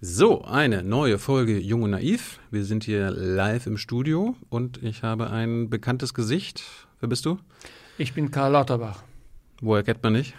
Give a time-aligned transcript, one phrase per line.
[0.00, 2.38] So, eine neue Folge Jung und Naiv.
[2.52, 6.62] Wir sind hier live im Studio und ich habe ein bekanntes Gesicht.
[7.00, 7.40] Wer bist du?
[7.98, 9.02] Ich bin Karl Lauterbach.
[9.60, 10.34] Woher kennt man dich?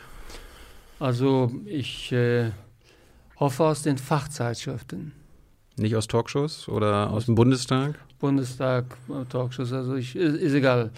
[0.97, 2.51] Also ich äh,
[3.37, 5.11] hoffe aus den Fachzeitschriften.
[5.75, 7.99] Nicht aus Talkshows oder aus dem Bundestag?
[8.17, 10.91] Bundestag, äh, Talkshows, also ich, ist, ist egal.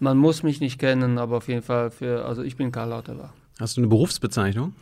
[0.00, 3.32] Man muss mich nicht kennen, aber auf jeden Fall für, also ich bin Karl Lauterbach.
[3.60, 4.74] Hast du eine Berufsbezeichnung?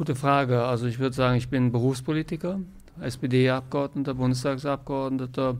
[0.00, 0.62] Gute Frage.
[0.62, 2.58] Also ich würde sagen, ich bin Berufspolitiker,
[3.02, 5.58] SPD-Abgeordneter, Bundestagsabgeordneter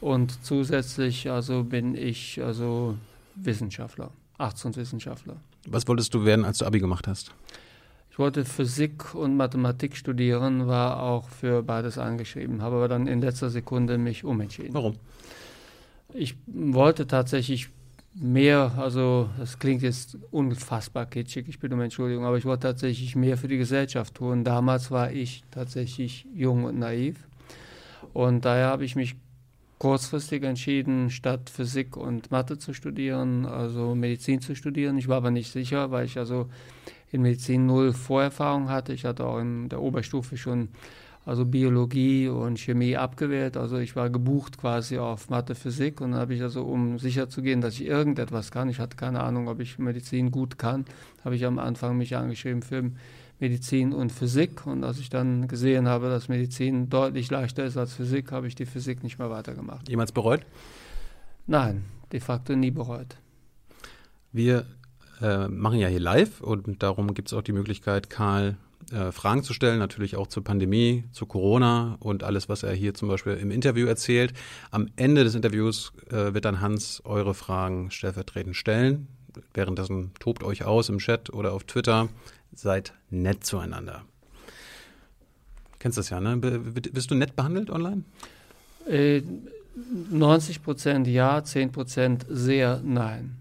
[0.00, 2.96] und zusätzlich also bin ich also
[3.34, 5.38] Wissenschaftler, Achtungswissenschaftler.
[5.66, 7.34] Was wolltest du werden, als du Abi gemacht hast?
[8.12, 13.20] Ich wollte Physik und Mathematik studieren, war auch für beides angeschrieben, habe aber dann in
[13.20, 14.72] letzter Sekunde mich umentschieden.
[14.72, 14.94] Warum?
[16.14, 17.70] Ich wollte tatsächlich
[18.20, 23.16] mehr, also das klingt jetzt unfassbar kitschig, ich bitte um Entschuldigung, aber ich wollte tatsächlich
[23.16, 24.44] mehr für die Gesellschaft tun.
[24.44, 27.16] Damals war ich tatsächlich jung und naiv
[28.12, 29.16] und daher habe ich mich
[29.78, 34.98] kurzfristig entschieden, statt Physik und Mathe zu studieren, also Medizin zu studieren.
[34.98, 36.50] Ich war aber nicht sicher, weil ich also
[37.10, 38.92] in Medizin null Vorerfahrung hatte.
[38.92, 40.68] Ich hatte auch in der Oberstufe schon
[41.30, 43.56] also Biologie und Chemie abgewählt.
[43.56, 47.28] Also ich war gebucht quasi auf Mathe, Physik und dann habe ich also, um sicher
[47.28, 50.86] zu gehen, dass ich irgendetwas kann, ich hatte keine Ahnung, ob ich Medizin gut kann,
[51.24, 52.90] habe ich am Anfang mich angeschrieben für
[53.38, 57.94] Medizin und Physik und als ich dann gesehen habe, dass Medizin deutlich leichter ist als
[57.94, 59.88] Physik, habe ich die Physik nicht mehr weitergemacht.
[59.88, 60.40] Jemals bereut?
[61.46, 63.18] Nein, de facto nie bereut.
[64.32, 64.66] Wir
[65.22, 68.56] äh, machen ja hier live und darum gibt es auch die Möglichkeit, Karl
[68.92, 72.94] äh, Fragen zu stellen, natürlich auch zur Pandemie, zu Corona und alles, was er hier
[72.94, 74.32] zum Beispiel im Interview erzählt.
[74.70, 79.08] Am Ende des Interviews äh, wird dann Hans eure Fragen stellvertretend stellen.
[79.54, 82.08] Währenddessen tobt euch aus im Chat oder auf Twitter.
[82.52, 84.04] Seid nett zueinander.
[85.78, 86.36] Kennst das ja, ne?
[86.36, 88.02] Bist du nett behandelt online?
[88.86, 89.22] Äh,
[90.10, 93.39] 90 Prozent ja, 10 Prozent sehr nein.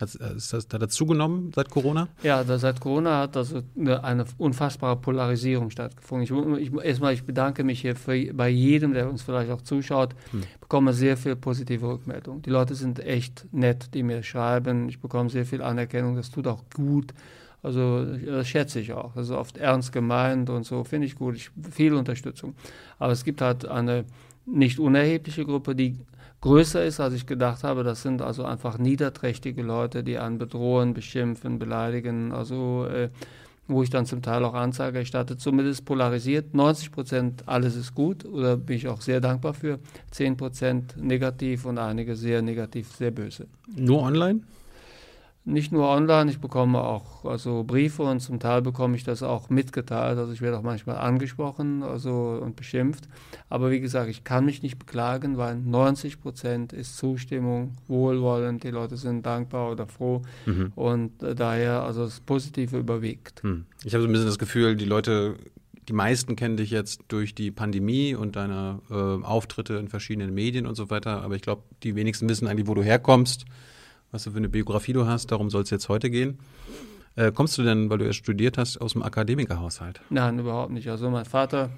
[0.00, 2.08] Hat, äh, ist das, hat das zugenommen seit Corona?
[2.22, 6.58] Ja, seit Corona hat also eine, eine, unfassbare Polarisierung stattgefunden.
[6.58, 10.14] Ich, ich, erstmal, ich bedanke mich hier für, bei jedem, der uns vielleicht auch zuschaut.
[10.30, 10.40] Hm.
[10.40, 12.42] Ich bekomme sehr viel positive Rückmeldung.
[12.42, 14.88] Die Leute sind echt nett, die mir schreiben.
[14.88, 16.16] Ich bekomme sehr viel Anerkennung.
[16.16, 17.12] Das tut auch gut.
[17.62, 19.12] Also das schätze ich auch.
[19.14, 21.36] Das ist oft ernst gemeint und so finde ich gut.
[21.36, 22.54] Ich, viel Unterstützung.
[22.98, 24.06] Aber es gibt halt eine
[24.46, 25.98] nicht unerhebliche Gruppe, die
[26.40, 27.84] größer ist, als ich gedacht habe.
[27.84, 33.10] Das sind also einfach niederträchtige Leute, die einen bedrohen, beschimpfen, beleidigen, also äh,
[33.66, 36.54] wo ich dann zum Teil auch Anzeige erstatte, zumindest polarisiert.
[36.54, 39.78] 90 Prozent alles ist gut oder bin ich auch sehr dankbar für.
[40.10, 43.46] 10 Prozent negativ und einige sehr negativ, sehr böse.
[43.76, 44.40] Nur online?
[45.44, 49.48] Nicht nur online, ich bekomme auch also Briefe und zum Teil bekomme ich das auch
[49.48, 50.18] mitgeteilt.
[50.18, 53.08] Also ich werde auch manchmal angesprochen also, und beschimpft.
[53.48, 58.70] Aber wie gesagt, ich kann mich nicht beklagen, weil 90 Prozent ist Zustimmung, wohlwollend, die
[58.70, 60.72] Leute sind dankbar oder froh mhm.
[60.74, 63.42] und äh, daher also das Positive überwiegt.
[63.42, 63.64] Mhm.
[63.84, 65.36] Ich habe so ein bisschen das Gefühl, die Leute
[65.88, 70.66] die meisten kennen dich jetzt durch die Pandemie und deine äh, Auftritte in verschiedenen Medien
[70.66, 71.22] und so weiter.
[71.22, 73.44] Aber ich glaube, die wenigsten wissen eigentlich, wo du herkommst
[74.12, 75.30] was du für eine Biografie du hast.
[75.30, 76.38] Darum soll es jetzt heute gehen.
[77.16, 80.00] Äh, kommst du denn, weil du erst studiert hast, aus dem Akademikerhaushalt?
[80.10, 80.88] Nein, überhaupt nicht.
[80.88, 81.70] Also mein Vater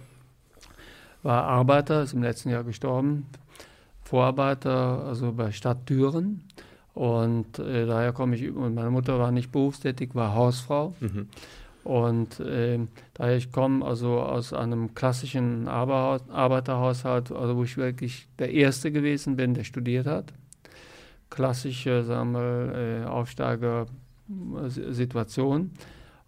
[1.22, 3.26] war Arbeiter, ist im letzten Jahr gestorben,
[4.02, 6.42] Vorarbeiter, also bei Stadt Düren.
[6.94, 10.94] Und äh, daher komme ich, und meine Mutter war nicht berufstätig, war Hausfrau.
[11.00, 11.28] Mhm.
[11.84, 12.78] Und äh,
[13.14, 19.36] daher ich komme also aus einem klassischen Arbeiterhaushalt, also wo ich wirklich der Erste gewesen
[19.36, 20.32] bin, der studiert hat
[21.32, 25.70] klassische wir, äh, Aufsteiger-Situation.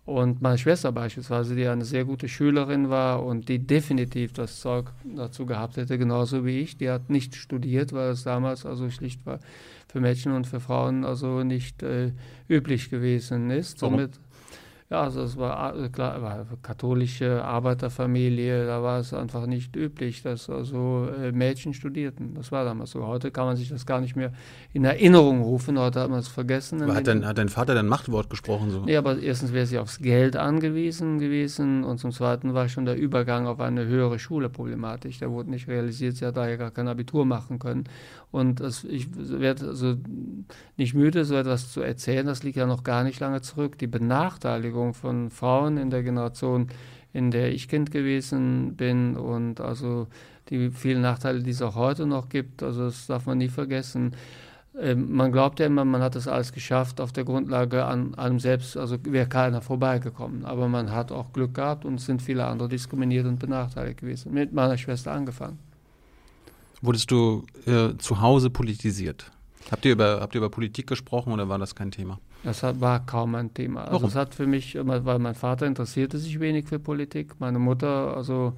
[0.07, 4.93] Und meine Schwester beispielsweise, die eine sehr gute Schülerin war und die definitiv das Zeug
[5.05, 9.25] dazu gehabt hätte, genauso wie ich, die hat nicht studiert, weil es damals also schlicht
[9.25, 9.41] war
[9.89, 12.13] für Mädchen und für Frauen also nicht äh,
[12.49, 13.79] üblich gewesen ist.
[13.79, 14.21] Somit
[14.91, 20.23] ja, also es war äh, klar, war katholische Arbeiterfamilie, da war es einfach nicht üblich,
[20.23, 22.35] dass also Mädchen studierten.
[22.35, 23.07] Das war damals so.
[23.07, 24.33] Heute kann man sich das gar nicht mehr
[24.75, 26.83] in Erinnerung rufen, heute hat man es vergessen.
[26.83, 28.71] Aber hat dein, hat dein Vater dein Machtwort gesprochen?
[28.71, 28.81] So?
[28.85, 32.99] Nee, aber erstens wäre sie aufs Geld angewiesen gewesen und zum Zweiten war schon der
[32.99, 35.19] Übergang auf eine höhere Schule problematisch.
[35.19, 37.85] Der wurde nicht realisiert, sie hat daher gar kein Abitur machen können.
[38.31, 39.97] Und das, ich werde also
[40.77, 43.79] nicht müde, so etwas zu erzählen, das liegt ja noch gar nicht lange zurück.
[43.79, 46.69] Die Benachteiligung von Frauen in der Generation,
[47.13, 50.09] in der ich Kind gewesen bin und also
[50.51, 54.15] die vielen Nachteile, die es auch heute noch gibt, also das darf man nie vergessen.
[54.81, 58.41] ähm, man glaubt ja immer, man hat das alles geschafft auf der Grundlage an einem
[58.41, 60.45] selbst, also wäre keiner vorbeigekommen.
[60.45, 64.35] Aber man hat auch Glück gehabt und es sind viele andere diskriminiert und benachteiligt gewesen.
[64.35, 65.59] Mit meiner Schwester angefangen.
[66.83, 69.31] Wurdest du äh, zu Hause politisiert?
[69.71, 72.19] Habt ihr, über, habt ihr über Politik gesprochen oder war das kein Thema?
[72.45, 73.83] Das war kaum ein Thema.
[73.83, 74.09] Also Warum?
[74.09, 78.53] es hat für mich, weil mein Vater interessierte sich wenig für Politik, meine Mutter, also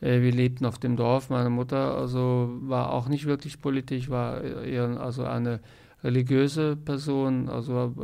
[0.00, 1.30] äh, wir lebten auf dem Dorf.
[1.30, 5.60] Meine Mutter also war auch nicht wirklich politisch, war eher also eine
[6.02, 7.48] religiöse Person.
[7.48, 7.94] Also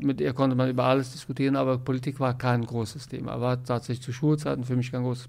[0.00, 3.40] mit ihr konnte man über alles diskutieren, aber Politik war kein großes Thema.
[3.40, 5.28] War tatsächlich zu Schulzeiten für mich kein großes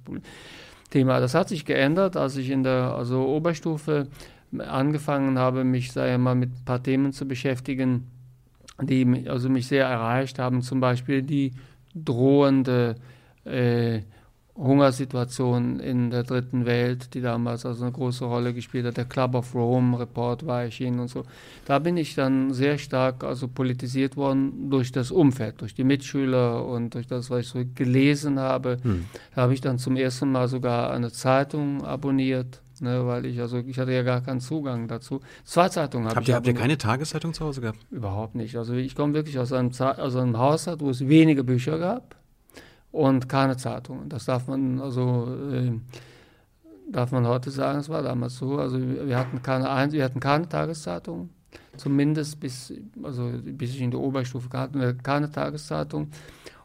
[0.91, 1.19] Thema.
[1.19, 4.07] Das hat sich geändert, als ich in der also Oberstufe
[4.57, 8.07] angefangen habe, mich sag ich mal, mit ein paar Themen zu beschäftigen,
[8.81, 10.61] die also mich sehr erreicht haben.
[10.61, 11.53] Zum Beispiel die
[11.95, 12.95] drohende
[13.45, 14.01] äh,
[14.59, 18.97] Hungersituation in der dritten Welt, die damals also eine große Rolle gespielt hat.
[18.97, 21.23] Der Club of Rome Report war erschienen und so.
[21.65, 26.65] Da bin ich dann sehr stark also politisiert worden durch das Umfeld, durch die Mitschüler
[26.65, 28.77] und durch das, was ich so gelesen habe.
[28.81, 29.05] Hm.
[29.33, 32.61] Da habe ich dann zum ersten Mal sogar eine Zeitung abonniert.
[32.81, 35.19] Ne, weil ich, also ich hatte ja gar keinen Zugang dazu.
[35.43, 36.29] Zwei Zeitungen habe ich.
[36.29, 37.79] Ihr, habt ihr keine Tageszeitung zu Hause gehabt?
[37.91, 38.55] Überhaupt nicht.
[38.55, 42.15] Also ich komme wirklich aus einem, aus einem Haushalt, wo es wenige Bücher gab
[42.91, 44.09] und keine Zeitungen.
[44.09, 45.71] Das darf man also äh,
[46.91, 48.57] darf man heute sagen, es war damals so.
[48.57, 51.29] Also wir hatten keine wir hatten keine Tageszeitung,
[51.77, 52.73] zumindest bis
[53.03, 56.09] also bis ich in der Oberstufe hatten wir keine Tageszeitung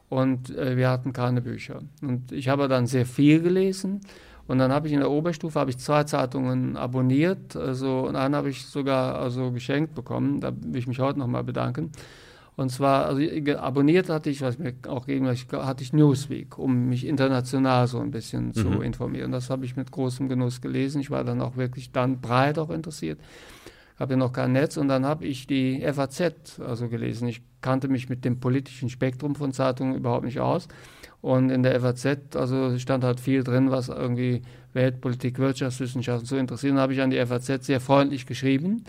[0.08, 1.82] und äh, wir hatten keine Bücher.
[2.00, 4.00] Und ich habe dann sehr viel gelesen.
[4.46, 8.36] Und dann habe ich in der Oberstufe habe ich zwei Zeitungen abonniert, also und eine
[8.36, 10.40] habe ich sogar also geschenkt bekommen.
[10.40, 11.92] Da will ich mich heute nochmal bedanken.
[12.56, 13.20] Und zwar, also
[13.58, 18.12] abonniert hatte ich, was mir auch gegen hatte ich Newsweek, um mich international so ein
[18.12, 18.52] bisschen mhm.
[18.52, 19.32] zu informieren.
[19.32, 21.00] Das habe ich mit großem Genuss gelesen.
[21.00, 23.18] Ich war dann auch wirklich dann breit auch interessiert.
[23.98, 27.26] Habe ja noch kein Netz und dann habe ich die FAZ also gelesen.
[27.28, 30.68] Ich kannte mich mit dem politischen Spektrum von Zeitungen überhaupt nicht aus.
[31.24, 34.42] Und in der FAZ, also stand halt viel drin, was irgendwie
[34.74, 36.74] Weltpolitik, Wirtschaftswissenschaften so interessiert.
[36.74, 38.84] Und habe ich an die FAZ sehr freundlich geschrieben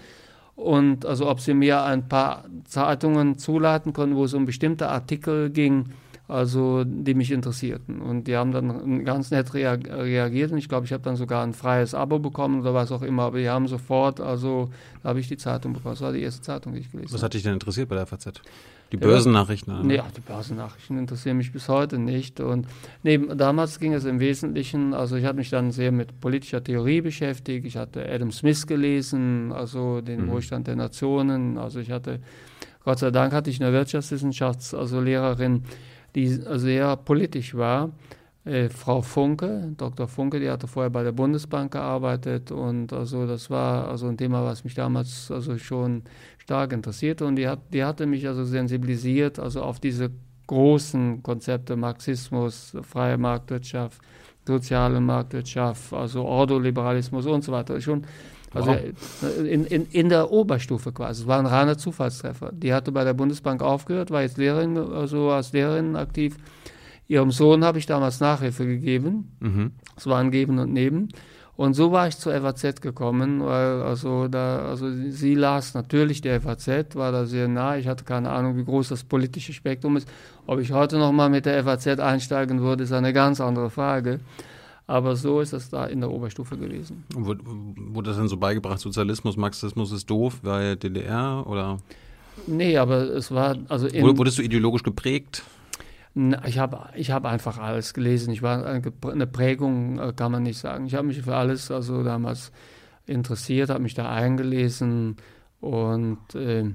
[0.57, 5.49] und also ob sie mir ein paar Zeitungen zuladen konnten, wo es um bestimmte Artikel
[5.49, 5.91] ging,
[6.27, 8.01] also die mich interessierten.
[8.01, 11.53] Und die haben dann ganz nett reagiert und ich glaube, ich habe dann sogar ein
[11.53, 14.71] freies Abo bekommen oder was auch immer, aber die haben sofort, also
[15.03, 15.93] da habe ich die Zeitung bekommen.
[15.93, 17.15] Das war die erste Zeitung, die ich gelesen habe.
[17.15, 18.41] Was hat dich denn interessiert bei der FAZ?
[18.91, 19.89] Die Börsennachrichten?
[19.89, 22.39] Ja, die Börsennachrichten interessieren mich bis heute nicht.
[22.39, 22.67] Und
[23.03, 27.01] nee, damals ging es im Wesentlichen, also ich habe mich dann sehr mit politischer Theorie
[27.01, 27.65] beschäftigt.
[27.65, 30.31] Ich hatte Adam Smith gelesen, also den mhm.
[30.31, 31.57] Wohlstand der Nationen.
[31.57, 32.19] Also ich hatte,
[32.83, 35.63] Gott sei Dank hatte ich eine Wirtschaftswissenschafts-, also Lehrerin,
[36.13, 37.91] die sehr politisch war.
[38.45, 40.07] Äh, Frau Funke, Dr.
[40.07, 44.45] Funke, die hatte vorher bei der Bundesbank gearbeitet und also das war also ein Thema,
[44.45, 46.03] was mich damals also schon
[46.45, 50.11] stark interessierte und die, hat, die hatte mich also sensibilisiert also auf diese
[50.45, 53.99] großen Konzepte Marxismus, freie Marktwirtschaft,
[54.45, 57.81] soziale Marktwirtschaft, also Ordoliberalismus und so weiter.
[57.81, 58.03] Schon
[58.53, 59.39] also wow.
[59.43, 61.23] in, in, in der Oberstufe quasi.
[61.23, 62.51] Es war ein reiner Zufallstreffer.
[62.53, 66.37] Die hatte bei der Bundesbank aufgehört, war jetzt Lehrerin, also als Lehrerin aktiv.
[67.07, 69.35] Ihrem Sohn habe ich damals Nachhilfe gegeben.
[69.39, 69.71] Mhm.
[69.97, 71.09] Es war ein Geben und Neben.
[71.57, 76.39] Und so war ich zur FAZ gekommen, weil also da, also sie las natürlich die
[76.39, 77.77] FAZ, war da sehr nah.
[77.77, 80.07] Ich hatte keine Ahnung, wie groß das politische Spektrum ist.
[80.47, 84.19] Ob ich heute nochmal mit der FAZ einsteigen würde, ist eine ganz andere Frage.
[84.87, 87.05] Aber so ist das da in der Oberstufe gewesen.
[87.13, 91.77] Wurde, wurde das dann so beigebracht, Sozialismus, Marxismus ist doof, weil DDR oder?
[92.47, 93.87] Nee, aber es war also.
[93.91, 95.43] Wurdest du ideologisch geprägt?
[96.45, 98.31] Ich habe ich hab einfach alles gelesen.
[98.31, 100.85] Ich war eine Prägung, äh, kann man nicht sagen.
[100.85, 102.53] Ich habe mich für alles also damals
[103.05, 105.17] interessiert, habe mich da eingelesen
[105.59, 106.71] und äh,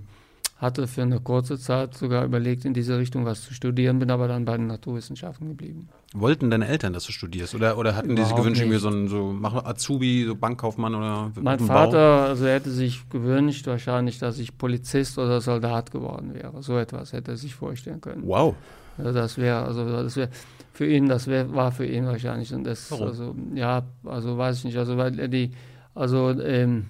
[0.61, 4.29] hatte für eine kurze Zeit sogar überlegt, in diese Richtung was zu studieren, bin aber
[4.29, 5.89] dann bei den Naturwissenschaften geblieben.
[6.13, 7.55] Wollten deine Eltern, dass du studierst?
[7.55, 10.95] Oder, oder hatten Überhaupt die sich gewünscht, irgendwie so ein so, mach Azubi, so Bankkaufmann
[10.95, 16.35] oder Mein Vater also er hätte sich gewünscht wahrscheinlich, dass ich Polizist oder Soldat geworden
[16.35, 16.63] wäre.
[16.63, 18.23] So etwas hätte er sich vorstellen können.
[18.27, 18.55] Wow.
[19.03, 20.29] Das wäre, also das wäre
[20.73, 22.55] für ihn, das wär, war für ihn wahrscheinlich.
[22.55, 23.09] Und das, Warum?
[23.09, 25.53] also, ja, also weiß ich nicht, also weil die,
[25.95, 26.87] also ähm,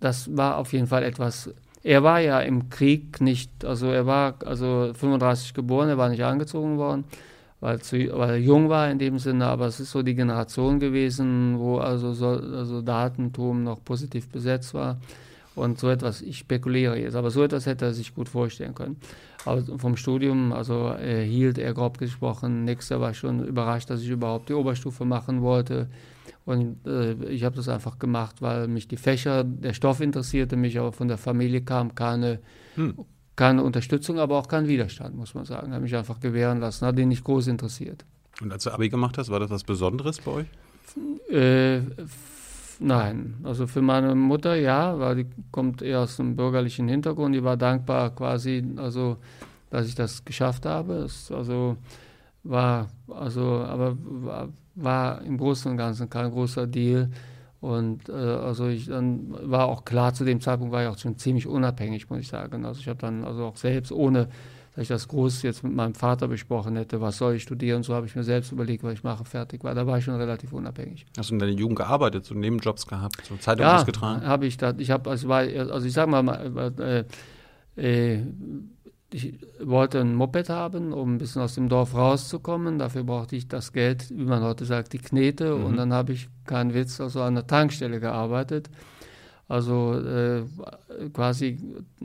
[0.00, 1.50] das war auf jeden Fall etwas.
[1.82, 6.24] Er war ja im Krieg nicht, also er war also 35 geboren, er war nicht
[6.24, 7.04] angezogen worden,
[7.60, 10.78] weil, zu, weil er jung war in dem Sinne, aber es ist so die Generation
[10.78, 14.98] gewesen, wo also, so, also Datentum noch positiv besetzt war.
[15.54, 18.96] Und so etwas, ich spekuliere jetzt, aber so etwas hätte er sich gut vorstellen können.
[19.44, 22.90] Aber vom Studium, also erhielt er grob gesprochen nichts.
[22.90, 25.88] Er war schon überrascht, dass ich überhaupt die Oberstufe machen wollte.
[26.44, 30.78] Und äh, ich habe das einfach gemacht, weil mich die Fächer, der Stoff interessierte mich,
[30.78, 32.40] aber von der Familie kam keine,
[32.74, 32.96] hm.
[33.36, 35.72] keine Unterstützung, aber auch kein Widerstand, muss man sagen.
[35.72, 38.04] Habe mich einfach gewähren lassen, hat ihn nicht groß interessiert.
[38.40, 40.46] Und als du Abi gemacht hast, war das was Besonderes bei euch?
[41.30, 41.80] Äh,
[42.82, 47.34] nein, also für meine Mutter ja, weil die kommt eher aus einem bürgerlichen Hintergrund.
[47.34, 49.16] Die war dankbar quasi, also
[49.70, 50.94] dass ich das geschafft habe.
[50.94, 51.76] Es, also
[52.44, 57.10] war, also, aber war, war, im Großen und Ganzen kein großer Deal.
[57.60, 61.16] Und äh, also ich dann war auch klar, zu dem Zeitpunkt war ich auch schon
[61.16, 62.64] ziemlich unabhängig, muss ich sagen.
[62.64, 64.28] Also ich habe dann also auch selbst, ohne
[64.74, 67.94] dass ich das groß jetzt mit meinem Vater besprochen hätte, was soll ich studieren, so
[67.94, 69.74] habe ich mir selbst überlegt, was ich mache, fertig war.
[69.74, 71.06] Da war ich schon relativ unabhängig.
[71.16, 74.26] Hast du in deiner Jugend gearbeitet, so Nebenjobs gehabt, so Zeitung ja, ausgetragen?
[74.26, 74.74] habe ich da.
[74.78, 77.04] Ich habe, also, also ich sage mal,
[77.76, 78.22] äh, äh,
[79.12, 82.78] ich wollte ein Moped haben, um ein bisschen aus dem Dorf rauszukommen.
[82.78, 85.54] Dafür brauchte ich das Geld, wie man heute sagt, die Knete.
[85.54, 85.64] Mhm.
[85.64, 88.70] Und dann habe ich, keinen Witz, also an der Tankstelle gearbeitet.
[89.48, 90.44] Also äh,
[91.12, 91.58] quasi
[92.00, 92.04] äh,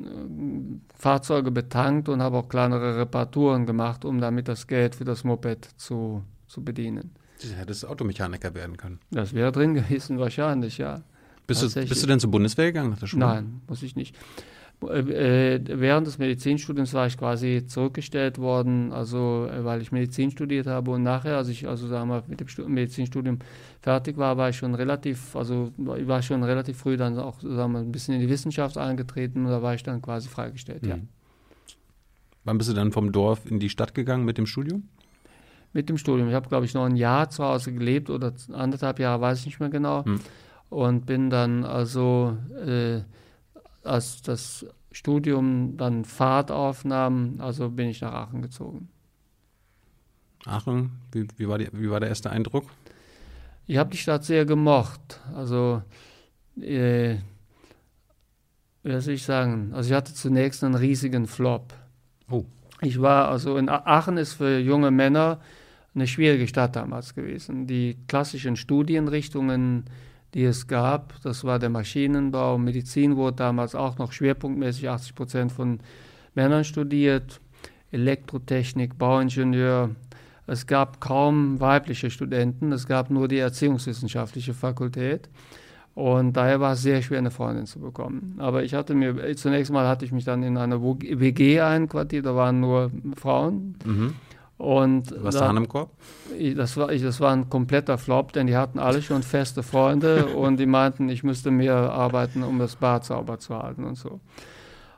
[0.98, 5.66] Fahrzeuge betankt und habe auch kleinere Reparaturen gemacht, um damit das Geld für das Moped
[5.78, 7.12] zu, zu bedienen.
[7.42, 9.00] Du hättest Automechaniker werden können.
[9.12, 11.04] Das wäre drin gewesen, wahrscheinlich, ja.
[11.46, 13.26] Bist du, bist du denn zur Bundeswehr gegangen nach der Schule?
[13.26, 14.16] Nein, muss ich nicht.
[14.80, 20.68] Äh, während des Medizinstudiums war ich quasi zurückgestellt worden, also äh, weil ich Medizin studiert
[20.68, 23.40] habe und nachher, als ich also sagen wir, mit dem Medizinstudium
[23.82, 27.72] fertig war, war ich schon relativ, also ich war schon relativ früh dann auch sagen
[27.72, 30.90] wir, ein bisschen in die Wissenschaft eingetreten und da war ich dann quasi freigestellt, mhm.
[30.90, 30.98] ja.
[32.44, 34.88] Wann bist du dann vom Dorf in die Stadt gegangen mit dem Studium?
[35.74, 36.30] Mit dem Studium.
[36.30, 39.48] Ich habe, glaube ich, noch ein Jahr zu Hause gelebt oder anderthalb Jahre, weiß ich
[39.48, 40.04] nicht mehr genau.
[40.06, 40.20] Mhm.
[40.70, 43.02] Und bin dann also äh,
[43.88, 48.90] als das Studium dann Fahrt aufnahm, also bin ich nach Aachen gezogen.
[50.46, 52.66] Aachen, wie, wie, war, die, wie war der erste Eindruck?
[53.66, 55.20] Ich habe die Stadt sehr gemocht.
[55.36, 55.82] Also,
[56.62, 57.18] äh,
[58.84, 59.72] wie soll ich sagen?
[59.74, 61.74] Also, ich hatte zunächst einen riesigen Flop.
[62.30, 62.46] Oh.
[62.82, 65.40] Ich war, also in Aachen ist für junge Männer
[65.96, 67.68] eine schwierige Stadt damals gewesen.
[67.68, 69.86] Die klassischen Studienrichtungen
[70.34, 71.14] die es gab.
[71.24, 72.58] Das war der Maschinenbau.
[72.58, 75.80] Medizin wurde damals auch noch schwerpunktmäßig 80 Prozent von
[76.36, 77.40] Männern studiert.
[77.92, 79.92] Elektrotechnik, Bauingenieur.
[80.46, 82.72] Es gab kaum weibliche Studenten.
[82.72, 85.30] Es gab nur die Erziehungswissenschaftliche Fakultät.
[85.98, 88.36] Und daher war es sehr schwer, eine Freundin zu bekommen.
[88.38, 92.36] Aber ich hatte mir, zunächst mal hatte ich mich dann in eine WG einquartiert, da
[92.36, 93.76] waren nur Frauen.
[93.84, 94.14] Mhm.
[94.58, 95.92] Und Was da, im Korb?
[96.56, 100.58] Das war, das war ein kompletter Flop, denn die hatten alle schon feste Freunde und
[100.58, 104.20] die meinten, ich müsste mehr arbeiten, um das Bad sauber zu halten und so.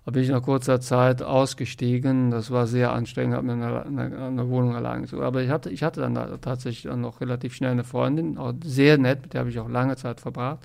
[0.06, 2.32] Da bin ich nach kurzer Zeit ausgestiegen.
[2.32, 5.22] Das war sehr anstrengend, habe mir eine, eine, eine, Wohnung allein gesucht.
[5.22, 8.98] Aber ich hatte, ich hatte dann da tatsächlich noch relativ schnell eine Freundin, auch sehr
[8.98, 10.60] nett, mit der habe ich auch lange Zeit verbracht.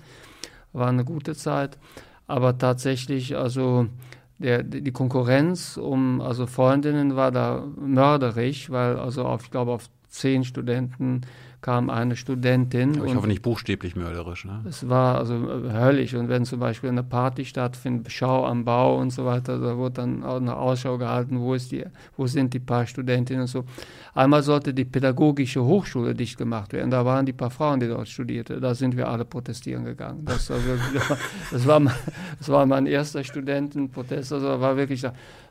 [0.73, 1.77] War eine gute Zeit.
[2.27, 3.87] Aber tatsächlich, also
[4.37, 9.89] der, die Konkurrenz um also Freundinnen war da mörderisch, weil also auf, ich glaube auf
[10.09, 11.21] zehn Studenten
[11.65, 12.99] kam eine Studentin.
[12.99, 14.45] Aber ich hoffe nicht buchstäblich mörderisch.
[14.45, 14.63] Ne?
[14.69, 16.13] Es war also äh, höllisch.
[16.13, 19.95] Und wenn zum Beispiel eine Party stattfindet, Schau am Bau und so weiter, da wurde
[19.95, 21.83] dann auch eine Ausschau gehalten, wo, ist die,
[22.17, 23.63] wo sind die paar Studentinnen und so.
[24.13, 26.91] Einmal sollte die pädagogische Hochschule dicht gemacht werden.
[26.91, 28.61] Da waren die paar Frauen, die dort studierten.
[28.61, 30.23] Da sind wir alle protestieren gegangen.
[30.23, 31.01] Das war, wirklich,
[31.51, 31.95] das war, mein,
[32.37, 34.33] das war mein erster Studentenprotest.
[34.33, 35.03] Also war wirklich.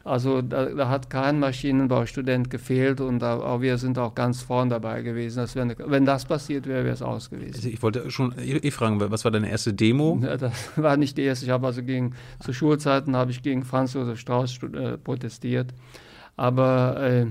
[0.04, 4.68] Also da, da, hat kein Maschinenbaustudent gefehlt und da, auch wir sind auch ganz vorn
[4.68, 5.38] dabei gewesen.
[5.38, 7.54] Das eine, wenn das passiert wäre, wäre es aus gewesen.
[7.54, 10.20] Also ich wollte schon eh, eh fragen, was war deine erste Demo?
[10.22, 11.46] Ja, das war nicht die erste.
[11.46, 15.72] Ich habe also gegen, zu Schulzeiten habe ich gegen Franz Josef Strauß äh, protestiert.
[16.36, 17.26] Aber äh,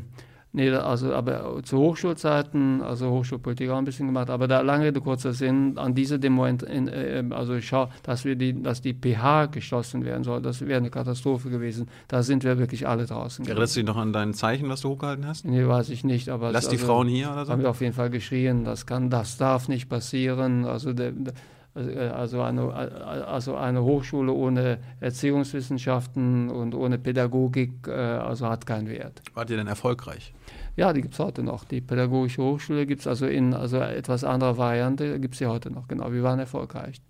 [0.56, 5.02] Nee, also aber zu Hochschulzeiten, also Hochschulpolitik auch ein bisschen gemacht, aber da lange Rede,
[5.02, 8.94] kurzer Sinn, an diese Demo, in, in, äh, also schau, dass wir die, dass die
[8.94, 11.88] PH geschlossen werden soll, das wäre eine Katastrophe gewesen.
[12.08, 13.48] Da sind wir wirklich alle draußen.
[13.48, 15.44] Erinnerst du dich noch an dein Zeichen, was du hochgehalten hast?
[15.44, 17.52] Nee, weiß ich nicht, aber Lass die also, Frauen hier oder so?
[17.52, 20.66] Haben wir auf jeden Fall geschrien, das kann, das darf nicht passieren.
[20.66, 21.34] Also der, der
[21.76, 28.88] also eine, äh, also eine Hochschule ohne Erziehungswissenschaften und ohne Pädagogik, äh, also hat keinen
[28.90, 29.22] Wert.
[29.34, 30.34] Wart ihr denn erfolgreich?
[30.76, 31.66] Ja, die gibt es heute noch.
[31.66, 35.72] Die Pädagogische Hochschule gibt es also in also etwas anderer Variante, gibt es sie heute
[35.72, 36.12] noch, genau.
[36.12, 37.02] Wir waren erfolgreich.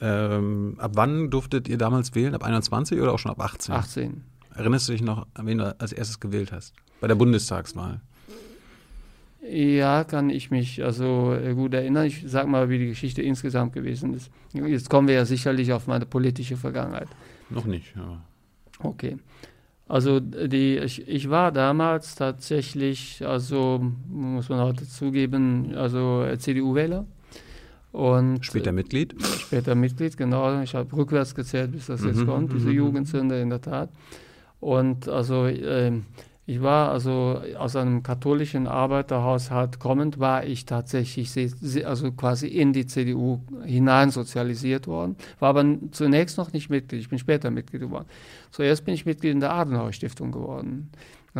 [0.00, 2.34] Ähm, ab wann durftet ihr damals wählen?
[2.34, 3.74] Ab 21 oder auch schon ab 18?
[3.74, 4.24] 18.
[4.54, 6.74] Erinnerst du dich noch, an wen du als erstes gewählt hast?
[7.00, 8.00] Bei der Bundestagswahl?
[9.48, 12.06] Ja, kann ich mich also äh, gut erinnern.
[12.06, 14.30] Ich sage mal, wie die Geschichte insgesamt gewesen ist.
[14.52, 17.08] Jetzt kommen wir ja sicherlich auf meine politische Vergangenheit.
[17.50, 18.22] Noch nicht, ja.
[18.80, 19.16] Okay.
[19.88, 27.06] Also die, ich, ich war damals tatsächlich, also muss man heute zugeben, also CDU-Wähler.
[27.92, 29.14] Und später Mitglied?
[29.38, 30.60] Später Mitglied, genau.
[30.60, 32.74] Ich habe rückwärts gezählt, bis das jetzt mhm, kommt, diese mhm.
[32.74, 33.90] Jugendsünde in der Tat.
[34.60, 35.92] Und also äh,
[36.48, 41.34] ich war also aus einem katholischen Arbeiterhaushalt kommend, war ich tatsächlich
[41.84, 47.18] also quasi in die CDU hineinsozialisiert worden, war aber zunächst noch nicht Mitglied, ich bin
[47.18, 48.06] später Mitglied geworden.
[48.52, 50.90] Zuerst bin ich Mitglied in der Adenauer Stiftung geworden.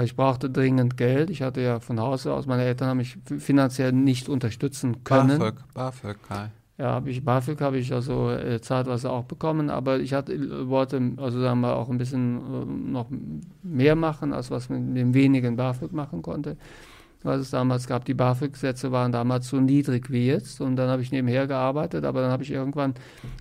[0.02, 1.30] Ich brauchte dringend Geld.
[1.30, 5.38] Ich hatte ja von Hause aus, meine Eltern haben mich finanziell nicht unterstützen können.
[5.38, 6.50] BAföG, BAföG, Kai.
[6.78, 11.00] Ja, habe ich BAföG habe ich also äh, zeitweise auch bekommen, aber ich hatte, wollte
[11.16, 13.06] also sagen wir auch ein bisschen äh, noch
[13.62, 16.58] mehr machen, als was man mit dem wenigen BAföG machen konnte.
[17.22, 21.00] Was es damals gab, die BAföG-Sätze waren damals so niedrig wie jetzt und dann habe
[21.00, 22.92] ich nebenher gearbeitet, aber dann habe ich irgendwann,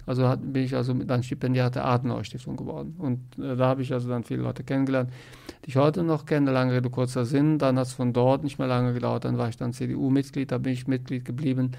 [0.05, 2.95] also hat, bin ich also dann Stipendiat der Adenauer-Stiftung geworden.
[2.97, 5.11] Und äh, da habe ich also dann viele Leute kennengelernt,
[5.65, 8.59] die ich heute noch kenne, lange Rede, kurzer Sinn, dann hat es von dort nicht
[8.59, 11.71] mehr lange gedauert, dann war ich dann CDU-Mitglied, da bin ich Mitglied geblieben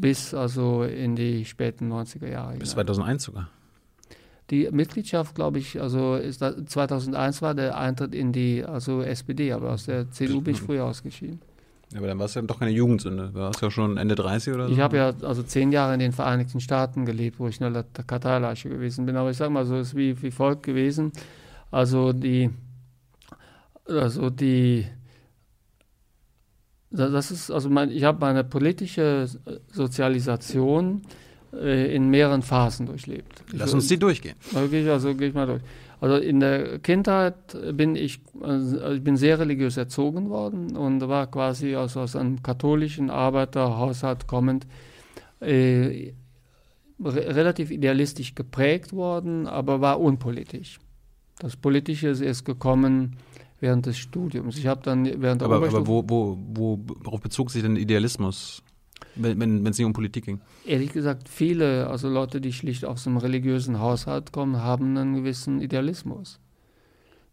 [0.00, 2.56] bis also in die späten 90er Jahre.
[2.56, 3.48] Bis 2001 sogar.
[4.50, 9.52] Die Mitgliedschaft, glaube ich, also ist da, 2001 war der Eintritt in die also SPD,
[9.52, 11.40] aber aus der CDU bin ich früher ausgeschieden.
[11.92, 13.30] Ja, aber dann war es ja doch keine Jugendsünde.
[13.32, 14.72] Du warst ja schon Ende 30 oder so.
[14.72, 17.84] Ich habe ja also zehn Jahre in den Vereinigten Staaten gelebt, wo ich in der
[18.06, 19.16] Karteileiche gewesen bin.
[19.16, 21.12] Aber ich sage mal so, es ist wie, wie folgt gewesen.
[21.70, 22.50] Also die,
[23.86, 24.86] also die
[26.96, 29.28] das ist, also mein, ich habe meine politische
[29.72, 31.02] Sozialisation
[31.52, 33.44] äh, in mehreren Phasen durchlebt.
[33.52, 34.36] Lass uns die durchgehen.
[34.54, 34.68] Also
[35.14, 35.62] gehe ich mal durch.
[36.00, 37.34] Also in der Kindheit
[37.72, 42.42] bin ich, also ich bin sehr religiös erzogen worden und war quasi aus, aus einem
[42.42, 44.66] katholischen Arbeiterhaushalt kommend
[45.40, 46.12] äh,
[47.02, 50.80] relativ idealistisch geprägt worden, aber war unpolitisch.
[51.38, 53.16] Das Politische ist gekommen
[53.66, 54.56] während des Studiums.
[54.56, 58.62] Ich habe dann während der Aber, aber wo, wo, wo, worauf bezog sich denn Idealismus,
[59.16, 60.40] wenn, wenn es nicht um Politik ging?
[60.64, 65.60] Ehrlich gesagt, viele, also Leute, die schlicht aus einem religiösen Haushalt kommen, haben einen gewissen
[65.60, 66.38] Idealismus.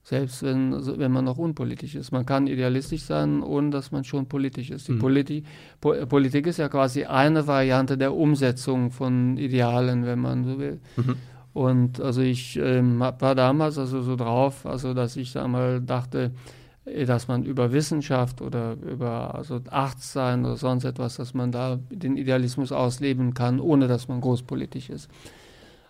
[0.06, 2.12] Selbst wenn, also wenn man noch unpolitisch ist.
[2.12, 4.90] Man kann idealistisch sein, ohne dass man schon politisch ist.
[4.90, 5.00] Die mhm.
[5.00, 5.44] Politi
[5.80, 10.82] po Politik ist ja quasi eine Variante der Umsetzung von Idealen, wenn man so will.
[10.98, 11.16] Mhm.
[11.54, 16.32] Und also ich ähm, war damals also so drauf, also dass ich einmal dachte,
[16.86, 21.52] äh, dass man über Wissenschaft oder über also Arzt sein oder sonst etwas, dass man
[21.52, 25.10] da den Idealismus ausleben kann, ohne dass man großpolitisch ist.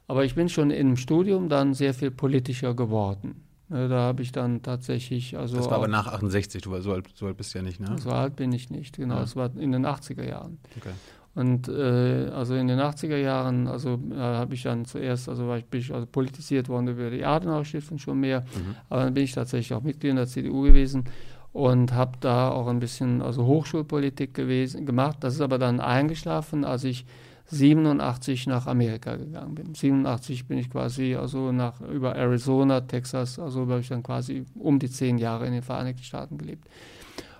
[0.08, 3.44] Aber ich bin schon im Studium dann sehr viel politischer geworden.
[3.70, 5.56] Da habe ich dann tatsächlich also.
[5.56, 7.80] Das war aber nach 68, du war so alt, so alt bist du ja nicht,
[7.80, 7.96] ne?
[7.98, 9.16] So alt bin ich nicht, genau.
[9.16, 9.22] Ja.
[9.22, 10.60] Das war in den 80er Jahren.
[10.78, 10.92] Okay.
[11.36, 15.58] Und äh, also in den 80er Jahren, also äh, habe ich dann zuerst, also war
[15.58, 18.76] ich, bin ich also politisiert worden über die Adenauer Stiftung schon mehr, mhm.
[18.90, 21.06] aber dann bin ich tatsächlich auch Mitglied in der CDU gewesen
[21.52, 25.18] und habe da auch ein bisschen also Hochschulpolitik gewesen, gemacht.
[25.22, 27.06] Das ist aber dann eingeschlafen, als ich
[27.48, 29.74] 87 nach Amerika gegangen bin.
[29.74, 34.80] 87 bin ich quasi also nach über Arizona, Texas, also habe ich dann quasi um
[34.80, 36.68] die zehn Jahre in den Vereinigten Staaten gelebt.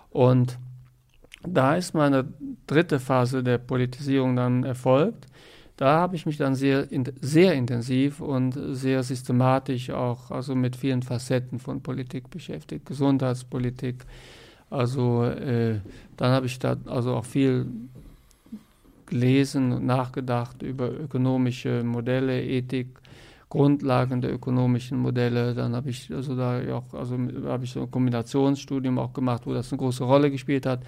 [0.10, 0.58] Und
[1.48, 2.26] da ist meine
[2.68, 5.28] dritte Phase der Politisierung dann erfolgt.
[5.78, 6.88] Da habe ich mich dann sehr,
[7.20, 14.06] sehr intensiv und sehr systematisch auch also mit vielen Facetten von Politik beschäftigt, Gesundheitspolitik.
[14.70, 15.80] Also äh,
[16.16, 17.66] dann habe ich da also auch viel
[19.08, 22.88] gelesen und nachgedacht über ökonomische Modelle, Ethik,
[23.50, 25.54] Grundlagen der ökonomischen Modelle.
[25.54, 29.54] Dann habe ich also da auch also habe ich so ein Kombinationsstudium auch gemacht, wo
[29.54, 30.82] das eine große Rolle gespielt hat.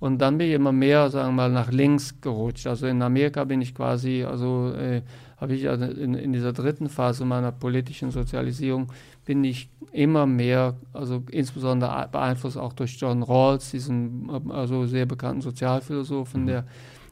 [0.00, 2.66] Und dann bin ich immer mehr, sagen wir mal, nach links gerutscht.
[2.66, 5.02] Also in Amerika bin ich quasi, also äh,
[5.38, 8.92] habe ich also in, in, dieser dritten Phase meiner politischen Sozialisierung,
[9.24, 15.42] bin ich immer mehr, also insbesondere beeinflusst auch durch John Rawls, diesen also sehr bekannten
[15.42, 16.64] Sozialphilosophen, der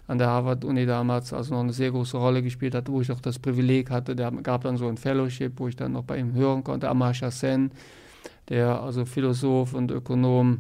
[0.09, 3.21] an der Harvard-Uni damals also noch eine sehr große Rolle gespielt hat, wo ich auch
[3.21, 4.15] das Privileg hatte.
[4.15, 6.89] Der gab dann so ein Fellowship, wo ich dann noch bei ihm hören konnte.
[6.89, 7.73] Amartya Sen,
[8.49, 10.59] der also Philosoph und Ökonom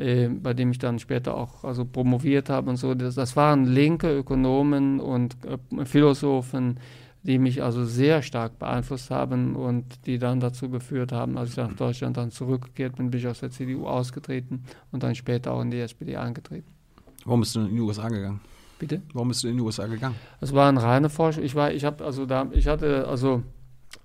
[0.00, 2.94] äh, bei dem ich dann später auch also promoviert habe und so.
[2.94, 6.80] Das, das waren linke Ökonomen und äh, Philosophen,
[7.22, 11.56] die mich also sehr stark beeinflusst haben und die dann dazu geführt haben, als ich
[11.58, 15.60] nach Deutschland dann zurückgekehrt bin, bin ich aus der CDU ausgetreten und dann später auch
[15.60, 16.72] in die SPD eingetreten.
[17.26, 18.40] Warum bist du in die USA gegangen?
[18.78, 19.02] Bitte?
[19.12, 20.14] Warum bist du in die USA gegangen?
[20.40, 21.44] Es war eine reine Forschung.
[21.44, 23.42] Ich war, ich habe also da, ich hatte also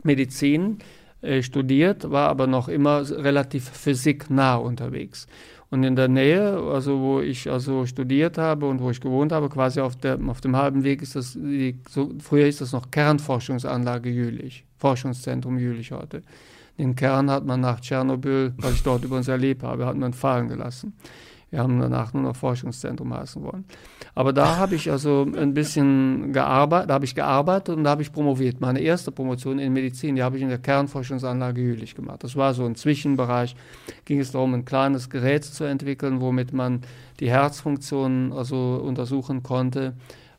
[0.03, 0.79] Medizin
[1.21, 5.27] äh, studiert, war aber noch immer relativ physiknah unterwegs.
[5.71, 9.49] Und in der Nähe, also wo ich also studiert habe und wo ich gewohnt habe,
[9.49, 12.91] quasi auf, der, auf dem halben Weg ist das, die, so, früher ist das noch
[12.91, 16.21] Kernforschungsanlage Jülich, Forschungszentrum Jülich heute.
[16.77, 20.49] Den Kern hat man nach Tschernobyl, was ich dort übrigens erlebt habe, hat man fallen
[20.49, 20.93] gelassen.
[21.55, 23.63] Wir haben danach nur noch Forschungszentrum heißen wollen.
[24.13, 28.01] Aber da habe ich also ein bisschen gearbeitet, da habe ich gearbeitet und da habe
[28.01, 28.59] ich promoviert.
[28.59, 32.25] Meine erste Promotion in Medizin, die habe ich in der Kernforschungsanlage Jülich gemacht.
[32.25, 33.55] Das war so ein Zwischenbereich.
[34.03, 36.81] Ging es darum, ein kleines Gerät zu entwickeln, womit man
[37.21, 39.93] die Herzfunktion also untersuchen konnte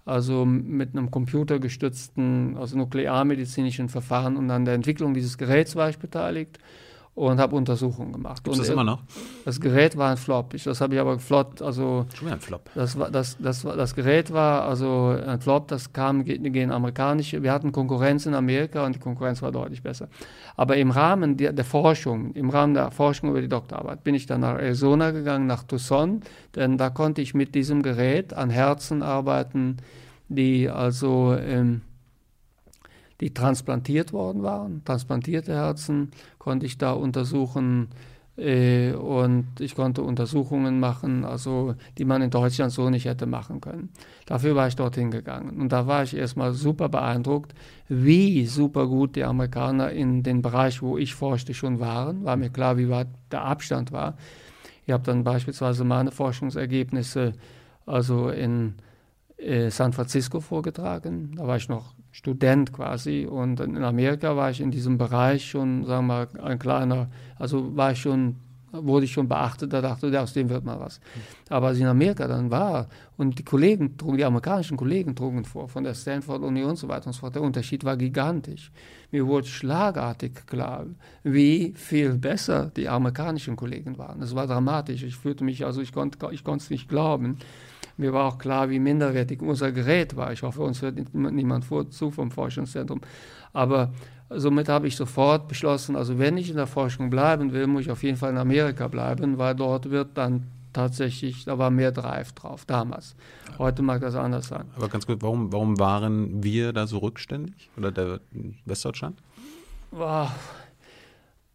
[0.05, 5.99] also mit einem computergestützten, also nuklearmedizinischen Verfahren und an der Entwicklung dieses Geräts war ich
[5.99, 6.61] beteiligt
[7.17, 8.45] und habe Untersuchungen gemacht.
[8.45, 9.01] Gibt das immer noch?
[9.47, 10.53] Das Gerät war ein Flop.
[10.53, 12.71] Ich, das habe ich aber flott, also schon ein Flop.
[12.75, 15.67] Das war das, das, das Gerät war also ein Flop.
[15.69, 17.43] Das kam gegen amerikanische.
[17.43, 20.09] Wir hatten Konkurrenz in Amerika und die Konkurrenz war deutlich besser.
[20.57, 24.27] Aber im Rahmen der, der Forschung, im Rahmen der Forschung über die Doktorarbeit, bin ich
[24.27, 26.21] dann nach Arizona gegangen, nach Tucson,
[26.55, 29.79] denn da konnte ich mit diesem Gerät an Herzen arbeiten,
[30.29, 31.81] die also ähm,
[33.21, 37.89] die transplantiert worden waren, transplantierte Herzen, konnte ich da untersuchen
[38.37, 43.61] äh, und ich konnte Untersuchungen machen, also die man in Deutschland so nicht hätte machen
[43.61, 43.91] können.
[44.27, 47.55] Dafür war ich dorthin gegangen und da war ich erstmal super beeindruckt,
[47.89, 52.25] wie super gut die Amerikaner in den Bereich, wo ich forschte, schon waren.
[52.25, 54.17] War mir klar, wie weit der Abstand war.
[54.85, 57.33] Ich habe dann beispielsweise meine Forschungsergebnisse
[57.87, 58.75] also in
[59.39, 61.35] äh, San Francisco vorgetragen.
[61.37, 65.85] Da war ich noch Student quasi und in Amerika war ich in diesem Bereich schon,
[65.85, 68.37] sagen wir mal, ein kleiner, also war ich schon,
[68.73, 70.99] wurde ich schon beachtet, da dachte ich, aus dem wird mal was.
[71.51, 75.45] Aber als ich in Amerika dann war und die Kollegen trugen, die amerikanischen Kollegen trugen
[75.45, 78.73] vor, von der Stanford-Uni und so weiter und so fort, der Unterschied war gigantisch.
[79.11, 80.87] Mir wurde schlagartig klar,
[81.23, 84.21] wie viel besser die amerikanischen Kollegen waren.
[84.21, 85.03] Das war dramatisch.
[85.03, 87.37] Ich fühlte mich, also ich konnte ich es nicht glauben.
[87.97, 90.33] Mir war auch klar, wie minderwertig unser Gerät war.
[90.33, 93.01] Ich hoffe, uns hört niemand zu vom Forschungszentrum.
[93.53, 93.93] Aber
[94.31, 97.91] somit habe ich sofort beschlossen, also wenn ich in der Forschung bleiben will, muss ich
[97.91, 102.33] auf jeden Fall in Amerika bleiben, weil dort wird dann tatsächlich, da war mehr Drive
[102.33, 103.17] drauf, damals.
[103.59, 104.67] Heute mag das anders sein.
[104.77, 107.71] Aber ganz gut, warum, warum waren wir da so rückständig?
[107.79, 108.21] Oder der
[108.67, 109.19] Westdeutschland?
[109.91, 110.31] Wow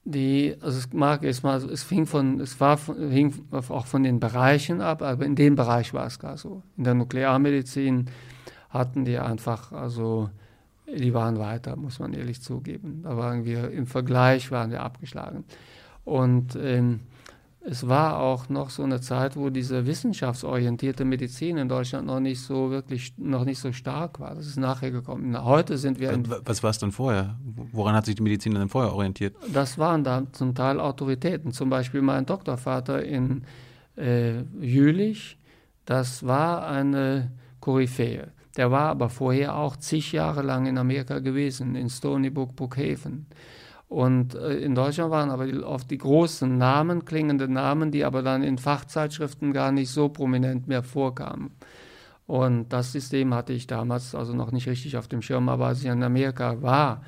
[0.04, 4.20] die, also es mag jetzt mal, es fing von, es war hing auch von den
[4.20, 6.64] Bereichen ab, aber in dem Bereich war es gar so.
[6.78, 8.08] In der Nuklearmedizin
[8.70, 10.30] hatten die einfach, also
[10.88, 13.02] die waren weiter, muss man ehrlich zugeben.
[13.04, 15.46] Da waren wir im Vergleich waren wir abgeschlagen.
[16.04, 17.02] Und ähm,
[17.64, 22.42] es war auch noch so eine Zeit, wo diese wissenschaftsorientierte Medizin in Deutschland noch nicht
[22.42, 24.34] so wirklich, noch nicht so stark war.
[24.34, 25.44] Das ist nachher gekommen.
[25.44, 26.12] Heute sind wir.
[26.46, 27.38] Was war es dann vorher?
[27.72, 29.36] Woran hat sich die Medizin dann vorher orientiert?
[29.54, 31.52] Das waren dann zum Teil Autoritäten.
[31.52, 33.44] Zum Beispiel mein Doktorvater in
[33.96, 35.38] äh, Jülich,
[35.86, 38.32] das war eine Koryphäe.
[38.58, 43.28] Der war aber vorher auch zig Jahre lang in Amerika gewesen, in Stony Brook, Brookhaven.
[43.92, 48.42] Und äh, in Deutschland waren aber oft die großen Namen, klingende Namen, die aber dann
[48.42, 51.52] in Fachzeitschriften gar nicht so prominent mehr vorkamen.
[52.26, 55.82] Und das System hatte ich damals also noch nicht richtig auf dem Schirm, aber als
[55.82, 57.02] ich in Amerika war,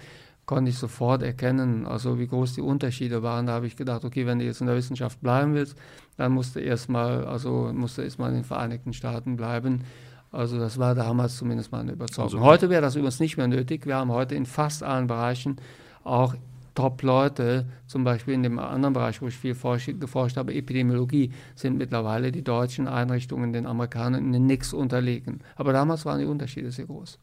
[0.46, 3.46] konnte ich sofort erkennen, also wie groß die Unterschiede waren.
[3.46, 5.78] Da habe ich gedacht, okay, wenn du jetzt in der Wissenschaft bleiben willst,
[6.18, 9.86] dann musst du erstmal, also musst du erstmal in den Vereinigten Staaten bleiben.
[10.34, 12.26] Also das war damals zumindest meine Überzeugung.
[12.26, 13.86] Also, heute wäre das übrigens nicht mehr nötig.
[13.86, 15.56] Wir haben heute in fast allen Bereichen
[16.04, 16.36] auch
[16.76, 22.32] Top-Leute, zum Beispiel in dem anderen Bereich, wo ich viel geforscht habe, Epidemiologie, sind mittlerweile
[22.32, 25.42] die deutschen Einrichtungen den Amerikanern in nichts unterlegen.
[25.56, 27.20] Aber damals waren die Unterschiede sehr groß.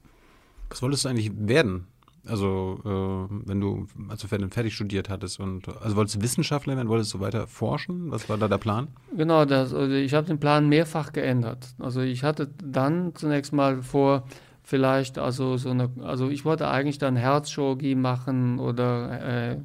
[0.68, 1.86] Was wolltest du eigentlich werden?
[2.26, 6.88] Also, äh, wenn du, als du fertig studiert hattest und also wolltest du Wissenschaftler werden,
[6.88, 8.10] wolltest du weiter forschen?
[8.10, 8.88] Was war da der Plan?
[9.16, 11.74] Genau, das, also ich habe den Plan mehrfach geändert.
[11.78, 14.24] Also ich hatte dann zunächst mal vor,
[14.70, 19.56] vielleicht also so eine, also ich wollte eigentlich dann Herzchirurgie machen oder äh,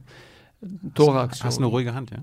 [0.96, 1.44] Thorax.
[1.44, 2.18] Hast du eine ruhige Hand, ja?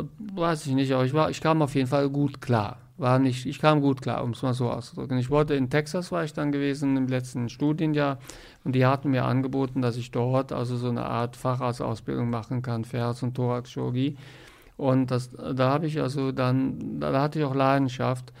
[0.00, 2.78] Äh, weiß ich nicht, aber ich war, ich kam auf jeden Fall gut klar.
[2.98, 5.18] War nicht, ich kam gut klar, um es mal so auszudrücken.
[5.18, 8.18] Ich wollte in Texas war ich dann gewesen im letzten Studienjahr
[8.64, 12.84] und die hatten mir angeboten, dass ich dort also so eine Art Facharztausbildung machen kann
[12.84, 14.16] für Herz- und Thoraxchirurgie.
[14.76, 18.32] Und das, da habe ich also dann, da hatte ich auch Leidenschaft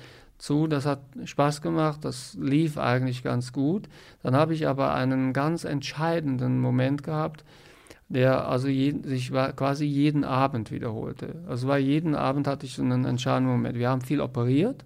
[0.42, 0.66] zu.
[0.66, 3.88] Das hat Spaß gemacht, das lief eigentlich ganz gut.
[4.22, 7.44] Dann habe ich aber einen ganz entscheidenden Moment gehabt,
[8.08, 11.36] der also jeden, sich quasi jeden Abend wiederholte.
[11.48, 13.78] Also war jeden Abend hatte ich so einen entscheidenden Moment.
[13.78, 14.84] Wir haben viel operiert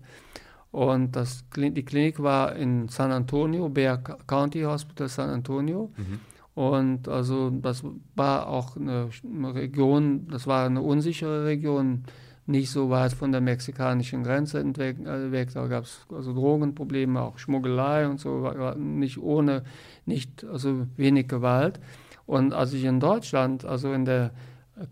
[0.72, 5.90] und das, die Klinik war in San Antonio, Bear County Hospital San Antonio.
[5.96, 6.20] Mhm.
[6.54, 7.82] Und also das
[8.14, 9.08] war auch eine
[9.54, 12.04] Region, das war eine unsichere Region,
[12.46, 14.96] nicht so weit von der mexikanischen Grenze weg.
[15.04, 19.62] Äh, da gab es also Drogenprobleme, auch Schmuggelei und so, nicht ohne,
[20.04, 21.80] nicht, also wenig Gewalt.
[22.26, 24.30] Und als ich in Deutschland, also in der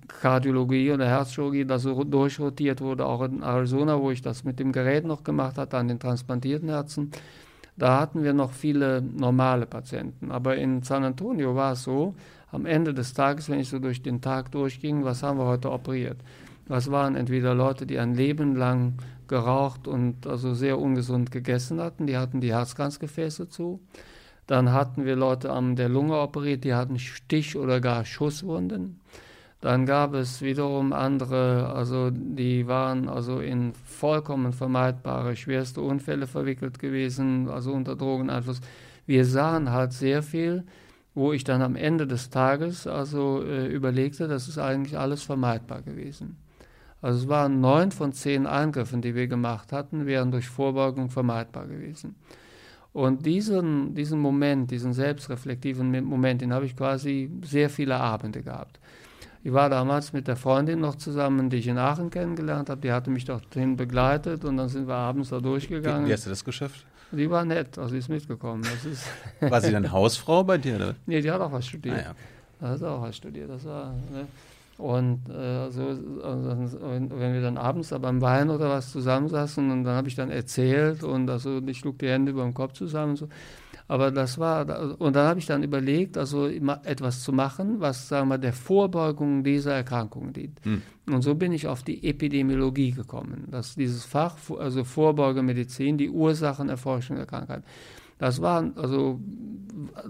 [0.08, 4.72] Kardiologie oder Herzchirurgie, das so durchrotiert wurde, auch in Arizona, wo ich das mit dem
[4.72, 7.10] Gerät noch gemacht hatte, an den transplantierten Herzen.
[7.76, 10.30] Da hatten wir noch viele normale Patienten.
[10.30, 12.14] Aber in San Antonio war es so,
[12.50, 15.72] am Ende des Tages, wenn ich so durch den Tag durchging, was haben wir heute
[15.72, 16.18] operiert?
[16.66, 18.94] Das waren entweder Leute, die ein Leben lang
[19.28, 23.80] geraucht und also sehr ungesund gegessen hatten, die hatten die Herzkranzgefäße zu.
[24.46, 29.00] Dann hatten wir Leute an der Lunge operiert, die hatten Stich- oder gar Schusswunden.
[29.60, 36.78] Dann gab es wiederum andere, also die waren also in vollkommen vermeidbare schwerste Unfälle verwickelt
[36.78, 38.60] gewesen, also unter Drogeneinfluss.
[39.06, 40.64] Wir sahen halt sehr viel,
[41.14, 45.80] wo ich dann am Ende des Tages also äh, überlegte, das ist eigentlich alles vermeidbar
[45.80, 46.36] gewesen.
[47.04, 51.66] Also es waren neun von zehn Eingriffen, die wir gemacht hatten, wären durch Vorbeugung vermeidbar
[51.66, 52.14] gewesen.
[52.94, 58.80] Und diesen, diesen Moment, diesen selbstreflektiven Moment, den habe ich quasi sehr viele Abende gehabt.
[59.42, 62.80] Ich war damals mit der Freundin noch zusammen, die ich in Aachen kennengelernt habe.
[62.80, 66.06] Die hatte mich dorthin begleitet und dann sind wir abends da durchgegangen.
[66.06, 66.86] Wie, wie hast du das geschafft?
[67.12, 68.62] Die war nett, also sie ist mitgekommen.
[68.62, 69.04] Ist
[69.40, 70.76] war sie dann Hausfrau bei dir?
[70.76, 70.94] Oder?
[71.04, 71.96] Nee, die hat auch was studiert.
[71.98, 72.14] Ah,
[72.62, 72.70] ja.
[72.70, 73.50] hat auch was studiert.
[73.50, 74.26] Das war, ne?
[74.76, 75.82] Und äh, so,
[76.22, 80.16] also, wenn wir dann abends da beim Wein oder was zusammensaßen und dann habe ich
[80.16, 83.28] dann erzählt und also ich schlug die Hände über den Kopf zusammen und so.
[83.86, 88.28] Aber das war, und dann habe ich dann überlegt, also etwas zu machen, was, sagen
[88.28, 90.58] wir, der Vorbeugung dieser Erkrankungen dient.
[90.64, 90.82] Hm.
[91.06, 97.16] Und so bin ich auf die Epidemiologie gekommen, dass dieses Fach, also Vorbeugemedizin, die Ursachenerforschung
[97.16, 97.62] der Krankheit.
[98.18, 99.20] Das war, also,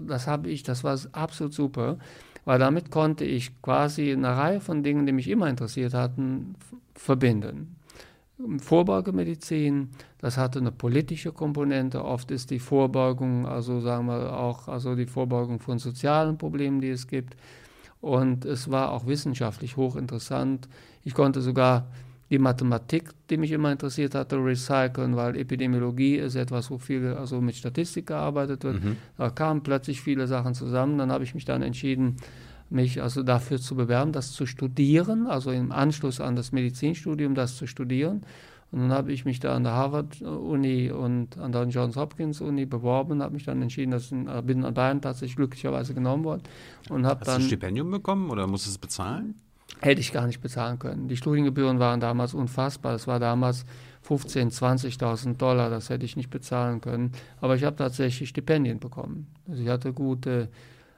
[0.07, 1.97] das habe ich, das war absolut super,
[2.45, 6.55] weil damit konnte ich quasi eine Reihe von Dingen, die mich immer interessiert hatten,
[6.93, 7.75] verbinden.
[8.59, 12.03] Vorbeugemedizin, das hatte eine politische Komponente.
[12.03, 16.89] Oft ist die Vorbeugung, also sagen wir auch, also die Vorbeugung von sozialen Problemen, die
[16.89, 17.35] es gibt.
[18.01, 20.67] Und es war auch wissenschaftlich hochinteressant.
[21.03, 21.87] Ich konnte sogar
[22.29, 27.39] die Mathematik, die mich immer interessiert hatte, recyceln, weil Epidemiologie ist etwas, wo viel also
[27.39, 28.83] mit Statistik gearbeitet wird.
[28.83, 28.97] Mhm.
[29.17, 30.97] Da kamen plötzlich viele Sachen zusammen.
[30.97, 32.17] Dann habe ich mich dann entschieden,
[32.69, 37.57] mich also dafür zu bewerben, das zu studieren, also im Anschluss an das Medizinstudium das
[37.57, 38.23] zu studieren.
[38.71, 43.21] Und dann habe ich mich da an der Harvard-Uni und an der Johns Hopkins-Uni beworben,
[43.21, 46.43] habe mich dann entschieden, dass ich äh, bin an Bayern tatsächlich glücklicherweise genommen worden.
[46.89, 49.35] Und Hast dann, du ein Stipendium bekommen oder musst du es bezahlen?
[49.81, 51.07] Hätte ich gar nicht bezahlen können.
[51.07, 52.93] Die Studiengebühren waren damals unfassbar.
[52.93, 53.65] Das war damals
[54.07, 55.69] 15.000, 20.000 Dollar.
[55.69, 57.11] Das hätte ich nicht bezahlen können.
[57.41, 59.27] Aber ich habe tatsächlich Stipendien bekommen.
[59.47, 60.49] Also ich hatte gute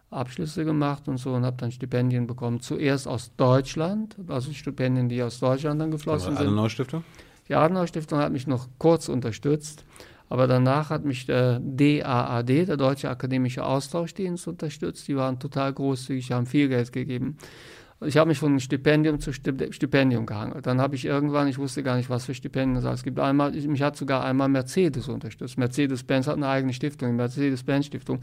[0.10, 2.62] Abschlüsse gemacht und so und habe dann Stipendien bekommen.
[2.62, 6.40] Zuerst aus Deutschland, also Stipendien, die aus Deutschland dann geflossen sind.
[6.40, 7.04] Die Adenauer Stiftung?
[7.50, 9.84] Die Adenauer Stiftung hat mich noch kurz unterstützt,
[10.30, 15.08] aber danach hat mich der DAAD, der Deutsche Akademische Austauschdienst, unterstützt.
[15.08, 17.38] Die waren total großzügig, haben viel Geld gegeben.
[18.06, 20.68] Ich habe mich von Stipendium zu Stipendium gehangelt.
[20.68, 23.20] Dann habe ich irgendwann, ich wusste gar nicht, was für Stipendien es gibt.
[23.20, 25.58] Einmal, mich hat sogar einmal Mercedes unterstützt.
[25.58, 28.20] Mercedes-Benz hat eine eigene Stiftung, die Mercedes-Benz-Stiftung.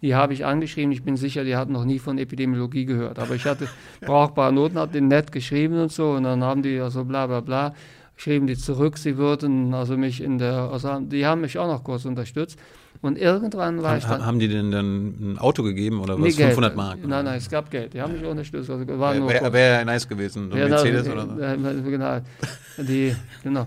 [0.00, 0.90] Die habe ich angeschrieben.
[0.90, 3.20] Ich bin sicher, die hatten noch nie von Epidemiologie gehört.
[3.20, 3.68] Aber ich hatte
[4.00, 6.10] brauchbare Noten, habe den nett geschrieben und so.
[6.10, 7.74] Und dann haben die also bla bla bla,
[8.16, 11.84] schrieben die zurück, sie würden also mich in der, also die haben mich auch noch
[11.84, 12.58] kurz unterstützt.
[13.00, 14.24] Und irgendwann war ha, ich dann.
[14.24, 16.36] Haben die denn dann ein Auto gegeben oder was?
[16.36, 16.98] Nee, 500 Mark?
[16.98, 17.08] Oder?
[17.08, 17.94] Nein, nein, es gab Geld.
[17.94, 18.70] Die haben mich unterstützt.
[18.70, 20.50] Also Wäre wär, wär nice gewesen.
[20.54, 21.90] Ja, Mercedes da, oder so.
[21.90, 22.20] Genau.
[22.78, 23.66] Die, genau.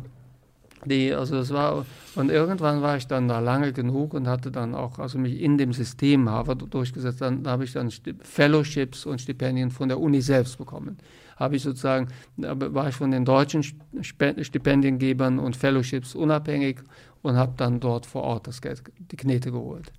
[0.85, 1.85] Die, also es war,
[2.15, 5.57] und irgendwann war ich dann da lange genug und hatte dann auch also mich in
[5.57, 7.21] dem System Harvard durchgesetzt.
[7.21, 10.97] Dann da habe ich dann Fellowships und Stipendien von der Uni selbst bekommen.
[11.37, 12.07] Habe ich sozusagen,
[12.37, 13.63] da war ich von den deutschen
[14.01, 16.77] Stipendiengebern und Fellowships unabhängig
[17.25, 19.91] und habe dann dort vor Ort das Geld, die Knete geholt.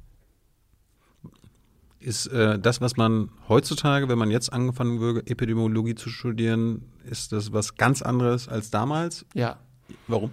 [1.98, 7.32] Ist äh, das, was man heutzutage, wenn man jetzt angefangen würde, Epidemiologie zu studieren, ist
[7.32, 9.26] das was ganz anderes als damals?
[9.34, 9.58] Ja.
[10.06, 10.30] Warum?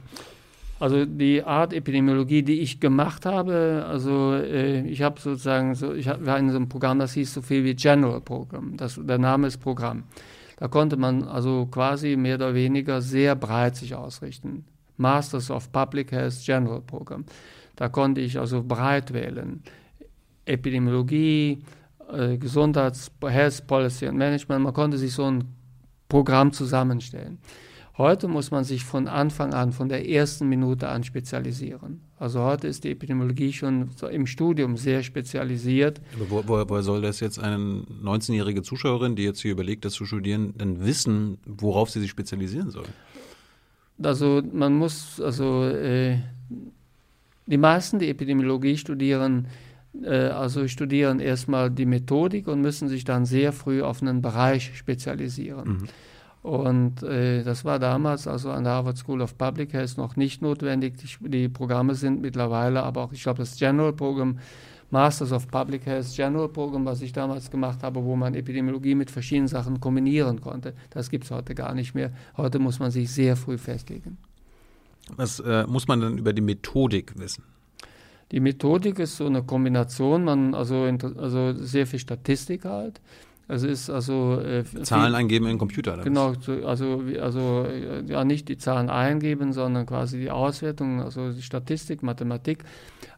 [0.80, 6.08] Also die Art Epidemiologie, die ich gemacht habe, also äh, ich habe sozusagen, so, ich
[6.08, 8.78] war in so einem Programm, das hieß so viel wie General Program.
[8.78, 10.04] Das, der Name ist Programm.
[10.58, 14.66] Da konnte man also quasi mehr oder weniger sehr breit sich ausrichten.
[14.98, 17.26] Masters of Public Health General Program.
[17.76, 19.64] Da konnte ich also breit wählen.
[20.46, 21.64] Epidemiologie,
[22.12, 24.64] äh, Gesundheits-, Health Policy und Management.
[24.64, 25.46] Man konnte sich so ein
[26.10, 27.40] Programm zusammenstellen.
[27.96, 32.02] Heute muss man sich von Anfang an, von der ersten Minute an spezialisieren.
[32.18, 36.02] Also heute ist die Epidemiologie schon im Studium sehr spezialisiert.
[36.16, 39.94] Aber wo, wo, woher soll das jetzt eine 19-jährige Zuschauerin, die jetzt hier überlegt, das
[39.94, 42.88] zu studieren, denn wissen, worauf sie sich spezialisieren soll?
[44.02, 46.18] Also man muss, also äh,
[47.46, 49.48] die meisten, die Epidemiologie studieren,
[50.02, 54.76] äh, also studieren erstmal die Methodik und müssen sich dann sehr früh auf einen Bereich
[54.76, 55.70] spezialisieren.
[55.70, 55.88] Mhm.
[56.44, 60.42] Und äh, das war damals also an der Harvard School of Public Health noch nicht
[60.42, 60.98] notwendig.
[60.98, 64.40] Die, die Programme sind mittlerweile, aber auch, ich glaube, das General Program,
[64.94, 69.10] Masters of Public Health General Program, was ich damals gemacht habe, wo man Epidemiologie mit
[69.10, 70.76] verschiedenen Sachen kombinieren konnte.
[70.92, 72.12] Das gibt es heute gar nicht mehr.
[72.38, 74.20] Heute muss man sich sehr früh festlegen.
[75.18, 77.44] Was äh, muss man dann über die Methodik wissen?
[78.32, 83.02] Die Methodik ist so eine Kombination, man also, also sehr viel Statistik halt.
[83.54, 85.96] Also ist also äh, Zahlen viel, eingeben in den Computer.
[85.98, 86.34] Genau,
[86.66, 87.68] also also
[88.08, 92.64] ja nicht die Zahlen eingeben, sondern quasi die Auswertung, also die Statistik, Mathematik.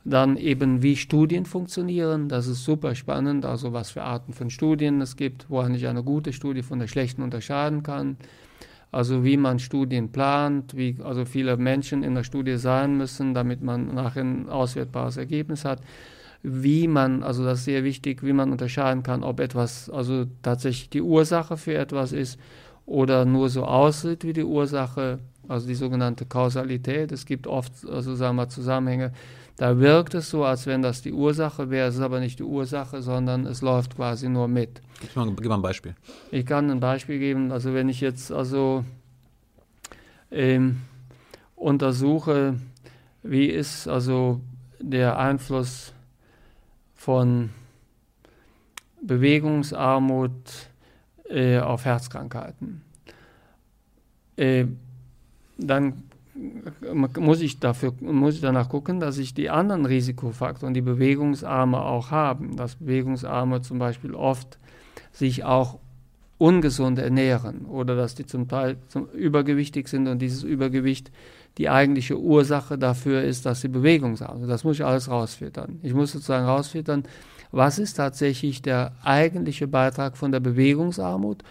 [0.03, 3.45] Dann eben wie Studien funktionieren, das ist super spannend.
[3.45, 6.87] Also was für Arten von Studien es gibt, woran ich eine gute Studie von der
[6.87, 8.17] schlechten unterscheiden kann
[8.91, 13.61] also wie man Studien plant, wie also viele Menschen in der Studie sein müssen, damit
[13.61, 15.81] man nachher ein auswertbares Ergebnis hat.
[16.47, 20.89] Wie man, also das ist sehr wichtig, wie man unterscheiden kann, ob etwas also tatsächlich
[20.91, 22.39] die Ursache für etwas ist
[22.85, 27.11] oder nur so aussieht wie die Ursache, also die sogenannte Kausalität.
[27.11, 29.11] Es gibt oft, also sagen wir Zusammenhänge,
[29.57, 32.43] da wirkt es so, als wenn das die Ursache wäre, es ist aber nicht die
[32.43, 34.81] Ursache, sondern es läuft quasi nur mit.
[35.01, 35.95] Gib mal, gib mal ein Beispiel.
[36.29, 38.85] Ich kann ein Beispiel geben, also wenn ich jetzt also
[40.29, 40.81] ähm,
[41.55, 42.59] untersuche,
[43.23, 44.41] wie ist also
[44.79, 45.94] der Einfluss
[47.05, 47.51] von
[48.99, 50.31] Bewegungsarmut
[51.29, 52.81] äh, auf Herzkrankheiten.
[54.37, 54.65] Äh,
[55.55, 56.01] dann
[57.21, 62.09] muss ich, dafür, muss ich danach gucken, dass ich die anderen Risikofaktoren, die Bewegungsarme auch
[62.09, 64.57] haben, dass Bewegungsarme zum Beispiel oft
[65.11, 65.77] sich auch
[66.39, 71.11] ungesund ernähren oder dass die zum Teil zum übergewichtig sind und dieses Übergewicht
[71.57, 74.49] die eigentliche Ursache dafür ist, dass sie bewegungsarm sind.
[74.49, 75.79] Das muss ich alles rausfiltern.
[75.83, 77.03] Ich muss sozusagen rausfiltern,
[77.51, 81.43] was ist tatsächlich der eigentliche Beitrag von der Bewegungsarmut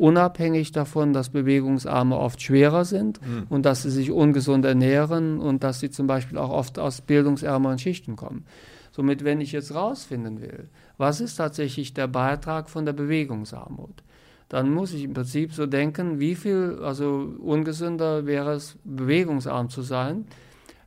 [0.00, 3.46] unabhängig davon, dass Bewegungsarme oft schwerer sind mhm.
[3.50, 7.78] und dass sie sich ungesund ernähren und dass sie zum Beispiel auch oft aus bildungsärmeren
[7.78, 8.46] Schichten kommen.
[8.92, 14.02] Somit, wenn ich jetzt rausfinden will, was ist tatsächlich der Beitrag von der Bewegungsarmut,
[14.50, 19.80] dann muss ich im Prinzip so denken, wie viel, also ungesünder wäre es, bewegungsarm zu
[19.80, 20.26] sein,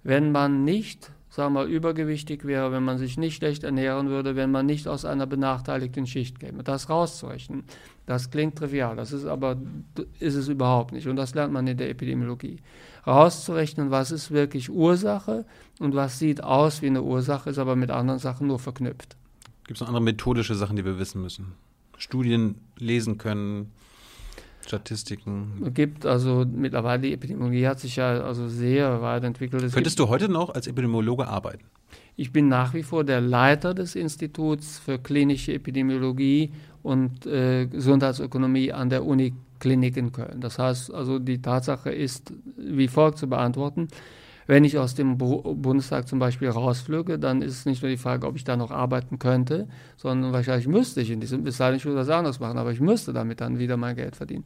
[0.04, 4.52] wenn man nicht sagen wir, übergewichtig wäre, wenn man sich nicht schlecht ernähren würde, wenn
[4.52, 6.64] man nicht aus einer benachteiligten Schicht käme.
[6.64, 7.64] Das rauszurechnen,
[8.06, 9.58] das klingt trivial, das ist aber
[10.20, 11.08] ist es überhaupt nicht.
[11.08, 12.60] Und das lernt man in der Epidemiologie.
[13.08, 15.46] Rauszurechnen, was ist wirklich Ursache
[15.80, 19.18] und was sieht aus wie eine Ursache, ist aber mit anderen Sachen nur verknüpft.
[19.66, 21.54] Gibt es noch andere methodische Sachen, die wir wissen müssen?
[21.98, 23.72] Studien lesen können,
[24.66, 25.62] Statistiken.
[25.66, 29.64] Es gibt also mittlerweile, die Epidemiologie hat sich ja also sehr weit entwickelt.
[29.64, 31.66] Es Könntest du heute noch als Epidemiologe arbeiten?
[32.16, 36.52] Ich bin nach wie vor der Leiter des Instituts für klinische Epidemiologie
[36.84, 40.40] und äh, Gesundheitsökonomie an der Uniklinik in Köln.
[40.40, 43.88] Das heißt, also die Tatsache ist wie folgt zu beantworten.
[44.48, 48.28] Wenn ich aus dem Bundestag zum Beispiel rausflüge, dann ist es nicht nur die Frage,
[48.28, 51.96] ob ich da noch arbeiten könnte, sondern wahrscheinlich müsste ich in diesem, bis dahin schon
[51.96, 54.46] was anderes machen, aber ich müsste damit dann wieder mein Geld verdienen.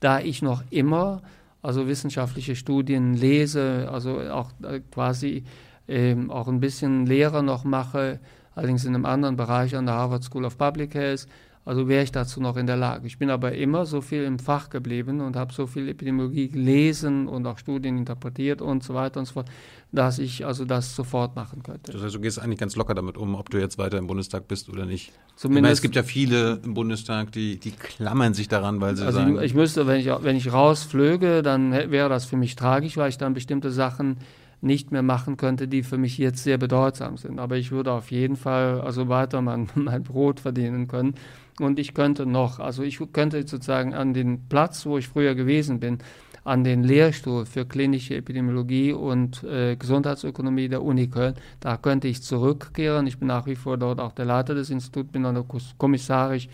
[0.00, 1.22] Da ich noch immer
[1.62, 5.42] also wissenschaftliche Studien lese, also auch äh, quasi
[5.88, 8.20] ähm, auch ein bisschen Lehrer noch mache,
[8.54, 11.26] allerdings in einem anderen Bereich an der Harvard School of Public Health,
[11.66, 13.08] also wäre ich dazu noch in der Lage.
[13.08, 17.26] Ich bin aber immer so viel im Fach geblieben und habe so viel Epidemiologie gelesen
[17.26, 19.48] und auch Studien interpretiert und so weiter und so fort,
[19.90, 21.90] dass ich also das sofort machen könnte.
[21.90, 24.46] Das heißt, du gehst eigentlich ganz locker damit um, ob du jetzt weiter im Bundestag
[24.46, 25.12] bist oder nicht.
[25.34, 29.04] Zumindest, meine, es gibt ja viele im Bundestag, die, die klammern sich daran, weil sie
[29.04, 29.36] also sagen.
[29.38, 33.08] Ich, ich müsste, wenn ich, wenn ich rausflöge, dann wäre das für mich tragisch, weil
[33.08, 34.18] ich dann bestimmte Sachen
[34.60, 37.40] nicht mehr machen könnte, die für mich jetzt sehr bedeutsam sind.
[37.40, 41.14] Aber ich würde auf jeden Fall also weiter mein, mein Brot verdienen können
[41.60, 45.80] und ich könnte noch, also ich könnte sozusagen an den Platz, wo ich früher gewesen
[45.80, 45.98] bin,
[46.44, 51.34] an den Lehrstuhl für klinische Epidemiologie und äh, Gesundheitsökonomie der Uni Köln.
[51.58, 53.08] Da könnte ich zurückkehren.
[53.08, 55.44] Ich bin nach wie vor dort auch der Leiter des Instituts, bin dann
[55.76, 56.48] kommissarisch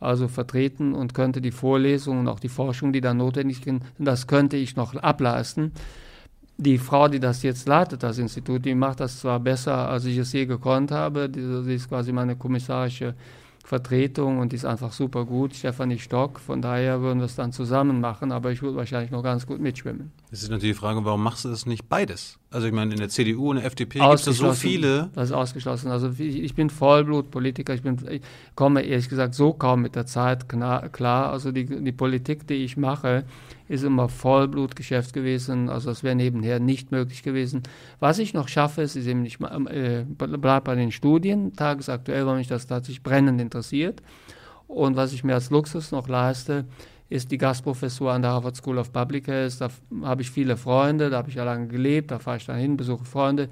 [0.00, 4.26] also vertreten und könnte die Vorlesungen und auch die Forschung, die da notwendig sind, das
[4.26, 5.72] könnte ich noch ableisten.
[6.58, 10.16] Die Frau, die das jetzt leitet, das Institut, die macht das zwar besser, als ich
[10.16, 11.30] es je gekonnt habe.
[11.34, 13.14] Sie ist quasi meine kommissarische
[13.66, 15.54] Vertretung und die ist einfach super gut.
[15.54, 19.24] Stefanie Stock, von daher würden wir es dann zusammen machen, aber ich würde wahrscheinlich noch
[19.24, 20.12] ganz gut mitschwimmen.
[20.30, 22.38] Es ist natürlich die Frage, warum machst du das nicht beides?
[22.50, 25.10] Also ich meine, in der CDU und der FDP gibt es so viele.
[25.14, 25.90] Das ist ausgeschlossen.
[25.90, 27.74] Also ich bin Vollblutpolitiker.
[27.74, 28.22] Ich, bin, ich
[28.54, 31.32] komme ehrlich gesagt so kaum mit der Zeit klar.
[31.32, 33.24] Also die, die Politik, die ich mache,
[33.68, 35.68] ist immer Vollblutgeschäft gewesen.
[35.68, 37.62] Also das wäre nebenher nicht möglich gewesen.
[38.00, 42.48] Was ich noch schaffe, ist, eben nicht, äh, bleib bei den Studien, tagesaktuell, weil mich
[42.48, 44.02] das tatsächlich brennend interessiert.
[44.68, 46.64] Und was ich mir als Luxus noch leiste,
[47.08, 49.60] ist die Gastprofessur an der Harvard School of Public Health.
[49.60, 49.68] Da
[50.02, 52.76] habe ich viele Freunde, da habe ich ja lange gelebt, da fahre ich dann hin,
[52.76, 53.48] besuche Freunde,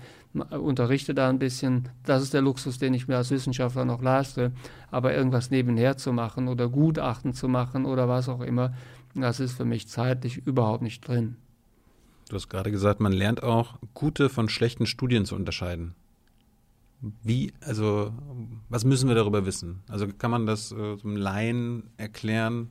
[0.51, 1.89] unterrichte da ein bisschen.
[2.05, 4.51] Das ist der Luxus, den ich mir als Wissenschaftler noch leiste.
[4.91, 8.75] Aber irgendwas nebenher zu machen oder Gutachten zu machen oder was auch immer,
[9.23, 11.37] das ist für mich zeitlich überhaupt nicht drin.
[12.29, 15.95] Du hast gerade gesagt, man lernt auch gute von schlechten Studien zu unterscheiden.
[17.23, 18.12] Wie, also,
[18.71, 19.83] was müssen wir darüber wissen?
[19.89, 22.71] Also kann man das äh, so einem Laien erklären,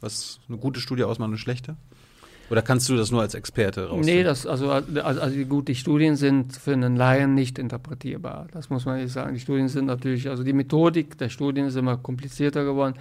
[0.00, 1.76] was eine gute Studie ausmacht und eine schlechte?
[2.50, 4.14] Oder kannst du das nur als Experte rausfinden?
[4.14, 8.46] Nee, das, also, also, also gut, die Studien sind für einen Laien nicht interpretierbar.
[8.52, 9.32] Das muss man nicht sagen.
[9.34, 12.94] Die Studien sind natürlich, also die Methodik der Studien ist immer komplizierter geworden.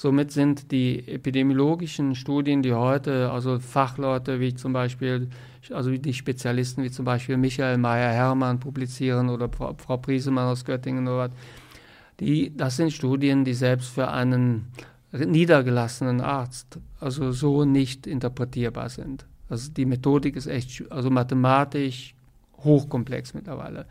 [0.00, 5.28] Somit sind die epidemiologischen Studien, die heute, also Fachleute wie zum Beispiel,
[5.70, 11.06] also die Spezialisten wie zum Beispiel Michael Meyer-Hermann publizieren oder Frau, Frau Priesemann aus Göttingen
[11.06, 11.30] oder was,
[12.18, 14.72] die, das sind Studien, die selbst für einen
[15.12, 19.26] niedergelassenen Arzt also so nicht interpretierbar sind.
[19.50, 22.14] Also die Methodik ist echt, also mathematisch
[22.64, 23.84] hochkomplex mittlerweile.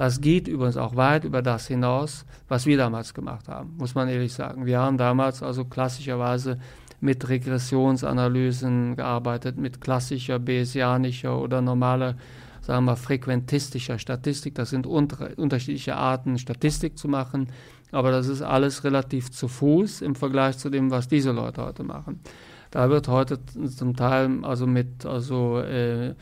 [0.00, 4.08] Das geht übrigens auch weit über das hinaus, was wir damals gemacht haben, muss man
[4.08, 4.64] ehrlich sagen.
[4.64, 6.58] Wir haben damals also klassischerweise
[7.00, 12.16] mit Regressionsanalysen gearbeitet, mit klassischer Bayesianischer oder normaler,
[12.62, 14.54] sagen wir, frequentistischer Statistik.
[14.54, 17.48] Das sind unter, unterschiedliche Arten, Statistik zu machen.
[17.92, 21.82] Aber das ist alles relativ zu Fuß im Vergleich zu dem, was diese Leute heute
[21.82, 22.20] machen.
[22.70, 26.14] Da wird heute zum Teil also mit also, äh,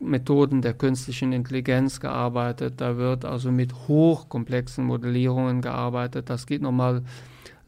[0.00, 6.30] Methoden der künstlichen Intelligenz gearbeitet, da wird also mit hochkomplexen Modellierungen gearbeitet.
[6.30, 7.02] Das geht nochmal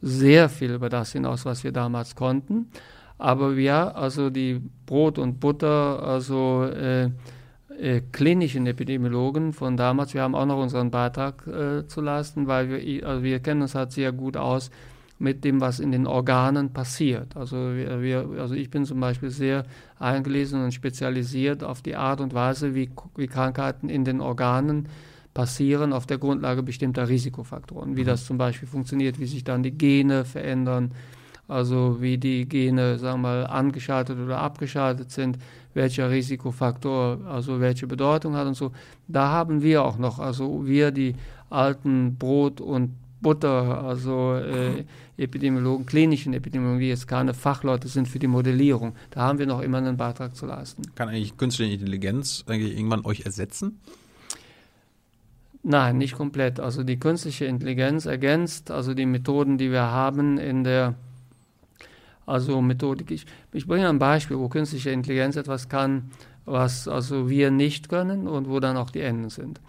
[0.01, 2.67] sehr viel über das hinaus, was wir damals konnten.
[3.17, 7.11] Aber wir, also die Brot und Butter, also äh,
[7.77, 10.13] äh, klinischen Epidemiologen von damals.
[10.13, 13.75] Wir haben auch noch unseren Beitrag äh, zu leisten, weil wir, also wir kennen uns
[13.75, 14.71] halt sehr gut aus
[15.21, 17.37] mit dem, was in den Organen passiert.
[17.37, 19.65] Also, wir, also ich bin zum Beispiel sehr
[19.99, 24.89] eingelesen und spezialisiert auf die Art und Weise, wie, wie Krankheiten in den Organen
[25.33, 28.07] passieren auf der Grundlage bestimmter Risikofaktoren, wie mhm.
[28.07, 30.91] das zum Beispiel funktioniert, wie sich dann die Gene verändern,
[31.47, 35.37] also wie die Gene, sagen wir mal, angeschaltet oder abgeschaltet sind,
[35.73, 38.71] welcher Risikofaktor, also welche Bedeutung hat und so.
[39.07, 41.15] Da haben wir auch noch, also wir die
[41.49, 44.83] alten Brot- und Butter, also äh,
[45.17, 48.95] Epidemiologen, klinischen Epidemiologen, die jetzt keine Fachleute sind für die Modellierung.
[49.11, 50.83] Da haben wir noch immer einen Beitrag zu leisten.
[50.95, 53.79] Kann eigentlich künstliche Intelligenz eigentlich irgendwann euch ersetzen?
[55.63, 56.59] Nein, nicht komplett.
[56.59, 60.95] Also die künstliche Intelligenz ergänzt also die Methoden, die wir haben in der
[62.25, 63.11] also Methodik.
[63.11, 66.11] Ich, ich bringe ein Beispiel, wo künstliche Intelligenz etwas kann,
[66.45, 69.59] was also wir nicht können und wo dann auch die Enden sind.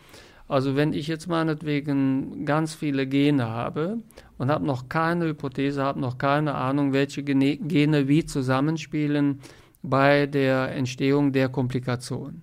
[0.48, 3.98] Also wenn ich jetzt meinetwegen ganz viele Gene habe
[4.38, 9.40] und habe noch keine Hypothese, habe noch keine Ahnung, welche Gene wie zusammenspielen
[9.82, 12.42] bei der Entstehung der Komplikation.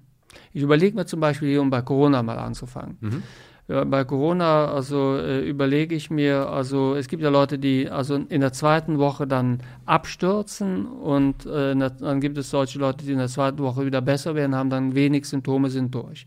[0.53, 2.97] Ich überlege mir zum Beispiel hier, um bei Corona mal anzufangen.
[3.01, 3.23] Mhm.
[3.67, 8.15] Ja, bei Corona, also äh, überlege ich mir, also es gibt ja Leute, die also
[8.15, 13.11] in der zweiten Woche dann abstürzen und äh, der, dann gibt es solche Leute, die
[13.11, 16.25] in der zweiten Woche wieder besser werden, haben dann wenig Symptome, sind durch.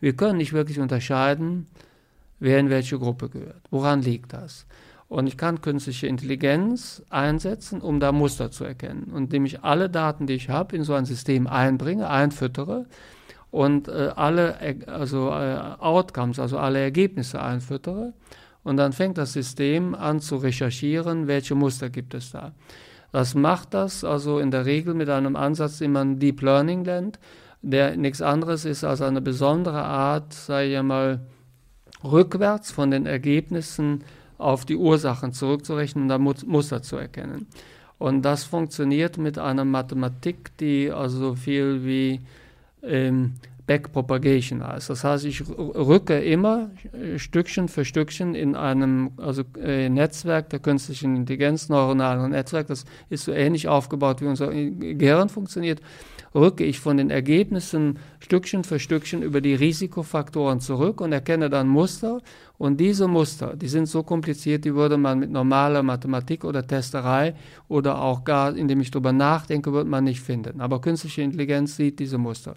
[0.00, 1.66] Wir können nicht wirklich unterscheiden,
[2.40, 3.62] wer in welche Gruppe gehört.
[3.70, 4.66] Woran liegt das?
[5.08, 9.12] Und ich kann künstliche Intelligenz einsetzen, um da Muster zu erkennen.
[9.12, 12.86] Und indem ich alle Daten, die ich habe, in so ein System einbringe, einfüttere,
[13.54, 14.58] und äh, alle
[14.88, 18.12] also, äh, Outcomes, also alle Ergebnisse einfüttere.
[18.64, 22.52] Und dann fängt das System an zu recherchieren, welche Muster gibt es da.
[23.12, 27.20] Das macht das also in der Regel mit einem Ansatz, den man Deep Learning nennt,
[27.64, 31.20] der nichts anderes ist als eine besondere Art, sage ich einmal,
[32.04, 34.04] rückwärts von den Ergebnissen
[34.36, 37.46] auf die Ursachen zurückzurechnen und da Muster zu erkennen.
[37.98, 42.20] Und das funktioniert mit einer Mathematik, die also so viel wie
[42.82, 43.34] ähm,
[43.66, 44.90] Backpropagation heißt.
[44.90, 46.70] Das heißt, ich rücke immer
[47.16, 53.24] Stückchen für Stückchen in einem also, äh, Netzwerk der künstlichen Intelligenz, neuronalen Netzwerk, das ist
[53.24, 55.80] so ähnlich aufgebaut, wie unser Gehirn funktioniert,
[56.34, 61.68] rücke ich von den Ergebnissen Stückchen für Stückchen über die Risikofaktoren zurück und erkenne dann
[61.68, 62.20] Muster.
[62.58, 67.34] Und diese Muster, die sind so kompliziert, die würde man mit normaler Mathematik oder Testerei
[67.68, 70.60] oder auch gar, indem ich darüber nachdenke, würde man nicht finden.
[70.60, 72.54] Aber künstliche Intelligenz sieht diese Muster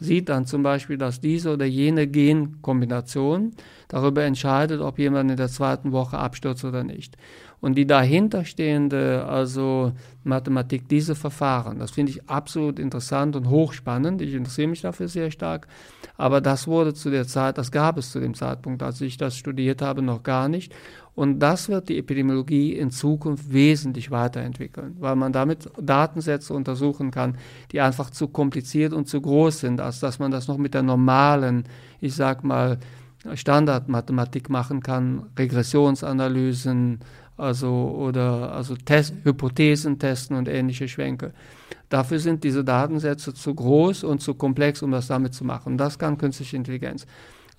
[0.00, 3.52] sieht dann zum Beispiel, dass diese oder jene Genkombination
[3.88, 7.16] darüber entscheidet, ob jemand in der zweiten Woche abstürzt oder nicht.
[7.60, 9.92] Und die dahinterstehende, also
[10.22, 14.22] Mathematik, diese Verfahren, das finde ich absolut interessant und hochspannend.
[14.22, 15.66] Ich interessiere mich dafür sehr stark.
[16.16, 19.36] Aber das wurde zu der Zeit, das gab es zu dem Zeitpunkt, als ich das
[19.36, 20.72] studiert habe, noch gar nicht.
[21.14, 27.38] Und das wird die Epidemiologie in Zukunft wesentlich weiterentwickeln, weil man damit Datensätze untersuchen kann,
[27.72, 30.84] die einfach zu kompliziert und zu groß sind, als dass man das noch mit der
[30.84, 31.64] normalen,
[32.00, 32.78] ich sag mal,
[33.34, 37.00] Standardmathematik machen kann, Regressionsanalysen,
[37.38, 41.32] also oder also Test, Hypothesen testen und ähnliche Schwenke.
[41.88, 45.78] Dafür sind diese Datensätze zu groß und zu komplex, um das damit zu machen.
[45.78, 47.06] Das kann künstliche Intelligenz.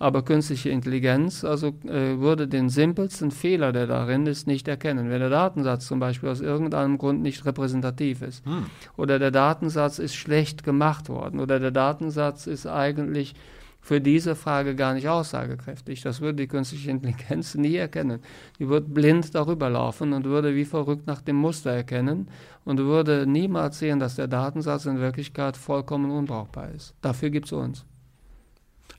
[0.02, 5.10] Aber künstliche Intelligenz also äh, würde den simpelsten Fehler, der darin ist, nicht erkennen.
[5.10, 8.68] Wenn der Datensatz zum Beispiel aus irgendeinem Grund nicht repräsentativ ist hm.
[8.96, 13.36] oder der Datensatz ist schlecht gemacht worden oder der Datensatz ist eigentlich
[13.82, 16.02] für diese Frage gar nicht aussagekräftig.
[16.02, 18.20] Das würde die künstliche Intelligenz nie erkennen.
[18.60, 22.30] Die würde blind darüber laufen und würde wie verrückt nach dem Muster erkennen
[22.66, 26.94] und würde niemals sehen, dass der Datensatz in Wirklichkeit vollkommen unbrauchbar ist.
[27.02, 27.86] Dafür gibt es uns.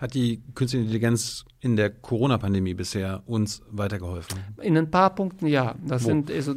[0.01, 4.39] Hat die künstliche Intelligenz in der Corona-Pandemie bisher uns weitergeholfen?
[4.63, 5.75] In ein paar Punkten ja.
[5.87, 6.09] Das Wo?
[6.09, 6.55] sind also,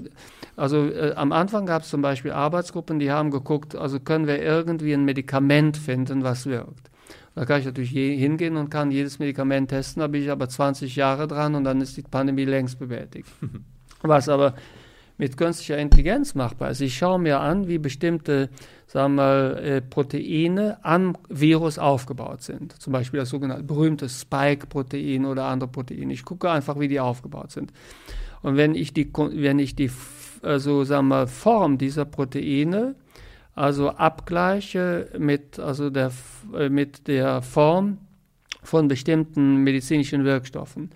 [0.56, 4.42] also äh, am Anfang gab es zum Beispiel Arbeitsgruppen, die haben geguckt, also können wir
[4.42, 6.90] irgendwie ein Medikament finden, was wirkt.
[7.36, 10.96] Da kann ich natürlich hingehen und kann jedes Medikament testen, da bin ich aber 20
[10.96, 13.28] Jahre dran und dann ist die Pandemie längst bewältigt.
[14.02, 14.54] Was aber
[15.18, 16.82] mit künstlicher Intelligenz machbar ist.
[16.82, 18.50] Ich schaue mir an, wie bestimmte
[18.88, 22.80] sagen wir, äh, Proteine am Virus aufgebaut sind.
[22.82, 26.14] Zum Beispiel das sogenannte berühmte Spike-Protein oder andere Proteine.
[26.14, 27.72] Ich gucke einfach, wie die aufgebaut sind.
[28.42, 29.90] Und wenn ich die, wenn ich die
[30.42, 32.96] also, sagen wir, Form dieser Proteine
[33.56, 36.12] also abgleiche mit, also der,
[36.58, 37.98] äh, mit der Form
[38.64, 40.90] von bestimmten medizinischen Wirkstoffen,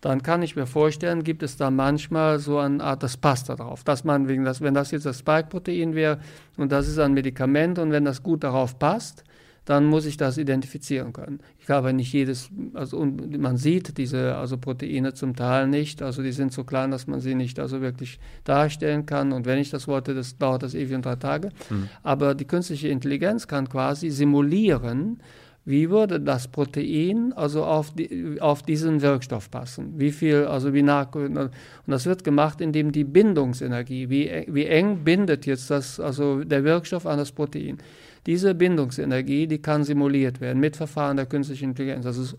[0.00, 3.56] dann kann ich mir vorstellen, gibt es da manchmal so eine Art, das passt da
[3.56, 6.18] drauf, dass man wegen das, wenn das jetzt das Spike-Protein wäre
[6.58, 9.24] und das ist ein Medikament und wenn das gut darauf passt,
[9.64, 11.40] dann muss ich das identifizieren können.
[11.64, 16.22] Ich habe nicht jedes, also und man sieht diese also Proteine zum Teil nicht, also
[16.22, 19.32] die sind so klein, dass man sie nicht also wirklich darstellen kann.
[19.32, 21.48] Und wenn ich das wollte, das dauert das ewig und drei Tage.
[21.70, 21.88] Mhm.
[22.02, 25.22] Aber die künstliche Intelligenz kann quasi simulieren,
[25.64, 29.94] wie würde das Protein also auf, die, auf diesen Wirkstoff passen?
[29.96, 31.50] Wie viel, also wie nah, und
[31.86, 37.06] das wird gemacht, indem die Bindungsenergie, wie, wie eng bindet jetzt das, also der Wirkstoff
[37.06, 37.78] an das Protein.
[38.26, 42.04] Diese Bindungsenergie, die kann simuliert werden mit Verfahren der künstlichen Intelligenz.
[42.04, 42.36] Das ist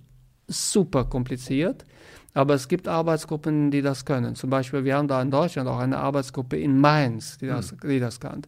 [0.47, 1.85] super kompliziert,
[2.33, 4.35] aber es gibt Arbeitsgruppen, die das können.
[4.35, 7.87] Zum Beispiel, wir haben da in Deutschland auch eine Arbeitsgruppe in Mainz, die das, mhm.
[7.87, 8.43] die das kann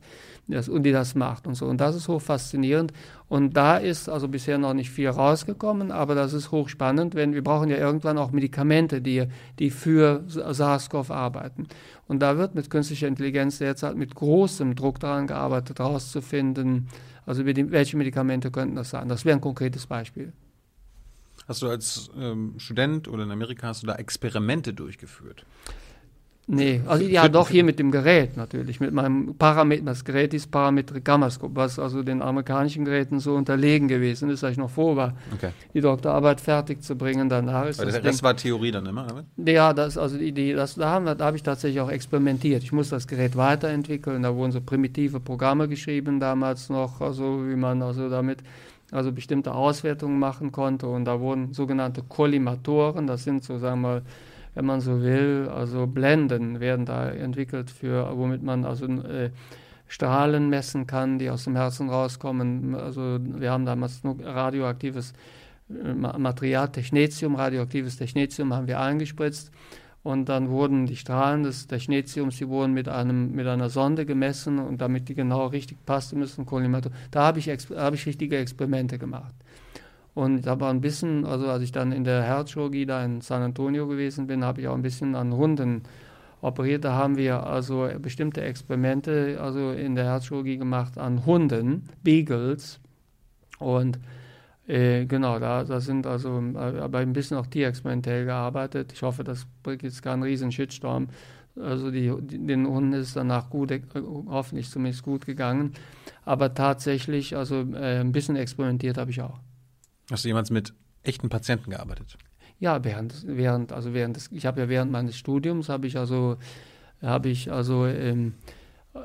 [0.48, 1.66] das, und die das macht und so.
[1.66, 2.94] Und das ist hoch faszinierend.
[3.28, 7.44] Und da ist also bisher noch nicht viel rausgekommen, aber das ist hochspannend, wenn wir
[7.44, 9.26] brauchen ja irgendwann auch Medikamente, die,
[9.60, 11.68] die für SARS-CoV arbeiten.
[12.08, 16.88] Und da wird mit künstlicher Intelligenz derzeit mit großem Druck daran gearbeitet, herauszufinden,
[17.26, 19.10] also welche Medikamente könnten das sein?
[19.10, 20.32] Das wäre ein konkretes Beispiel.
[21.46, 25.46] Hast du als ähm, Student oder in Amerika hast du da Experimente durchgeführt?
[26.50, 29.84] Nee, also ja doch hier mit dem Gerät natürlich, mit meinem Parameter.
[29.84, 34.54] Das Gerät ist Parametric Gammascope, was also den amerikanischen Geräten so unterlegen gewesen ist, als
[34.54, 35.50] ich noch vor war, okay.
[35.74, 37.28] die Doktorarbeit fertig zu bringen.
[37.28, 39.26] Danach ist Weil das, das war Theorie dann immer, oder?
[39.52, 42.64] Ja, das also die Idee, das, da, da habe ich tatsächlich auch experimentiert.
[42.64, 44.24] Ich muss das Gerät weiterentwickeln.
[44.24, 48.40] Da wurden so primitive Programme geschrieben damals noch, also wie man also damit
[48.92, 50.88] also bestimmte Auswertungen machen konnte.
[50.88, 54.02] Und da wurden sogenannte Kollimatoren, das sind so sagen wir mal
[54.58, 59.30] wenn man so will, also Blenden werden da entwickelt, für, womit man also äh,
[59.88, 62.74] Strahlen messen kann, die aus dem Herzen rauskommen.
[62.74, 65.14] Also wir haben damals radioaktives
[65.70, 69.52] äh, Material, Technetium, radioaktives Technetium haben wir eingespritzt
[70.02, 74.58] und dann wurden die Strahlen des Technetiums, die wurden mit, einem, mit einer Sonde gemessen
[74.58, 76.92] und damit die genau richtig passen müssen, Kollimator.
[77.12, 79.36] Da habe ich, hab ich richtige Experimente gemacht.
[80.18, 83.44] Und ich habe ein bisschen, also als ich dann in der Herzchirurgie da in San
[83.44, 85.84] Antonio gewesen bin, habe ich auch ein bisschen an Hunden
[86.42, 86.86] operiert.
[86.86, 92.80] Da haben wir also bestimmte Experimente also in der Herzchirurgie gemacht an Hunden, Beagles.
[93.60, 94.00] Und
[94.66, 98.94] äh, genau, da, da sind also aber ein bisschen auch tierexperimentell gearbeitet.
[98.94, 101.10] Ich hoffe, das bringt jetzt keinen riesen Shitstorm.
[101.62, 103.82] Also die, den Hunden ist danach gut, äh,
[104.30, 105.74] hoffentlich zumindest gut gegangen.
[106.26, 109.40] aber tatsächlich, also äh, ein bisschen experimentiert habe ich auch.
[110.10, 112.18] Hast du jemals mit echten Patienten gearbeitet?
[112.60, 116.38] Ja, während, während, also während des, ich habe ja während meines Studiums habe ich also,
[117.02, 118.34] habe ich also ähm,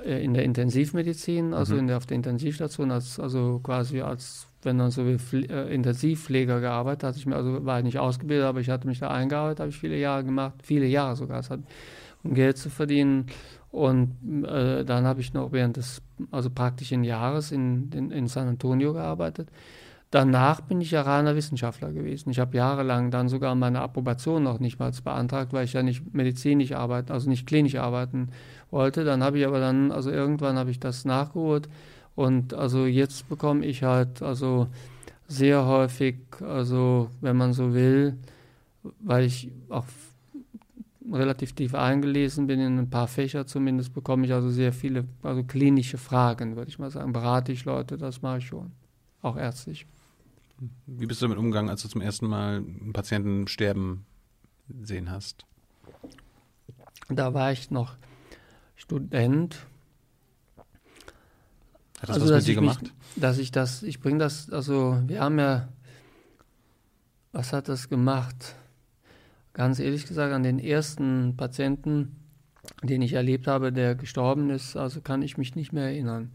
[0.04, 1.80] äh, in der Intensivmedizin, also mhm.
[1.80, 5.18] in der, auf der Intensivstation, als, also quasi als, wenn man so will,
[5.50, 9.00] äh, Intensivpfleger gearbeitet, hatte ich mir, also war ich nicht ausgebildet, aber ich hatte mich
[9.00, 11.60] da eingearbeitet, habe ich viele Jahre gemacht, viele Jahre sogar, hat,
[12.22, 13.26] um Geld zu verdienen.
[13.70, 18.48] Und äh, dann habe ich noch während des, also praktischen Jahres in, in, in San
[18.48, 19.48] Antonio gearbeitet.
[20.12, 22.28] Danach bin ich ja reiner Wissenschaftler gewesen.
[22.28, 26.12] Ich habe jahrelang dann sogar meine Approbation noch nicht mal beantragt, weil ich ja nicht
[26.12, 28.28] medizinisch arbeiten, also nicht klinisch arbeiten
[28.70, 29.04] wollte.
[29.04, 31.66] Dann habe ich aber dann, also irgendwann habe ich das nachgeholt
[32.14, 34.66] und also jetzt bekomme ich halt also
[35.28, 38.18] sehr häufig, also wenn man so will,
[39.00, 39.86] weil ich auch
[41.10, 45.42] relativ tief eingelesen bin in ein paar Fächer zumindest, bekomme ich also sehr viele, also
[45.42, 47.14] klinische Fragen, würde ich mal sagen.
[47.14, 48.72] Berate ich Leute, das mache ich schon,
[49.22, 49.86] auch ärztlich.
[50.86, 54.06] Wie bist du damit umgegangen, als du zum ersten Mal einen Patienten sterben
[54.82, 55.44] sehen hast?
[57.08, 57.96] Da war ich noch
[58.76, 59.66] Student.
[62.00, 62.82] Hat das also, was mit dir gemacht?
[62.82, 65.68] Mich, dass ich das, ich bringe das, also wir haben ja,
[67.32, 68.54] was hat das gemacht?
[69.54, 72.16] Ganz ehrlich gesagt, an den ersten Patienten,
[72.82, 76.30] den ich erlebt habe, der gestorben ist, also kann ich mich nicht mehr erinnern.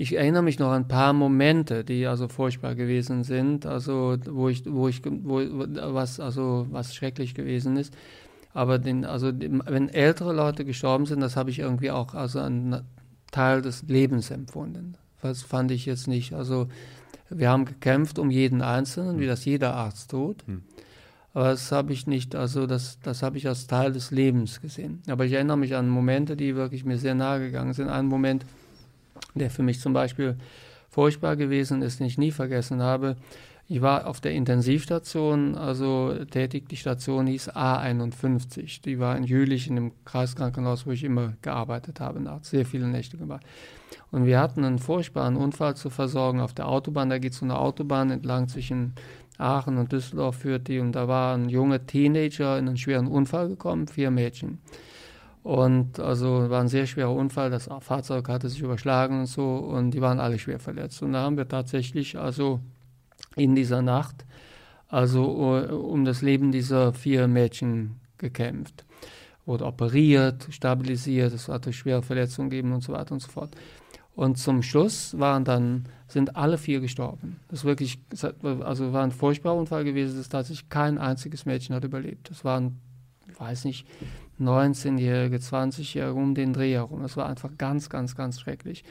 [0.00, 4.48] Ich erinnere mich noch an ein paar Momente, die also furchtbar gewesen sind, also wo
[4.48, 7.92] ich, wo ich, wo, was, also was schrecklich gewesen ist.
[8.54, 12.82] Aber den, also wenn ältere Leute gestorben sind, das habe ich irgendwie auch also ein
[13.32, 14.96] Teil des Lebens empfunden.
[15.20, 16.32] Das fand ich jetzt nicht.
[16.32, 16.68] Also
[17.28, 20.46] wir haben gekämpft um jeden Einzelnen, wie das jeder Arzt tut.
[20.46, 20.62] Hm.
[21.34, 25.02] Aber das habe ich nicht, also das, das habe ich als Teil des Lebens gesehen.
[25.08, 27.88] Aber ich erinnere mich an Momente, die wirklich mir sehr nahe gegangen sind.
[27.88, 28.46] Ein Moment,
[29.34, 30.36] der für mich zum Beispiel
[30.88, 33.16] furchtbar gewesen ist, den ich nie vergessen habe.
[33.70, 36.70] Ich war auf der Intensivstation, also tätig.
[36.70, 38.80] Die Station hieß A51.
[38.82, 42.86] Die war in Jülich in dem Kreiskrankenhaus, wo ich immer gearbeitet habe, nachts sehr viele
[42.86, 43.44] Nächte gemacht.
[44.10, 47.10] Und wir hatten einen furchtbaren Unfall zu versorgen auf der Autobahn.
[47.10, 48.94] Da geht so eine Autobahn entlang zwischen
[49.36, 50.78] Aachen und Düsseldorf führt die.
[50.78, 54.60] Und da war ein junger Teenager in einen schweren Unfall gekommen, vier Mädchen.
[55.42, 59.92] Und also war ein sehr schwerer Unfall, das Fahrzeug hatte sich überschlagen und so und
[59.92, 61.02] die waren alle schwer verletzt.
[61.02, 62.60] Und da haben wir tatsächlich also
[63.36, 64.24] in dieser Nacht
[64.88, 68.84] also um das Leben dieser vier Mädchen gekämpft.
[69.44, 73.54] Wurde operiert, stabilisiert, es hatte schwere Verletzungen gegeben und so weiter und so fort.
[74.14, 77.38] Und zum Schluss waren dann, sind alle vier gestorben.
[77.48, 78.00] Das wirklich,
[78.42, 82.30] also war ein furchtbarer Unfall gewesen, dass tatsächlich kein einziges Mädchen hat überlebt.
[82.30, 82.80] Das waren,
[83.30, 83.86] ich weiß nicht,
[84.40, 87.02] 19-Jährige, 20-Jährige um den Dreh herum.
[87.02, 88.84] Das war einfach ganz, ganz, ganz schrecklich.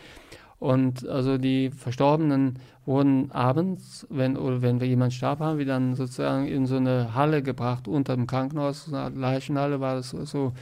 [0.59, 5.95] Und also die Verstorbenen wurden abends, wenn, oder wenn wir jemanden starb, haben wir dann
[5.95, 10.53] sozusagen in so eine Halle gebracht, unter dem Krankenhaus, so eine Leichenhalle war das so,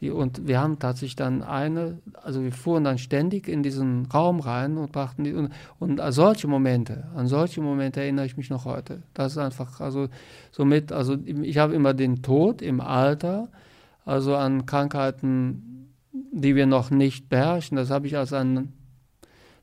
[0.00, 4.40] die, und wir haben tatsächlich dann eine, also wir fuhren dann ständig in diesen Raum
[4.40, 8.48] rein und brachten die, und, und an solche Momente, an solche Momente erinnere ich mich
[8.50, 9.02] noch heute.
[9.12, 10.08] Das ist einfach, also
[10.52, 13.48] somit, also ich habe immer den Tod im Alter,
[14.04, 15.94] also an Krankheiten,
[16.32, 17.76] die wir noch nicht beherrschen.
[17.76, 18.72] Das habe ich als einen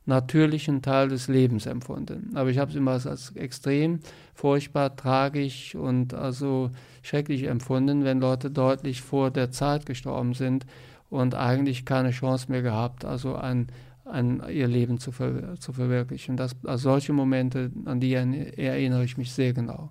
[0.08, 2.32] natürlichen Teil des Lebens empfunden.
[2.34, 4.00] Aber ich habe es immer als extrem
[4.34, 6.70] furchtbar, tragisch und also
[7.02, 10.64] schrecklich empfunden, wenn Leute deutlich vor der Zeit gestorben sind
[11.10, 13.66] und eigentlich keine Chance mehr gehabt, also ein,
[14.06, 16.38] ein, ihr Leben zu, ver zu verwirklichen.
[16.38, 19.90] Das, also solche Momente, an die erinnere ich mich sehr genau.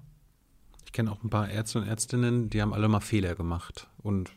[0.87, 4.31] Ich kenne auch ein paar Ärzte und Ärztinnen, die haben alle mal Fehler gemacht und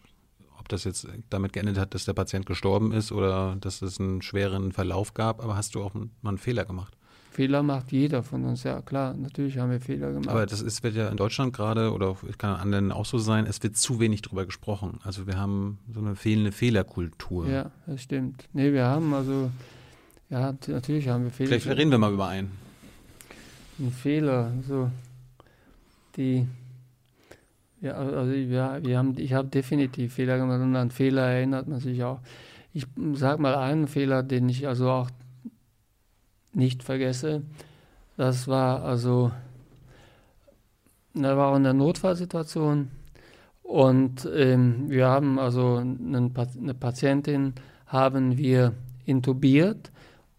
[0.73, 4.73] das jetzt damit geendet hat, dass der Patient gestorben ist oder dass es einen schweren
[4.73, 6.97] Verlauf gab, aber hast du auch mal einen Fehler gemacht?
[7.31, 10.29] Fehler macht jeder von uns, ja klar, natürlich haben wir Fehler gemacht.
[10.29, 13.47] Aber das ist, wird ja in Deutschland gerade oder kann an anderen auch so sein,
[13.47, 14.99] es wird zu wenig darüber gesprochen.
[15.05, 17.47] Also wir haben so eine fehlende Fehlerkultur.
[17.49, 18.49] Ja, das stimmt.
[18.53, 19.51] Nee, wir haben also,
[20.29, 21.61] ja, natürlich haben wir Fehler.
[21.61, 22.51] Vielleicht reden wir mal über einen.
[23.79, 24.91] Ein Fehler, so,
[26.17, 26.47] die,
[27.81, 31.81] ja, also ja, wir haben, ich habe definitiv Fehler gemacht und an Fehler erinnert man
[31.81, 32.21] sich auch.
[32.73, 35.11] Ich sage mal einen Fehler, den ich also auch
[36.53, 37.43] nicht vergesse.
[38.17, 39.33] Das war also,
[41.15, 42.91] da war in der Notfallsituation
[43.63, 47.55] und ähm, wir haben also einen, eine Patientin
[47.87, 49.91] haben wir intubiert,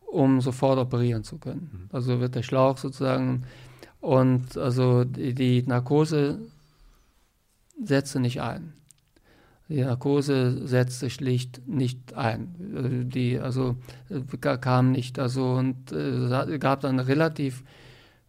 [0.05, 1.69] um sofort operieren zu können.
[1.71, 1.89] Mhm.
[1.95, 3.43] Also wird der Schlauch sozusagen
[4.01, 6.39] und also die, die Narkose
[7.81, 8.73] setzte nicht ein.
[9.69, 12.55] Die Narkose setzte schlicht nicht ein.
[12.75, 13.77] Äh, die also
[14.09, 15.19] kam nicht.
[15.19, 17.63] Also und äh, gab dann eine relativ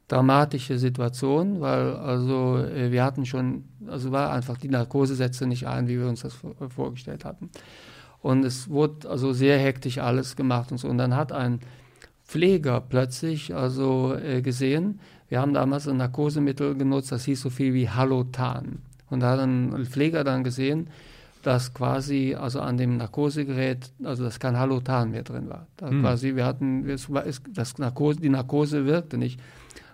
[0.09, 5.67] dramatische Situation, weil also äh, wir hatten schon, also war einfach die Narkose setzte nicht
[5.67, 6.37] ein, wie wir uns das
[6.69, 7.51] vorgestellt hatten.
[8.21, 10.87] Und es wurde also sehr hektisch alles gemacht und so.
[10.89, 11.61] Und dann hat ein
[12.25, 15.01] Pfleger plötzlich also äh, gesehen,
[15.33, 18.83] wir haben damals ein Narkosemittel genutzt, das hieß so viel wie Halotan.
[19.09, 20.89] Und da hat ein Pfleger dann gesehen,
[21.43, 25.69] dass quasi also an dem Narkosegerät, also dass kein Halotan mehr drin war.
[25.79, 26.03] Da hm.
[26.03, 26.85] quasi wir hatten,
[27.55, 29.41] das Narkose, die Narkose wirkte nicht,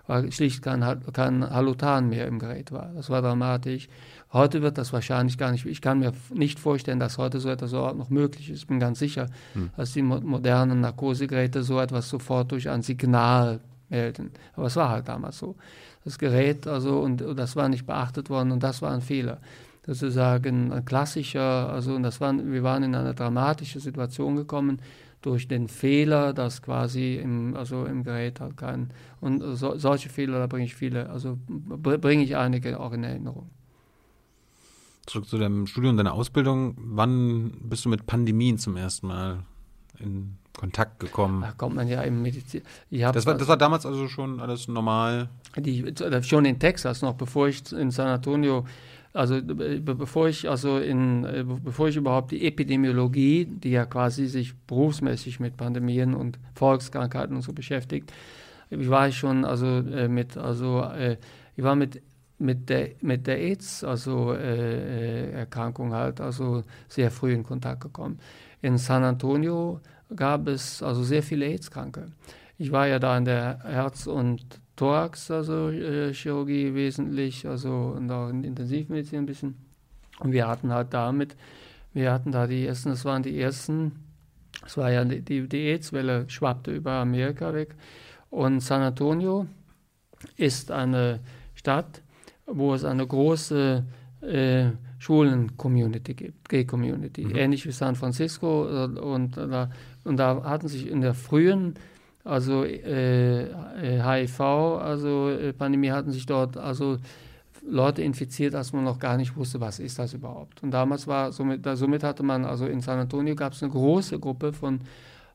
[0.07, 0.83] weil schlicht kein,
[1.13, 2.91] kein Halotan mehr im Gerät war.
[2.93, 3.87] Das war dramatisch.
[4.33, 7.71] Heute wird das wahrscheinlich gar nicht, ich kann mir nicht vorstellen, dass heute so etwas
[7.71, 8.63] überhaupt noch möglich ist.
[8.63, 9.69] Ich bin ganz sicher, hm.
[9.77, 14.31] dass die modernen Narkosegeräte so etwas sofort durch ein Signal melden.
[14.55, 15.55] Aber es war halt damals so.
[16.03, 19.39] Das Gerät, also, und, und das war nicht beachtet worden und das war ein Fehler.
[19.85, 24.81] Sozusagen ein klassischer, also, und das waren, wir waren in eine dramatische Situation gekommen
[25.21, 30.39] durch den Fehler, dass quasi im, also im Gerät halt kein, und so, solche Fehler,
[30.39, 33.49] da bringe ich viele, also bringe ich einige auch in Erinnerung.
[35.05, 36.75] Zurück zu deinem Studium, deiner Ausbildung.
[36.77, 39.39] Wann bist du mit Pandemien zum ersten Mal
[39.97, 41.41] in Kontakt gekommen?
[41.41, 42.63] Da kommt man ja im Medizin.
[42.91, 45.29] Das war, das war damals also schon alles normal?
[45.55, 45.93] Die,
[46.23, 48.65] schon in Texas noch, bevor ich in San Antonio
[49.13, 51.25] also bevor ich also in
[51.63, 57.41] bevor ich überhaupt die Epidemiologie, die ja quasi sich berufsmäßig mit Pandemien und Volkskrankheiten und
[57.41, 58.11] so beschäftigt,
[58.69, 61.15] ich war ich schon also äh, mit also äh,
[61.55, 62.01] ich war mit
[62.37, 67.81] mit der, mit der AIDS, also äh, äh, Erkrankung halt, also sehr früh in Kontakt
[67.81, 68.19] gekommen.
[68.61, 69.81] In San Antonio
[70.15, 72.07] gab es also sehr viele AIDS-Kranke.
[72.57, 78.09] Ich war ja da in der Herz- und Thorax, also äh, Chirurgie wesentlich, also und
[78.11, 79.55] auch in Intensivmedizin ein bisschen.
[80.19, 81.35] Und wir hatten halt damit,
[81.93, 83.91] wir hatten da die ersten, das waren die ersten,
[84.65, 87.75] es war ja die, die AIDS-Welle schwappte über Amerika weg.
[88.29, 89.47] Und San Antonio
[90.37, 91.19] ist eine
[91.55, 92.01] Stadt,
[92.45, 93.83] wo es eine große
[94.21, 94.65] äh,
[94.99, 97.35] Schulen-Community gibt, Gay-Community, mhm.
[97.35, 98.67] ähnlich wie San Francisco.
[98.67, 99.69] Äh, und, da,
[100.03, 101.75] und da hatten sich in der frühen,
[102.23, 103.47] also äh,
[103.81, 106.97] HIV, also äh, Pandemie, hatten sich dort also
[107.67, 110.63] Leute infiziert, dass man noch gar nicht wusste, was ist das überhaupt.
[110.63, 113.71] Und damals war, somit, da, somit hatte man, also in San Antonio gab es eine
[113.71, 114.81] große Gruppe von,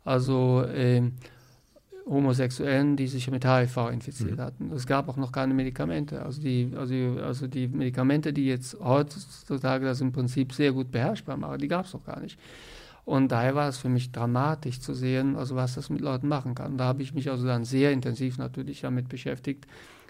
[0.04, 1.02] also äh,
[2.06, 4.40] Homosexuellen, die sich mit HIV infiziert mhm.
[4.40, 4.72] hatten.
[4.74, 6.22] Es gab auch noch keine Medikamente.
[6.22, 11.36] Also die, also, also die Medikamente, die jetzt heutzutage das im Prinzip sehr gut beherrschbar
[11.36, 12.38] machen, die gab es noch gar nicht.
[13.04, 16.54] Und daher war es für mich dramatisch zu sehen, also was das mit Leuten machen
[16.54, 16.78] kann.
[16.78, 19.66] Da habe ich mich also dann sehr intensiv natürlich damit beschäftigt.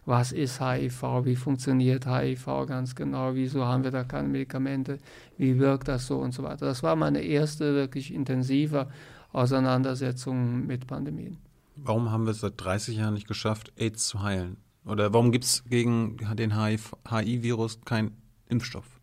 [0.07, 1.03] Was ist HIV?
[1.24, 3.34] Wie funktioniert HIV ganz genau?
[3.34, 4.99] Wieso haben wir da keine Medikamente?
[5.38, 6.66] Wie wirkt das so und so weiter?
[6.66, 8.88] Das war meine erste wirklich intensive
[9.32, 11.38] Auseinandersetzung mit Pandemien.
[11.76, 14.59] Warum haben wir es seit 30 Jahren nicht geschafft, AIDS zu heilen?
[14.84, 18.12] Oder warum gibt es gegen den HIV-Virus keinen
[18.49, 18.93] Impfstoff?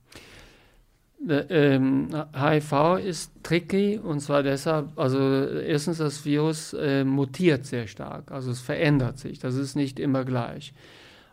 [1.29, 8.31] Ähm, HIV ist tricky und zwar deshalb, also erstens das Virus äh, mutiert sehr stark,
[8.31, 10.73] also es verändert sich, das ist nicht immer gleich.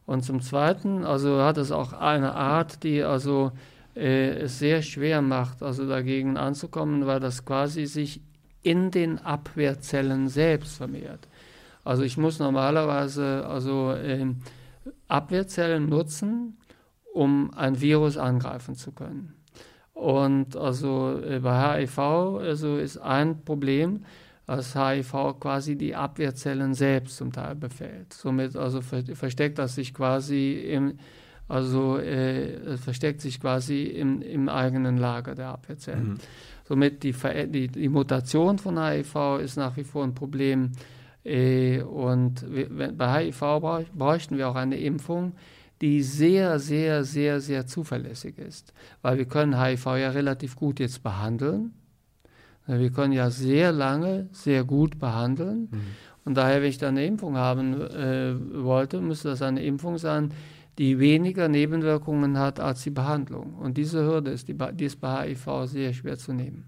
[0.05, 3.53] Und zum Zweiten, also hat es auch eine Art, die also
[3.97, 8.21] äh, es sehr schwer macht, also dagegen anzukommen, weil das quasi sich
[8.63, 11.29] in den Abwehrzellen selbst vermehrt.
[11.85, 14.27] Also ich muss normalerweise also äh,
[15.09, 16.59] Abwehrzellen nutzen,
[17.15, 19.38] um ein Virus angreifen zu können.
[19.99, 24.05] Und also äh, bei HIV also ist ein Problem,
[24.47, 28.13] dass HIV quasi die Abwehrzellen selbst zum Teil befällt.
[28.13, 30.99] Somit also ver versteckt das sich quasi im
[31.49, 36.11] also äh, versteckt sich quasi im, im eigenen Lager der Abwehrzellen.
[36.11, 36.19] Mhm.
[36.69, 37.15] Somit die,
[37.49, 40.73] die, die Mutation von HIV ist nach wie vor ein Problem.
[41.25, 42.45] Äh, und
[42.97, 43.41] bei HIV
[43.97, 45.33] bräuchten wir auch eine Impfung,
[45.81, 48.73] die sehr, sehr, sehr, sehr zuverlässig ist.
[49.03, 51.73] Weil wir können HIV ja relativ gut jetzt behandeln.
[52.67, 55.69] Wir können ja sehr lange sehr gut behandeln.
[55.71, 55.81] Mhm.
[56.25, 60.31] Und daher, wenn ich da eine Impfung haben äh, wollte, müsste das eine Impfung sein,
[60.77, 63.55] die weniger Nebenwirkungen hat als die Behandlung.
[63.55, 66.65] Und diese Hürde ist, die, die ist bei HIV sehr schwer zu nehmen.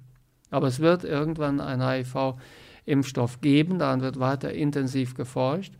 [0.51, 5.75] Aber es wird irgendwann einen HIV-Impfstoff geben, daran wird weiter intensiv geforscht.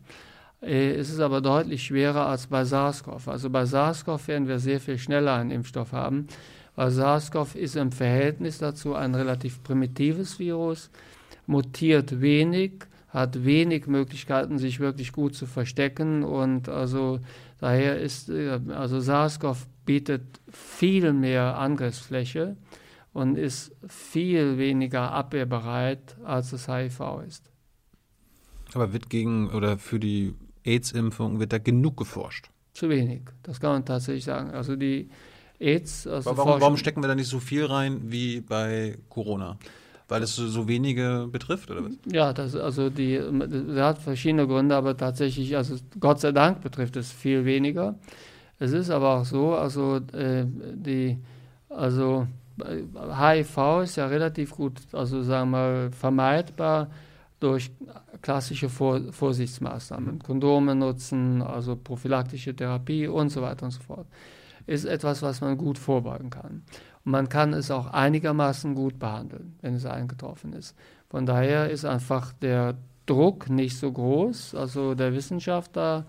[0.61, 3.27] Äh, es ist aber deutlich schwerer als bei SARS-CoV.
[3.27, 6.27] Also bei SARS-CoV werden wir sehr viel schneller einen Impfstoff haben,
[6.75, 10.89] weil SARS-CoV ist im Verhältnis dazu ein relativ primitives Virus,
[11.47, 17.19] mutiert wenig, hat wenig Möglichkeiten, sich wirklich gut zu verstecken und also
[17.61, 22.57] Daher ist, äh, also SARS-CoV bietet viel mehr Angriffsfläche
[23.13, 27.51] und ist viel weniger abwehrbereit, als es HIV ist.
[28.73, 30.33] Aber wird gegen oder für die
[30.65, 32.49] AIDS-Impfung wird da genug geforscht?
[32.73, 34.51] Zu wenig, das kann man tatsächlich sagen.
[34.51, 35.09] Also die
[35.59, 36.07] AIDS.
[36.07, 39.57] Also warum, warum stecken wir da nicht so viel rein wie bei Corona?
[40.07, 41.93] Weil es so, so wenige betrifft, oder was?
[42.11, 46.97] Ja, das, also die, das hat verschiedene Gründe, aber tatsächlich, also Gott sei Dank betrifft
[46.97, 47.95] es viel weniger.
[48.59, 51.17] Es ist aber auch so, also äh, die,
[51.69, 52.27] also
[52.59, 56.89] HIV ist ja relativ gut, also sagen wir mal, vermeidbar
[57.41, 57.71] durch
[58.21, 64.07] klassische Vor Vorsichtsmaßnahmen, Kondome nutzen, also prophylaktische Therapie und so weiter und so fort.
[64.67, 66.63] Ist etwas, was man gut vorbeugen kann.
[67.03, 70.75] Und man kann es auch einigermaßen gut behandeln, wenn es eingetroffen ist.
[71.09, 72.75] Von daher ist einfach der
[73.07, 76.05] Druck nicht so groß, also der Wissenschaftler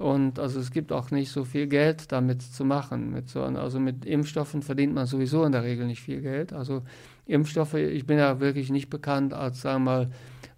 [0.00, 3.12] und also es gibt auch nicht so viel Geld damit zu machen.
[3.12, 6.54] Mit so, also mit Impfstoffen verdient man sowieso in der Regel nicht viel Geld.
[6.54, 6.82] Also
[7.26, 10.10] Impfstoffe, ich bin ja wirklich nicht bekannt als, sagen wir mal,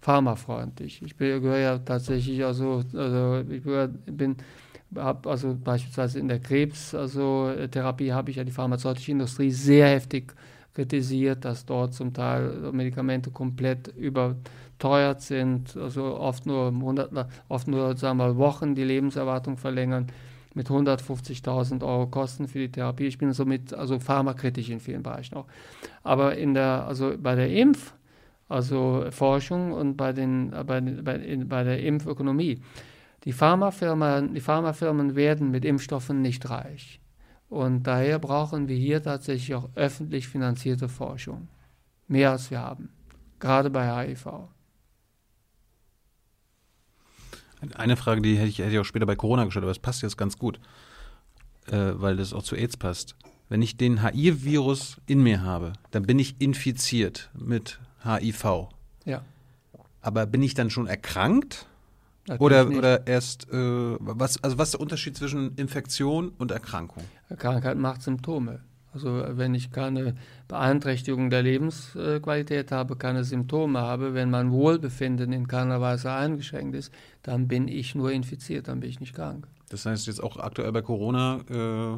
[0.03, 1.01] pharmafreundlich.
[1.01, 3.63] Ich gehöre ja tatsächlich, also, also ich
[4.05, 4.35] bin,
[4.95, 10.35] habe also beispielsweise in der Krebs, also habe ich ja die pharmazeutische Industrie sehr heftig
[10.73, 14.35] kritisiert, dass dort zum Teil Medikamente komplett über
[14.77, 20.07] teuer sind, also oft nur, 100, oft nur sagen wir Wochen die Lebenserwartung verlängern,
[20.53, 23.05] mit 150.000 Euro Kosten für die Therapie.
[23.05, 25.45] Ich bin somit also pharmakritisch in vielen Bereichen auch.
[26.03, 27.93] Aber in der, also bei der Impf,
[28.53, 32.61] also Forschung und bei, den, bei, bei, bei der Impfökonomie,
[33.23, 36.99] die Pharmafirmen, die Pharmafirmen werden mit Impfstoffen nicht reich.
[37.49, 41.47] Und daher brauchen wir hier tatsächlich auch öffentlich finanzierte Forschung.
[42.07, 42.89] Mehr als wir haben.
[43.39, 44.27] Gerade bei HIV.
[47.75, 50.03] Eine Frage, die hätte ich, hätte ich auch später bei Corona gestellt, aber es passt
[50.03, 50.59] jetzt ganz gut,
[51.67, 53.15] äh, weil das auch zu AIDS passt.
[53.49, 58.69] Wenn ich den HIV-Virus in mir habe, dann bin ich infiziert mit HIV.
[59.05, 59.21] Ja.
[60.01, 61.67] Aber bin ich dann schon erkrankt?
[62.39, 67.03] oder, oder erst, äh, was, also was ist der Unterschied zwischen Infektion und Erkrankung?
[67.37, 68.61] Krankheit macht Symptome.
[68.93, 70.15] Also wenn ich keine
[70.47, 76.93] Beeinträchtigung der Lebensqualität habe, keine Symptome habe, wenn mein Wohlbefinden in keiner Weise eingeschränkt ist,
[77.23, 79.47] dann bin ich nur infiziert, dann bin ich nicht krank.
[79.69, 81.97] Das heißt jetzt auch aktuell bei Corona, äh,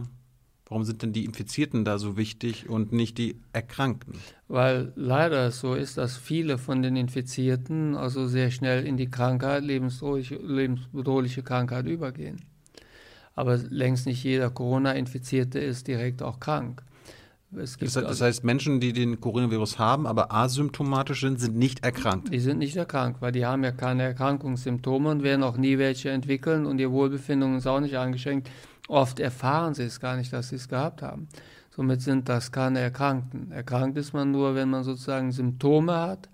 [0.68, 4.16] warum sind denn die Infizierten da so wichtig und nicht die Erkrankten?
[4.48, 9.64] Weil leider so ist, dass viele von den Infizierten also sehr schnell in die Krankheit,
[9.64, 12.42] lebensbedrohliche, lebensbedrohliche Krankheit übergehen
[13.36, 16.82] aber längst nicht jeder Corona-Infizierte ist direkt auch krank.
[17.52, 22.34] Das, das, heißt, Menschen, die den Coronavirus haben, aber asymptomatisch sind, sind nicht erkrankt.
[22.34, 26.10] Die sind nicht erkrankt, weil die haben ja keine Erkrankungssymptome und werden auch nie welche
[26.10, 28.50] entwickeln und ihr Wohlbefinden ist auch nicht eingeschränkt.
[28.88, 31.28] Oft erfahren sie es gar nicht, dass sie es gehabt haben.
[31.76, 33.52] Somit sind das keine Erkrankten.
[33.52, 36.30] Erkrankt ist man nur, wenn man sozusagen Symptome hat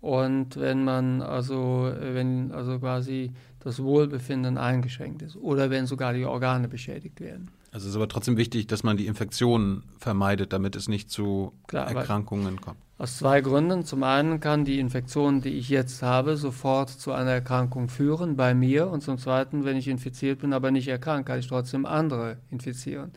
[0.00, 6.24] und wenn man also, wenn also quasi das Wohlbefinden eingeschränkt ist oder wenn sogar die
[6.24, 7.50] Organe beschädigt werden.
[7.72, 11.52] Also es ist aber trotzdem wichtig, dass man die Infektionen vermeidet, damit es nicht zu
[11.66, 12.78] Klar, Erkrankungen kommt.
[12.98, 13.84] Aus zwei Gründen.
[13.84, 18.54] Zum einen kann die Infektion, die ich jetzt habe, sofort zu einer Erkrankung führen bei
[18.54, 18.88] mir.
[18.88, 23.12] Und zum zweiten, wenn ich infiziert bin, aber nicht erkrankt, kann ich trotzdem andere infizieren.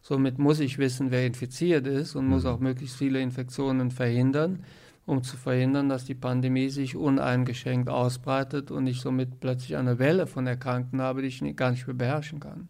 [0.00, 2.30] Somit muss ich wissen, wer infiziert ist und mhm.
[2.30, 4.64] muss auch möglichst viele Infektionen verhindern
[5.08, 10.26] um zu verhindern, dass die Pandemie sich uneingeschränkt ausbreitet und ich somit plötzlich eine Welle
[10.26, 12.68] von Erkrankten habe, die ich nicht, gar nicht mehr beherrschen kann.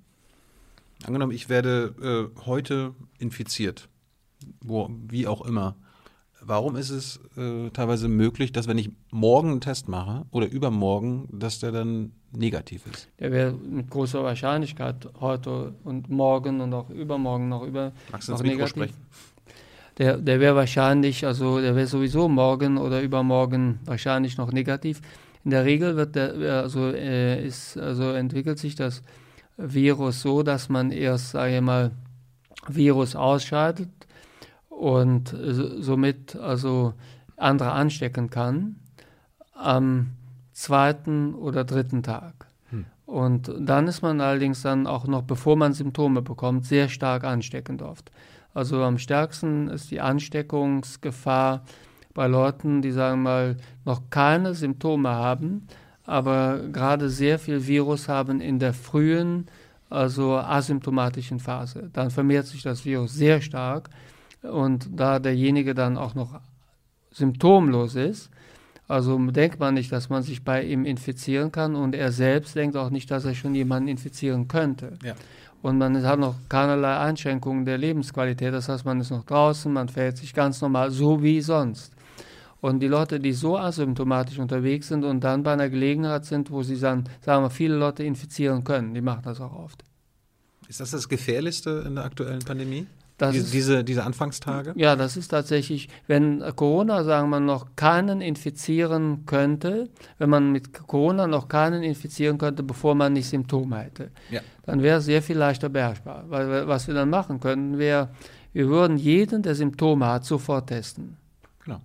[1.05, 3.89] Angenommen, ich werde äh, heute infiziert,
[4.61, 5.75] wo, wie auch immer.
[6.41, 11.29] Warum ist es äh, teilweise möglich, dass wenn ich morgen einen Test mache oder übermorgen,
[11.33, 13.09] dass der dann negativ ist?
[13.19, 18.33] Der wäre mit großer Wahrscheinlichkeit heute und morgen und auch übermorgen noch über Magst du
[18.33, 18.69] noch negativ.
[18.69, 18.95] Sprechen?
[19.99, 25.01] der, der wäre wahrscheinlich, also der wäre sowieso morgen oder übermorgen wahrscheinlich noch negativ.
[25.45, 29.03] In der Regel wird der, also, äh, ist, also entwickelt sich das
[29.57, 31.91] Virus so, dass man erst, sage ich mal,
[32.69, 33.89] Virus ausschaltet
[34.79, 35.35] und
[35.81, 36.95] somit also
[37.37, 38.77] andere anstecken kann
[39.53, 40.11] am
[40.53, 42.47] zweiten oder dritten Tag.
[42.71, 42.87] Hm.
[43.05, 47.83] Und dann ist man allerdings dann auch noch, bevor man Symptome bekommt, sehr stark ansteckend
[47.83, 48.13] oft.
[48.55, 51.65] Also am stärksten ist die Ansteckungsgefahr
[52.15, 55.67] bei Leuten, die sagen mal noch keine Symptome haben,
[56.05, 59.47] aber gerade sehr viel Virus haben in der frühen,
[59.91, 61.91] also asymptomatischen Phase.
[61.93, 63.91] Dann vermehrt sich das Virus sehr stark
[64.43, 66.41] und da derjenige dann auch noch
[67.11, 68.31] symptomlos ist,
[68.89, 72.75] also denkt man nicht, dass man sich bei ihm infizieren kann und er selbst denkt
[72.77, 74.99] auch nicht, dass er schon jemanden infizieren könnte.
[75.05, 75.15] Ja.
[75.61, 78.55] und man hat noch keinerlei Einschränkungen der Lebensqualität.
[78.55, 81.93] Das heißt, man ist noch draußen, man fährt sich ganz normal, so wie sonst.
[82.61, 86.63] Und die Leute, die so asymptomatisch unterwegs sind und dann bei einer Gelegenheit sind, wo
[86.63, 89.85] sie dann, sagen wir, viele Leute infizieren können, die machen das auch oft.
[90.69, 92.87] Ist das das Gefährlichste in der aktuellen Pandemie?
[93.19, 94.73] Das Die, ist, diese, diese Anfangstage?
[94.77, 99.89] ja, das ist tatsächlich, wenn Corona, sagen wir, noch keinen infizieren könnte,
[100.19, 104.41] wenn man mit Corona noch keinen infizieren könnte, bevor man nicht Symptome hätte, Ja.
[104.65, 106.25] dann wäre es sehr viel leichter beherrschbar.
[106.29, 108.09] Weil was wir dann machen könnten, wäre,
[108.53, 111.17] wir würden jeden, der Symptome hat, sofort testen.
[111.65, 111.81] Genau.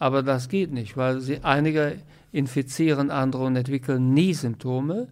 [0.00, 1.96] Aber das geht nicht, weil sie, einige
[2.32, 5.06] infizieren andere und entwickeln nie Symptome.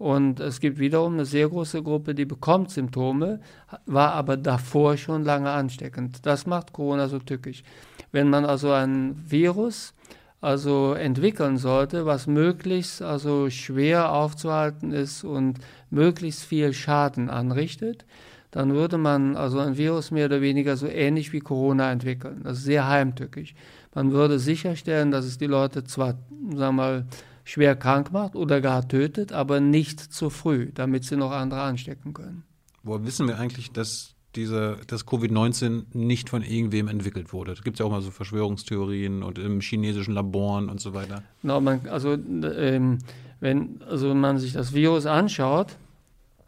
[0.00, 3.38] Und es gibt wiederum eine sehr große Gruppe, die bekommt Symptome,
[3.84, 6.24] war aber davor schon lange ansteckend.
[6.24, 7.62] Das macht Corona so tückisch.
[8.10, 9.92] Wenn man also ein Virus
[10.40, 15.58] also entwickeln sollte, was möglichst also schwer aufzuhalten ist und
[15.90, 18.06] möglichst viel Schaden anrichtet,
[18.52, 22.40] dann würde man also ein Virus mehr oder weniger so ähnlich wie Corona entwickeln.
[22.42, 23.54] Das ist sehr heimtückisch.
[23.94, 26.14] Man würde sicherstellen, dass es die Leute zwar,
[26.54, 27.04] sagen wir mal,
[27.50, 32.14] schwer krank macht oder gar tötet, aber nicht zu früh, damit sie noch andere anstecken
[32.14, 32.44] können.
[32.82, 37.54] Woher wissen wir eigentlich, dass diese, dass Covid-19 nicht von irgendwem entwickelt wurde?
[37.54, 41.24] Da gibt es ja auch mal so Verschwörungstheorien und im chinesischen Laboren und so weiter.
[41.42, 42.98] Genau, man, also ähm,
[43.40, 45.76] wenn also man sich das Virus anschaut,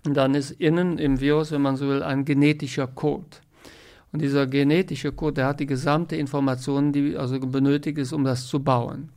[0.05, 3.27] dann ist innen im Virus, wenn man so will, ein genetischer Code.
[4.13, 8.47] Und dieser genetische Code, der hat die gesamte Information, die also benötigt ist, um das
[8.47, 9.09] zu bauen.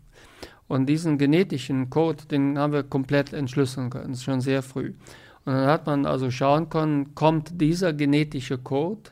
[0.67, 4.93] Und diesen genetischen Code, den haben wir komplett entschlüsseln können, schon sehr früh.
[5.45, 9.11] Und dann hat man also schauen können, kommt dieser genetische Code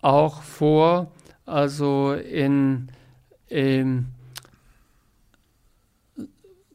[0.00, 1.10] auch vor,
[1.46, 2.88] also in,
[3.48, 4.06] in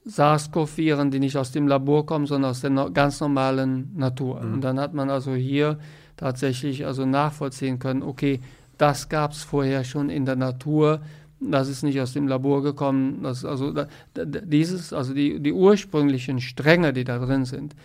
[0.05, 4.41] SARS-CoV-Viren, die nicht aus dem Labor kommen, sondern aus der no ganz normalen Natur.
[4.41, 4.53] Mhm.
[4.53, 5.79] Und dann hat man also hier
[6.15, 8.41] tatsächlich also nachvollziehen können, okay,
[8.77, 11.01] das gab es vorher schon in der Natur,
[11.39, 16.41] das ist nicht aus dem Labor gekommen, das also da, dieses, also die, die ursprünglichen
[16.41, 17.75] Stränge, die da drin sind,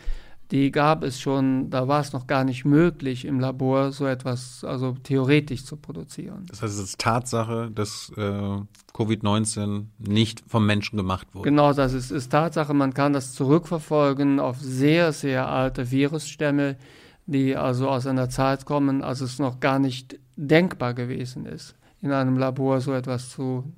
[0.52, 4.62] die gab es schon, da war es noch gar nicht möglich im Labor so etwas
[4.64, 6.44] also theoretisch zu produzieren.
[6.48, 8.58] Das heißt, es ist Tatsache, dass äh,
[8.92, 11.48] Covid-19 nicht vom Menschen gemacht wurde.
[11.48, 12.74] Genau, das ist, ist Tatsache.
[12.74, 16.76] Man kann das zurückverfolgen auf sehr, sehr alte Virusstämme,
[17.24, 22.12] die also aus einer Zeit kommen, als es noch gar nicht denkbar gewesen ist, in
[22.12, 23.72] einem Labor so etwas zu,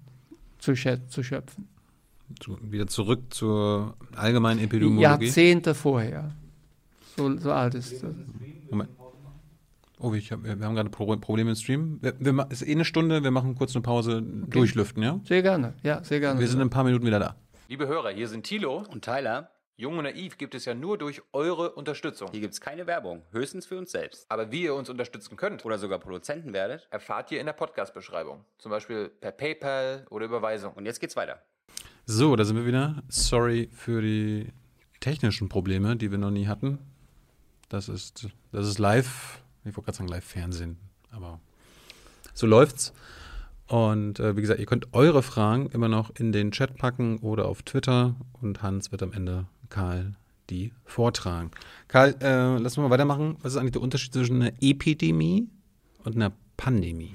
[0.59, 1.69] zu, zu schöpfen.
[2.41, 5.27] Zu, wieder zurück zur allgemeinen Epidemiologie.
[5.27, 6.35] Jahrzehnte vorher.
[7.17, 8.15] So, so alt ist das.
[8.71, 8.91] Moment.
[10.01, 11.99] Oh, ich hab, wir haben gerade Pro Probleme im Stream.
[12.03, 15.21] Wir, wir, ist eh eine Stunde, wir machen kurz eine Pause, durchlüften, ja?
[15.25, 16.41] Sehr gerne, ja, sehr gerne.
[16.41, 17.37] Wir sind in ein paar Minuten wieder da.
[17.69, 18.85] Liebe Hörer, hier sind Thilo.
[18.91, 22.31] Und Tyler, Jung und Naiv gibt es ja nur durch eure Unterstützung.
[22.31, 24.25] hier gibt's keine Werbung, höchstens für uns selbst.
[24.29, 26.87] Aber wie ihr uns unterstützen könnt, Oder sogar Produzenten werdet.
[26.91, 28.45] erfahrt ihr in der Podcast-Beschreibung.
[28.59, 30.75] Zum Beispiel per PayPal oder Überweisung.
[30.75, 31.43] Und jetzt geht's weiter.
[32.07, 33.03] So, da sind wir wieder.
[33.09, 34.53] Sorry für die
[35.01, 36.79] technischen Probleme, die wir noch nie hatten.
[37.69, 40.79] Das ist, das ist live, ich wollte gerade sagen Live-Fernsehen,
[41.11, 41.41] aber
[42.33, 42.93] so läuft's.
[43.67, 47.47] Und äh, wie gesagt, ihr könnt eure Fragen immer noch in den Chat packen oder
[47.47, 50.15] auf Twitter und Hans wird am Ende Karl
[50.51, 51.51] die vortragen.
[51.89, 53.37] Karl, äh, lass mal weitermachen.
[53.43, 55.49] Was ist eigentlich der Unterschied zwischen einer Epidemie
[56.05, 57.13] und einer Pandemie?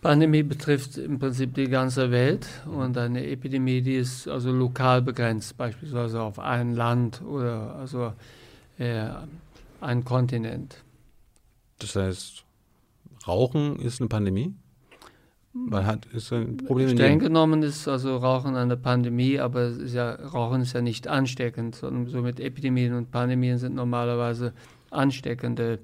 [0.00, 5.58] Pandemie betrifft im Prinzip die ganze Welt und eine Epidemie, die ist also lokal begrenzt,
[5.58, 8.14] beispielsweise auf ein Land oder also
[8.78, 9.10] äh,
[9.82, 10.76] ein Kontinent.
[11.78, 12.44] Das heißt,
[13.26, 14.54] Rauchen ist eine Pandemie?
[15.54, 20.12] Weil hat ist ein Problem Streng genommen ist also Rauchen eine Pandemie, aber ist ja,
[20.12, 24.54] Rauchen ist ja nicht ansteckend, sondern somit Epidemien und Pandemien sind normalerweise
[24.90, 25.80] ansteckende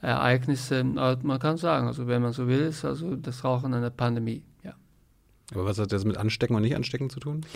[0.00, 0.84] Ereignisse.
[0.96, 4.42] Aber man kann sagen, also wenn man so will, ist also das Rauchen eine Pandemie.
[4.64, 4.74] Ja.
[5.52, 7.46] Aber was hat das mit Anstecken und nicht Anstecken zu tun?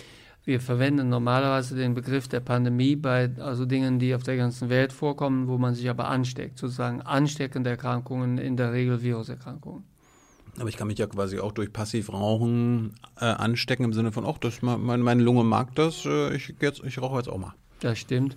[0.45, 4.93] Wir verwenden normalerweise den Begriff der Pandemie bei also Dingen, die auf der ganzen Welt
[4.93, 9.83] vorkommen, wo man sich aber ansteckt, sozusagen ansteckende Erkrankungen, in der Regel Viruserkrankungen.
[10.57, 14.37] Aber ich kann mich ja quasi auch durch Passivrauchen äh, anstecken im Sinne von, ach,
[14.37, 17.53] das, meine, meine Lunge mag das, äh, ich, jetzt, ich rauche jetzt auch mal.
[17.79, 18.35] Das stimmt.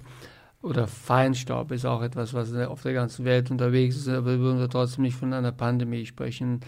[0.62, 4.70] Oder Feinstaub ist auch etwas, was auf der ganzen Welt unterwegs ist, aber wir würden
[4.70, 6.60] trotzdem nicht von einer Pandemie sprechen.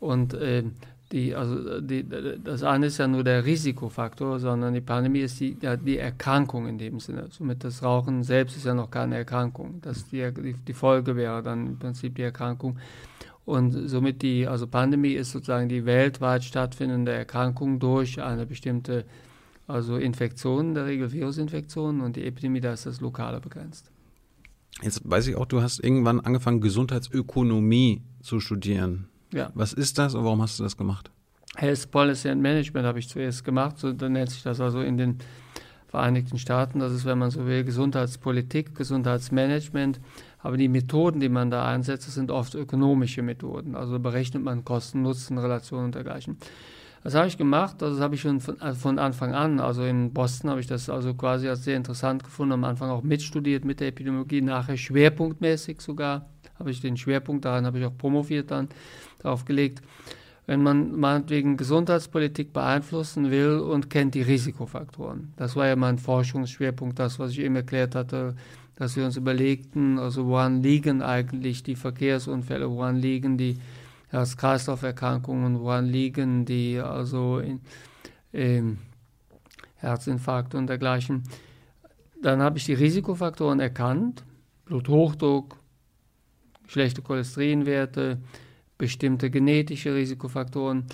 [0.00, 0.64] Und äh,
[1.12, 2.04] die, also die,
[2.42, 6.78] das eine ist ja nur der Risikofaktor, sondern die Pandemie ist die, die Erkrankung in
[6.78, 7.28] dem Sinne.
[7.30, 9.80] Somit das Rauchen selbst ist ja noch keine Erkrankung.
[9.80, 12.76] Das die, die Folge wäre dann im Prinzip die Erkrankung.
[13.48, 19.06] Und somit die, also Pandemie ist sozusagen die weltweit stattfindende Erkrankung durch eine bestimmte
[19.66, 23.90] also Infektion, in der Regel Virusinfektionen und die Epidemie, da ist das lokale begrenzt.
[24.82, 29.08] Jetzt weiß ich auch, du hast irgendwann angefangen, Gesundheitsökonomie zu studieren.
[29.32, 29.50] Ja.
[29.54, 31.10] Was ist das und warum hast du das gemacht?
[31.56, 34.98] Health Policy and Management habe ich zuerst gemacht, so dann nennt sich das also in
[34.98, 35.20] den
[35.86, 36.80] Vereinigten Staaten.
[36.80, 40.00] Das ist, wenn man so will, Gesundheitspolitik, Gesundheitsmanagement.
[40.40, 43.74] Aber die Methoden, die man da einsetzt, sind oft ökonomische Methoden.
[43.74, 46.38] Also berechnet man Kosten, Nutzen, Relationen und dergleichen.
[47.04, 50.12] Das habe ich gemacht, das habe ich schon von, also von, Anfang an, also in
[50.12, 53.80] Boston habe ich das also quasi als sehr interessant gefunden, am Anfang auch mitstudiert mit
[53.80, 56.28] der Epidemiologie, nachher schwerpunktmäßig sogar,
[56.58, 58.68] habe ich den Schwerpunkt, daran habe ich auch promoviert dann,
[59.20, 59.80] darauf gelegt.
[60.46, 65.34] Wenn man meinetwegen Gesundheitspolitik beeinflussen will und kennt die Risikofaktoren.
[65.36, 68.34] Das war ja mein Forschungsschwerpunkt, das, was ich eben erklärt hatte,
[68.78, 73.58] dass wir uns überlegten, also woran liegen eigentlich die Verkehrsunfälle, woran liegen die
[74.10, 77.60] Herz-Kreislauf-Erkrankungen, woran liegen die, also in,
[78.32, 78.78] ähm,
[79.78, 81.24] Herzinfarkt und dergleichen.
[82.22, 84.22] Dann habe ich die Risikofaktoren erkannt,
[84.64, 85.56] Bluthochdruck,
[86.68, 88.18] schlechte Cholesterinwerte,
[88.76, 90.84] bestimmte genetische Risikofaktoren.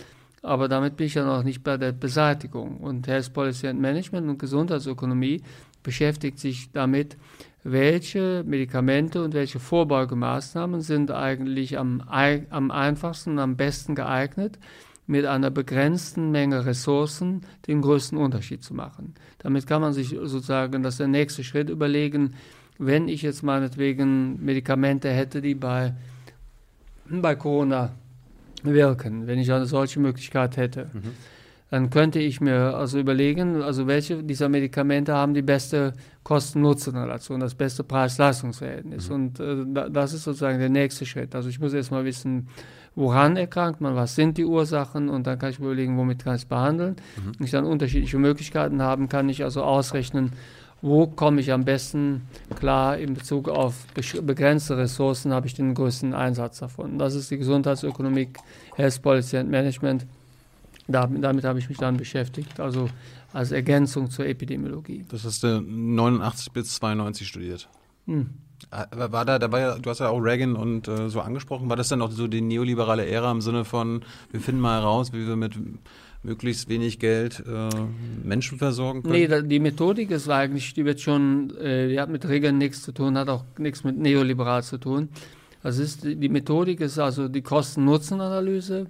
[0.41, 2.79] Aber damit bin ich ja noch nicht bei der Beseitigung.
[2.79, 5.43] Und Health Policy and Management und Gesundheitsökonomie
[5.83, 7.19] beschäftigt sich damit,
[7.65, 14.59] welche Medikamente und welche Vorbeugemaßnahmen sind eigentlich am, am einfachsten und am besten geeignet,
[15.07, 19.15] mit einer begrenzten Menge Ressourcen den größten Unterschied zu machen.
[19.39, 22.35] Damit kann man sich sozusagen, das der nächste Schritt, überlegen,
[22.79, 25.95] wenn ich jetzt meinetwegen Medikamente hätte, die bei,
[27.09, 27.95] bei Corona
[28.63, 30.91] wirken, wenn ich eine solche Möglichkeit hätte.
[30.93, 31.13] Mhm
[31.71, 37.55] dann könnte ich mir also überlegen, also welche dieser Medikamente haben die beste Kosten-Nutzen-Relation, das
[37.55, 39.09] beste Preis-Leistungs-Verhältnis.
[39.09, 39.15] Mhm.
[39.15, 41.35] Und äh, das ist sozusagen der nächste Schritt.
[41.35, 42.49] Also ich muss erstmal wissen,
[42.95, 46.37] woran erkrankt man, was sind die Ursachen und dann kann ich mir überlegen, womit kann
[46.37, 46.97] ich es behandeln.
[47.17, 47.33] Mhm.
[47.39, 50.33] Wenn ich dann unterschiedliche Möglichkeiten haben, kann ich also ausrechnen,
[50.81, 53.87] wo komme ich am besten klar in Bezug auf
[54.23, 56.99] begrenzte Ressourcen, habe ich den größten Einsatz davon.
[56.99, 58.39] Das ist die Gesundheitsökonomik,
[58.77, 60.07] Health Policy and Management.
[60.87, 62.91] Damit, damit habe ich mich dann beschäftigt, also
[63.33, 65.07] als Ergänzung zur Epidemiologie.
[65.09, 67.69] Das hast du 89 bis 92 studiert.
[68.07, 68.31] Hm.
[68.71, 71.69] Äh, war da, da war ja, du hast ja auch Reagan und äh, so angesprochen,
[71.69, 75.13] war das dann auch so die neoliberale Ära im Sinne von, wir finden mal heraus,
[75.13, 75.55] wie wir mit
[76.23, 77.69] möglichst wenig Geld äh,
[78.23, 79.15] Menschen versorgen können?
[79.15, 82.93] Nee, die Methodik ist eigentlich, die wird schon, äh, die hat mit Reagan nichts zu
[82.93, 85.09] tun, hat auch nichts mit neoliberal zu tun.
[85.63, 88.87] Also ist, die Methodik ist also die Kosten-Nutzen-Analyse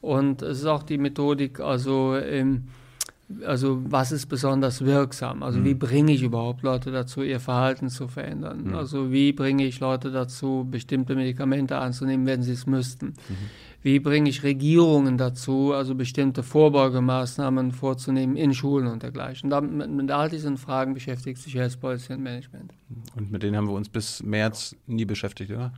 [0.00, 2.64] und es ist auch die Methodik, also, ähm,
[3.44, 5.42] also was ist besonders wirksam?
[5.42, 5.64] Also mhm.
[5.64, 8.68] wie bringe ich überhaupt Leute dazu, ihr Verhalten zu verändern?
[8.68, 8.74] Mhm.
[8.74, 13.06] Also wie bringe ich Leute dazu, bestimmte Medikamente anzunehmen, wenn sie es müssten?
[13.06, 13.36] Mhm.
[13.82, 19.50] Wie bringe ich Regierungen dazu, also bestimmte Vorbeugemaßnahmen vorzunehmen in Schulen und dergleichen?
[19.50, 22.72] Damit, mit, mit all diesen Fragen beschäftigt sich Health Policy and Management.
[23.16, 25.72] Und mit denen haben wir uns bis März nie beschäftigt, oder?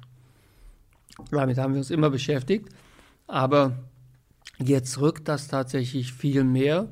[1.31, 2.71] Damit haben wir uns immer beschäftigt,
[3.27, 3.77] aber
[4.63, 6.89] Jetzt rückt das tatsächlich viel mehr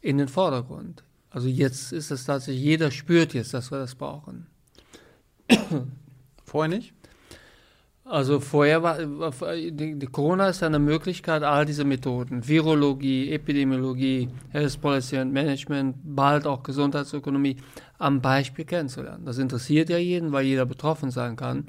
[0.00, 1.04] in den Vordergrund.
[1.30, 4.46] Also jetzt ist es tatsächlich, jeder spürt jetzt, dass wir das brauchen.
[6.44, 6.94] Vorher nicht?
[8.04, 15.18] Also vorher war, die, Corona ist eine Möglichkeit, all diese Methoden, Virologie, Epidemiologie, Health Policy
[15.18, 17.56] and Management, bald auch Gesundheitsökonomie,
[17.98, 19.24] am Beispiel kennenzulernen.
[19.24, 21.64] Das interessiert ja jeden, weil jeder betroffen sein kann.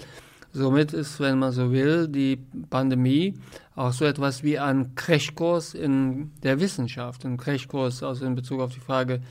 [0.51, 2.37] Somit ist, wenn man so will, die
[2.69, 3.35] Pandemie
[3.75, 8.73] auch so etwas wie ein Crashkurs in der Wissenschaft, ein Crashkurs also in Bezug auf
[8.73, 9.21] die Frage,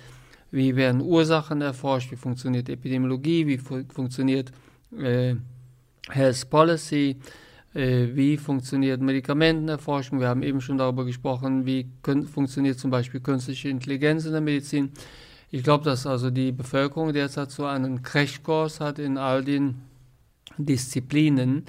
[0.51, 4.53] wie werden Ursachen erforscht, wie funktioniert Epidemiologie, wie fu funktioniert
[4.99, 5.37] äh,
[6.11, 7.17] Health Policy,
[7.75, 10.21] äh, wie funktioniert Medikamentenerforschung.
[10.21, 11.89] Wir haben eben schon darüber gesprochen, wie
[12.33, 14.91] funktioniert zum Beispiel künstliche Intelligenz in der Medizin.
[15.51, 19.83] Ich glaube, dass also die Bevölkerung derzeit so einen Crashkurs hat in all den
[20.59, 21.65] Disziplinen,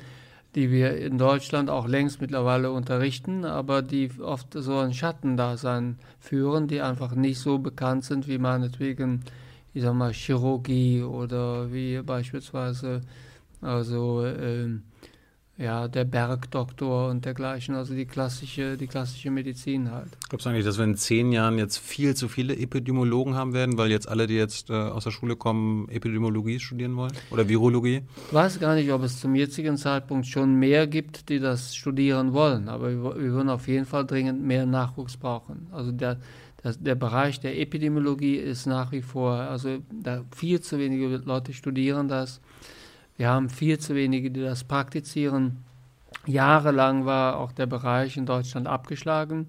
[0.55, 6.67] die wir in Deutschland auch längst mittlerweile unterrichten, aber die oft so ein Schattendasein führen,
[6.67, 9.23] die einfach nicht so bekannt sind wie meinetwegen,
[9.73, 13.01] ich sag mal, Chirurgie oder wie beispielsweise
[13.61, 14.83] also ähm,
[15.57, 20.09] ja, der Bergdoktor und dergleichen, also die klassische, die klassische Medizin halt.
[20.27, 23.77] Glaubst du eigentlich, dass wir in zehn Jahren jetzt viel zu viele Epidemiologen haben werden,
[23.77, 28.01] weil jetzt alle, die jetzt äh, aus der Schule kommen, Epidemiologie studieren wollen oder Virologie?
[28.27, 32.33] Ich weiß gar nicht, ob es zum jetzigen Zeitpunkt schon mehr gibt, die das studieren
[32.33, 35.67] wollen, aber wir, wir würden auf jeden Fall dringend mehr Nachwuchs brauchen.
[35.71, 36.19] Also der,
[36.63, 41.53] der, der Bereich der Epidemiologie ist nach wie vor, also da viel zu wenige Leute
[41.53, 42.41] studieren das.
[43.17, 45.63] Wir haben viel zu wenige, die das praktizieren.
[46.25, 49.47] Jahrelang war auch der Bereich in Deutschland abgeschlagen.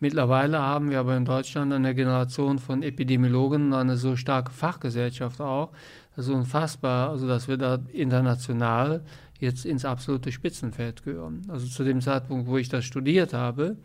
[0.00, 5.70] Mittlerweile haben wir aber in Deutschland eine Generation von Epidemiologen, eine so starke Fachgesellschaft auch,
[6.14, 9.02] das ist unfassbar, also dass wir da international
[9.38, 11.42] jetzt ins absolute Spitzenfeld gehören.
[11.48, 13.76] Also zu dem Zeitpunkt, wo ich das studiert habe,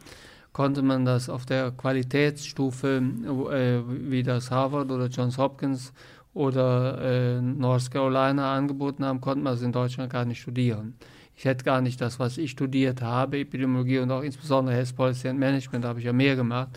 [0.52, 3.04] konnte man das auf der Qualitätsstufe,
[3.52, 5.94] äh, wie das Harvard oder Johns Hopkins
[6.34, 10.96] oder äh, North Carolina angeboten haben, konnte man es in Deutschland gar nicht studieren.
[11.36, 15.30] Ich hätte gar nicht das, was ich studiert habe, Epidemiologie und auch insbesondere Health Policy
[15.30, 16.70] and Management, da habe ich ja mehr gemacht.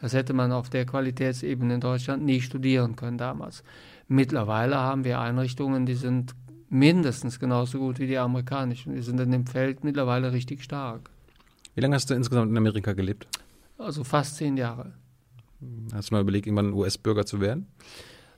[0.00, 3.62] Das hätte man auf der Qualitätsebene in Deutschland nie studieren können damals.
[4.08, 6.34] Mittlerweile haben wir Einrichtungen, die sind
[6.70, 8.94] mindestens genauso gut wie die amerikanischen.
[8.94, 11.10] Die sind in dem Feld mittlerweile richtig stark.
[11.74, 13.28] Wie lange hast du insgesamt in Amerika gelebt?
[13.76, 14.92] Also fast zehn Jahre.
[15.92, 17.66] Hast du mal überlegt, irgendwann US-Bürger zu werden?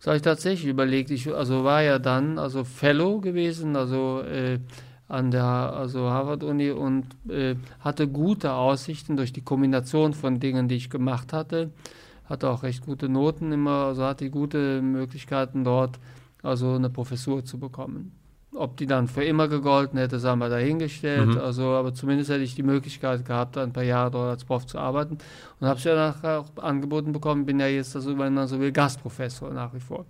[0.03, 1.13] Das habe ich tatsächlich überlegt.
[1.13, 4.59] Ich also war ja dann also Fellow gewesen, also äh,
[5.07, 10.75] an der also Harvard-Uni und äh, hatte gute Aussichten durch die Kombination von Dingen, die
[10.75, 11.71] ich gemacht hatte.
[12.25, 16.01] Hatte auch recht gute Noten immer, also hatte gute Möglichkeiten dort,
[16.43, 18.11] also eine Professur zu bekommen.
[18.55, 21.29] Ob die dann für immer gegolten hätte, sagen wir dahingestellt.
[21.29, 21.39] Mhm.
[21.39, 24.79] Also, aber zumindest hätte ich die Möglichkeit gehabt, ein paar Jahre dort als Prof zu
[24.79, 25.17] arbeiten.
[25.59, 28.61] Und habe es ja nachher auch angeboten bekommen, bin ja jetzt, also, wenn man so
[28.61, 30.05] will, Gastprofessor nach wie vor.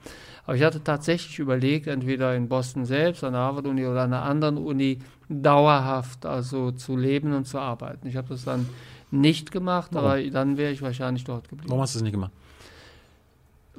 [0.44, 4.24] Aber ich hatte tatsächlich überlegt, entweder in Boston selbst, an der Harvard-Uni oder an einer
[4.24, 4.98] anderen Uni,
[5.28, 8.08] dauerhaft also zu leben und zu arbeiten.
[8.08, 8.68] Ich habe das dann
[9.10, 10.10] nicht gemacht, Warum?
[10.10, 11.70] aber dann wäre ich wahrscheinlich dort geblieben.
[11.70, 12.32] Warum hast du das nicht gemacht?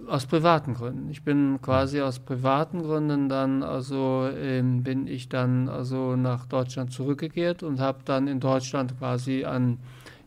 [0.07, 1.09] Aus privaten Gründen.
[1.09, 6.91] Ich bin quasi aus privaten Gründen dann, also ähm, bin ich dann also nach Deutschland
[6.91, 9.77] zurückgekehrt und habe dann in Deutschland quasi ein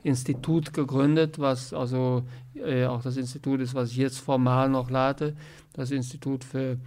[0.05, 2.23] Institut gegründet, was also
[2.55, 5.35] äh, auch das Institut ist, was ich jetzt formal noch leite,
[5.73, 6.79] das Institut für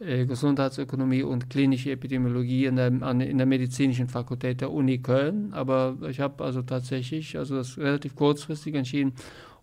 [0.00, 5.52] äh, Gesundheitsökonomie und klinische Epidemiologie in der, an, in der medizinischen Fakultät der Uni Köln.
[5.52, 9.12] Aber ich habe also tatsächlich, also das relativ kurzfristig entschieden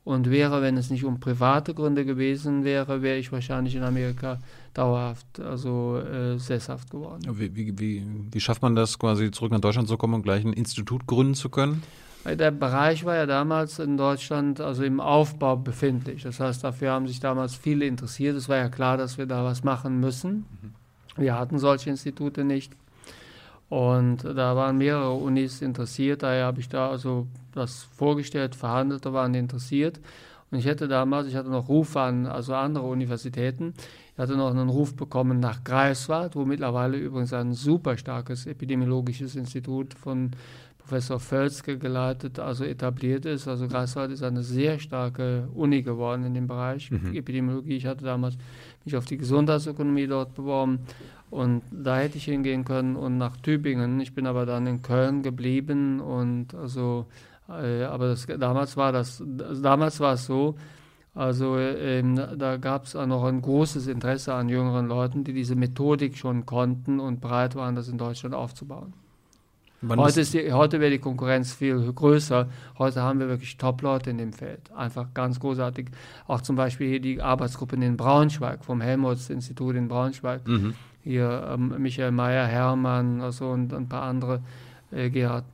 [0.03, 4.39] und wäre, wenn es nicht um private Gründe gewesen wäre, wäre ich wahrscheinlich in Amerika
[4.73, 7.21] dauerhaft, also äh, sesshaft geworden.
[7.31, 10.45] Wie, wie, wie, wie schafft man das, quasi zurück nach Deutschland zu kommen und gleich
[10.45, 11.83] ein Institut gründen zu können?
[12.25, 16.23] Der Bereich war ja damals in Deutschland also im Aufbau befindlich.
[16.23, 18.35] Das heißt, dafür haben sich damals viele interessiert.
[18.35, 20.45] Es war ja klar, dass wir da was machen müssen.
[20.61, 20.73] Mhm.
[21.21, 22.73] Wir hatten solche Institute nicht.
[23.69, 29.35] Und da waren mehrere Unis interessiert, daher habe ich da also das vorgestellt, Verhandelte waren
[29.35, 29.99] interessiert.
[30.49, 33.75] Und ich hätte damals, ich hatte noch Ruf an also andere Universitäten,
[34.13, 39.35] ich hatte noch einen Ruf bekommen nach Greifswald, wo mittlerweile übrigens ein super starkes epidemiologisches
[39.35, 40.31] Institut von
[40.79, 43.47] Professor Völzke geleitet, also etabliert ist.
[43.47, 47.13] Also Greifswald ist eine sehr starke Uni geworden in dem Bereich mhm.
[47.13, 47.75] Epidemiologie.
[47.75, 48.35] Ich hatte damals
[48.83, 50.79] mich auf die Gesundheitsökonomie dort beworben
[51.29, 53.99] und da hätte ich hingehen können und nach Tübingen.
[53.99, 57.05] Ich bin aber dann in Köln geblieben und also,
[57.47, 59.23] äh, aber das, damals war das,
[59.61, 60.55] damals war es so,
[61.13, 65.55] also ähm, da gab es auch noch ein großes Interesse an jüngeren Leuten, die diese
[65.55, 68.93] Methodik schon konnten und bereit waren, das in Deutschland aufzubauen.
[69.87, 72.47] heute, ist die, heute wäre die Konkurrenz viel größer.
[72.77, 74.71] Heute haben wir wirklich Top-Leute in dem Feld.
[74.75, 75.89] Einfach ganz großartig.
[76.27, 80.47] Auch zum Beispiel hier die Arbeitsgruppe in Braunschweig, vom Helmholtz-Institut in Braunschweig.
[80.47, 80.73] Mhm
[81.03, 84.41] hier ähm, Michael Mayer, Hermann also und ein paar andere,
[84.91, 85.45] äh, Gerhard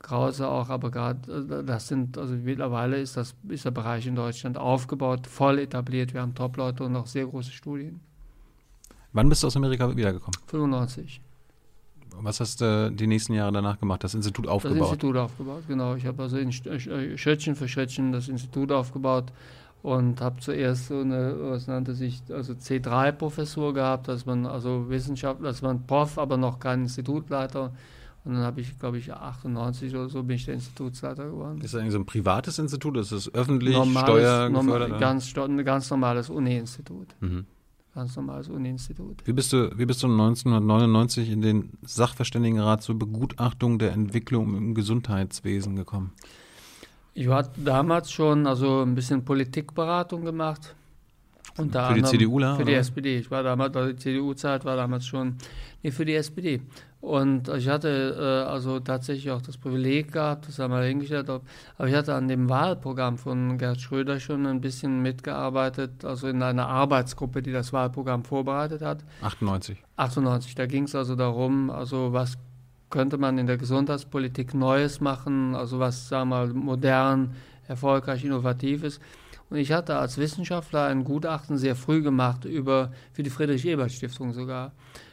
[0.00, 4.14] Krause auch, aber gerade äh, das sind, also mittlerweile ist, das, ist der Bereich in
[4.14, 8.00] Deutschland aufgebaut, voll etabliert, wir haben Top-Leute und auch sehr große Studien.
[9.12, 10.38] Wann bist du aus Amerika wiedergekommen?
[10.46, 11.20] 95.
[12.20, 14.02] Was hast du die nächsten Jahre danach gemacht?
[14.02, 14.80] Das Institut aufgebaut?
[14.80, 15.94] Das Institut aufgebaut, genau.
[15.94, 19.32] Ich habe also in äh, Schrittchen für Schrittchen das Institut aufgebaut
[19.82, 25.42] und habe zuerst so eine, was nannte sich, also C3-Professur gehabt, dass man also Wissenschaft,
[25.42, 27.72] dass man Prof, aber noch kein Institutleiter.
[28.24, 31.60] Und dann habe ich, glaube ich, 98 oder so bin ich der Institutsleiter geworden.
[31.62, 32.96] Ist das eigentlich so ein privates Institut?
[32.96, 34.50] Ist es öffentlich, normales?
[34.50, 37.14] Normal, ganz, ein ganz normales Uni-Institut.
[37.20, 37.46] Mhm.
[37.94, 39.26] Ganz normales Uni-Institut.
[39.26, 44.74] Wie bist, du, wie bist du 1999 in den Sachverständigenrat zur Begutachtung der Entwicklung im
[44.74, 46.12] Gesundheitswesen gekommen?
[47.18, 50.76] Ich hatte damals schon also ein bisschen Politikberatung gemacht.
[51.56, 52.38] Unter für die CDU?
[52.38, 52.78] Für die oder?
[52.78, 53.18] SPD.
[53.18, 55.36] Ich war damals, also die CDU-Zeit war damals schon,
[55.82, 56.60] nee, für die SPD.
[57.00, 61.88] Und ich hatte äh, also tatsächlich auch das Privileg gehabt, das haben wir hingestellt, aber
[61.88, 66.68] ich hatte an dem Wahlprogramm von Gerd Schröder schon ein bisschen mitgearbeitet, also in einer
[66.68, 69.04] Arbeitsgruppe, die das Wahlprogramm vorbereitet hat.
[69.22, 69.82] 98.
[69.96, 72.38] 98, da ging es also darum, also was
[72.90, 77.34] könnte man in der Gesundheitspolitik Neues machen, also was, sagen wir mal, modern,
[77.66, 79.00] erfolgreich, innovativ ist.
[79.50, 84.72] Und ich hatte als Wissenschaftler ein Gutachten sehr früh gemacht über, für die Friedrich-Ebert-Stiftung sogar,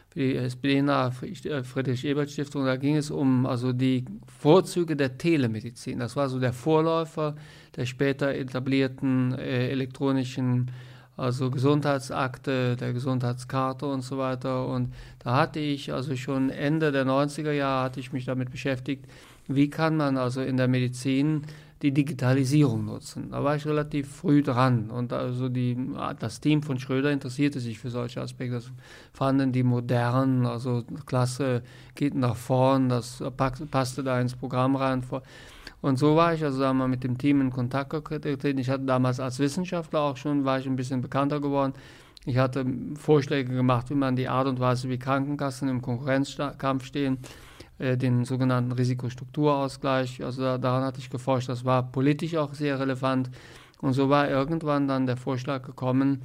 [0.10, 2.66] für die SPD-nahe Friedrich-Ebert-Stiftung.
[2.66, 4.06] Da ging es um also die
[4.40, 6.00] Vorzüge der Telemedizin.
[6.00, 7.36] Das war so der Vorläufer
[7.76, 10.72] der später etablierten äh, elektronischen
[11.18, 14.68] also Gesundheitsakte, der Gesundheitskarte und so weiter.
[14.68, 19.06] Und da hatte ich also schon Ende der 90er Jahre hatte ich mich damit beschäftigt,
[19.48, 21.44] wie kann man also in der Medizin
[21.82, 23.32] die Digitalisierung nutzen.
[23.32, 25.78] Da war ich relativ früh dran und also die,
[26.20, 28.56] das Team von Schröder interessierte sich für solche Aspekte.
[28.56, 28.72] Das
[29.14, 31.64] fanden die modern, also klasse,
[31.94, 35.04] geht nach vorn, das passte da ins Programm rein.
[35.86, 38.58] Und so war ich also sagen wir, mit dem Team in Kontakt getreten.
[38.58, 41.74] Ich hatte damals als Wissenschaftler auch schon, war ich ein bisschen bekannter geworden.
[42.26, 47.20] Ich hatte Vorschläge gemacht, wie man die Art und Weise, wie Krankenkassen im Konkurrenzkampf stehen,
[47.78, 50.24] äh, den sogenannten Risikostrukturausgleich.
[50.24, 51.50] Also da, daran hatte ich geforscht.
[51.50, 53.30] Das war politisch auch sehr relevant.
[53.80, 56.24] Und so war irgendwann dann der Vorschlag gekommen,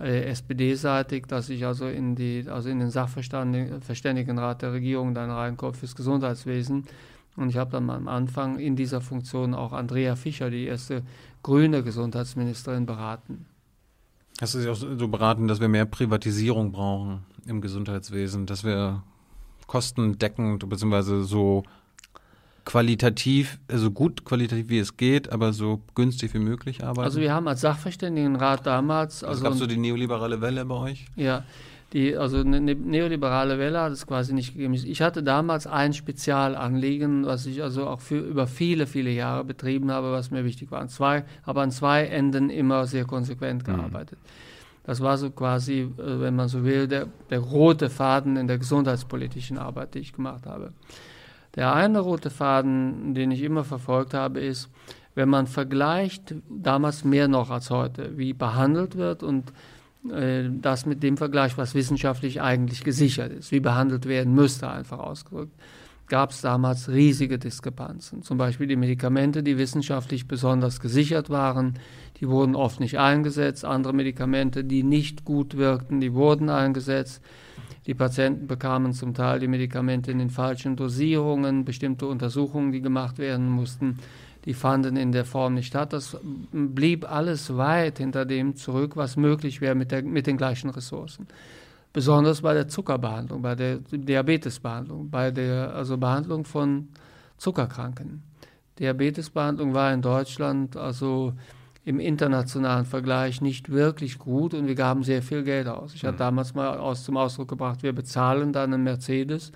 [0.00, 5.74] äh, SPD-seitig, dass ich also in, die, also in den Sachverständigenrat der Regierung dann reinkomme
[5.74, 6.86] fürs Gesundheitswesen
[7.36, 11.02] und ich habe dann am Anfang in dieser Funktion auch Andrea Fischer, die erste
[11.42, 13.46] grüne Gesundheitsministerin, beraten.
[14.40, 19.02] Hast du sie auch so beraten, dass wir mehr Privatisierung brauchen im Gesundheitswesen, dass wir
[19.66, 21.22] kostendeckend bzw.
[21.22, 21.62] so
[22.64, 27.04] qualitativ, so also gut qualitativ wie es geht, aber so günstig wie möglich arbeiten?
[27.04, 29.22] Also wir haben als Sachverständigenrat damals...
[29.22, 31.06] Also, also gab es so die neoliberale Welle bei euch?
[31.14, 31.44] Ja,
[31.96, 34.74] die, also eine ne, neoliberale Welle hat es quasi nicht gegeben.
[34.74, 39.90] Ich hatte damals ein Spezialanliegen, was ich also auch für, über viele, viele Jahre betrieben
[39.90, 40.80] habe, was mir wichtig war.
[40.80, 43.74] An zwei, aber an zwei Enden immer sehr konsequent mhm.
[43.76, 44.18] gearbeitet.
[44.22, 44.56] Mhm.
[44.84, 48.58] Das war so quasi, äh, wenn man so will, der, der rote Faden in der
[48.58, 50.74] gesundheitspolitischen Arbeit, die ich gemacht habe.
[51.54, 54.68] Der eine rote Faden, den ich immer verfolgt habe, ist,
[55.14, 59.50] wenn man vergleicht, damals mehr noch als heute, wie behandelt wird und
[60.08, 65.52] das mit dem Vergleich, was wissenschaftlich eigentlich gesichert ist, wie behandelt werden müsste, einfach ausgedrückt,
[66.08, 68.22] gab es damals riesige Diskrepanzen.
[68.22, 71.74] Zum Beispiel die Medikamente, die wissenschaftlich besonders gesichert waren,
[72.20, 73.64] die wurden oft nicht eingesetzt.
[73.64, 77.22] Andere Medikamente, die nicht gut wirkten, die wurden eingesetzt.
[77.86, 83.18] Die Patienten bekamen zum Teil die Medikamente in den falschen Dosierungen, bestimmte Untersuchungen, die gemacht
[83.18, 83.98] werden mussten,
[84.46, 85.92] die fanden in der Form nicht statt.
[85.92, 86.16] Das
[86.52, 91.26] blieb alles weit hinter dem zurück, was möglich wäre mit, der, mit den gleichen Ressourcen.
[91.92, 96.88] Besonders bei der Zuckerbehandlung, bei der Diabetesbehandlung, bei der also Behandlung von
[97.38, 98.22] Zuckerkranken.
[98.78, 101.32] Diabetesbehandlung war in Deutschland also
[101.84, 105.94] im internationalen Vergleich nicht wirklich gut und wir gaben sehr viel Geld aus.
[105.94, 106.18] Ich hatte mhm.
[106.18, 109.52] damals mal aus, zum Ausdruck gebracht, wir bezahlen dann einen Mercedes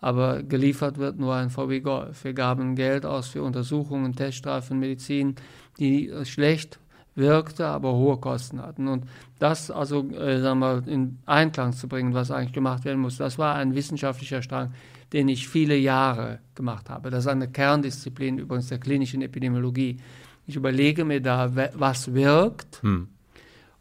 [0.00, 2.24] aber geliefert wird nur ein VW Golf.
[2.24, 5.34] Wir gaben Geld aus für Untersuchungen, Teststreifen, Medizin,
[5.78, 6.78] die schlecht
[7.14, 8.86] wirkte, aber hohe Kosten hatten.
[8.88, 9.04] Und
[9.38, 13.38] das also äh, sagen wir, in Einklang zu bringen, was eigentlich gemacht werden muss, das
[13.38, 14.72] war ein wissenschaftlicher Strang,
[15.12, 17.10] den ich viele Jahre gemacht habe.
[17.10, 19.98] Das ist eine Kerndisziplin übrigens der klinischen Epidemiologie.
[20.46, 22.82] Ich überlege mir da, was wirkt.
[22.82, 23.08] Hm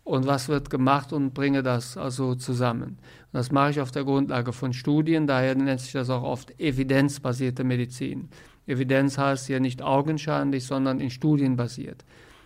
[0.08, 2.98] und was wird gemacht und bringe das also zusammen.
[3.32, 6.58] Und das mache ich auf der Grundlage von Studien, daher nennt sich das auch oft
[6.60, 8.30] evidenzbasierte Medizin.
[8.66, 12.06] Evidenz heißt hier nicht augenscheinlich, sondern in Studien basiert.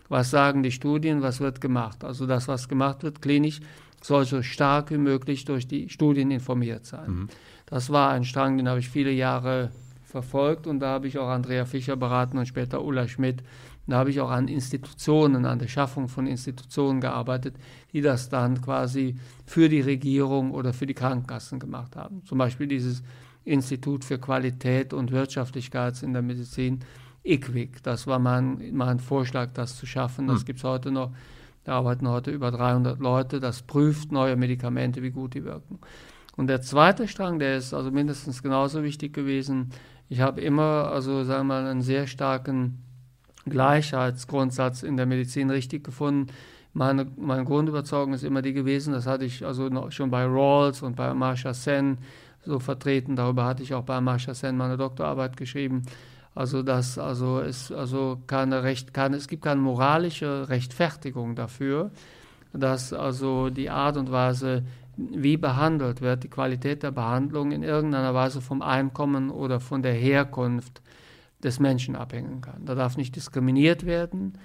[0.10, 2.04] Was sagen die Studien, was wird gemacht?
[2.04, 3.60] Also das, was gemacht wird klinisch,
[4.02, 7.12] soll so stark wie möglich durch die Studien informiert sein.
[7.12, 7.28] Mhm.
[7.68, 9.70] Das war ein Strang, den habe ich viele Jahre
[10.04, 13.44] verfolgt und da habe ich auch Andrea Fischer beraten und später Ulla Schmidt
[13.88, 17.56] da habe ich auch an Institutionen, an der Schaffung von Institutionen gearbeitet,
[17.92, 22.24] die das dann quasi für die Regierung oder für die Krankenkassen gemacht haben.
[22.26, 23.04] Zum Beispiel dieses
[23.44, 26.80] Institut für Qualität und Wirtschaftlichkeit in der Medizin,
[27.24, 27.84] IQWIC.
[27.84, 30.28] Das war mein, mein Vorschlag, das zu schaffen.
[30.28, 30.46] Das hm.
[30.46, 31.12] gibt es heute noch.
[31.64, 33.40] Da arbeiten heute über 300 Leute.
[33.40, 35.80] Das prüft neue Medikamente, wie gut die wirken.
[36.36, 39.70] Und der zweite Strang, der ist also mindestens genauso wichtig gewesen.
[40.10, 42.80] Ich habe immer, also sagen wir mal, einen sehr starken
[43.46, 46.28] Gleichheitsgrundsatz in der Medizin richtig gefunden.
[46.74, 50.96] Meine, meine Grundüberzeugung ist immer die gewesen, das hatte ich also schon bei Rawls und
[50.96, 51.98] bei Amartya Sen
[52.46, 55.84] so vertreten, darüber hatte ich auch bei Amartya Sen meine Doktorarbeit geschrieben.
[56.34, 61.92] Also dass also es also keine Recht, keine, es gibt keine moralische Rechtfertigung dafür,
[62.54, 64.64] dass also die Art und Weise,
[64.96, 69.94] wie behandelt wird, die Qualität der Behandlung in irgendeiner Weise vom Einkommen oder von der
[69.94, 70.82] Herkunft
[71.44, 72.66] des Menschen abhängen kann.
[72.66, 74.38] Da darf nicht diskriminiert werden.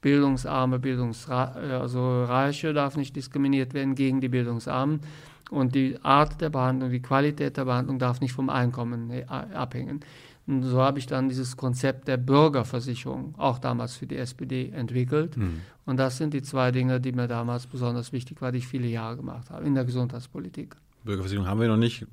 [0.00, 5.00] Bildungsarme, Bildungsreiche also darf nicht diskriminiert werden gegen die Bildungsarmen.
[5.50, 10.00] Und die Art der Behandlung, die Qualität der Behandlung darf nicht vom Einkommen äh, abhängen.
[10.46, 15.36] Und so habe ich dann dieses Konzept der Bürgerversicherung auch damals für die SPD entwickelt.
[15.36, 15.60] Mhm.
[15.84, 18.88] Und das sind die zwei Dinge, die mir damals besonders wichtig waren, die ich viele
[18.88, 20.76] Jahre gemacht habe in der Gesundheitspolitik.
[21.04, 22.06] Bürgerversicherung haben wir noch nicht.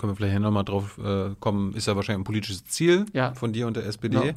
[0.00, 3.34] Können wir vielleicht nochmal drauf äh, kommen, ist ja wahrscheinlich ein politisches Ziel Ja.
[3.34, 4.16] von dir und der SPD.
[4.16, 4.32] Ja.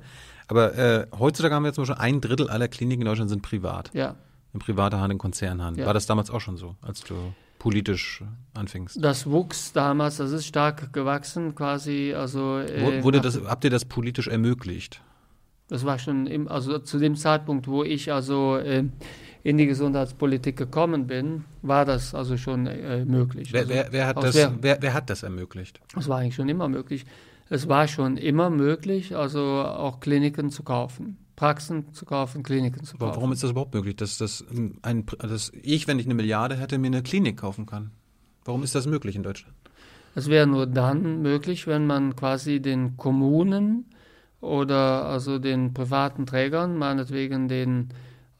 [0.49, 3.89] Aber äh, heutzutage haben wir zum Beispiel ein Drittel aller Kliniken in Deutschland sind privat.
[3.93, 4.15] Ja.
[4.53, 5.77] In privater Hand, in Konzernhand.
[5.77, 5.85] Ja.
[5.85, 7.15] War das damals auch schon so, als du
[7.59, 8.21] politisch
[8.53, 8.97] anfingst?
[9.01, 12.13] Das wuchs damals, das ist stark gewachsen quasi.
[12.13, 15.01] Also, äh, Wurde das, habt ihr das politisch ermöglicht?
[15.69, 18.83] Das war schon im, also zu dem Zeitpunkt, wo ich also äh,
[19.43, 23.51] in die Gesundheitspolitik gekommen bin, war das also schon äh, möglich.
[23.51, 25.81] Wer, also, wer, wer, hat das, wer- hat das ermöglicht?
[25.93, 27.05] Das war eigentlich schon immer möglich.
[27.49, 31.17] Es war schon immer möglich, also auch Kliniken zu kaufen.
[31.35, 33.15] Praxen zu kaufen, Kliniken zu Aber kaufen.
[33.17, 34.45] warum ist das überhaupt möglich, dass, das
[34.81, 37.91] ein, dass ich, wenn ich eine Milliarde hätte, mir eine Klinik kaufen kann?
[38.45, 39.53] Warum ist das möglich in Deutschland?
[40.15, 43.85] Es wäre nur dann möglich, wenn man quasi den Kommunen
[44.41, 47.89] oder also den privaten Trägern, meinetwegen den,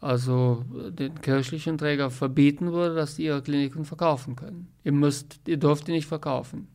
[0.03, 4.67] also den kirchlichen Träger verbieten würde, dass die ihre Kliniken verkaufen können.
[4.83, 6.67] Ihr müsst, ihr dürft die nicht verkaufen.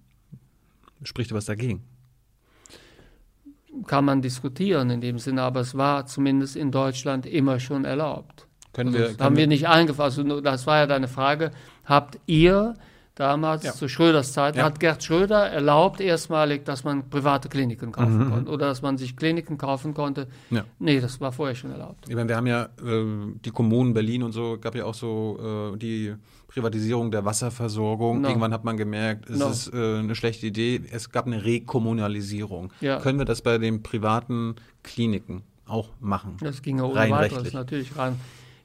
[1.03, 1.85] Spricht was dagegen?
[3.87, 8.47] Kann man diskutieren in dem Sinne, aber es war zumindest in Deutschland immer schon erlaubt.
[8.73, 10.19] Können Also wir, haben wir nicht eingefasst.
[10.19, 11.53] Also das war ja deine Frage.
[11.85, 12.75] Habt ihr
[13.19, 13.73] damals Ja.
[13.73, 14.65] zu Schröders Zeit, Ja.
[14.65, 18.31] hat Gerd Schröder erlaubt erstmalig, dass man private Kliniken kaufen Mhm.
[18.31, 20.29] konnte oder dass man sich Kliniken kaufen konnte?
[20.51, 20.65] Ja.
[20.79, 22.07] Nee, das war vorher schon erlaubt.
[22.09, 23.05] Ich meine, wir haben ja äh,
[23.45, 26.15] die Kommunen Berlin und so, gab ja auch so äh, die
[26.49, 28.23] Privatisierung der Wasserversorgung.
[28.23, 28.29] No.
[28.29, 29.49] Irgendwann hat man gemerkt, es No.
[29.51, 30.81] ist äh, eine schlechte Idee.
[30.91, 32.73] Es gab eine Rekommunalisierung.
[32.81, 32.99] Ja.
[33.01, 36.37] Können wir das bei den privaten Kliniken auch machen?
[36.41, 38.19] Das ging ja ohne Rein weiteres natürlich rein.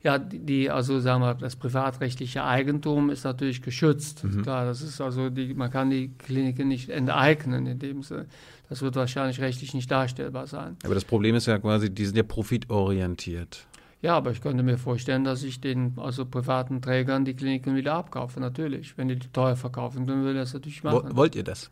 [0.04, 4.26] Ja, die, also sagen wir, das privatrechtliche Eigentum ist natürlich geschützt.
[4.26, 4.42] Mhm.
[4.44, 8.26] Klar, das ist also die, man kann die Kliniken nicht enteignen in dem Sinne.
[8.68, 10.76] Das wird wahrscheinlich rechtlich nicht darstellbar sein.
[10.84, 13.66] Aber das Problem ist ja quasi, die sind ja profitorientiert.
[14.02, 17.94] Ja, aber ich könnte mir vorstellen, dass ich den also privaten Trägern die Kliniken wieder
[17.94, 18.98] abkaufe, natürlich.
[18.98, 21.16] Wenn die die teuer verkaufen, dann ich das natürlich machen.
[21.16, 21.72] wollt ihr das?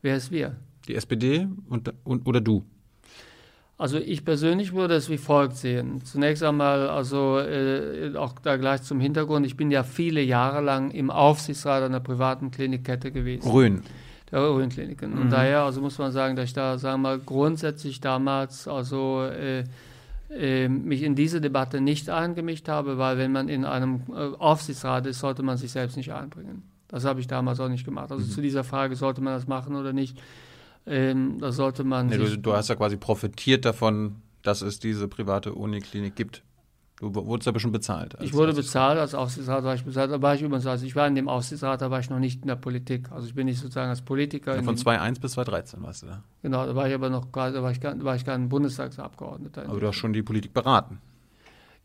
[0.00, 0.56] Wer ist wir?
[0.88, 2.64] Die SPD und, und, oder du?
[3.78, 6.02] Also ich persönlich würde es wie folgt sehen.
[6.02, 10.90] Zunächst einmal, also äh, auch da gleich zum Hintergrund, ich bin ja viele Jahre lang
[10.92, 13.48] im Aufsichtsrat einer privaten Klinikkette gewesen.
[13.48, 13.82] Grün.
[14.32, 15.12] der Röhrenkliniken.
[15.18, 19.24] Und daher also muss man sagen, dass ich da, sagen wir mal, grundsätzlich damals also
[19.24, 19.64] äh,
[20.30, 25.06] äh, mich in diese Debatte nicht eingemischt habe, weil wenn man in einem äh, Aufsichtsrat
[25.06, 26.62] ist, sollte man sich selbst nicht einbringen.
[26.88, 28.10] Das habe ich damals auch nicht gemacht.
[28.10, 30.18] Also zu dieser Frage, sollte man das machen oder nicht,
[30.86, 35.08] ähm, da sollte man Nee, du, du hast ja quasi profitiert davon, dass es diese
[35.08, 36.42] private Uniklinik gibt.
[36.98, 38.16] Du wurdest aber schon bezahlt.
[38.22, 41.06] ich wurde bezahlt, als Aufsichtsrat war ich bezahlt, da war ich übrigens, also ich war
[41.06, 43.12] in dem Aufsichtsrat, da war ich noch nicht in der Politik.
[43.12, 44.52] Also ich bin nicht sozusagen als Politiker.
[44.56, 46.22] Ja, von dem- 2001 bis 2013 warst du da.
[46.40, 49.68] Genau, da war ich aber noch gar, da war ich, gar- war ich kein Bundestagsabgeordneter.
[49.68, 50.98] Aber du hast schon die Politik beraten.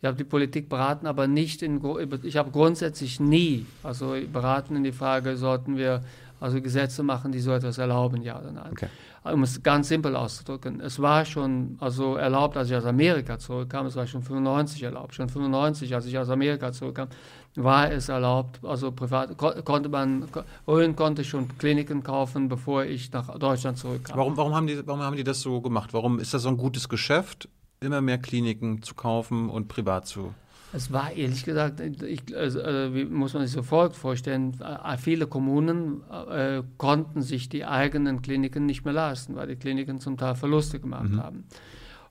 [0.01, 1.81] Ich habe die Politik beraten, aber nicht in,
[2.23, 6.03] ich habe grundsätzlich nie, also beraten in die Frage, sollten wir
[6.41, 8.72] also Gesetze machen, die so etwas erlauben, ja oder nein.
[8.72, 8.88] Okay.
[9.23, 13.85] Um es ganz simpel auszudrücken, es war schon also erlaubt, als ich aus Amerika zurückkam,
[13.85, 17.09] es war schon 95 erlaubt, schon 95, als ich aus Amerika zurückkam,
[17.55, 20.27] war es erlaubt, also privat, ko konnte man,
[20.68, 24.18] Rhön konnte schon Kliniken kaufen, bevor ich nach Deutschland zurückkam.
[24.18, 25.93] Warum, warum, haben die, warum haben die das so gemacht?
[25.93, 27.49] Warum ist das so ein gutes Geschäft,
[27.81, 30.34] immer mehr Kliniken zu kaufen und privat zu?
[30.73, 32.60] Es war ehrlich gesagt, ich, also,
[32.93, 38.22] wie muss man sich so folgt vorstellen, äh, viele Kommunen äh, konnten sich die eigenen
[38.22, 41.45] Kliniken nicht mehr leisten, weil die Kliniken zum Teil Verluste gemacht haben.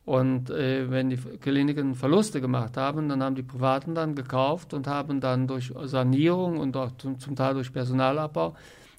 [0.05, 4.87] Und äh, wenn die Kliniken Verluste gemacht haben, dann haben die Privaten dann gekauft und
[4.87, 8.55] haben dann durch Sanierung und auch zum, zum Teil durch Personalabbau,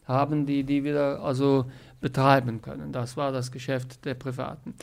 [0.08, 1.66] haben die die wieder also
[2.00, 2.92] betreiben können.
[2.92, 4.74] Das war das Geschäft der Privaten.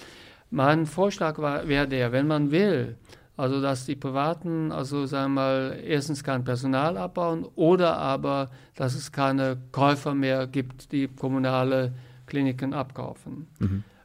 [0.50, 2.96] Mein Vorschlag wäre der, wenn man will,
[3.38, 8.96] also dass die Privaten, also sagen wir mal, erstens kein Personal abbauen oder aber, dass
[8.96, 11.94] es keine Käufer mehr gibt, die kommunale
[12.26, 13.46] Kliniken abkaufen.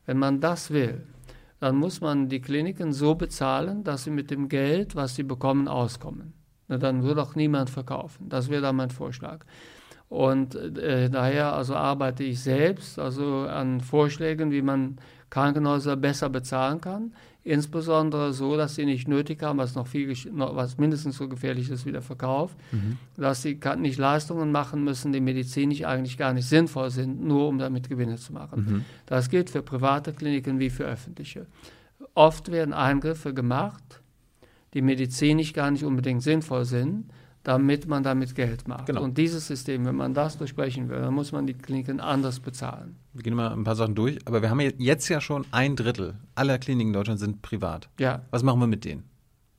[0.05, 1.01] Wenn man das will,
[1.59, 5.67] dann muss man die Kliniken so bezahlen, dass sie mit dem Geld, was sie bekommen,
[5.67, 6.33] auskommen.
[6.67, 8.29] Na, dann würde auch niemand verkaufen.
[8.29, 9.45] Das wäre dann mein Vorschlag.
[10.09, 14.97] Und äh, daher also arbeite ich selbst also an Vorschlägen, wie man
[15.31, 17.13] Krankenhäuser besser bezahlen kann.
[17.45, 21.85] Insbesondere so, dass sie nicht nötig haben, was noch viel, was mindestens so gefährlich ist
[21.85, 22.55] wie der Verkauf,
[23.17, 27.57] dass sie nicht Leistungen machen müssen, die medizinisch eigentlich gar nicht sinnvoll sind, nur um
[27.57, 28.85] damit Gewinne zu machen.
[29.07, 31.45] Das gilt für private Kliniken wie für öffentliche.
[32.15, 34.01] Oft werden Eingriffe gemacht,
[34.73, 37.05] die medizinisch gar nicht unbedingt sinnvoll sind,
[37.43, 38.85] damit man damit Geld macht.
[38.85, 39.03] Genau.
[39.03, 42.95] Und dieses System, wenn man das durchbrechen will, dann muss man die Kliniken anders bezahlen.
[43.13, 46.15] Wir gehen mal ein paar Sachen durch, aber wir haben jetzt ja schon ein Drittel
[46.35, 47.89] aller Kliniken in Deutschland sind privat.
[47.99, 49.03] Ja, Was machen wir mit denen?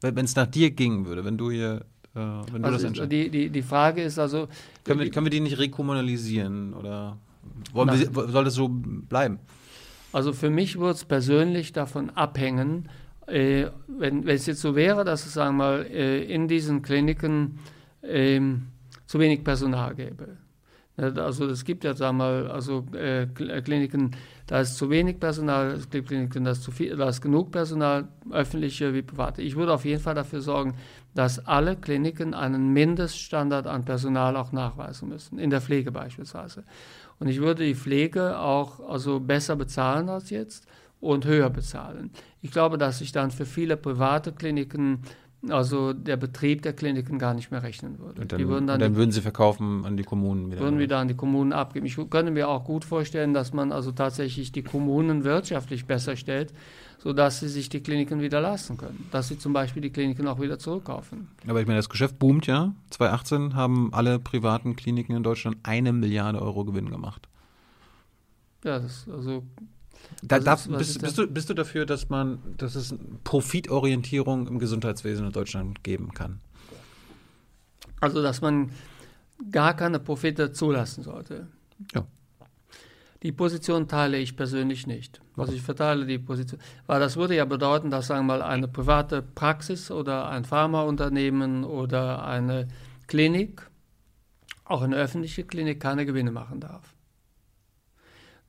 [0.01, 1.85] Wenn es nach dir gingen würde, wenn du hier
[2.15, 2.19] äh,
[2.53, 3.13] wenn du Also das ist- entscheidest.
[3.13, 4.49] die, die, die Frage ist also,
[4.85, 7.19] Können wir, können wir die nicht rekommunalisieren oder
[7.73, 7.87] wir,
[8.29, 9.39] soll das so bleiben?
[10.13, 12.89] Also für mich würde es persönlich davon abhängen,
[13.27, 16.83] äh, wenn, wenn es jetzt so wäre, dass es, sagen wir mal, äh, in diesen
[16.83, 17.59] Kliniken
[18.07, 18.69] ähm,
[19.07, 20.37] zu wenig Personal gäbe.
[20.97, 24.13] Ne, Also es gibt ja, sagen wir mal, also äh, äh, Kliniken,
[24.47, 27.51] da ist zu wenig Personal, es gibt Kliniken, da ist, zu viel, da ist genug
[27.51, 29.43] Personal, öffentliche wie private.
[29.43, 30.75] Ich würde auf jeden Fall dafür sorgen,
[31.15, 36.65] dass alle Kliniken einen Mindeststandard an Personal auch nachweisen müssen, in der Pflege beispielsweise.
[37.19, 40.67] Und ich würde die Pflege auch also besser bezahlen als jetzt
[41.01, 42.11] und höher bezahlen.
[42.41, 45.01] Ich glaube, dass sich dann für viele private Kliniken
[45.51, 48.23] also der Betrieb der Kliniken gar nicht mehr rechnen würde.
[48.23, 50.61] Und dann, die würden dann, dann würden sie verkaufen an die Kommunen wieder.
[50.61, 51.87] würden wir dann die Kommunen abgeben.
[51.87, 56.53] Ich könnte mir auch gut vorstellen, dass man also tatsächlich die Kommunen wirtschaftlich besser stellt,
[56.99, 59.07] sodass sie sich die Kliniken wieder leisten können.
[59.11, 61.29] Dass sie zum Beispiel die Kliniken auch wieder zurückkaufen.
[61.47, 62.75] Aber ich meine, das Geschäft boomt ja.
[62.91, 67.29] 2018 haben alle privaten Kliniken in Deutschland eine Milliarde Euro Gewinn gemacht.
[68.65, 69.43] Ja, das, also
[70.23, 72.75] Da, Was darf, ist- was bist, ist bist, du, bist du dafür, dass man, dass
[72.75, 76.41] es Profitorientierung im Gesundheitswesen in Deutschland geben kann?
[78.01, 78.71] Also, dass man
[79.51, 81.47] gar keine Profite zulassen sollte.
[81.95, 82.07] Ja.
[83.23, 85.21] Die Position teile ich persönlich nicht.
[85.37, 88.69] Also ich verteile die Position, weil das würde ja bedeuten, dass sagen wir mal eine
[88.69, 92.69] private Praxis oder ein Pharmaunternehmen oder eine
[93.07, 93.67] Klinik,
[94.67, 96.94] auch eine öffentliche Klinik, keine Gewinne machen darf.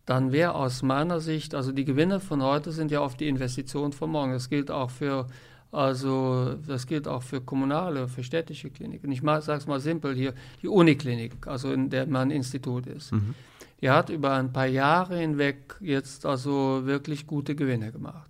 [0.05, 3.91] Dann wäre aus meiner Sicht, also die Gewinne von heute sind ja oft die Investition
[3.91, 4.33] von morgen.
[4.33, 5.27] Das gilt auch für
[5.71, 9.11] also das gilt auch für kommunale, für städtische Kliniken.
[9.11, 13.11] Ich sage es mal simpel hier, die Uniklinik, also in der mein Institut ist.
[13.81, 18.29] Die hat über ein paar Jahre hinweg jetzt also wirklich gute Gewinne gemacht.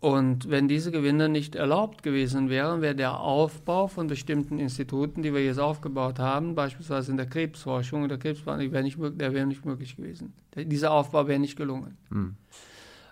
[0.00, 5.34] Und wenn diese Gewinne nicht erlaubt gewesen wären, wäre der Aufbau von bestimmten Instituten, die
[5.34, 9.66] wir jetzt aufgebaut haben, beispielsweise in der Krebsforschung oder Krebsbehandlung, nicht, mög- der wäre nicht
[9.66, 10.32] möglich gewesen.
[10.54, 11.98] Der, dieser Aufbau wäre nicht gelungen.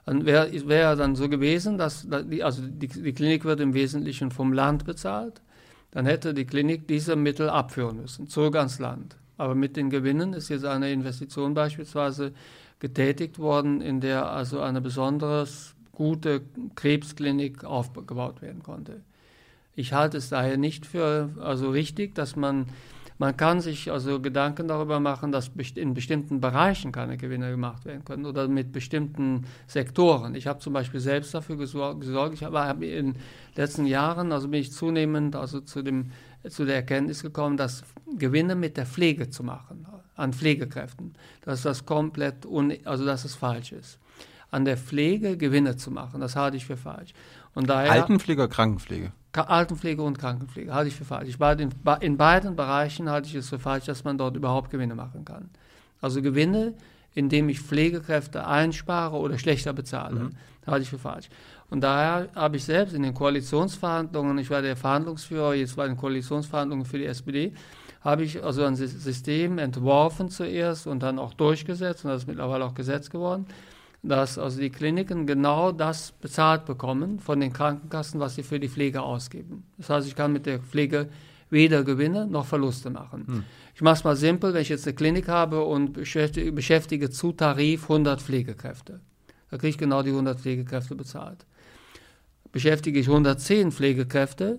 [0.07, 3.75] Dann wäre wär dann so gewesen, dass da die, also die, die Klinik wird im
[3.75, 5.43] Wesentlichen vom Land bezahlt.
[5.91, 9.17] Dann hätte die Klinik diese Mittel abführen müssen, zurück ans Land.
[9.37, 12.33] Aber mit den Gewinnen ist jetzt eine Investition beispielsweise
[12.79, 16.43] getätigt worden, in der also eine besonders gute
[16.77, 19.01] Krebsklinik aufgebaut werden konnte.
[19.75, 22.67] Ich halte es daher nicht für also richtig, dass man
[23.21, 28.05] man kann sich also Gedanken darüber machen, dass in bestimmten Bereichen keine Gewinne gemacht werden
[28.05, 30.37] können oder mit bestimmten Sektoren.
[30.37, 32.35] Ich habe zum Beispiel selbst dafür gesor- gesorgt.
[32.35, 33.17] Ich habe hab in den
[33.57, 36.13] letzten Jahren, also bin ich zunehmend also zu, dem,
[36.49, 37.83] zu der Erkenntnis gekommen, dass
[38.17, 39.85] Gewinne mit der Pflege zu machen,
[40.15, 41.15] an Pflegekräften,
[41.45, 43.99] dass das komplett, un, also dass es falsch ist.
[44.51, 47.13] An der Pflege Gewinne zu machen, das halte ich für falsch.
[47.55, 49.13] Und daher, Altenpflege oder Krankenpflege?
[49.33, 51.37] Altenpflege und Krankenpflege halte ich für falsch.
[51.59, 51.71] In,
[52.01, 55.51] in beiden Bereichen halte ich es für falsch, dass man dort überhaupt Gewinne machen kann.
[56.01, 56.75] Also Gewinne,
[57.15, 60.31] indem ich Pflegekräfte einspare oder schlechter bezahle,
[60.67, 61.29] halte ich für falsch.
[61.71, 65.97] Und daher habe ich selbst in den Koalitionsverhandlungen, ich war der Verhandlungsführer jetzt bei den
[65.97, 67.53] Koalitionsverhandlungen für die SPD,
[68.01, 72.29] habe ich also ein Sys- System entworfen zuerst und dann auch durchgesetzt und das ist
[72.29, 73.47] mittlerweile auch Gesetz geworden,
[74.03, 78.69] dass also die Kliniken genau das bezahlt bekommen von den Krankenkassen, was sie für die
[78.69, 79.65] Pflege ausgeben.
[79.77, 81.09] Das heißt, ich kann mit der Pflege
[81.51, 83.45] weder Gewinne noch Verluste machen.
[83.75, 87.33] Ich mache es mal simpel, wenn ich jetzt eine Klinik habe und beschäftige, beschäftige zu
[87.33, 89.01] Tarif 100 Pflegekräfte,
[89.51, 91.47] da kriege ich genau die 100 Pflegekräfte bezahlt.
[92.53, 94.59] Beschäftige ich 110 Pflegekräfte,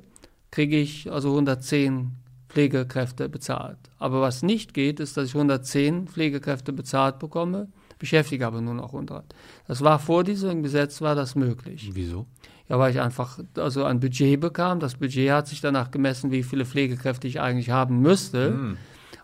[0.52, 2.12] kriege ich also 110
[2.50, 3.78] Pflegekräfte bezahlt.
[4.00, 7.68] Aber was nicht geht, ist, dass ich 110 Pflegekräfte bezahlt bekomme,
[8.00, 9.24] beschäftige aber nur noch 100.
[9.68, 11.92] Das war vor diesem Gesetz war das möglich.
[11.94, 12.26] Wieso?
[12.70, 14.80] Ja, weil ich einfach also ein Budget bekam.
[14.80, 18.78] Das Budget hat sich danach gemessen, wie viele Pflegekräfte ich eigentlich haben müsste.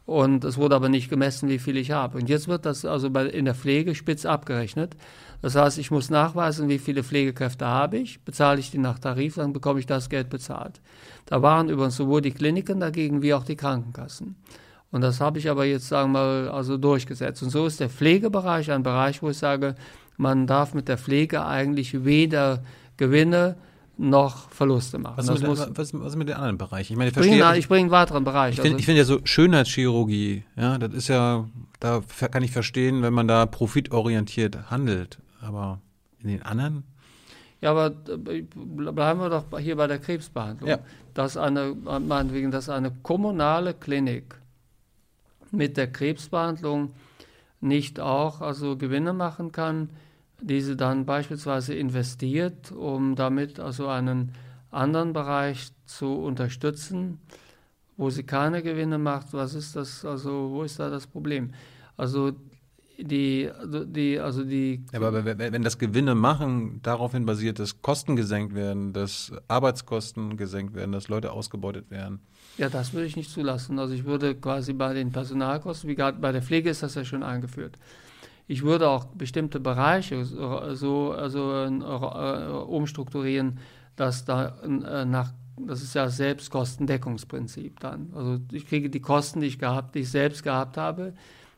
[0.05, 2.17] Und es wurde aber nicht gemessen, wie viel ich habe.
[2.17, 4.95] Und jetzt wird das also bei, in der Pflege spitz abgerechnet.
[5.41, 8.19] Das heißt, ich muss nachweisen, wie viele Pflegekräfte habe ich.
[8.21, 10.79] Bezahle ich die nach Tarif, dann bekomme ich das Geld bezahlt.
[11.25, 14.35] Da waren übrigens sowohl die Kliniken dagegen wie auch die Krankenkassen.
[14.95, 17.43] Und das habe ich aber jetzt, sagen wir mal, also durchgesetzt.
[17.43, 19.75] Und so ist der Pflegebereich ein Bereich, wo ich sage,
[20.15, 22.63] man darf mit der Pflege eigentlich weder
[22.95, 23.57] Gewinne
[23.97, 25.17] noch Verluste machen.
[25.17, 26.93] Was, das ist mit, muss, was, was mit den anderen Bereichen?
[26.93, 27.59] Ich meine, ich bring, verstehe.
[27.59, 28.53] ich bringe einen weiteren Bereich.
[28.53, 31.43] Ich finde also, find ja so Schönheitschirurgie, ja, das ist ja,
[31.81, 32.01] da
[32.31, 35.17] kann ich verstehen, wenn man da profitorientiert handelt.
[35.41, 35.81] Aber
[36.21, 36.85] in den anderen?
[37.59, 40.69] ja, aber äh, bleiben wir doch hier bei der Krebsbehandlung.
[40.69, 40.79] Ja.
[41.13, 44.39] Dass eine, meinetwegen, dass eine kommunale Klinik
[45.55, 46.93] mit der Krebsbehandlung
[47.61, 49.89] nicht auch also Gewinne machen kann,
[50.41, 54.33] diese dann beispielsweise investiert, um damit also einen,
[54.75, 57.19] anderen Bereich zu unterstützen,
[57.97, 59.33] wo sie keine Gewinne macht.
[59.33, 60.03] Was ist das?
[60.05, 61.53] Also wo ist da das Problem?
[61.97, 62.33] Also
[62.97, 63.49] die,
[63.87, 64.83] die, also die.
[64.93, 70.91] aber wenn das Gewinne machen daraufhin basiert, dass Kosten gesenkt werden, dass Arbeitskosten gesenkt werden,
[70.91, 72.19] dass Leute ausgebeutet werden.
[72.57, 73.79] Ja, das würde ich nicht zulassen.
[73.79, 77.03] Also ich würde quasi bei den Personalkosten, wie gerade bei der Pflege ist das ja
[77.03, 77.77] schon eingeführt.
[78.47, 83.59] Ich würde auch bestimmte Bereiche so also äh, umstrukturieren,
[83.95, 88.11] dass da äh, nach das ist ja Selbstkostendeckungsprinzip dann.
[88.13, 91.13] Also ich kriege die Kosten, die ich gehabt, die ich selbst gehabt habe,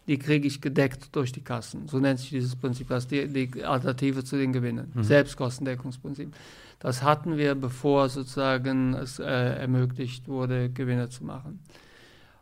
[0.08, 1.88] die kriege ich gedeckt durch die Kassen.
[1.88, 4.92] So nennt sich dieses Prinzip, das ist die, die Alternative zu den Gewinnen.
[4.94, 5.04] Mhm.
[5.04, 6.34] Selbstkostendeckungsprinzip.
[6.80, 11.60] Das hatten wir, bevor sozusagen es äh, ermöglicht wurde, Gewinne zu machen.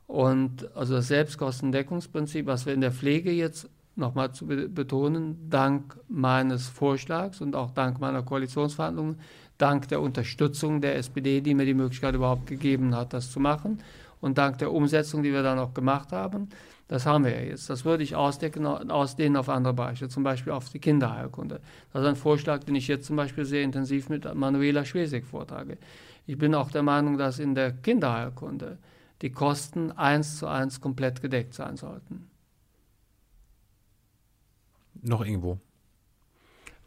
[0.07, 6.67] Und also das Selbstkostendeckungsprinzip, was wir in der Pflege jetzt nochmal zu betonen, dank meines
[6.67, 9.19] Vorschlags und auch dank meiner Koalitionsverhandlungen,
[9.57, 13.79] dank der Unterstützung der SPD, die mir die Möglichkeit überhaupt gegeben hat, das zu machen
[14.19, 16.49] und dank der Umsetzung, die wir dann auch gemacht haben,
[16.87, 17.69] das haben wir ja jetzt.
[17.69, 21.59] Das würde ich ausdecken, ausdehnen auf andere Bereiche, zum Beispiel auf die Kinderheilkunde.
[21.91, 25.77] Das ist ein Vorschlag, den ich jetzt zum Beispiel sehr intensiv mit Manuela Schwesig vortrage.
[26.27, 28.77] Ich bin auch der Meinung, dass in der Kinderheilkunde
[29.21, 32.29] die Kosten eins zu eins komplett gedeckt sein sollten.
[35.01, 35.59] Noch irgendwo.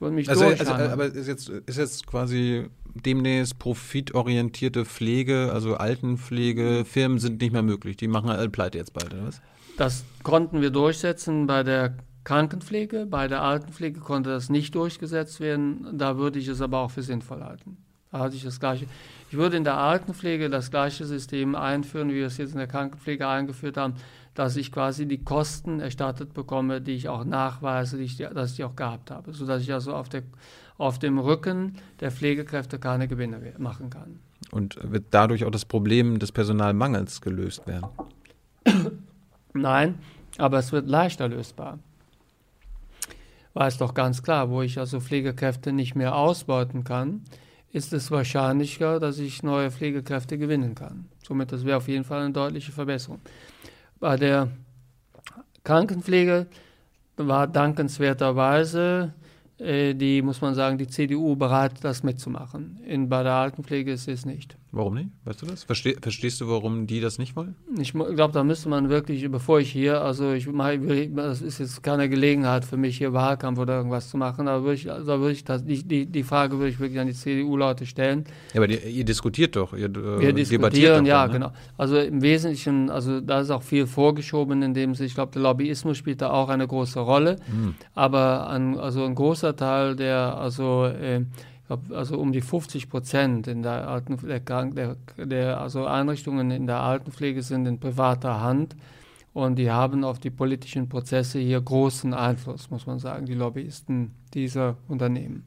[0.01, 7.19] Mich also, also, aber ist jetzt, ist jetzt quasi demnächst profitorientierte Pflege, also Altenpflege, Firmen
[7.19, 7.97] sind nicht mehr möglich.
[7.97, 9.43] Die machen alle pleite jetzt bald, oder was?
[9.79, 11.95] Das konnten wir durchsetzen bei der
[12.25, 13.07] Krankenpflege.
[13.07, 15.97] Bei der Altenpflege konnte das nicht durchgesetzt werden.
[15.97, 17.77] Da würde ich es aber auch für sinnvoll halten.
[18.11, 18.87] Da hatte ich das gleiche.
[19.31, 22.67] Ich würde in der Altenpflege das gleiche System einführen, wie wir es jetzt in der
[22.67, 23.95] Krankenpflege eingeführt haben,
[24.35, 28.57] dass ich quasi die Kosten erstattet bekomme, die ich auch nachweise, die ich, dass ich
[28.57, 30.25] die auch gehabt habe, sodass ich also auf, der,
[30.77, 34.19] auf dem Rücken der Pflegekräfte keine Gewinne machen kann.
[34.51, 37.87] Und wird dadurch auch das Problem des Personalmangels gelöst werden?
[39.53, 39.99] Nein,
[40.37, 41.79] aber es wird leichter lösbar.
[43.55, 47.23] War es doch ganz klar, wo ich also Pflegekräfte nicht mehr ausbeuten kann,
[47.73, 51.09] ist es wahrscheinlicher, dass ich neue Pflegekräfte gewinnen kann.
[51.27, 53.21] Somit, das wäre auf jeden Fall eine deutliche Verbesserung.
[54.01, 54.49] Bei der
[55.65, 56.47] Krankenpflege
[57.17, 59.13] war dankenswerterweise
[59.59, 62.81] äh, die, muss man sagen, die CDU bereit, das mitzumachen.
[62.87, 64.57] In, bei der Altenpflege ist es nicht.
[64.71, 65.09] Warum nicht?
[65.25, 65.65] Weißt du das?
[65.65, 67.55] Versteh, verstehst du, warum die das nicht wollen?
[67.79, 70.47] Ich glaube, da müsste man wirklich, bevor ich hier, also ich
[71.15, 74.75] das ist jetzt keine Gelegenheit für mich, hier Wahlkampf oder irgendwas zu machen, da würde
[74.75, 77.87] ich, da würde ich das, die, die, die Frage würde ich wirklich an die CDU-Leute
[77.87, 78.25] stellen.
[78.53, 81.39] Ja, aber die, ihr diskutiert doch, ihr äh, Wir diskutieren, ja, dann, ne?
[81.39, 81.53] genau.
[81.79, 85.97] Also im Wesentlichen, also da ist auch viel vorgeschoben, in dem ich glaube, der Lobbyismus
[85.97, 87.75] spielt da auch eine große Rolle, hm.
[87.95, 91.25] aber ein, also ein großer Teil der, also äh,
[91.91, 96.81] also um die 50 Prozent in der Alten, der, der, der, also Einrichtungen in der
[96.81, 98.75] Altenpflege sind in privater Hand
[99.35, 104.13] und die haben auf die politischen Prozesse hier großen Einfluss, muss man sagen, die Lobbyisten
[104.35, 105.45] dieser Unternehmen.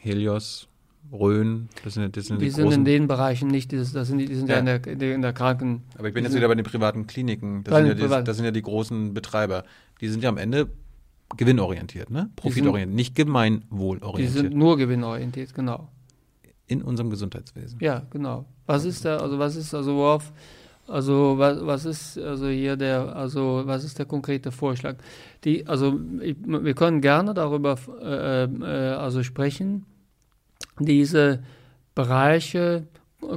[0.00, 0.68] Helios,
[1.12, 4.18] Rhön, das sind, das sind die, die sind in den Bereichen nicht, das, das sind,
[4.18, 5.82] die, die sind ja, ja in, der, in der Kranken.
[5.96, 8.44] Aber ich bin jetzt wieder bei den privaten Kliniken, das sind, ja die, das sind
[8.44, 9.64] ja die großen Betreiber.
[10.00, 10.68] Die sind ja am Ende
[11.36, 12.30] gewinnorientiert, ne?
[12.36, 14.44] Profitorientiert, nicht gemeinwohlorientiert.
[14.44, 15.88] Die sind nur gewinnorientiert, genau.
[16.66, 17.78] In unserem Gesundheitswesen.
[17.80, 18.46] Ja, genau.
[18.66, 20.32] Was ist da, also was ist, also worauf,
[20.88, 24.96] also was, was ist also hier der, also was ist der konkrete Vorschlag?
[25.44, 29.84] Die, also ich, wir können gerne darüber äh, äh, also sprechen,
[30.78, 31.42] diese
[31.94, 32.86] Bereiche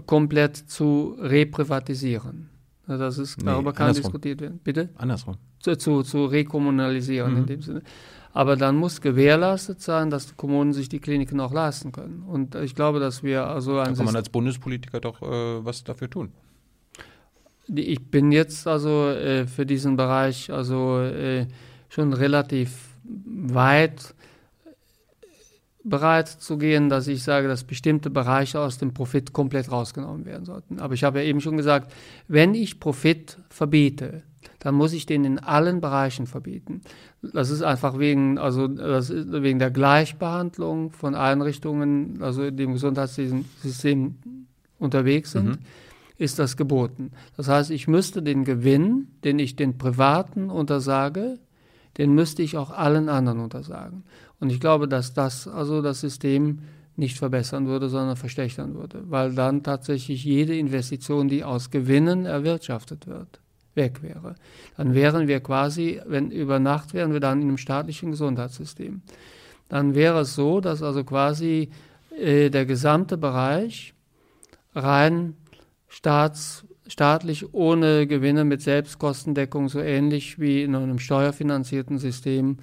[0.06, 2.50] komplett zu reprivatisieren.
[2.88, 4.60] Das ist, darüber nee, kann diskutiert werden.
[4.64, 4.90] Bitte?
[4.96, 7.38] Andersrum zu, zu, rekommunalisieren mhm.
[7.40, 7.82] in dem Sinne.
[8.32, 12.24] Aber dann muss gewährleistet sein, dass die Kommunen sich die Kliniken auch leisten können.
[12.28, 13.92] Und ich glaube, dass wir also ein.
[13.92, 16.32] Da kann man als Bundespolitiker doch äh, was dafür tun.
[17.68, 21.48] Ich bin jetzt also äh, für diesen Bereich also äh,
[21.90, 24.14] schon relativ weit
[25.84, 30.46] bereit zu gehen, dass ich sage, dass bestimmte Bereiche aus dem Profit komplett rausgenommen werden
[30.46, 30.80] sollten.
[30.80, 31.94] Aber ich habe ja eben schon gesagt,
[32.28, 34.24] wenn ich Profit verbiete,
[34.60, 36.82] dann muss ich den in allen Bereichen verbieten.
[37.22, 44.16] Das ist einfach wegen, also wegen der Gleichbehandlung von Einrichtungen, also in dem Gesundheitssystem
[44.78, 45.58] unterwegs sind, mhm.
[46.18, 47.12] ist das geboten.
[47.38, 51.40] Das heißt, ich müsste den Gewinn, den ich den Privaten untersage,
[51.98, 54.04] den müsste ich auch allen anderen untersagen.
[54.40, 56.60] Und ich glaube, dass das also das System
[56.96, 63.08] nicht verbessern würde, sondern verschlechtern würde, weil dann tatsächlich jede Investition, die aus Gewinnen erwirtschaftet
[63.08, 63.40] wird,
[63.76, 64.36] weg wäre.
[64.78, 69.02] Dann wären wir quasi, wenn über Nacht wären wir dann in einem staatlichen Gesundheitssystem.
[69.68, 71.70] Dann wäre es so, dass also quasi
[72.18, 73.94] äh, der gesamte Bereich
[74.74, 75.36] rein
[75.88, 82.58] staats, staatlich ohne Gewinne mit Selbstkostendeckung, so ähnlich wie in einem steuerfinanzierten System,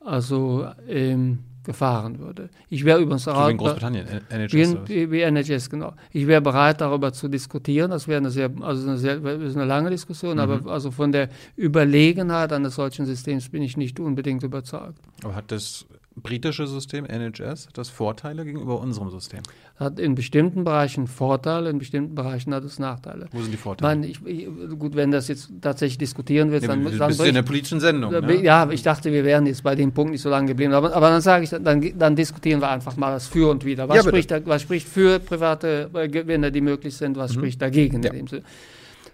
[0.00, 2.48] also ähm, gefahren würde.
[2.70, 4.52] Ich wäre übrigens So wie in Großbritannien, NHS.
[4.86, 5.92] wie, wie, NHS, genau.
[6.12, 7.90] Ich wäre bereit, darüber zu diskutieren.
[7.90, 12.52] Das wäre eine sehr, also eine sehr, eine lange Diskussion, aber also von der Überlegenheit
[12.52, 14.98] eines solchen Systems bin ich nicht unbedingt überzeugt.
[15.24, 15.84] Aber hat das
[16.16, 19.40] britische System NHS hat das Vorteile gegenüber unserem System?
[19.78, 23.26] Hat in bestimmten Bereichen Vorteile, in bestimmten Bereichen hat es Nachteile.
[23.32, 23.94] Wo sind die Ich Vorteile?
[23.96, 24.46] meine, ich, ich,
[24.78, 28.12] gut, wenn das jetzt tatsächlich diskutieren wird, Ja, dann, dann bist in der politischen Sendung.
[28.12, 28.42] Ja, Ne?
[28.42, 30.72] Ja, ich dachte, wir wären jetzt bei dem Punkt nicht so lange geblieben.
[30.72, 33.88] Aber, aber dann sage ich, dann, dann diskutieren wir einfach mal das Für und Wider.
[33.88, 37.16] Was, Ja, spricht, da- was spricht für private äh, Gewinne, die möglich sind?
[37.18, 37.98] Was spricht dagegen?
[37.98, 38.04] Mhm.
[38.30, 38.38] Ja.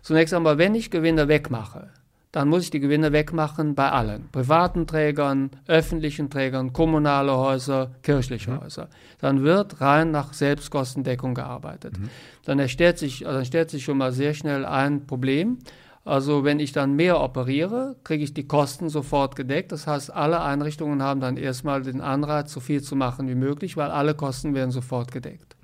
[0.03, 1.89] Zunächst einmal, wenn ich Gewinne wegmache,
[2.33, 4.29] dann muss ich die Gewinne wegmachen bei allen.
[4.33, 8.61] Privaten Trägern, öffentlichen Trägern, kommunale Häuser, kirchliche Mhm.
[8.63, 8.89] Häuser.
[9.21, 11.99] Dann wird rein nach Selbstkostendeckung gearbeitet.
[11.99, 12.09] Mhm.
[12.47, 15.59] Dann, erstellt sich, also dann stellt sich schon mal sehr schnell ein Problem.
[16.05, 19.71] Also wenn ich dann mehr operiere, kriege ich die Kosten sofort gedeckt.
[19.71, 23.77] Das heißt, alle Einrichtungen haben dann erstmal den Anreiz, so viel zu machen wie möglich,
[23.77, 25.55] weil alle Kosten werden sofort gedeckt.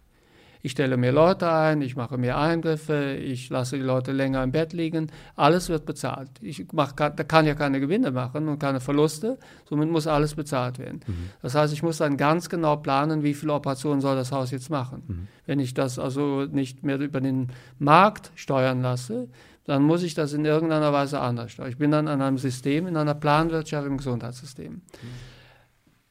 [0.62, 4.52] Ich stelle mehr Leute ein, ich mache mehr Eingriffe, ich lasse die Leute länger im
[4.52, 5.10] Bett liegen.
[5.36, 6.30] Alles wird bezahlt.
[6.40, 10.34] Ich mach, kann, da kann ja keine Gewinne machen und keine Verluste, somit muss alles
[10.34, 11.00] bezahlt werden.
[11.42, 14.70] Das heißt, ich muss dann ganz genau planen, wie viele Operationen soll das Haus jetzt
[14.70, 15.28] machen.
[15.46, 17.48] Wenn ich das also nicht mehr über den
[17.78, 19.28] Markt steuern lasse,
[19.64, 21.68] dann muss ich das in irgendeiner Weise anders steuern.
[21.70, 24.80] Ich bin dann an einem System, in einer Planwirtschaft im Gesundheitssystem.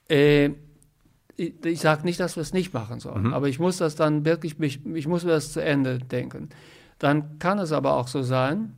[0.07, 0.51] Äh,
[1.37, 4.25] ich, ich sage nicht, dass wir es nicht machen sollen, aber ich muss das dann
[4.25, 6.49] wirklich, ich, ich muss mir das zu Ende denken.
[6.99, 8.73] Dann kann es aber auch so sein,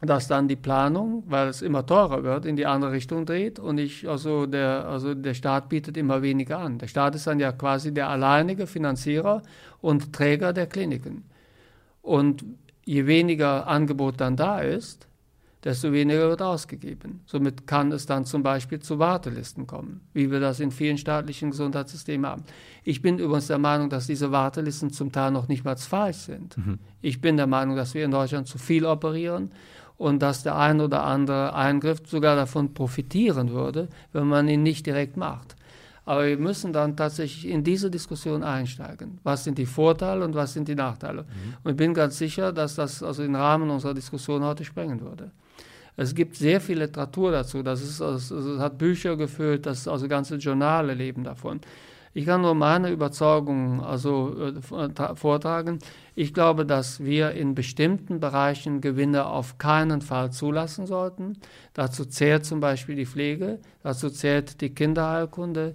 [0.00, 3.78] dass dann die Planung, weil es immer teurer wird, in die andere Richtung dreht und
[3.78, 6.78] ich, also der, also der Staat bietet immer weniger an.
[6.78, 9.42] Der Staat ist dann ja quasi der alleinige Finanzierer
[9.80, 11.24] und Träger der Kliniken.
[12.00, 12.44] Und
[12.84, 15.07] je weniger Angebot dann da ist,
[15.64, 17.20] desto weniger wird ausgegeben.
[17.26, 21.50] Somit kann es dann zum Beispiel zu Wartelisten kommen, wie wir das in vielen staatlichen
[21.50, 22.44] Gesundheitssystemen haben.
[22.84, 26.56] Ich bin übrigens der Meinung, dass diese Wartelisten zum Teil noch nicht mal falsch sind.
[27.00, 29.50] Ich bin der Meinung, dass wir in Deutschland zu viel operieren
[29.96, 34.86] und dass der ein oder andere Eingriff sogar davon profitieren würde, wenn man ihn nicht
[34.86, 35.56] direkt macht.
[36.04, 39.18] Aber wir müssen dann tatsächlich in diese Diskussion einsteigen.
[39.24, 41.26] Was sind die Vorteile und was sind die Nachteile?
[41.64, 45.32] Und ich bin ganz sicher, dass das also den Rahmen unserer Diskussion heute sprengen würde.
[45.98, 47.64] Es gibt sehr viel Literatur dazu.
[47.64, 51.60] Das ist, also, es hat Bücher gefüllt, das also ganze Journale leben davon.
[52.14, 55.80] Ich kann nur meine Überzeugung also äh, vortragen.
[56.14, 61.36] Ich glaube, dass wir in bestimmten Bereichen Gewinne auf keinen Fall zulassen sollten.
[61.74, 65.74] Dazu zählt zum Beispiel die Pflege, dazu zählt die Kinderheilkunde,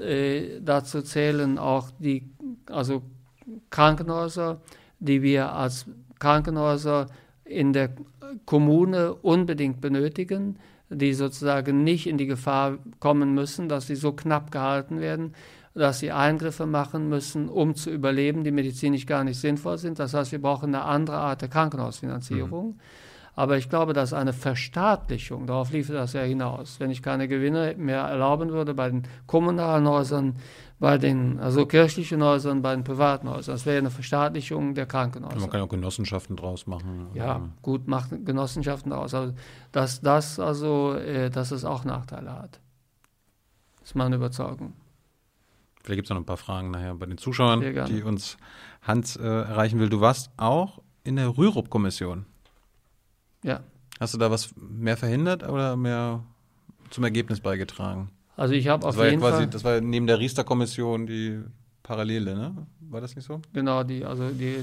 [0.00, 2.30] äh, dazu zählen auch die
[2.70, 3.02] also
[3.70, 4.60] Krankenhäuser,
[5.00, 5.86] die wir als
[6.20, 7.06] Krankenhäuser
[7.44, 7.90] in der
[8.44, 10.58] Kommune unbedingt benötigen,
[10.90, 15.34] die sozusagen nicht in die Gefahr kommen müssen, dass sie so knapp gehalten werden,
[15.74, 19.98] dass sie Eingriffe machen müssen, um zu überleben, die medizinisch gar nicht sinnvoll sind.
[19.98, 22.78] Das heißt, wir brauchen eine andere Art der Krankenhausfinanzierung.
[23.36, 27.76] Aber ich glaube, dass eine Verstaatlichung, darauf lief das ja hinaus, wenn ich keine Gewinne
[27.78, 30.34] mehr erlauben würde bei den kommunalen Häusern,
[30.80, 35.40] bei den also kirchlichen Häusern, bei den privaten Häusern, das wäre eine Verstaatlichung der Krankenhäuser.
[35.40, 37.08] Man kann auch Genossenschaften draus machen.
[37.14, 39.12] Ja, gut, macht Genossenschaften aus.
[39.14, 39.34] Aber
[39.72, 42.60] dass das also, äh, dass es auch Nachteile hat.
[43.82, 44.74] ist meine Überzeugung.
[45.82, 48.36] Vielleicht gibt es noch ein paar Fragen nachher bei den Zuschauern, die uns
[48.82, 49.88] Hans äh, erreichen will.
[49.88, 52.26] Du warst auch in der Rürup-Kommission.
[53.42, 53.60] Ja.
[53.98, 56.22] Hast du da was mehr verhindert oder mehr
[56.90, 58.10] zum Ergebnis beigetragen?
[58.38, 61.06] Also ich habe Das auf war ja jeden quasi, Fall das war neben der Riester-Kommission
[61.06, 61.40] die
[61.82, 62.54] Parallele, ne?
[62.90, 63.40] War das nicht so?
[63.52, 64.62] genau die, also die,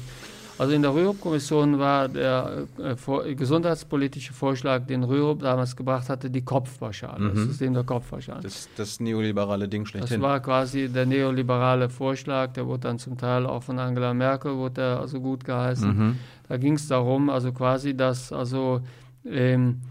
[0.58, 6.30] also in der Rürup-Kommission war der äh, vor, gesundheitspolitische Vorschlag, den Rürup damals gebracht hatte,
[6.30, 7.48] die Kopfpauschale, das Mhm.
[7.48, 8.42] System der Kopfpauschale.
[8.42, 10.22] Das, das neoliberale Ding Das schlechthin.
[10.22, 14.76] war quasi der neoliberale Vorschlag, der wurde dann zum Teil auch von Angela Merkel wurde
[14.76, 15.90] der also gut geheißen.
[15.90, 16.18] mhm.
[16.48, 18.80] Da ging es darum, also quasi, dass also
[19.26, 19.82] ähm,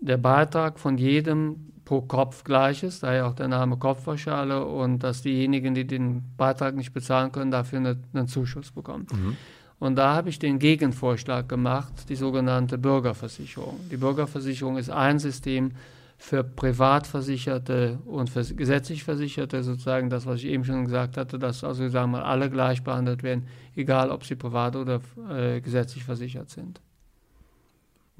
[0.00, 5.22] der Beitrag von jedem pro Kopf gleich ist, daher auch der Name Kopfpauschale und dass
[5.22, 9.08] diejenigen, die den Beitrag nicht bezahlen können, dafür eine, einen Zuschuss bekommen.
[9.12, 9.36] Mhm.
[9.80, 13.80] Und da habe ich den Gegenvorschlag gemacht, die sogenannte Bürgerversicherung.
[13.90, 15.72] Die Bürgerversicherung ist ein System
[16.16, 21.64] für Privatversicherte und für gesetzlich Versicherte, sozusagen das, was ich eben schon gesagt hatte, dass
[21.64, 26.04] also sagen wir mal alle gleich behandelt werden, egal ob sie privat oder äh, gesetzlich
[26.04, 26.80] versichert sind.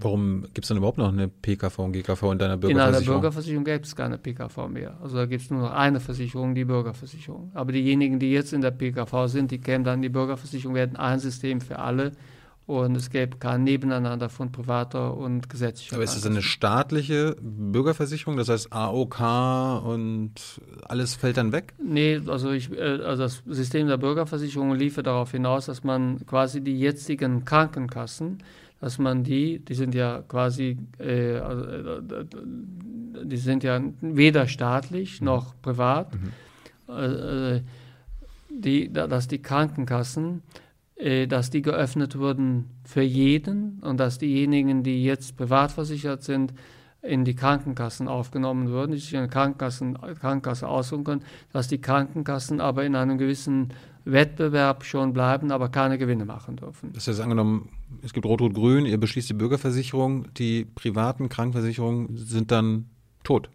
[0.00, 2.94] Warum gibt es dann überhaupt noch eine PKV und GKV in deiner In Bürgerversicherung?
[2.94, 4.98] einer Bürgerversicherung gäbe es keine PKV mehr.
[5.02, 7.50] Also da gibt es nur noch eine Versicherung, die Bürgerversicherung.
[7.54, 10.96] Aber diejenigen, die jetzt in der PKV sind, die kämen dann in die Bürgerversicherung, werden
[10.96, 12.12] ein System für alle
[12.70, 15.96] und es gäbe kein Nebeneinander von privater und gesetzlicher.
[15.96, 18.36] Aber ist das eine staatliche Bürgerversicherung?
[18.36, 19.20] Das heißt AOK
[19.84, 20.34] und
[20.84, 21.74] alles fällt dann weg?
[21.82, 26.60] Nee, also, ich, äh, also das System der Bürgerversicherung liefert darauf hinaus, dass man quasi
[26.60, 28.38] die jetzigen Krankenkassen,
[28.80, 32.24] dass man die, die sind ja quasi, äh, also, äh,
[33.24, 36.12] die sind ja weder staatlich noch privat,
[36.88, 37.60] äh, äh,
[38.50, 40.42] die, da- dass die Krankenkassen,
[40.96, 46.52] äh, dass die geöffnet wurden für jeden und dass diejenigen, die jetzt privat versichert sind,
[47.02, 52.60] in die Krankenkassen aufgenommen würden, die sich eine Krankenkassen, Krankenkasse aussuchen können, dass die Krankenkassen
[52.60, 53.68] aber in einem gewissen
[54.04, 56.92] Wettbewerb schon bleiben, aber keine Gewinne machen dürfen.
[56.92, 57.68] Das heißt, angenommen,
[58.02, 62.86] es gibt Rot-Rot-Grün, ihr beschließt die Bürgerversicherung, die privaten Krankenversicherungen sind dann
[63.24, 63.50] tot.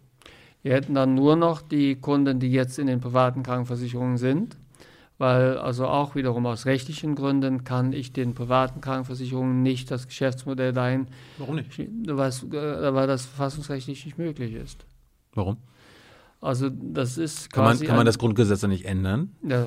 [0.62, 4.56] Wir hätten dann nur noch die Kunden, die jetzt in den privaten Krankenversicherungen sind,
[5.18, 10.72] weil also auch wiederum aus rechtlichen Gründen kann ich den privaten Krankenversicherungen nicht das Geschäftsmodell
[10.72, 11.06] dahin,
[11.38, 11.70] Warum nicht?
[12.08, 14.84] was, äh, weil das verfassungsrechtlich nicht möglich ist.
[15.34, 15.56] Warum?
[16.40, 19.30] Also das ist Kann man, kann man das Grundgesetz dann nicht ändern?
[19.42, 19.66] Ja,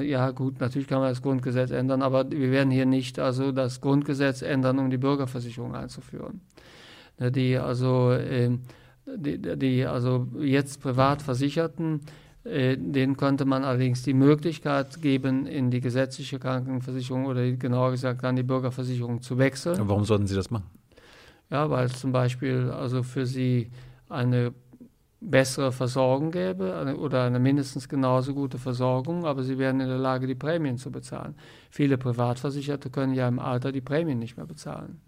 [0.00, 3.80] ja, gut, natürlich kann man das Grundgesetz ändern, aber wir werden hier nicht also das
[3.80, 6.40] Grundgesetz ändern, um die Bürgerversicherung einzuführen.
[7.18, 8.62] Ne, Die also, ähm,
[9.06, 12.00] die, die also jetzt privat Versicherten,
[12.42, 18.24] äh, denen könnte man allerdings die Möglichkeit geben, in die gesetzliche Krankenversicherung oder genauer gesagt
[18.24, 19.78] an die Bürgerversicherung zu wechseln.
[19.80, 20.64] Warum sollten sie das machen?
[21.50, 23.70] Ja, weil zum Beispiel also für sie
[24.08, 24.52] eine
[25.20, 30.26] bessere Versorgung gäbe oder eine mindestens genauso gute Versorgung, aber sie wären in der Lage,
[30.26, 31.34] die Prämien zu bezahlen.
[31.70, 35.00] Viele Privatversicherte können ja im Alter die Prämien nicht mehr bezahlen.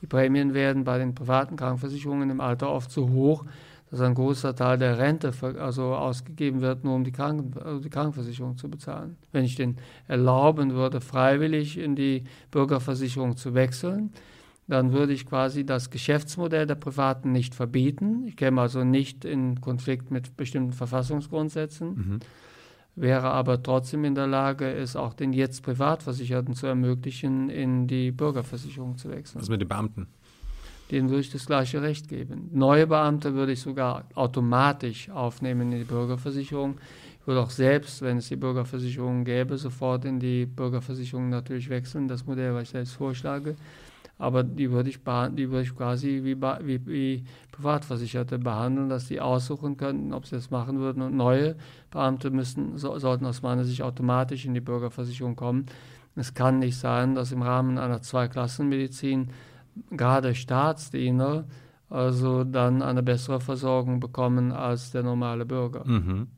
[0.00, 3.44] Die Prämien werden bei den privaten Krankenversicherungen im Alter oft so hoch,
[3.90, 7.90] dass ein großer Teil der Rente also ausgegeben wird, nur um die, Kranken, also die
[7.90, 9.16] Krankenversicherung zu bezahlen.
[9.30, 9.76] Wenn ich den
[10.08, 14.12] erlauben würde, freiwillig in die Bürgerversicherung zu wechseln,
[14.66, 18.26] dann würde ich quasi das Geschäftsmodell der Privaten nicht verbieten.
[18.26, 22.18] Ich käme also nicht in Konflikt mit bestimmten Verfassungsgrundsätzen, Mhm.
[22.96, 28.10] wäre aber trotzdem in der Lage, es auch den jetzt Privatversicherten zu ermöglichen, in die
[28.10, 29.40] Bürgerversicherung zu wechseln.
[29.40, 30.06] Was mit den Beamten?
[30.90, 32.50] Denen würde ich das gleiche Recht geben.
[32.52, 36.76] Neue Beamte würde ich sogar automatisch aufnehmen in die Bürgerversicherung.
[37.20, 42.06] Ich würde auch selbst, wenn es die Bürgerversicherung gäbe, sofort in die Bürgerversicherung natürlich wechseln,
[42.06, 43.56] das Modell, was ich selbst vorschlage.
[44.18, 49.20] Aber die würde ich, die würde ich quasi wie, wie, wie Privatversicherte behandeln, dass die
[49.20, 51.02] aussuchen könnten, ob sie das machen würden.
[51.02, 51.56] Und neue
[51.90, 55.66] Beamte müssen, so, sollten aus meiner Sicht automatisch in die Bürgerversicherung kommen.
[56.16, 59.30] Es kann nicht sein, dass im Rahmen einer Zweiklassenmedizin
[59.90, 61.44] gerade Staatsdiener
[61.90, 65.86] also dann eine bessere Versorgung bekommen als der normale Bürger.
[65.86, 66.28] Mhm.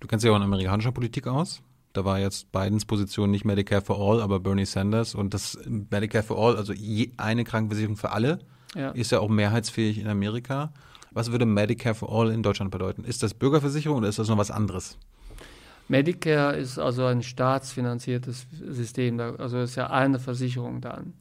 [0.00, 1.62] Du kennst dich auch in amerikanischer Politik aus.
[1.96, 5.14] Da war jetzt Bidens Position nicht Medicare for All, aber Bernie Sanders.
[5.14, 8.40] Und das Medicare for All, also je, eine Krankenversicherung für alle,
[8.74, 8.90] Ja.
[8.90, 10.72] ist ja auch mehrheitsfähig in Amerika.
[11.12, 13.04] Was würde Medicare for All in Deutschland bedeuten?
[13.04, 14.98] Ist das Bürgerversicherung oder ist das noch was anderes?
[15.88, 21.14] Medicare ist also ein staatsfinanziertes System, also ist ja eine Versicherung dann.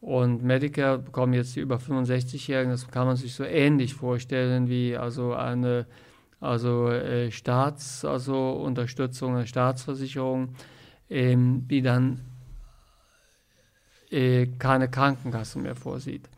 [0.00, 4.96] Und Medicare bekommen jetzt die über 65-Jährigen, das kann man sich so ähnlich vorstellen wie
[4.96, 5.86] also eine
[6.40, 10.54] also äh, Staats, also Unterstützung, eine Staatsversicherung,
[11.10, 12.20] ähm, die dann
[14.10, 16.28] äh, keine Krankenkassen mehr vorsieht.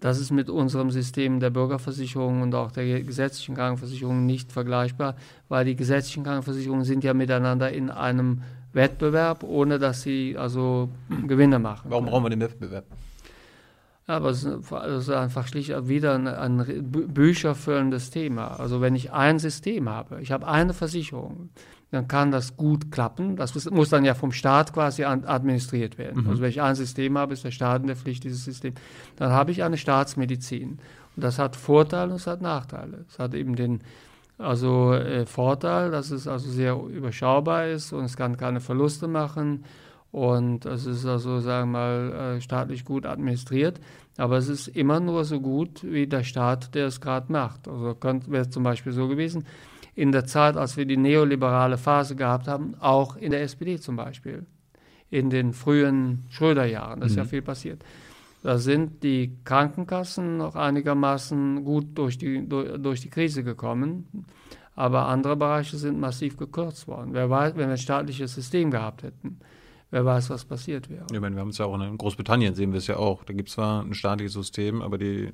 [0.00, 5.14] Das ist mit unserem System der Bürgerversicherung und auch der gesetzlichen Krankenversicherung nicht vergleichbar,
[5.48, 8.42] weil die gesetzlichen Krankenversicherungen sind ja miteinander in einem
[8.72, 10.90] Wettbewerb, ohne dass sie also
[11.26, 11.90] Gewinne machen.
[11.90, 12.84] Warum brauchen wir den Wettbewerb?
[14.08, 18.58] Ja, aber es ist einfach schlicht wieder ein, ein bü- bücherfüllendes Thema.
[18.60, 21.50] Also wenn ich ein System habe, ich habe eine Versicherung,
[21.90, 23.36] dann kann das gut klappen.
[23.36, 26.26] Das muss- dann ja vom Staat quasi administriert werden.
[26.28, 28.74] Also wenn ich ein System habe, ist der Staat in der Pflicht, dieses System.
[29.16, 30.78] Dann habe ich eine Staatsmedizin.
[31.16, 33.06] Und das hat Vorteile und es hat Nachteile.
[33.08, 33.80] Es hat eben den
[34.38, 39.64] also äh, Vorteil, dass es also sehr überschaubar ist und es kann keine Verluste machen
[40.16, 43.78] und es ist also, sagen wir mal, äh, staatlich gut administriert.
[44.16, 47.68] Aber es ist immer nur so gut wie der Staat, der es gerade macht.
[47.68, 49.44] Also wäre zum Beispiel so gewesen,
[49.94, 53.96] in der Zeit, als wir die neoliberale Phase gehabt haben, auch in der SPD zum
[53.96, 54.46] Beispiel,
[55.10, 57.84] in den frühen Schröder-Jahren, da ist ja viel passiert.
[58.42, 64.24] Da sind die Krankenkassen noch einigermaßen gut durch die, durch, durch die Krise gekommen,
[64.74, 67.10] aber andere Bereiche sind massiv gekürzt worden.
[67.12, 69.40] Wer weiß, wenn wir ein staatliches System gehabt hätten,
[69.90, 71.06] wer weiß, was passiert wäre.
[71.12, 73.24] Ich meine, wir haben es ja auch in Großbritannien, sehen wir es ja auch.
[73.24, 75.32] Da gibt es zwar ein staatliches System, aber die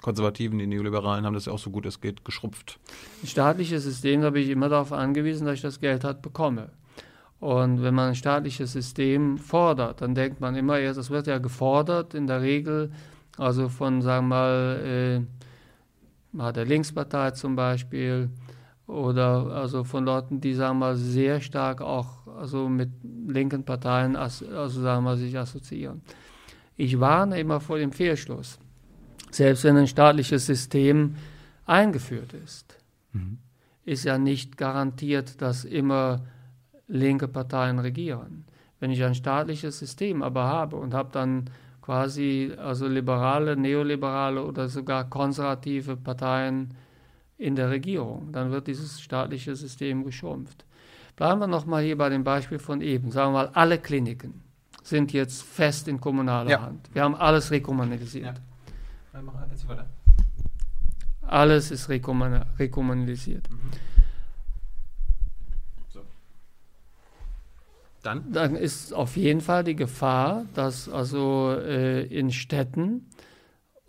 [0.00, 2.78] Konservativen, die Neoliberalen haben das ja auch so gut es geht geschrupft.
[3.22, 6.70] Ein staatliches System, da bin ich immer darauf angewiesen, dass ich das Geld halt bekomme.
[7.40, 11.38] Und wenn man ein staatliches System fordert, dann denkt man immer erst, das wird ja
[11.38, 12.92] gefordert in der Regel,
[13.38, 15.26] also von, sagen wir mal,
[16.34, 18.28] äh, der Linkspartei zum Beispiel,
[18.90, 22.90] oder also von Leuten, die sagen wir sehr stark auch also mit
[23.28, 26.02] linken Parteien also sagen wir sich assoziieren.
[26.76, 28.58] Ich warne immer vor dem Fehlschluss.
[29.30, 31.16] Selbst wenn ein staatliches System
[31.66, 32.78] eingeführt ist,
[33.12, 33.38] mhm.
[33.84, 36.22] ist ja nicht garantiert, dass immer
[36.88, 38.44] linke Parteien regieren.
[38.80, 41.50] Wenn ich ein staatliches System aber habe und habe dann
[41.82, 46.74] quasi also liberale, neoliberale oder sogar konservative Parteien
[47.40, 48.32] in der Regierung.
[48.32, 50.66] Dann wird dieses staatliche System geschrumpft.
[51.16, 53.10] Bleiben wir nochmal hier bei dem Beispiel von eben.
[53.10, 54.42] Sagen wir mal, alle Kliniken
[54.82, 56.60] sind jetzt fest in kommunaler ja.
[56.62, 56.88] Hand.
[56.92, 58.40] Wir haben alles rekommunalisiert.
[59.12, 59.24] Ja.
[61.22, 63.50] Alles ist rekommunalisiert.
[63.50, 63.70] Mhm.
[65.88, 66.00] So.
[68.02, 68.32] Dann?
[68.32, 73.06] Dann ist auf jeden Fall die Gefahr, dass also äh, in Städten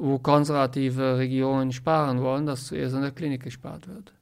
[0.01, 4.13] wo konservative Regierungen sparen wollen, dass zuerst an der Klinik gespart wird.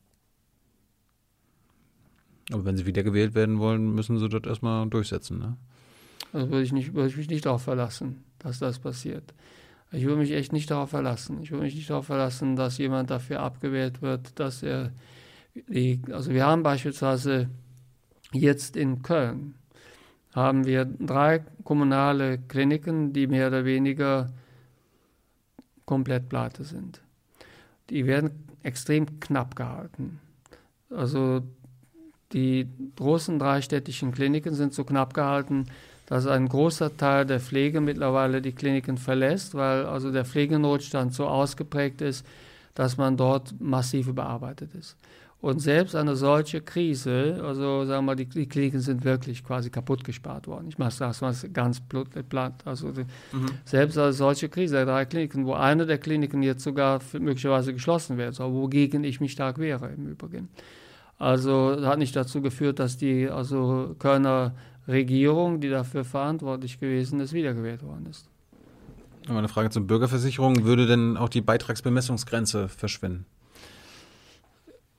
[2.52, 5.56] Aber wenn sie wiedergewählt werden wollen, müssen sie das erstmal durchsetzen, ne?
[6.34, 9.34] Also würde ich, nicht, würde ich mich nicht darauf verlassen, dass das passiert.
[9.92, 11.42] Ich würde mich echt nicht darauf verlassen.
[11.42, 14.92] Ich würde mich nicht darauf verlassen, dass jemand dafür abgewählt wird, dass er
[15.70, 17.50] die, also wir haben beispielsweise
[18.34, 19.56] jetzt in Köln
[20.36, 24.30] haben wir drei kommunale Kliniken, die mehr oder weniger
[25.90, 27.02] komplett pleite sind.
[27.90, 28.30] Die werden
[28.62, 30.20] extrem knapp gehalten.
[30.92, 31.42] Also
[32.32, 35.66] die großen dreistädtischen Kliniken sind so knapp gehalten,
[36.06, 41.26] dass ein großer Teil der Pflege mittlerweile die Kliniken verlässt, weil also der Pflegenotstand so
[41.28, 42.24] ausgeprägt ist,
[42.76, 44.96] dass man dort massiv überarbeitet ist.
[45.42, 49.70] Und selbst eine solche Krise, also sagen wir mal, die, die Kliniken sind wirklich quasi
[49.70, 50.68] kaputt gespart worden.
[50.68, 51.82] Ich mache das mal ganz
[52.28, 52.56] platt.
[52.66, 53.46] Also die, mhm.
[53.64, 58.18] selbst eine solche Krise, der drei Kliniken, wo eine der Kliniken jetzt sogar möglicherweise geschlossen
[58.18, 60.50] wird, so, wogegen ich mich stark wehre im Übrigen.
[61.18, 64.56] Also hat nicht dazu geführt, dass die also Kölner
[64.90, 68.28] Regierung, die dafür verantwortlich gewesen ist, wiedergewählt worden ist.
[69.28, 70.66] Aber eine Frage zur Bürgerversicherung.
[70.66, 73.26] Würde denn auch die Beitragsbemessungsgrenze verschwinden?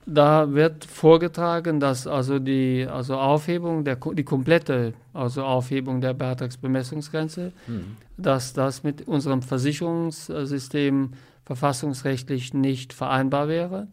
[0.05, 7.51] Da wird vorgetragen, dass also die also Aufhebung der die komplette also Aufhebung der Beitragsbemessungsgrenze,
[7.67, 7.97] mhm.
[8.17, 11.11] dass das mit unserem Versicherungssystem
[11.45, 13.87] verfassungsrechtlich nicht vereinbar wäre,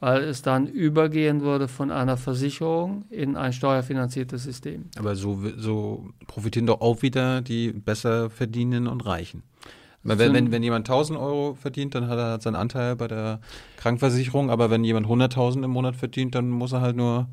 [0.00, 4.86] weil es dann übergehen würde von einer Versicherung in ein steuerfinanziertes System.
[4.98, 9.42] Aber so, so profitieren doch auch wieder die besser verdienenden und Reichen.
[10.04, 13.40] Wenn, wenn, wenn jemand 1000 Euro verdient, dann hat er seinen Anteil bei der
[13.78, 17.26] Krankenversicherung, aber wenn jemand 100.000 im Monat verdient, dann muss er halt nur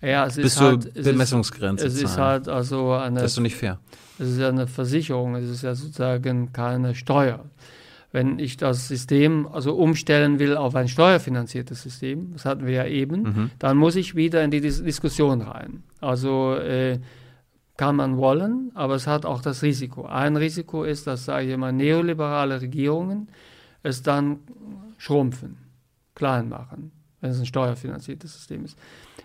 [0.00, 3.20] ja, es bis ist halt, zur Bemessungsgrenze Es ist, es ist halt also eine...
[3.20, 3.78] Das ist doch nicht fair.
[4.18, 7.44] Es ist ja eine Versicherung, es ist ja sozusagen keine Steuer.
[8.12, 12.86] Wenn ich das System also umstellen will auf ein steuerfinanziertes System, das hatten wir ja
[12.86, 13.50] eben, mhm.
[13.58, 15.82] dann muss ich wieder in die Dis Diskussion rein.
[16.00, 17.00] Also äh,
[17.76, 20.06] kann man wollen, aber es hat auch das Risiko.
[20.06, 23.28] Ein Risiko ist, dass, sage ich mal, neoliberale Regierungen
[23.82, 24.38] es dann
[24.96, 25.56] schrumpfen,
[26.14, 28.78] klein machen, wenn es ein steuerfinanziertes System ist.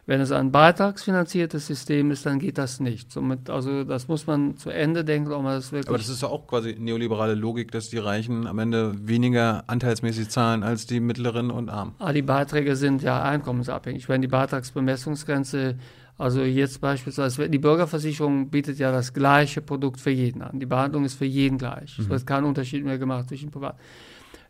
[0.07, 3.11] Wenn es ein beitragsfinanziertes System ist, dann geht das nicht.
[3.11, 5.87] Somit, also das muss man zu Ende denken, ob man das wirklich.
[5.87, 10.29] Aber das ist ja auch quasi neoliberale Logik, dass die Reichen am Ende weniger anteilsmäßig
[10.29, 11.93] zahlen als die mittleren und armen.
[11.99, 14.09] Ah, die Beiträge sind ja einkommensabhängig.
[14.09, 15.75] Wenn die Beitragsbemessungsgrenze
[16.19, 20.59] also jetzt beispielsweise, die Bürgerversicherung bietet ja das gleiche Produkt für jeden an.
[20.59, 21.97] Die Behandlung ist für jeden gleich.
[21.97, 22.03] Mhm.
[22.03, 23.77] Es wird kein Unterschied mehr gemacht zwischen Privat.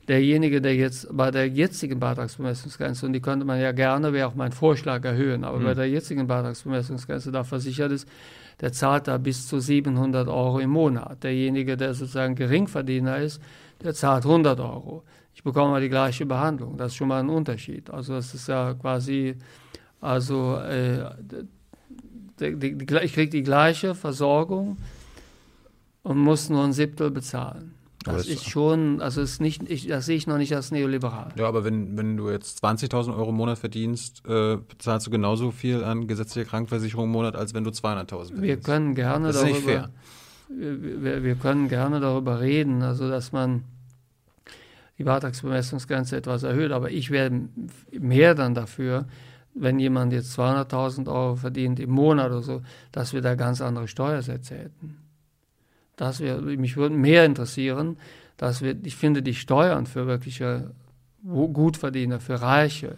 [0.08, 4.34] Derjenige, der jetzt bei der jetzigen Beitragsbemessungsgrenze, und die könnte man ja gerne, wäre auch
[4.34, 5.66] mein Vorschlag, erhöhen, aber mhm.
[5.66, 8.10] bei der jetzigen Beitragsbemessungsgrenze da versichert ist,
[8.62, 11.24] der zahlt da bis zu 700 Euro im Monat.
[11.24, 13.40] Derjenige, der sozusagen Geringverdiener ist,
[13.84, 15.04] der zahlt 100 Euro.
[15.36, 16.78] Ich bekomme mal die gleiche Behandlung.
[16.78, 17.92] Das ist schon mal ein Unterschied.
[17.92, 19.36] Also das ist ja quasi,
[20.02, 21.12] also äh,
[22.40, 24.78] die, die, ich kriege die gleiche Versorgung
[26.04, 27.74] und muss nur ein Siebtel bezahlen.
[28.06, 31.34] Das ist schon, also ist nicht, ich, das sehe ich noch nicht als neoliberal.
[31.36, 35.52] Ja, aber wenn, wenn du jetzt 20.000 Euro im Monat verdienst, äh, bezahlst du genauso
[35.52, 38.42] viel an gesetzliche Krankenversicherung im Monat, als wenn du 200.000 verdienst.
[38.42, 39.90] Wir können gerne das ist darüber, nicht fair.
[40.50, 43.64] Wir, wir, können gerne darüber reden, also dass man
[44.98, 47.32] die Beitragsbemessungsgrenze etwas erhöht, aber ich wäre
[47.92, 49.08] mehr dann dafür,
[49.54, 52.62] wenn jemand jetzt 200.000 Euro verdient im Monat oder so,
[52.92, 54.98] dass wir da ganz andere Steuersätze hätten.
[55.96, 57.98] Das wär, mich würde mehr interessieren,
[58.38, 60.72] dass wir, ich finde die Steuern für wirkliche
[61.24, 62.98] Gutverdiener, für Reiche,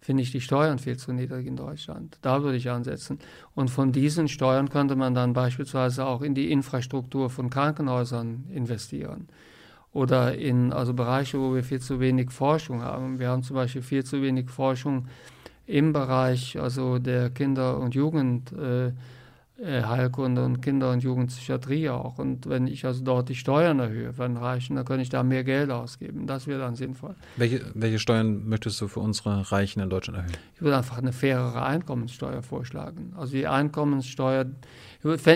[0.00, 2.18] finde ich die Steuern viel zu niedrig in Deutschland.
[2.22, 3.20] Da würde ich ansetzen.
[3.54, 9.28] Und von diesen Steuern könnte man dann beispielsweise auch in die Infrastruktur von Krankenhäusern investieren.
[9.92, 13.20] Oder in also Bereiche, wo wir viel zu wenig Forschung haben.
[13.20, 15.06] Wir haben zum Beispiel viel zu wenig Forschung
[15.66, 18.52] im Bereich also der Kinder- und Jugend.
[18.52, 18.92] Äh,
[19.62, 22.18] äh, und Kinder- und Jugendpsychiatrie auch.
[22.18, 25.22] Und wenn ich also dort die Steuern erhöhe für den Reichen, dann kann ich da
[25.22, 26.26] mehr Geld ausgeben.
[26.26, 27.14] Das wäre dann sinnvoll.
[27.36, 30.32] Welche, welche Steuern möchtest du für unsere Reichen in Deutschland erhöhen?
[30.54, 33.12] Ich würde einfach eine fairere Einkommenssteuer vorschlagen.
[33.16, 34.46] Also die Einkommenssteuer,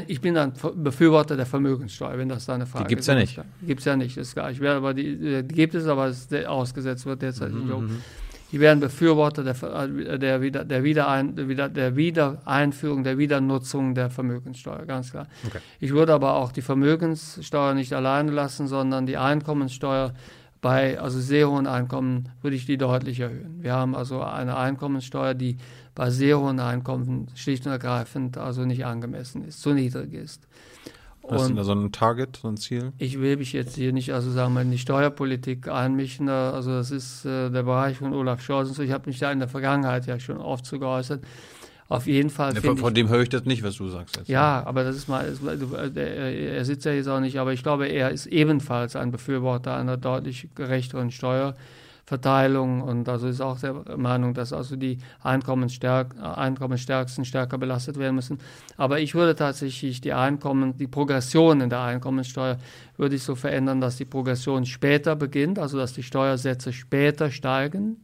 [0.09, 2.91] ich bin ein Befürworter der Vermögenssteuer, wenn das da eine Frage ist.
[2.91, 3.41] Die gibt es ja nicht.
[3.61, 4.51] Die gibt es ja nicht, ist klar.
[4.51, 8.03] Ich werde aber die, die gibt es, aber es ausgesetzt wird derzeit mhm, nicht.
[8.53, 14.85] Die wären Befürworter der, äh, der, Wieder, der, Wiederein, der Wiedereinführung, der Wiedernutzung der Vermögenssteuer,
[14.87, 15.27] ganz klar.
[15.47, 15.59] Okay.
[15.81, 20.13] Ich würde aber auch die Vermögenssteuer nicht alleine lassen, sondern die Einkommenssteuer
[20.61, 23.63] bei also sehr hohen Einkommen würde ich die deutlich erhöhen.
[23.63, 25.59] Wir haben also eine Einkommenssteuer, die
[25.95, 30.47] bei sehr hohen Einkommen schlicht und ergreifend also nicht angemessen ist, zu niedrig ist.
[31.31, 32.93] Hast du da so ein Target, so ein Ziel?
[32.99, 36.29] Ich will mich jetzt hier nicht, also sagen wir, in die Steuerpolitik einmischen.
[36.29, 38.83] Also das ist äh, der Bereich von Olaf Scholz und so.
[38.83, 41.23] Ich habe mich da in der Vergangenheit ja schon oft zu geäußert.
[41.89, 42.55] Auf jeden Fall.
[42.55, 44.17] Ja, von, von dem höre ich das nicht, was du sagst.
[44.17, 44.29] Jetzt.
[44.29, 45.25] Ja, aber das ist mal,
[45.95, 49.97] er sitzt ja jetzt auch nicht, aber ich glaube, er ist ebenfalls ein Befürworter einer
[49.97, 51.55] deutlich gerechteren Steuer
[52.07, 58.15] Verteilung und also ist auch der Meinung, dass also die Einkommensstärk Einkommensstärksten stärker belastet werden
[58.15, 58.39] müssen.
[58.77, 62.59] Aber ich würde tatsächlich die Einkommen, die Progression in der Einkommenssteuer
[62.97, 67.97] würde ich so verändern, dass die Progression später beginnt, also dass die Steuersätze später steigen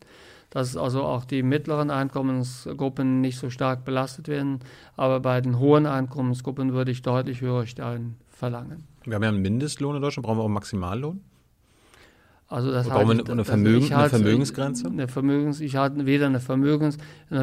[0.53, 4.61] dass also auch die mittleren Einkommensgruppen nicht so stark belastet werden.
[4.97, 8.85] Aber bei den hohen Einkommensgruppen würde ich deutlich höhere Steuern verlangen.
[9.05, 11.23] Wir haben ja einen Mindestlohn in Deutschland, brauchen wir auch einen Maximallohn?
[12.53, 14.87] Also das Brauchen wir eine, eine, Vermögen, eine Vermögensgrenze?
[14.87, 16.99] Eine Vermögens, ich halte weder eine Vermögens,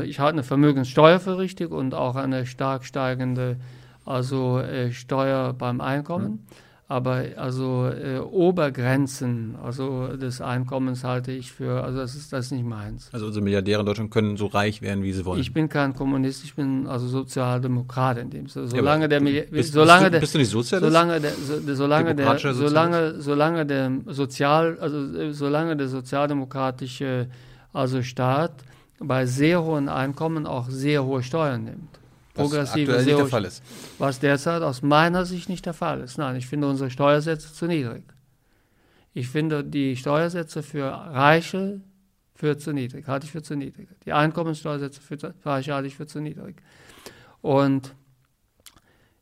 [0.06, 3.58] ich halte eine Vermögenssteuer für richtig und auch eine stark steigende
[4.06, 6.28] also äh, Steuer beim Einkommen.
[6.28, 6.40] Mhm.
[6.92, 12.52] Aber also äh, Obergrenzen also des Einkommens halte ich für, also das ist, das ist
[12.52, 13.10] nicht meins.
[13.14, 15.40] Also unsere Milliardäre in Deutschland können so reich werden, wie sie wollen.
[15.40, 18.70] Ich bin kein Kommunist, ich bin also Sozialdemokrat in dem Sinne.
[18.70, 20.92] Solange ja, der bist, solange bist, du, bist du nicht Sozialist?
[20.92, 27.28] Solange der, so, solange der, solange, solange der Sozial, also solange der sozialdemokratische
[27.72, 28.64] also Staat
[28.98, 31.99] bei sehr hohen Einkommen auch sehr hohe Steuern nimmt
[32.40, 33.64] progressive was nicht der Fall ist.
[33.98, 36.18] Was derzeit aus meiner Sicht nicht der Fall ist.
[36.18, 38.04] Nein, ich finde unsere Steuersätze zu niedrig.
[39.14, 41.82] Ich finde die Steuersätze für Reiche
[42.36, 43.90] für zu niedrig, halte ich für zu niedrig.
[44.06, 46.56] Die Einkommenssteuersätze für Reiche halte ich für zu niedrig.
[47.42, 47.94] Und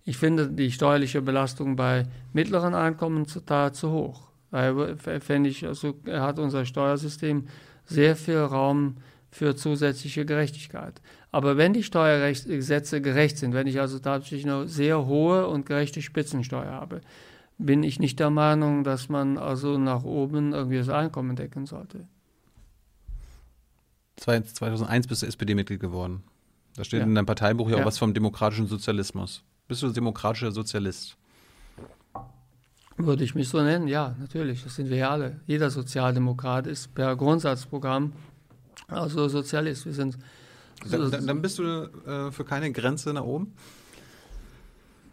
[0.03, 4.29] ich finde die steuerliche Belastung bei mittleren Einkommen total zu hoch.
[4.51, 7.47] Daher fände ich, also hat unser Steuersystem
[7.85, 8.97] sehr viel Raum
[9.29, 11.01] für zusätzliche Gerechtigkeit.
[11.31, 16.01] Aber wenn die Steuergesetze gerecht sind, wenn ich also tatsächlich eine sehr hohe und gerechte
[16.01, 17.01] Spitzensteuer habe,
[17.57, 22.07] bin ich nicht der Meinung, dass man also nach oben irgendwie das Einkommen decken sollte.
[24.17, 26.23] 2001 bist du SPD-Mitglied geworden.
[26.75, 27.05] Da steht ja.
[27.05, 29.43] in deinem Parteibuch ja auch was vom demokratischen Sozialismus.
[29.67, 31.17] Bist du demokratischer Sozialist?
[32.95, 33.87] Würde ich mich so nennen?
[33.87, 34.63] Ja, natürlich.
[34.63, 35.39] Das sind wir ja alle.
[35.45, 38.13] Jeder Sozialdemokrat ist per Grundsatzprogramm
[38.87, 39.85] also Sozialist.
[39.85, 40.17] Wir sind
[40.89, 43.53] dann, dann bist du äh, für keine Grenze nach oben?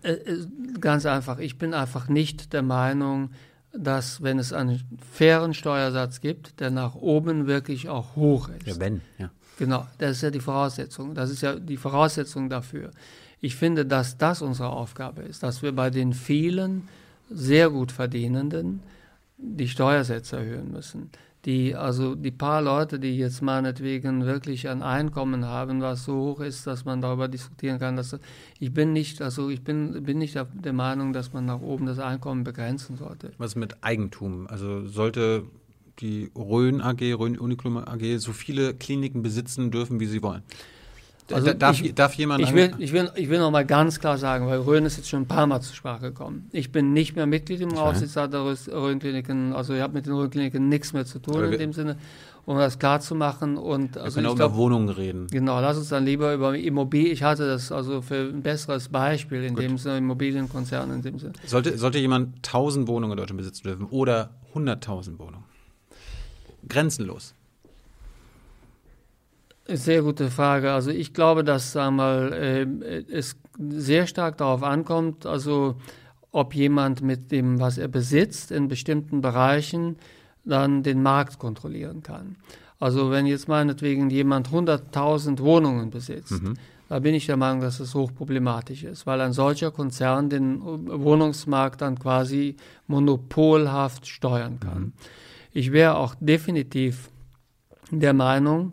[0.02, 0.46] Äh, äh,
[0.80, 1.38] ganz einfach.
[1.38, 3.30] Ich bin einfach nicht der Meinung,
[3.72, 4.82] dass wenn es einen
[5.12, 8.66] fairen Steuersatz gibt, der nach oben wirklich auch hoch ist.
[8.66, 9.30] Ja, wenn, ja.
[9.58, 11.14] Genau, das ist ja die Voraussetzung.
[11.14, 12.90] Das ist ja die Voraussetzung dafür.
[13.40, 16.88] Ich finde, dass das unsere Aufgabe ist, dass wir bei den vielen
[17.30, 18.82] sehr gut Verdienenden
[19.38, 21.10] die Steuersätze erhöhen müssen
[21.44, 26.40] die, also die paar Leute, die jetzt meinetwegen wirklich ein Einkommen haben, was so hoch
[26.40, 28.18] ist, dass man darüber diskutieren kann, dass
[28.58, 31.98] ich bin nicht, also ich bin, bin nicht der Meinung, dass man nach oben das
[31.98, 33.32] Einkommen begrenzen sollte.
[33.38, 34.46] Was mit Eigentum?
[34.46, 35.44] Also sollte
[36.00, 40.42] die Rhön AG, Rhön Uniklum AG so viele Kliniken besitzen dürfen, wie sie wollen?
[41.32, 42.42] Also darf, ich, darf jemand.
[42.42, 45.08] Ich will, ich, will, ich will noch mal ganz klar sagen, weil Rhön ist jetzt
[45.08, 46.48] schon ein paar Mal zur Sprache gekommen.
[46.52, 49.54] Ich bin nicht mehr Mitglied im Aufsichtsrat der Rhön-Kliniken.
[49.54, 51.96] Also ich habe mit den Rhön-Kliniken nichts mehr zu tun in dem Sinne,
[52.44, 53.56] um das klar zu machen.
[53.56, 55.28] Und, also wir können auch über Wohnungen reden.
[55.30, 57.12] Genau, lass uns dann lieber über Immobilien.
[57.12, 59.64] Ich halte das also für ein besseres Beispiel in Gut.
[59.64, 61.32] dem Sinne, Immobilienkonzern in dem Sinne.
[61.46, 65.44] Sollte, sollte jemand 1000 Wohnungen in Deutschland besitzen dürfen oder 100.000 Wohnungen?
[66.68, 67.34] Grenzenlos
[69.66, 70.72] Sehr gute Frage.
[70.72, 75.76] Also ich glaube, dass sagen wir mal, äh, es sehr stark darauf ankommt, also
[76.32, 79.96] ob jemand mit dem, was er besitzt, in bestimmten Bereichen
[80.44, 82.36] dann den Markt kontrollieren kann.
[82.78, 86.54] Also wenn jetzt meinetwegen jemand 100.000 Wohnungen besitzt, mhm.
[86.88, 91.80] da bin ich der Meinung, dass es hochproblematisch ist, weil ein solcher Konzern den Wohnungsmarkt
[91.80, 94.82] dann quasi monopolhaft steuern kann.
[94.82, 94.92] Mhm.
[95.52, 97.08] Ich wäre auch definitiv
[97.90, 98.72] der Meinung,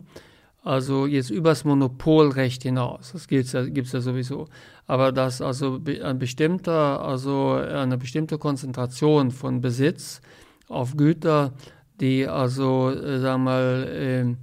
[0.62, 4.46] also jetzt übers Monopolrecht hinaus, das gibt es ja sowieso,
[4.86, 10.20] aber dass also ein bestimmter, also eine bestimmte Konzentration von Besitz
[10.68, 11.52] auf Güter,
[12.00, 14.34] die also, äh, sagen wir mal, äh,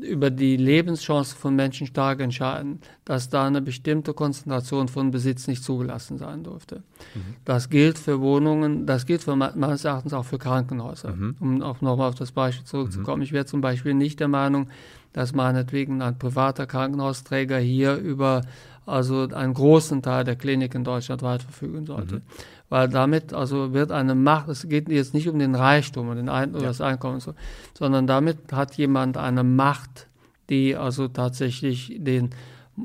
[0.00, 5.64] über die Lebenschancen von Menschen stark entscheiden, dass da eine bestimmte Konzentration von Besitz nicht
[5.64, 6.82] zugelassen sein durfte.
[7.14, 7.36] Mhm.
[7.44, 11.12] Das gilt für Wohnungen, das gilt für, meines Erachtens auch für Krankenhäuser.
[11.12, 11.36] Mhm.
[11.40, 13.18] Um auch nochmal auf das Beispiel zurückzukommen.
[13.18, 13.24] Mhm.
[13.24, 14.68] Ich wäre zum Beispiel nicht der Meinung,
[15.12, 18.42] dass meinetwegen ein privater Krankenhausträger hier über
[18.84, 22.22] also einen großen Teil der Klinik in Deutschland weit verfügen sollte.
[22.68, 26.28] Weil damit also wird eine Macht, es geht jetzt nicht um den Reichtum und den
[26.28, 26.68] Ein oder ja.
[26.68, 27.34] das Einkommen, so,
[27.74, 30.08] sondern damit hat jemand eine Macht,
[30.50, 32.30] die also tatsächlich den,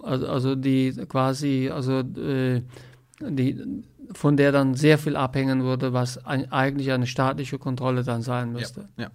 [0.04, 2.62] also, also die quasi, also äh,
[3.22, 3.60] die,
[4.14, 8.52] von der dann sehr viel abhängen würde, was ein, eigentlich eine staatliche Kontrolle dann sein
[8.52, 8.82] müsste.
[8.98, 9.12] Ja, ja.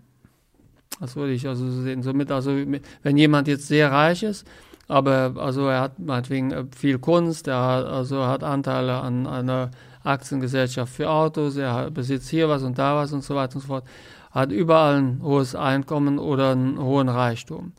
[1.01, 2.03] Das würde ich also sehen.
[2.03, 2.57] Somit, also,
[3.03, 4.47] wenn jemand jetzt sehr reich ist,
[4.89, 9.71] aber also er hat meinetwegen äh, viel Kunst, er hat, also hat Anteile an einer
[10.07, 13.69] Aktiengesellschaft für Autos, er besitzt hier was und da was und so weiter und so
[13.69, 13.85] fort,
[14.31, 17.73] hat überall ein hohes Einkommen oder einen hohen Reichtum.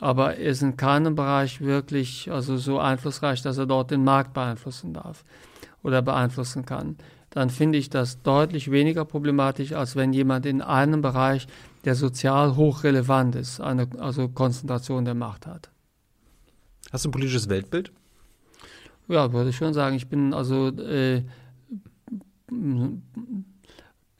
[0.00, 4.32] Aber er ist in keinem Bereich wirklich also so einflussreich, dass er dort den Markt
[4.32, 5.24] beeinflussen darf
[5.82, 6.96] oder beeinflussen kann.
[7.30, 11.46] Dann finde ich das deutlich weniger problematisch, als wenn jemand in einem Bereich,
[11.84, 15.70] der sozial hochrelevant ist, eine also Konzentration der Macht hat.
[16.90, 17.92] Hast du ein politisches Weltbild?
[19.08, 19.96] Ja, würde ich schon sagen.
[19.96, 21.22] Ich bin also äh,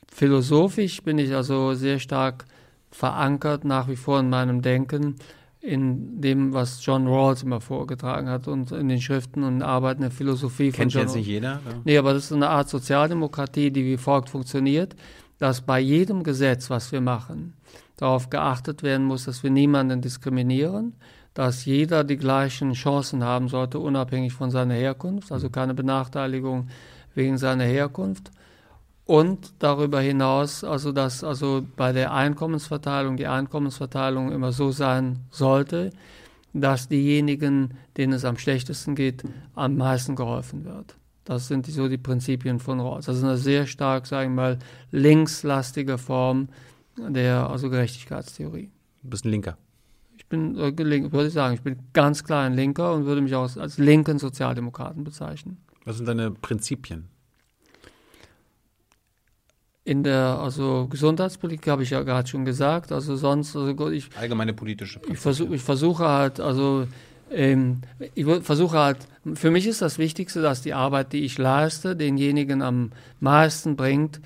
[0.09, 2.45] philosophisch bin ich also sehr stark
[2.91, 5.17] verankert nach wie vor in meinem Denken,
[5.61, 10.11] in dem, was John Rawls immer vorgetragen hat und in den Schriften und Arbeiten der
[10.11, 11.61] Philosophie Kennt von John jetzt nicht jeder?
[11.65, 11.73] Ja.
[11.85, 14.95] Nee, aber das ist eine Art Sozialdemokratie, die wie folgt funktioniert,
[15.39, 17.55] dass bei jedem Gesetz, was wir machen,
[17.97, 20.95] darauf geachtet werden muss, dass wir niemanden diskriminieren,
[21.35, 26.69] dass jeder die gleichen Chancen haben sollte, unabhängig von seiner Herkunft, also keine Benachteiligung
[27.19, 28.31] wegen seiner Herkunft.
[29.05, 35.91] Und darüber hinaus, also dass also bei der Einkommensverteilung die Einkommensverteilung immer so sein sollte,
[36.53, 39.23] dass diejenigen, denen es am schlechtesten geht,
[39.55, 40.97] am meisten geholfen wird.
[41.25, 43.07] Das sind die, so die Prinzipien von Rawls.
[43.07, 44.59] Das ist eine sehr stark, sagen wir mal,
[44.91, 46.49] linkslastige Form
[46.97, 48.71] der also Gerechtigkeitstheorie.
[49.03, 49.57] Du bist ein Linker
[50.29, 53.43] bin, äh, würde ich sagen, ich bin ganz klar ein Linker und würde mich auch
[53.43, 55.59] als, als linken Sozialdemokraten bezeichnen.
[55.89, 57.09] Was sind deine Prinzipien?
[59.85, 62.93] In der also Gesundheitspolitik habe ich ja gerade schon gesagt.
[62.93, 64.99] Also sonst, also ich, allgemeine politische.
[64.99, 65.15] Prinzipien.
[65.15, 66.87] Ich, versuch, ich versuche halt, also
[67.31, 67.81] ähm,
[68.15, 68.99] ich versuche halt,
[69.33, 74.21] für mich ist das Wichtigste, dass die Arbeit, die ich leiste, denjenigen am meisten bringt,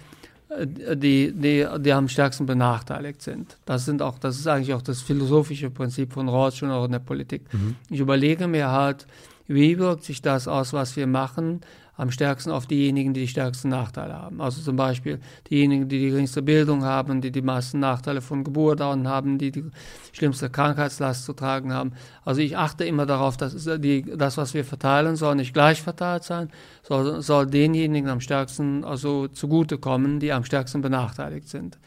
[0.61, 3.57] die, die, die am stärksten benachteiligt sind.
[3.67, 6.91] Das sind auch, das ist eigentlich auch das philosophische Prinzip von Rawls schon auch in
[6.91, 7.43] der Politik.
[7.55, 7.77] Mhm.
[7.89, 9.07] Ich überlege mir halt,
[9.47, 11.61] wie wirkt sich das aus, was wir machen,
[11.97, 14.41] am stärksten auf diejenigen, die die stärksten Nachteile haben.
[14.41, 15.21] Also zum Beispiel
[15.51, 19.53] diejenigen, die die geringste Bildung haben, die die meisten Nachteile von Geburt an haben, die
[19.53, 19.65] die
[20.13, 21.93] schlimmste Krankheitslast zu tragen haben.
[22.25, 26.25] Also ich achte immer darauf, dass die, das, was wir verteilen, soll nicht gleich verteilt
[26.25, 26.51] sein,
[26.83, 31.79] soll, soll denjenigen am stärksten also zugutekommen, die am stärksten benachteiligt sind.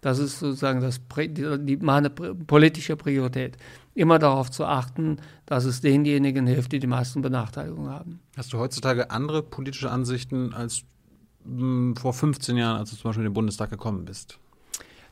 [0.00, 3.58] Das ist sozusagen das, die, meine politische Priorität
[3.94, 8.20] immer darauf zu achten, dass es denjenigen hilft, die die meisten Benachteiligungen haben.
[8.36, 10.84] Hast du heutzutage andere politische Ansichten als
[11.44, 14.38] mh, hm, vor 15 Jahren, als du zum Beispiel in den Bundestag gekommen bist?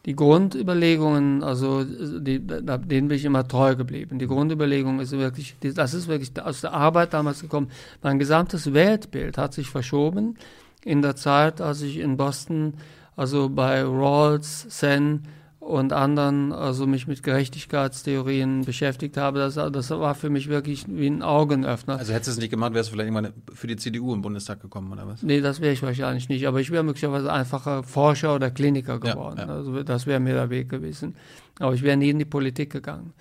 [0.07, 4.19] Die Grundüberlegungen, also die, denen bin ich immer treu geblieben.
[4.19, 7.71] Die Grundüberlegung ist wirklich, das ist wirklich aus der Arbeit damals gekommen.
[8.03, 10.37] Mein gesamtes Weltbild hat sich verschoben
[10.83, 12.75] in der Zeit, als ich in Boston,
[13.19, 15.23] also bei Rawls, Sen,
[15.69, 21.09] und anderen, also mich mit Gerechtigkeitstheorien beschäftigt habe, das, das war für mich wirklich wie
[21.09, 21.99] ein Augenöffner.
[21.99, 24.63] Also hättest du es nicht gemacht, wärst du vielleicht irgendwann für die CDU im Bundestag
[24.63, 25.23] gekommen, oder was?
[25.23, 29.41] Nee, das wäre ich wahrscheinlich nicht, aber ich wäre möglicherweise einfacher Forscher oder Kliniker geworden.
[29.41, 29.53] Ja, ja.
[29.53, 31.17] Also das wäre mir der Weg gewesen.
[31.59, 33.13] Aber ich wäre nie in die Politik gegangen.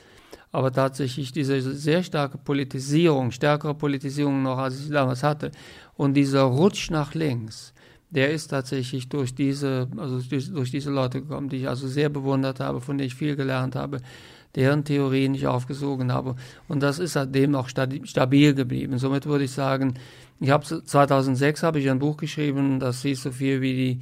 [0.54, 5.52] Aber tatsächlich diese sehr starke Politisierung, stärkere Politisierung noch, als ich damals hatte,
[5.96, 7.74] und dieser Rutsch nach links,
[8.10, 12.10] der ist tatsächlich durch diese, also durch, durch diese Leute gekommen, die ich also sehr
[12.10, 14.00] bewundert habe, von denen ich viel gelernt habe,
[14.56, 16.36] deren Theorien ich aufgesogen habe.
[16.68, 18.98] Und das ist seitdem auch stabil geblieben.
[18.98, 19.96] Somit würde ich sagen,
[20.40, 24.02] ich habe 2006 habe ich ein Buch geschrieben, das hieß so viel wie die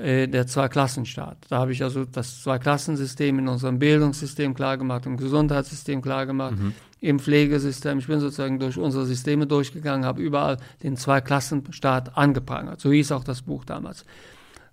[0.00, 1.38] äh, der Zweiklassenstaat.
[1.48, 6.74] Da habe ich also das Zweiklassensystem in unserem Bildungssystem klargemacht, im Gesundheitssystem klargemacht, mhm.
[7.00, 7.98] Im Pflegesystem.
[7.98, 12.80] Ich bin sozusagen durch unsere Systeme durchgegangen, habe überall den Zweiklassenstaat angeprangert.
[12.80, 14.04] So hieß auch das Buch damals.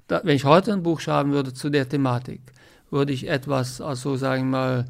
[0.08, 2.42] Da, wenn ich heute ein Buch schreiben würde zu der Thematik,
[2.90, 4.86] würde ich etwas, also sagen wir mal,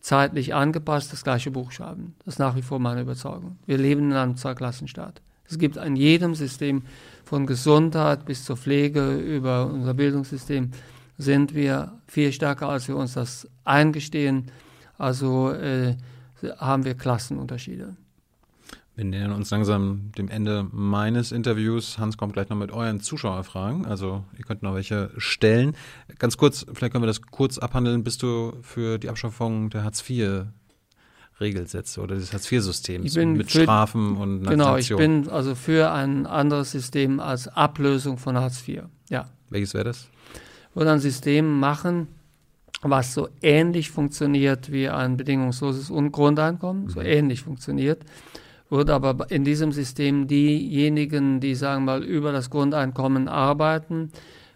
[0.00, 2.14] zeitlich angepasst das gleiche Buch schreiben.
[2.24, 3.58] Das ist nach wie vor meine Überzeugung.
[3.66, 5.20] Wir leben in einem Zweiklassenstaat.
[5.48, 6.82] Es gibt in jedem System
[7.24, 10.70] von Gesundheit bis zur Pflege über unser Bildungssystem
[11.18, 14.50] sind wir viel stärker, als wir uns das eingestehen.
[14.98, 15.96] Also äh,
[16.58, 17.96] haben wir Klassenunterschiede.
[18.94, 21.98] Wir nähern uns langsam dem Ende meines Interviews.
[21.98, 23.84] Hans kommt gleich noch mit euren Zuschauerfragen.
[23.84, 25.76] Also ihr könnt noch welche stellen.
[26.18, 28.04] Ganz kurz, vielleicht können wir das kurz abhandeln.
[28.04, 30.46] Bist du für die Abschaffung der Hartz IV
[31.40, 36.70] Regelsätze oder des Hartz-IV-Systems mit für, Strafen und Genau, ich bin also für ein anderes
[36.70, 38.84] System als Ablösung von Hartz IV.
[39.10, 39.28] Ja.
[39.50, 40.08] Welches wäre das?
[40.74, 42.08] Würde ein System machen,
[42.90, 46.90] was so ähnlich funktioniert wie ein bedingungsloses Grundeinkommen, mhm.
[46.90, 48.04] so ähnlich funktioniert,
[48.68, 54.10] würde aber in diesem System diejenigen, die sagen wir mal über das Grundeinkommen arbeiten,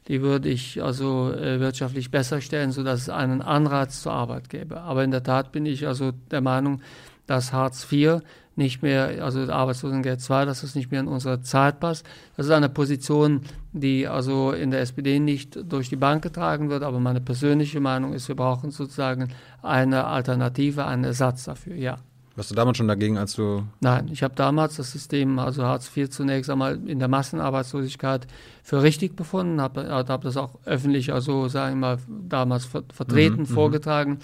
[0.09, 4.81] die würde ich also äh, wirtschaftlich besser stellen, sodass es einen Anreiz zur Arbeit gäbe.
[4.81, 6.81] Aber in der Tat bin ich also der Meinung,
[7.27, 8.21] dass Hartz IV
[8.57, 12.05] nicht mehr, also Arbeitslosengeld II, dass es nicht mehr in unsere Zeit passt.
[12.37, 16.83] Das ist eine Position, die also in der SPD nicht durch die Bank getragen wird,
[16.83, 19.29] aber meine persönliche Meinung ist, wir brauchen sozusagen
[19.63, 21.99] eine Alternative, einen Ersatz dafür, ja.
[22.37, 23.65] Warst du damals schon dagegen, als du.
[23.81, 28.27] Nein, ich habe damals das System, also Hartz IV zunächst einmal in der Massenarbeitslosigkeit
[28.63, 31.99] für richtig befunden, habe hab das auch öffentlich, also sagen wir mal,
[32.29, 34.19] damals ver vertreten, mhm, mhm, vorgetragen.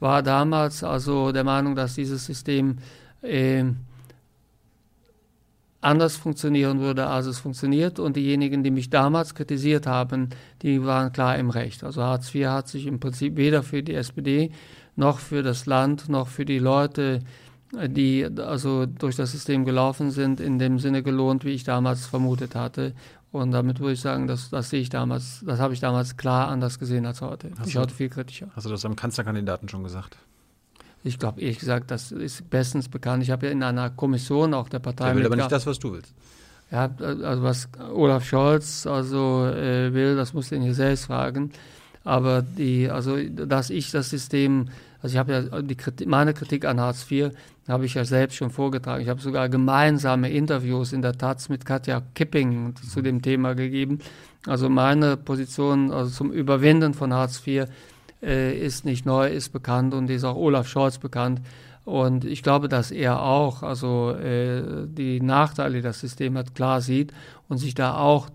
[0.00, 2.78] War damals also der Meinung, dass dieses System
[3.22, 3.64] äh,
[5.82, 7.98] anders funktionieren würde, als es funktioniert.
[7.98, 10.30] Und diejenigen, die mich damals kritisiert haben,
[10.62, 11.84] die waren klar im Recht.
[11.84, 14.52] Also Hartz IV hat sich im Prinzip weder für die SPD
[14.96, 17.20] noch für das Land, noch für die Leute,
[17.72, 22.54] die also durch das System gelaufen sind, in dem Sinne gelohnt, wie ich damals vermutet
[22.54, 22.94] hatte.
[23.32, 26.48] Und damit würde ich sagen, das, das sehe ich damals, das habe ich damals klar
[26.48, 27.50] anders gesehen als heute.
[27.58, 28.48] Hast ich du, heute viel kritischer.
[28.54, 30.18] Hast du das am Kanzlerkandidaten schon gesagt?
[31.04, 33.22] Ich glaube, ehrlich gesagt, das ist bestens bekannt.
[33.22, 35.06] Ich habe ja in einer Kommission auch der Partei.
[35.06, 36.14] Der will aber nicht das, was du willst.
[36.70, 41.50] Ja, also was Olaf Scholz also äh, will, das muss ihn hier selbst fragen.
[42.04, 44.68] Aber die, also dass ich das System,
[45.02, 47.30] also ich habe ja die Kritik, meine Kritik an Hartz IV
[47.68, 49.02] habe ich ja selbst schon vorgetragen.
[49.02, 54.00] Ich habe sogar gemeinsame Interviews in der Taz mit Katja Kipping zu dem Thema gegeben.
[54.46, 57.66] Also meine Position also zum Überwinden von Hartz IV
[58.22, 61.40] äh, ist nicht neu, ist bekannt und ist auch Olaf Scholz bekannt.
[61.84, 66.80] Und ich glaube, dass er auch also äh, die Nachteile, die das System hat, klar
[66.80, 67.12] sieht
[67.48, 68.28] und sich da auch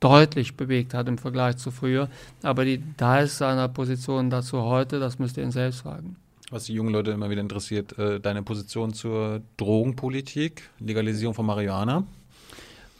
[0.00, 2.08] deutlich bewegt hat im Vergleich zu früher.
[2.42, 6.16] Aber die Details seiner Position dazu heute, das müsst ihr ihn selbst fragen.
[6.50, 12.04] Was die jungen Leute immer wieder interessiert, äh, deine Position zur Drogenpolitik, Legalisierung von Marihuana.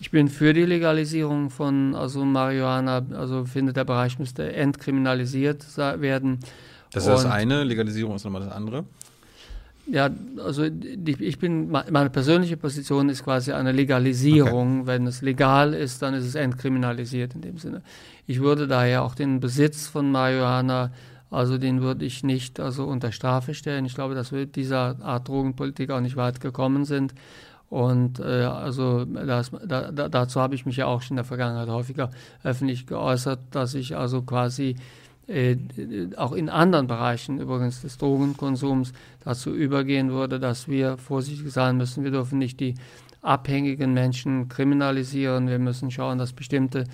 [0.01, 6.41] Ich bin für die Legalisierung von also Marihuana, also finde der Bereich müsste entkriminalisiert werden.
[6.93, 8.85] Das ist Und das eine, Legalisierung ist nochmal das andere.
[9.87, 10.09] Ja,
[10.43, 14.81] also ich bin, meine persönliche Position ist quasi eine Legalisierung.
[14.81, 14.87] Okay.
[14.87, 17.83] Wenn es legal ist, dann ist es entkriminalisiert in dem Sinne.
[18.27, 20.91] Ich würde daher auch den Besitz von Marihuana,
[21.31, 23.85] also den würde ich nicht also unter Strafe stellen.
[23.85, 27.15] Ich glaube, dass wir mit dieser Art Drogenpolitik auch nicht weit gekommen sind.
[27.75, 31.69] Und äh, also das, da, dazu habe ich mich ja auch schon in der Vergangenheit
[31.69, 32.09] häufiger
[32.45, 34.77] öffentlich geäußert, dass ich also quasi
[35.27, 35.57] äh,
[36.17, 38.93] auch in anderen Bereichen übrigens des Drogenkonsums
[39.25, 42.05] dazu übergehen würde, dass wir vorsichtig sein müssen.
[42.05, 42.77] Wir dürfen nicht die
[43.23, 45.49] abhängigen Menschen kriminalisieren.
[45.49, 46.85] Wir müssen schauen, dass bestimmte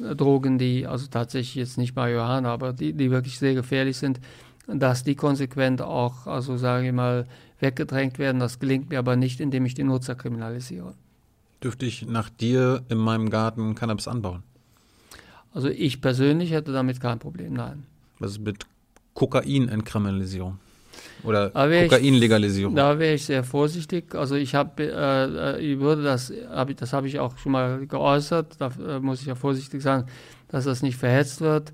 [0.00, 4.18] äh, Drogen, die also tatsächlich jetzt nicht Marihuana, aber die, die wirklich sehr gefährlich sind,
[4.66, 7.24] dass die konsequent auch, also sage ich mal,
[7.60, 8.40] weggedrängt werden.
[8.40, 10.94] Das gelingt mir aber nicht, indem ich die Nutzer kriminalisiere.
[11.62, 14.42] Dürfte ich nach dir in meinem Garten Cannabis anbauen?
[15.52, 17.84] Also ich persönlich hätte damit kein Problem, nein.
[18.18, 18.66] Was ist mit
[19.14, 20.58] Kokain-Entkriminalisierung?
[21.22, 22.74] Oder Kokain-Legalisierung?
[22.74, 24.14] Da wäre ich sehr vorsichtig.
[24.14, 28.56] Also ich habe, äh, ich würde das, hab das habe ich auch schon mal geäußert,
[28.60, 30.04] da äh, muss ich ja vorsichtig sein,
[30.48, 31.72] dass das nicht verhetzt wird.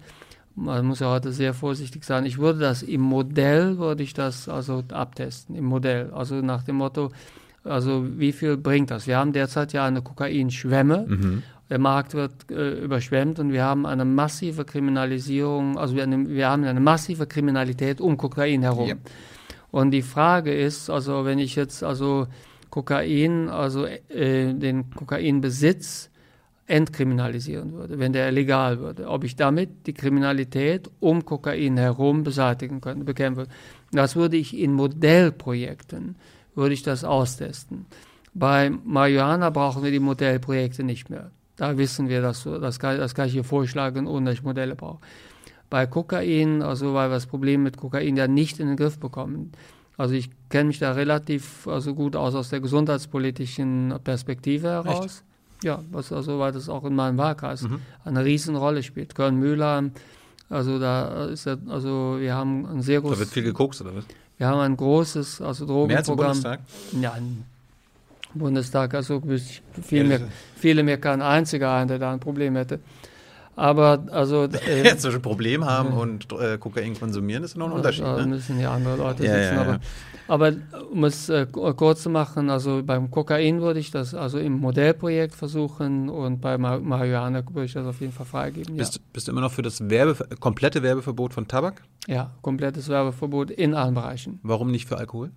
[0.61, 2.27] Man muss ja heute sehr vorsichtig sein.
[2.27, 6.11] Ich würde das im Modell, würde ich das also abtesten, im Modell.
[6.12, 7.11] Also nach dem Motto,
[7.65, 9.07] also wie viel bringt das?
[9.07, 11.07] Wir haben derzeit ja eine Kokainschwemme.
[11.09, 16.49] Mhm Der Markt wird äh, überschwemmt und wir haben eine massive Kriminalisierung, also wir, wir
[16.49, 18.89] haben eine massive Kriminalität um Kokain herum.
[18.89, 18.97] Ja.
[19.70, 22.27] Und die Frage ist, also wenn ich jetzt also
[22.70, 26.11] Kokain, also äh, den Kokainbesitz
[26.71, 32.81] entkriminalisieren würde, wenn der legal würde, ob ich damit die Kriminalität um Kokain herum beseitigen
[32.81, 33.51] könnte, bekämpfen würde.
[33.91, 36.15] Das würde ich in Modellprojekten,
[36.55, 37.87] würde ich das austesten.
[38.35, 41.33] Bei Marihuana brauchen wir die Modellprojekte nicht mehr.
[41.57, 44.77] Da wissen wir, dass das kann, das kann ich hier vorschlagen, ohne dass ich Modelle
[44.77, 45.01] brauche.
[45.69, 49.51] Bei Kokain, also weil wir das Problem mit Kokain ja nicht in den Griff bekommen.
[49.97, 55.05] Also ich kenne mich da relativ also gut aus aus der gesundheitspolitischen Perspektive heraus.
[55.05, 55.30] Echt?
[55.62, 57.81] Ja, was also, weil das auch in meinem Wahlkreis mhm.
[58.05, 59.15] eine Riesenrolle spielt.
[59.15, 59.93] Köln-Mühlheim,
[60.49, 63.19] also da ist ja, also wir haben ein sehr großes.
[63.19, 64.05] Da wird viel gekokst, oder was?
[64.37, 65.89] Wir haben ein großes, also Drogenprogramm.
[65.89, 66.61] Mehr als im Bundestag?
[67.01, 67.45] Ja, im
[68.35, 69.23] Bundestag, also
[69.82, 70.20] viel mehr,
[70.57, 72.81] viele mehr kein einziger ein, der da ein Problem hätte.
[73.57, 74.49] Aber also.
[74.67, 78.05] Äh, Jetzt ein Problem haben und äh, Kokain konsumieren, ist noch ein Unterschied.
[78.05, 78.27] Da ne?
[78.27, 79.55] müssen ja andere Leute ja, sitzen.
[79.57, 79.79] Ja, ja.
[80.29, 80.57] Aber, aber,
[80.91, 85.35] um es äh, kurz zu machen, also beim Kokain würde ich das also im Modellprojekt
[85.35, 88.77] versuchen und bei Marihuana würde ich das auf jeden Fall freigeben.
[88.77, 89.03] Bist, ja.
[89.13, 91.83] bist du immer noch für das Werbe, komplette Werbeverbot von Tabak?
[92.07, 94.41] Ja, komplettes Werbeverbot in allen Bereichen.
[94.43, 95.31] Warum nicht für Alkohol?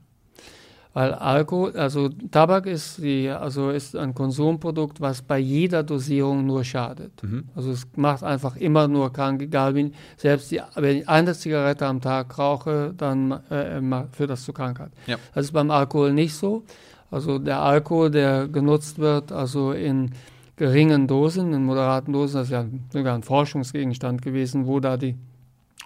[0.94, 6.64] Weil Alkohol, also Tabak ist, die, also ist ein Konsumprodukt, was bei jeder Dosierung nur
[6.64, 7.12] schadet.
[7.24, 7.46] Mhm.
[7.56, 11.88] Also es macht einfach immer nur krank, egal wie, selbst die, wenn ich eine Zigarette
[11.88, 14.92] am Tag rauche, dann äh, führt das zu Krankheit.
[15.08, 15.18] Ja.
[15.34, 16.64] Das ist beim Alkohol nicht so.
[17.10, 20.12] Also der Alkohol, der genutzt wird, also in
[20.58, 25.16] geringen Dosen, in moderaten Dosen, das ist ja sogar ein Forschungsgegenstand gewesen, wo da die,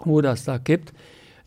[0.00, 0.92] wo das da gibt,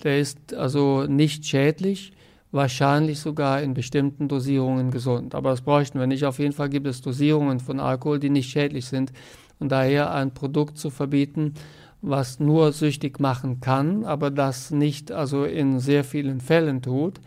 [0.03, 2.13] der ist also nicht schädlich
[2.51, 5.35] wahrscheinlich sogar in bestimmten Dosierungen gesund.
[5.35, 6.25] Aber das bräuchten wir nicht.
[6.25, 9.11] Auf jeden Fall gibt es Dosierungen von Alkohol, die nicht schädlich sind.
[9.59, 11.53] Und daher ein Produkt zu verbieten,
[12.01, 17.21] was nur süchtig machen kann, aber das nicht also in sehr vielen Fällen tut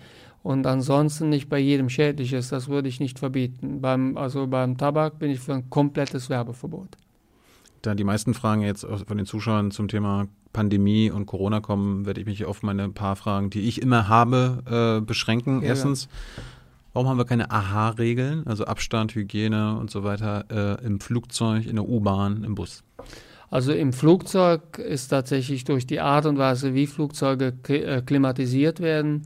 [0.44, 3.80] und ansonsten nicht bei jedem schädlich ist, das würde ich nicht verbieten.
[3.80, 6.98] Beim, also beim Tabak bin ich für ein komplettes Werbeverbot.
[7.80, 12.20] Da die meisten Fragen jetzt von den Zuschauern zum Thema Pandemie und Corona kommen, werde
[12.20, 15.60] ich mich auf meine paar Fragen, die ich immer habe, äh, beschränken.
[15.60, 16.08] Ja, Erstens,
[16.94, 21.76] warum haben wir keine AHA-Regeln, also Abstand, Hygiene und so weiter, äh, im Flugzeug, in
[21.76, 22.82] der U-Bahn, im Bus?
[23.50, 29.22] Also im Flugzeug ist tatsächlich durch die Art und Weise, wie Flugzeuge äh, klimatisiert werden,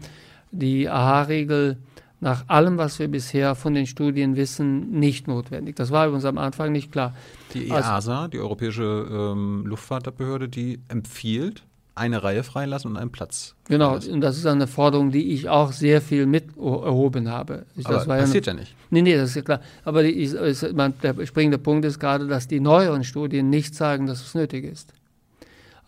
[0.51, 1.77] die AHA-Regel
[2.21, 5.77] nach allem, was wir bisher von den Studien wissen, nicht notwendig.
[5.77, 7.15] Das war uns am Anfang nicht klar.
[7.55, 11.63] Die EASA, also, die Europäische ähm, Luftfahrtbehörde, die empfiehlt,
[11.99, 13.55] eine Reihe freilassen und einen Platz.
[13.67, 17.67] Genau, und das ist eine Forderung, die ich auch sehr viel mit erhoben habe.
[17.77, 18.77] Das Aber passiert ja, eine, ja, nicht.
[18.91, 19.61] Nee, nee, das ist ja klar.
[19.85, 24.07] Aber die, ist, man, der springende Punkt ist gerade, dass die neueren Studien nicht zeigen,
[24.07, 24.93] dass es nötig ist.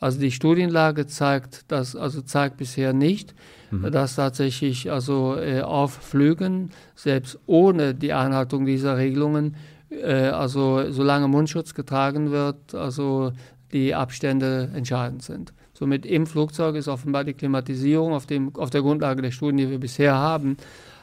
[0.00, 3.34] Also die Studienlage zeigt das, also zeigt bisher nicht,
[3.70, 3.90] mhm.
[3.90, 9.56] dass tatsächlich also äh, auf Flügen, selbst ohne die Einhaltung dieser Regelungen,
[9.90, 13.32] äh, also solange Mundschutz getragen wird, also
[13.72, 15.52] die Abstände entscheidend sind.
[15.72, 19.70] Somit im Flugzeug ist offenbar die Klimatisierung auf, dem, auf der Grundlage der Studien, die
[19.70, 20.56] wir bisher haben,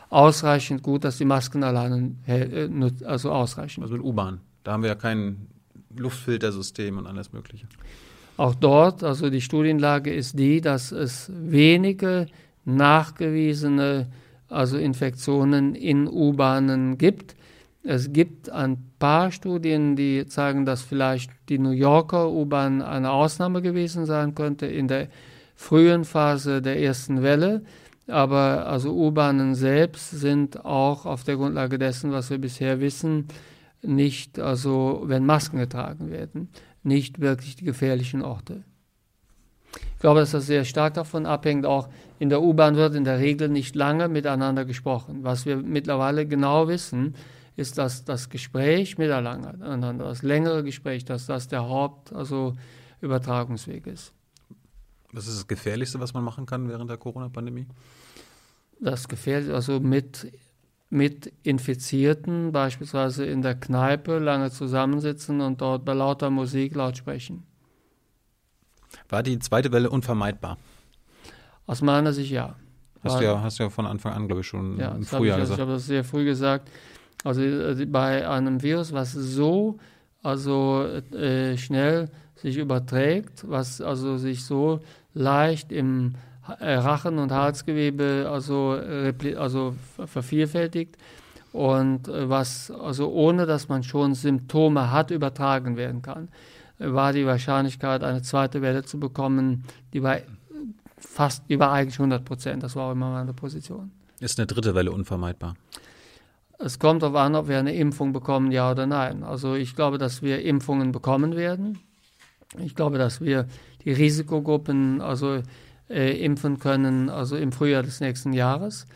[0.09, 2.69] ausreichend gut, dass die Masken alleine äh,
[3.05, 3.81] also ausreichen.
[3.81, 5.47] Also mit U-Bahn, da haben wir ja kein
[5.95, 7.67] Luftfiltersystem und alles Mögliche.
[8.37, 12.27] Auch dort, also die Studienlage ist die, dass es wenige
[12.67, 14.07] nachgewiesene
[14.49, 17.35] also Infektionen in U-Bahnen gibt.
[17.83, 23.61] Es gibt ein paar Studien, die zeigen, dass vielleicht die New Yorker U-Bahn eine Ausnahme
[23.61, 25.07] gewesen sein könnte in der
[25.55, 27.63] frühen Phase der ersten Welle.
[28.07, 33.27] Aber also U-Bahnen selbst sind auch auf der Grundlage dessen, was wir bisher wissen,
[33.81, 36.49] nicht, also wenn Masken getragen werden,
[36.83, 38.63] nicht wirklich die gefährlichen Orte.
[39.93, 41.65] Ich glaube, dass das sehr stark davon abhängt.
[41.65, 41.89] Auch
[42.19, 45.23] in der U-Bahn wird in der Regel nicht lange miteinander gesprochen.
[45.23, 47.15] Was wir mittlerweile genau wissen,
[47.55, 52.55] ist, dass das Gespräch miteinander, das längere Gespräch, dass das der Haupt, also
[53.01, 54.13] Übertragungsweg ist.
[55.11, 57.67] Was ist das Gefährlichste, was man machen kann während der Corona-Pandemie?
[58.79, 60.31] Das Gefährlichste, also mit,
[60.89, 67.43] mit Infizierten beispielsweise in der Kneipe lange zusammensitzen und dort bei lauter Musik laut sprechen.
[69.09, 70.57] War die zweite Welle unvermeidbar?
[71.67, 72.55] Aus meiner Sicht ja.
[73.03, 75.43] Hast du ja, hast ja von Anfang an, glaube ich, schon ja, im Frühjahr ich,
[75.43, 75.59] gesagt.
[75.59, 76.69] Ich habe das sehr früh gesagt.
[77.23, 79.77] Also äh, bei einem Virus, was so
[80.23, 84.79] also äh, schnell sich überträgt, was also sich so
[85.13, 86.15] leicht im
[86.59, 88.79] äh, Rachen- und Halsgewebe also,
[89.37, 89.75] also
[90.05, 90.97] vervielfältigt
[91.51, 96.29] und äh, was also ohne dass man schon Symptome hat übertragen werden kann,
[96.77, 99.63] war die Wahrscheinlichkeit eine zweite Welle zu bekommen,
[99.93, 100.17] die war
[100.97, 102.63] fast, war eigentlich 100 Prozent.
[102.63, 103.91] Das war auch immer meine Position.
[104.19, 105.55] Ist eine dritte Welle unvermeidbar?
[106.59, 109.23] Es kommt darauf an, ob wir eine Impfung bekommen, ja oder nein.
[109.23, 111.79] Also ich glaube, dass wir Impfungen bekommen werden.
[112.57, 113.47] Ich glaube, dass wir
[113.83, 115.43] die Risikogruppen also
[115.89, 118.87] äh, impfen können, also im Frühjahr des nächsten Jahres.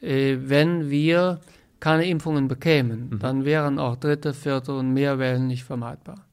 [0.00, 1.40] Äh, wenn wir
[1.78, 3.18] keine Impfungen bekämen, mhm.
[3.18, 6.24] dann wären auch dritte, vierte und mehr Wellen nicht vermeidbar.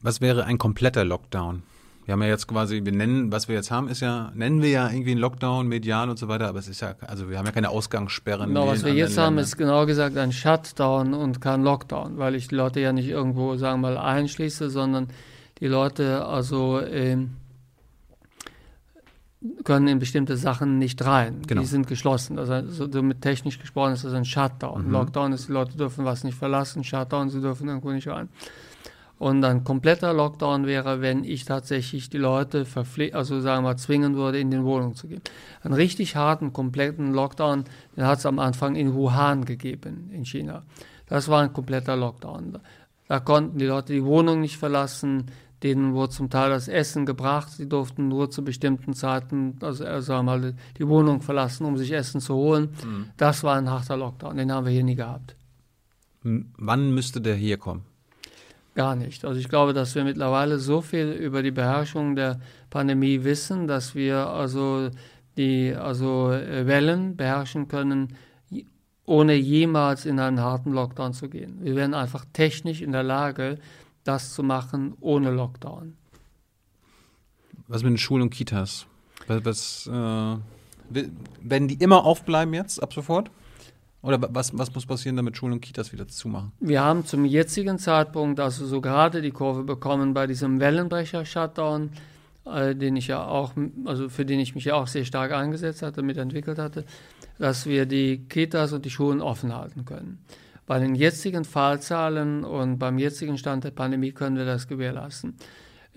[0.00, 1.64] Was wäre ein kompletter Lockdown?
[2.08, 4.70] Wir haben ja jetzt quasi, wir nennen, was wir jetzt haben, ist ja, nennen wir
[4.70, 7.44] ja irgendwie einen Lockdown, medial und so weiter, aber es ist ja, also wir haben
[7.44, 8.48] ja keine Ausgangssperren.
[8.48, 12.48] Genau, was wir jetzt haben, ist genau gesagt ein Shutdown und kein Lockdown, weil ich
[12.48, 15.08] die Leute ja nicht irgendwo, sagen wir mal, einschließe, sondern
[15.60, 17.18] die Leute also äh,
[19.64, 21.42] können in bestimmte Sachen nicht rein.
[21.46, 21.60] Genau.
[21.60, 22.38] Die sind geschlossen.
[22.38, 24.86] Also so mit technisch gesprochen ist das ein Shutdown.
[24.86, 24.92] Mhm.
[24.92, 28.30] Lockdown ist, die Leute dürfen was nicht verlassen, Shutdown, sie dürfen irgendwo nicht rein.
[29.18, 33.76] Und ein kompletter Lockdown wäre, wenn ich tatsächlich die Leute verpflichten, also sagen wir mal,
[33.76, 35.22] zwingen würde, in den Wohnungen zu gehen.
[35.62, 37.64] Einen richtig harten, kompletten Lockdown,
[37.96, 40.62] den hat es am Anfang in Wuhan gegeben, in China.
[41.06, 42.58] Das war ein kompletter Lockdown.
[43.08, 45.26] Da konnten die Leute die Wohnung nicht verlassen,
[45.64, 50.26] denen wurde zum Teil das Essen gebracht, sie durften nur zu bestimmten Zeiten, also sagen
[50.26, 52.68] wir mal, die Wohnung verlassen, um sich Essen zu holen.
[52.84, 53.06] Mhm.
[53.16, 55.34] Das war ein harter Lockdown, den haben wir hier nie gehabt.
[56.22, 57.82] Wann müsste der hier kommen?
[58.74, 59.24] Gar nicht.
[59.24, 62.40] Also ich glaube, dass wir mittlerweile so viel über die Beherrschung der
[62.70, 64.90] Pandemie wissen, dass wir also
[65.36, 68.16] die also äh, Wellen beherrschen können,
[69.04, 71.58] ohne jemals in einen harten Lockdown zu gehen.
[71.62, 73.58] Wir werden einfach technisch in der Lage,
[74.04, 75.96] das zu machen ohne Lockdown.
[77.68, 78.86] Was mit den Schulen und Kitas?
[79.26, 83.30] Was äh, werden die immer aufbleiben jetzt ab sofort?
[84.00, 86.52] Oder was, was muss passieren, damit Schulen und Kitas wieder zumachen?
[86.60, 91.90] Wir haben zum jetzigen Zeitpunkt also so gerade die Kurve bekommen bei diesem Wellenbrecher-Shutdown,
[92.46, 93.54] äh, den ich ja auch,
[93.84, 96.84] also für den ich mich ja auch sehr stark eingesetzt hatte, mitentwickelt hatte,
[97.38, 100.22] dass wir die Kitas und die Schulen offen halten können.
[100.66, 105.34] Bei den jetzigen Fallzahlen und beim jetzigen Stand der Pandemie können wir das gewährleisten.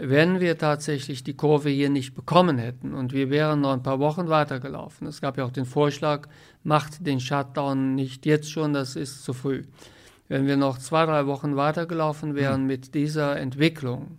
[0.03, 3.99] Wenn wir tatsächlich die Kurve hier nicht bekommen hätten und wir wären noch ein paar
[3.99, 6.27] Wochen weitergelaufen, es gab ja auch den Vorschlag,
[6.63, 9.63] macht den Shutdown nicht jetzt schon, das ist zu früh.
[10.27, 12.67] Wenn wir noch zwei, drei Wochen weitergelaufen wären mhm.
[12.67, 14.17] mit dieser Entwicklung,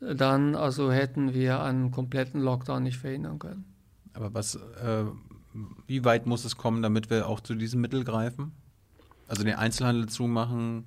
[0.00, 3.66] dann also hätten wir einen kompletten Lockdown nicht verhindern können.
[4.14, 5.04] Aber was, äh,
[5.86, 8.52] wie weit muss es kommen, damit wir auch zu diesem Mittel greifen?
[9.28, 10.86] Also den Einzelhandel zumachen,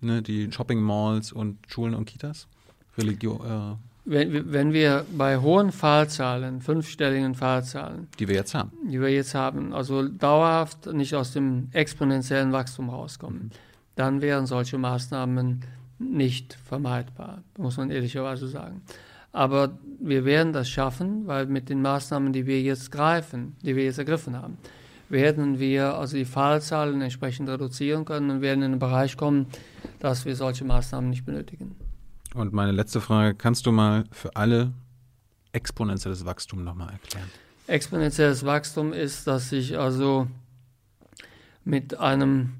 [0.00, 2.48] ne, die Shopping Malls und Schulen und Kitas?
[2.96, 9.00] Religion, äh, wenn, wenn wir bei hohen Fallzahlen, fünfstelligen Fallzahlen, die wir jetzt haben, die
[9.00, 13.50] wir jetzt haben, also dauerhaft nicht aus dem exponentiellen Wachstum rauskommen, mhm.
[13.94, 15.60] dann wären solche Maßnahmen
[16.00, 18.82] nicht vermeidbar, muss man ehrlicherweise sagen.
[19.30, 23.84] Aber wir werden das schaffen, weil mit den Maßnahmen, die wir jetzt greifen, die wir
[23.84, 24.58] jetzt ergriffen haben,
[25.08, 29.46] werden wir also die Fallzahlen entsprechend reduzieren können und werden in den Bereich kommen,
[30.00, 31.76] dass wir solche Maßnahmen nicht benötigen.
[32.34, 34.72] Und meine letzte Frage, kannst du mal für alle
[35.52, 37.28] exponentielles Wachstum nochmal erklären?
[37.66, 40.28] Exponentielles Wachstum ist, dass sich also
[41.64, 42.54] mit einem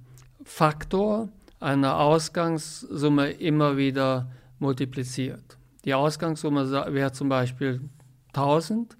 [0.44, 1.28] Faktor
[1.60, 5.58] einer Ausgangssumme immer wieder multipliziert.
[5.84, 7.80] Die Ausgangssumme wäre zum Beispiel
[8.28, 8.96] 1000,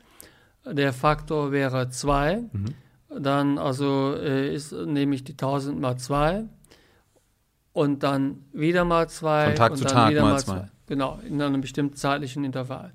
[0.65, 2.65] der Faktor wäre 2, mhm.
[3.21, 6.45] dann also äh, ist, nehme ich die 1000 mal 2
[7.73, 9.47] und dann wieder mal zwei.
[9.47, 10.53] Von Tag und zu dann Tag wieder mal zwei.
[10.53, 10.69] zwei.
[10.87, 12.93] Genau, in einem bestimmten zeitlichen Intervall.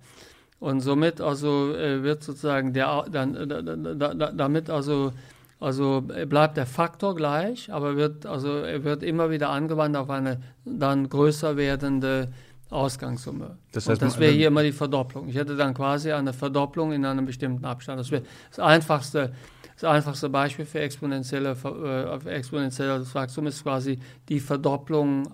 [0.59, 5.13] Und somit also äh, wird sozusagen der dann äh, da, da, damit also
[5.59, 10.39] also bleibt der Faktor gleich, aber wird also er wird immer wieder angewandt auf eine
[10.65, 12.31] dann größer werdende
[12.69, 13.57] Ausgangssumme.
[13.71, 15.29] Das, heißt, und das wäre hier immer die Verdopplung.
[15.29, 17.99] Ich hätte dann quasi eine Verdopplung in einem bestimmten Abstand.
[17.99, 19.31] Das wäre das einfachste
[19.79, 21.55] das einfachste Beispiel für exponentielle,
[22.25, 25.29] äh, exponentielles Wachstum ist quasi die Verdopplung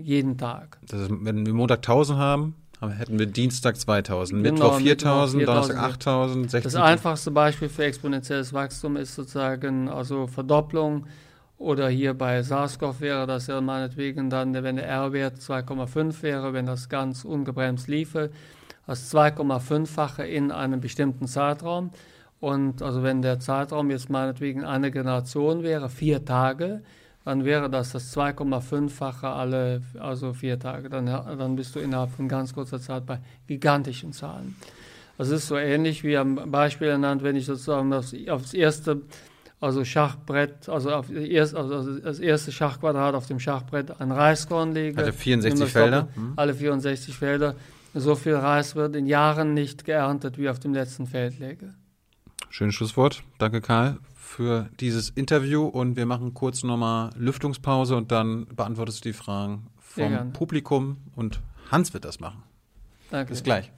[0.00, 0.78] jeden Tag.
[0.86, 5.78] Das ist, wenn wir Montag 1000 haben, hätten wir Dienstag 2000, genau, Mittwoch 4000, Donnerstag
[5.78, 6.72] 8000, 16.
[6.72, 11.06] Das einfachste Beispiel für exponentielles Wachstum ist sozusagen also Verdopplung
[11.56, 16.66] oder hier bei SARS-CoV wäre das ja meinetwegen dann, wenn der R-Wert 2,5 wäre, wenn
[16.66, 18.30] das ganz ungebremst liefe,
[18.86, 21.90] das 2,5-fache in einem bestimmten Zeitraum.
[22.40, 26.82] Und also wenn der Zeitraum jetzt meinetwegen eine Generation wäre, vier Tage,
[27.24, 30.88] dann wäre das das 2,5-fache alle, also vier Tage.
[30.88, 34.56] Dann, dann bist du innerhalb von ganz kurzer Zeit bei gigantischen Zahlen.
[35.18, 39.02] Das ist so ähnlich wie am Beispiel ernannt, wenn ich sozusagen aufs, aufs erste
[39.60, 44.98] also Schachbrett, also, auf erst, also das erste Schachquadrat auf dem Schachbrett ein Reiskorn lege.
[44.98, 46.00] Alle 64 Nimm das Felder?
[46.02, 46.32] Doppel- Mhm.
[46.36, 47.54] Alle 64 Felder.
[47.94, 51.74] So viel Reis wird in Jahren nicht geerntet wie auf dem letzten Feld lege.
[52.50, 53.22] Schönes Schlusswort.
[53.38, 55.66] Danke, Karl, für dieses Interview.
[55.66, 60.32] Und wir machen kurz nochmal Lüftungspause und dann beantwortest du die Fragen vom.
[60.32, 60.98] Publikum.
[61.14, 62.42] Und Hans wird das machen.
[63.10, 63.32] Danke.
[63.32, 63.70] Bis gleich.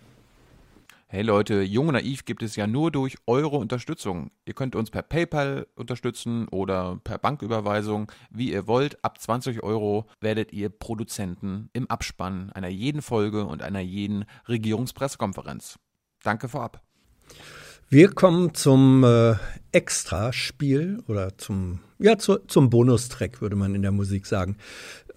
[1.12, 4.30] Hey Leute, Jung und Naiv gibt es ja nur durch eure Unterstützung.
[4.44, 9.04] Ihr könnt uns per PayPal unterstützen oder per Banküberweisung, wie ihr wollt.
[9.04, 15.80] Ab 20 Euro werdet ihr Produzenten im Abspann einer jeden Folge und einer jeden Regierungspressekonferenz.
[16.22, 16.80] Danke vorab.
[17.92, 19.34] Wir kommen zum äh,
[19.72, 24.56] Extraspiel oder zum, ja, zu, zum Bonustrack, würde man in der Musik sagen.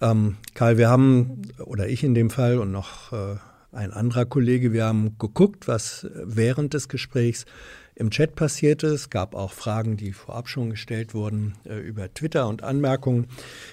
[0.00, 3.36] Ähm, Karl, wir haben, oder ich in dem Fall und noch äh,
[3.70, 7.46] ein anderer Kollege, wir haben geguckt, was während des Gesprächs
[7.94, 8.88] im Chat passierte.
[8.88, 13.28] Es gab auch Fragen, die vorab schon gestellt wurden äh, über Twitter und Anmerkungen.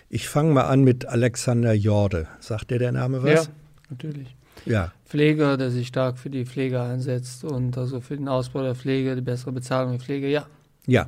[0.10, 2.28] Ich fange mal an mit Alexander Jorde.
[2.40, 3.48] Sagt dir der Name was?
[3.48, 3.52] Ja,
[3.90, 4.36] natürlich.
[4.66, 4.92] Ja.
[5.12, 9.14] Pfleger, der sich stark für die Pflege einsetzt und also für den Ausbau der Pflege,
[9.16, 10.46] die bessere Bezahlung der Pflege, ja,
[10.88, 11.08] Ja.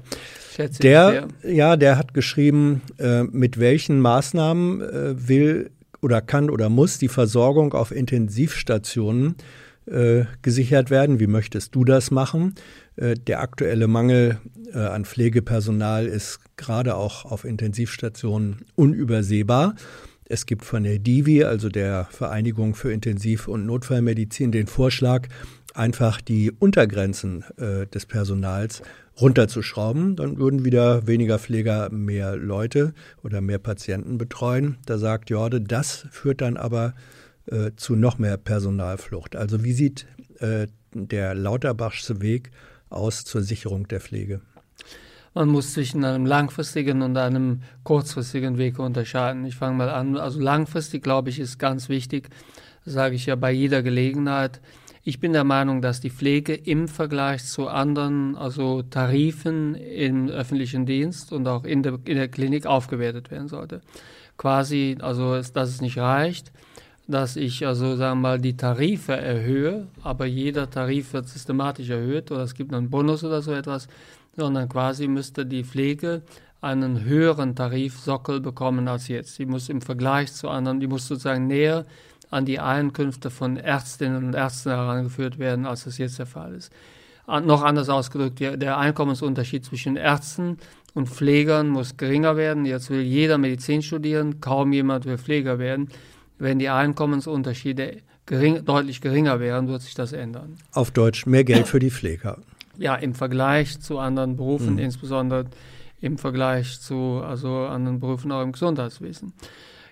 [0.53, 5.71] schätze Der, ja, der hat geschrieben, äh, mit welchen Maßnahmen äh, will
[6.01, 9.35] oder kann oder muss die Versorgung auf Intensivstationen
[9.85, 11.21] äh, gesichert werden.
[11.21, 12.55] Wie möchtest du das machen?
[12.97, 14.37] Äh, der aktuelle Mangel
[14.73, 19.75] äh, an Pflegepersonal ist gerade auch auf Intensivstationen unübersehbar.
[20.33, 25.27] Es gibt von der DIVI, also der Vereinigung für Intensiv- und Notfallmedizin, den Vorschlag,
[25.75, 28.81] einfach die Untergrenzen äh, des Personals
[29.21, 30.15] runterzuschrauben.
[30.15, 34.77] Dann würden wieder weniger Pfleger mehr Leute oder mehr Patienten betreuen.
[34.87, 36.95] Da sagt Jorde, das führt dann aber
[37.45, 39.35] äh, zu noch mehr Personalflucht.
[39.35, 40.07] Also wie sieht
[40.39, 40.65] äh,
[40.95, 42.49] der Lauterbachsche Weg
[42.89, 44.41] aus zur Sicherung der Pflege?
[45.33, 49.45] Man muss zwischen einem langfristigen und einem kurzfristigen Weg unterscheiden.
[49.45, 50.15] Ich fange mal an.
[50.15, 52.29] Also langfristig, glaube ich, ist ganz wichtig,
[52.85, 54.61] sage ich ja bei jeder Gelegenheit.
[55.03, 60.85] Ich bin der Meinung, dass die Pflege im Vergleich zu anderen, also Tarifen im öffentlichen
[60.85, 63.81] Dienst und auch in der, in der Klinik aufgewertet werden sollte.
[64.37, 66.51] Quasi, also dass es nicht reicht,
[67.07, 72.31] dass ich also sagen wir mal die Tarife erhöhe, aber jeder Tarif wird systematisch erhöht
[72.31, 73.89] oder es gibt einen Bonus oder so etwas,
[74.35, 76.23] sondern quasi müsste die Pflege
[76.61, 79.37] einen höheren Tarifsockel bekommen als jetzt.
[79.37, 81.85] Die muss im Vergleich zu anderen, die muss sozusagen näher
[82.29, 86.71] an die Einkünfte von Ärztinnen und Ärzten herangeführt werden, als es jetzt der Fall ist.
[87.27, 90.57] An, noch anders ausgedrückt, der, der Einkommensunterschied zwischen Ärzten
[90.93, 92.65] und Pflegern muss geringer werden.
[92.65, 95.89] Jetzt will jeder Medizin studieren, kaum jemand will Pfleger werden.
[96.39, 100.57] Wenn die Einkommensunterschiede gering, deutlich geringer wären, wird sich das ändern.
[100.71, 102.39] Auf Deutsch mehr Geld für die Pfleger.
[102.77, 104.79] Ja, im Vergleich zu anderen Berufen, Mhm.
[104.79, 105.45] insbesondere
[106.01, 109.33] im Vergleich zu also anderen Berufen auch im Gesundheitswesen.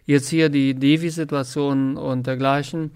[0.05, 2.91] Jetzt hier die Devi-Situation und dergleichen,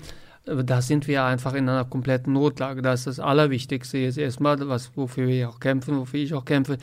[0.45, 2.81] äh, da sind wir einfach in einer kompletten Notlage.
[2.81, 6.77] Das ist das Allerwichtigste jetzt erstmal, was, wofür wir auch kämpfen, wofür ich auch kämpfe,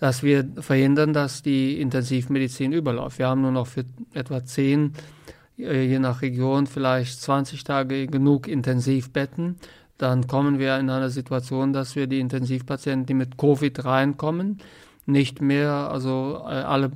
[0.00, 3.18] dass wir verhindern, dass die Intensivmedizin überläuft.
[3.18, 3.84] Wir haben nur noch für
[4.14, 4.94] etwa zehn,
[5.58, 9.56] äh, je nach Region, vielleicht 20 Tage genug Intensivbetten
[9.98, 14.58] dann kommen wir in eine Situation, dass wir die Intensivpatienten, die mit Covid reinkommen,
[15.06, 16.90] nicht mehr, also äh, alle,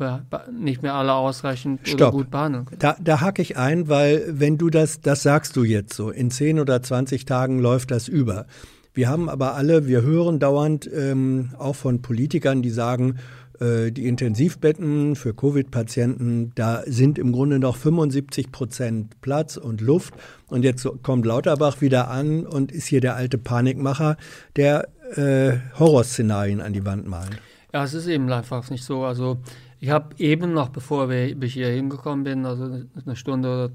[0.52, 2.12] nicht mehr alle ausreichend oder Stopp.
[2.12, 2.80] gut behandeln können.
[2.80, 6.30] Da, da hake ich ein, weil wenn du das, das sagst du jetzt so, in
[6.30, 8.46] 10 oder 20 Tagen läuft das über.
[8.92, 13.18] Wir haben aber alle, wir hören dauernd ähm, auch von Politikern, die sagen,
[13.60, 20.14] die Intensivbetten für Covid-Patienten, da sind im Grunde noch 75 Prozent Platz und Luft.
[20.48, 24.16] Und jetzt kommt Lauterbach wieder an und ist hier der alte Panikmacher,
[24.56, 27.38] der äh, Horrorszenarien an die Wand malt.
[27.72, 29.04] Ja, es ist eben einfach nicht so.
[29.04, 29.38] Also
[29.78, 32.64] ich habe eben noch, bevor ich hier hingekommen bin, also
[33.04, 33.70] eine Stunde oder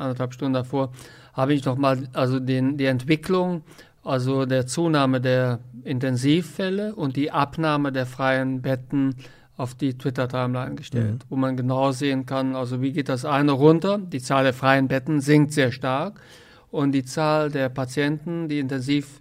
[0.00, 0.92] anderthalb Stunden davor,
[1.32, 3.62] habe ich noch mal also den, die Entwicklung,
[4.08, 9.16] also der Zunahme der Intensivfälle und die Abnahme der freien Betten
[9.58, 13.98] auf die Twitter-Timeline gestellt, wo man genau sehen kann, also wie geht das eine runter,
[13.98, 16.20] die Zahl der freien Betten sinkt sehr stark
[16.70, 19.20] und die Zahl der Patienten, die intensiv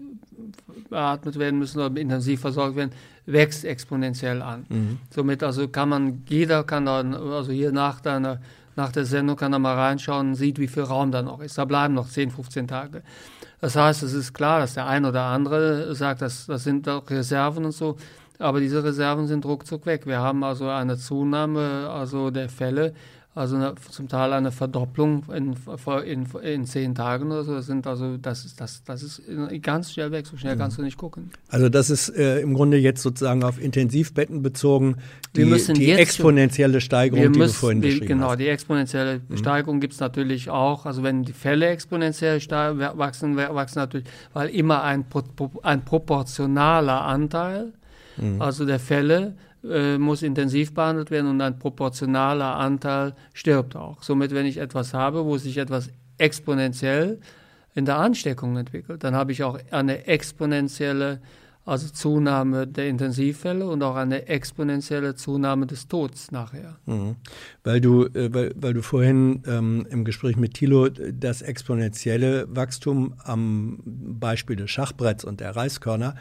[0.89, 2.91] beatmet werden müssen oder intensiv versorgt werden,
[3.25, 4.65] wächst exponentiell an.
[5.09, 8.39] Somit also kann man, jeder kann dann, also hier nach deiner,
[8.77, 11.57] nach der Sendung kann er mal reinschauen und sieht, wie viel Raum da noch ist.
[11.57, 13.01] Da bleiben noch 10, 15 Tage.
[13.59, 17.65] Das heißt, es ist klar, dass der ein oder andere sagt, das, das sind Reserven
[17.65, 17.97] und so,
[18.39, 20.05] aber diese Reserven sind ruckzuck weg.
[20.05, 22.93] Wir haben also eine Zunahme also der Fälle,
[23.37, 25.55] Also eine, zum Teil eine Verdopplung in,
[26.05, 27.53] in, in zehn Tagen oder so.
[27.53, 29.21] Das sind also, das ist, das, das ist
[29.61, 30.59] ganz schnell weg, so schnell mhm.
[30.59, 31.29] kannst du nicht gucken.
[31.47, 34.95] Also das ist äh, im Grunde jetzt sozusagen auf Intensivbetten bezogen,
[35.35, 38.37] die, die exponentielle Steigerung, müssen, die du vorhin die, beschrieben genau, hast.
[38.37, 39.37] Genau, die exponentielle mhm.
[39.37, 40.87] Steigerung gibt es natürlich auch.
[40.87, 45.05] Also wenn die Fälle exponentiell wachsen, wachsen natürlich, weil immer ein,
[45.61, 47.73] ein proportionaler Anteil,
[48.17, 48.41] mhm.
[48.41, 49.35] also der Fälle,
[49.69, 54.03] äh, muss intensiv behandelt werden und ein proportionaler Anteil stirbt auch.
[54.03, 57.19] Somit, wenn ich etwas habe, wo sich etwas exponentiell
[57.75, 61.19] in der Ansteckung entwickelt, dann habe ich auch eine exponentielle
[61.67, 66.77] also Zunahme der Intensivfälle und auch eine exponentielle Zunahme des Todes nachher.
[66.85, 67.17] Mhm.
[67.63, 73.15] Weil, du, äh, weil, weil du vorhin ähm, im Gespräch mit Thilo das exponentielle Wachstum
[73.23, 76.15] am Beispiel des Schachbretts und der Reiskörner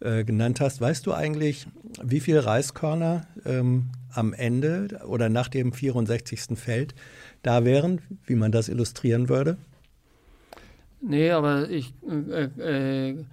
[0.00, 0.80] äh, genannt hast.
[0.80, 1.66] Weißt du eigentlich,
[2.02, 6.58] wie viele Reiskörner ähm, am Ende oder nach dem 64.
[6.58, 6.94] Feld
[7.42, 9.56] da wären, wie man das illustrieren würde?
[11.00, 11.94] Nee, aber ich.
[12.08, 13.24] Äh, äh,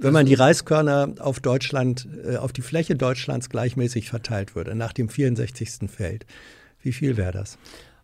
[0.00, 4.92] wenn man die Reiskörner auf Deutschland, äh, auf die Fläche Deutschlands gleichmäßig verteilt würde, nach
[4.92, 5.88] dem 64.
[5.88, 6.26] Feld,
[6.82, 7.58] wie viel wäre das?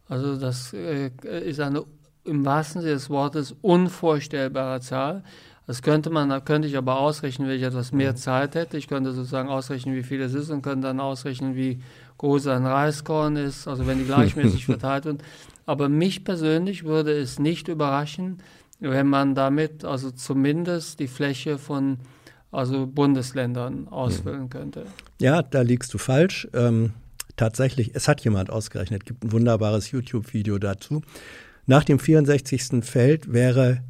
[0.09, 1.85] Also das äh, ist eine
[2.25, 5.25] im wahrsten Sinne des Wortes unvorstellbare Zahl.
[5.71, 8.17] Das könnte man, könnte ich aber ausrechnen, wenn ich etwas mehr.
[8.17, 8.77] Zeit hätte.
[8.77, 11.81] Ich könnte sozusagen ausrechnen, wie viel es ist und könnte dann ausrechnen, wie
[12.19, 15.23] groß ein Reiskorn ist, also wenn die gleichmäßig verteilt sind.
[15.67, 18.39] Aber mich persönlich würde es nicht überraschen,
[18.81, 21.99] wenn man damit also zumindest die Fläche von
[22.51, 24.87] also Bundesländern ausfüllen könnte.
[25.21, 26.49] Ja, da liegst du falsch.
[26.53, 26.95] Ähm,
[27.37, 31.03] tatsächlich, es hat jemand ausgerechnet, gibt ein wunderbares YouTube-Video dazu.
[31.67, 32.85] Nach dem 64.
[32.85, 33.85] Feld wäre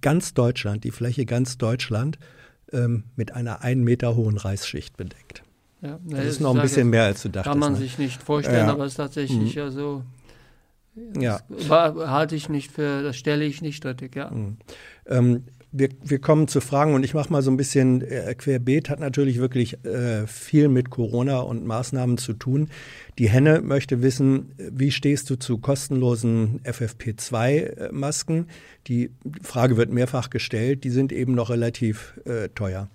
[0.00, 2.18] ganz Deutschland, die Fläche ganz Deutschland,
[2.72, 5.42] ähm, mit einer einen Meter hohen Reißschicht bedeckt.
[5.82, 7.50] Ja, das ist noch ein bisschen mehr, als du dachtest.
[7.50, 7.78] Kann man ne?
[7.78, 8.72] sich nicht vorstellen, ja.
[8.72, 9.60] aber es ist tatsächlich mhm.
[9.60, 10.02] ja so.
[11.20, 11.40] Ja.
[11.68, 14.30] halte ich nicht für, das stelle ich nicht strittig, ja.
[14.30, 14.56] Mhm.
[15.06, 15.44] Ähm,
[15.78, 19.00] wir, wir kommen zu Fragen und ich mache mal so ein bisschen äh, querbeet, hat
[19.00, 22.68] natürlich wirklich äh, viel mit Corona und Maßnahmen zu tun.
[23.18, 28.48] Die Henne möchte wissen, wie stehst du zu kostenlosen FFP2-Masken?
[28.86, 29.10] Die
[29.42, 32.88] Frage wird mehrfach gestellt, die sind eben noch relativ äh, teuer.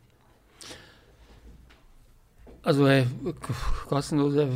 [2.63, 3.05] Also äh,
[3.87, 4.47] kostenlose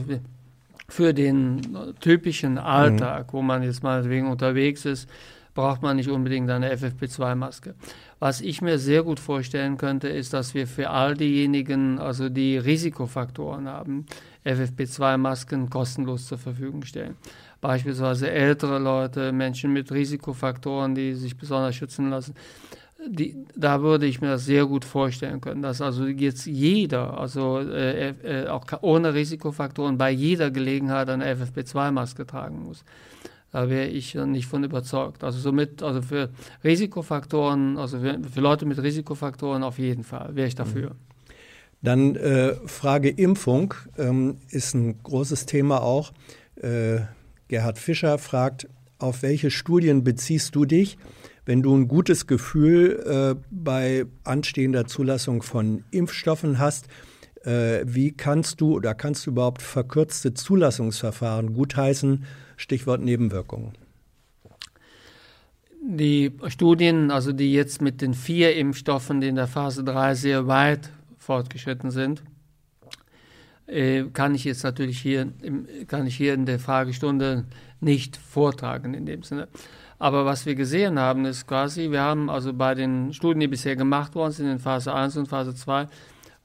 [0.87, 3.37] für den typischen Alltag, mhm.
[3.37, 5.09] wo man jetzt mal wegen unterwegs ist,
[5.55, 7.73] braucht man nicht unbedingt eine FFP2-Maske.
[8.19, 12.57] Was ich mir sehr gut vorstellen könnte, ist, dass wir für all diejenigen, also die
[12.57, 14.05] Risikofaktoren haben,
[14.45, 17.15] FFP2-Masken kostenlos zur Verfügung stellen.
[17.61, 22.35] Beispielsweise ältere Leute, Menschen mit Risikofaktoren, die sich besonders schützen lassen.
[23.07, 27.59] Die, da würde ich mir das sehr gut vorstellen können, dass also jetzt jeder, also
[27.59, 32.83] äh, äh, auch ohne Risikofaktoren, bei jeder Gelegenheit eine FFP2-Maske tragen muss.
[33.55, 35.23] Da wäre ich nicht von überzeugt.
[35.23, 36.29] Also somit, also für
[36.65, 40.89] Risikofaktoren, also für, für Leute mit Risikofaktoren auf jeden Fall wäre ich dafür.
[40.89, 40.95] Mhm.
[41.81, 46.11] Dann äh, Frage Impfung ähm, ist ein großes Thema auch.
[46.57, 46.99] Äh,
[47.47, 48.67] Gerhard Fischer fragt,
[48.97, 50.97] auf welche Studien beziehst du dich,
[51.45, 56.89] wenn du ein gutes Gefühl äh, bei anstehender Zulassung von Impfstoffen hast?
[57.45, 62.25] Äh, wie kannst du oder kannst du überhaupt verkürzte Zulassungsverfahren gutheißen?
[62.57, 63.73] Stichwort Nebenwirkungen.
[65.81, 70.47] Die Studien, also die jetzt mit den vier Impfstoffen, die in der Phase 3 sehr
[70.47, 72.23] weit fortgeschritten sind,
[73.67, 75.31] äh, kann ich jetzt natürlich hier,
[75.87, 77.45] kann ich hier in der Fragestunde
[77.81, 79.47] nicht vortragen in dem Sinne.
[79.97, 83.75] Aber was wir gesehen haben, ist quasi, wir haben also bei den Studien, die bisher
[83.75, 85.87] gemacht worden sind, in Phase 1 und Phase 2,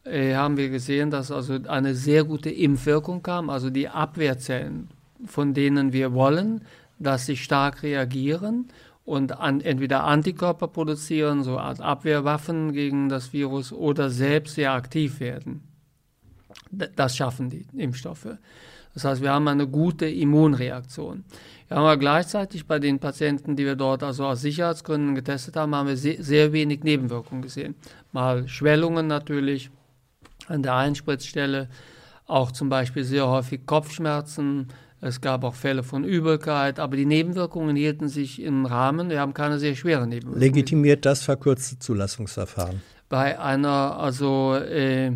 [0.04, 4.88] äh, haben wir gesehen, dass also eine sehr gute Impfwirkung kam, also die Abwehrzellen
[5.26, 6.62] von denen wir wollen,
[6.98, 8.68] dass sie stark reagieren
[9.04, 15.20] und an, entweder Antikörper produzieren, so als Abwehrwaffen gegen das Virus, oder selbst sehr aktiv
[15.20, 15.62] werden.
[16.70, 18.28] Das schaffen die Impfstoffe.
[18.94, 21.24] Das heißt, wir haben eine gute Immunreaktion.
[21.68, 25.74] Wir haben aber gleichzeitig bei den Patienten, die wir dort also aus Sicherheitsgründen getestet haben,
[25.74, 27.76] haben wir sehr, sehr wenig Nebenwirkungen gesehen.
[28.12, 29.70] Mal Schwellungen natürlich
[30.48, 31.68] an der Einspritzstelle,
[32.26, 34.68] auch zum Beispiel sehr häufig Kopfschmerzen,
[35.00, 39.08] es gab auch Fälle von Übelkeit, aber die Nebenwirkungen hielten sich im Rahmen.
[39.08, 40.40] Wir haben keine sehr schweren Nebenwirkungen.
[40.40, 42.82] Legitimiert das verkürzte Zulassungsverfahren?
[43.08, 45.12] Bei einer also äh,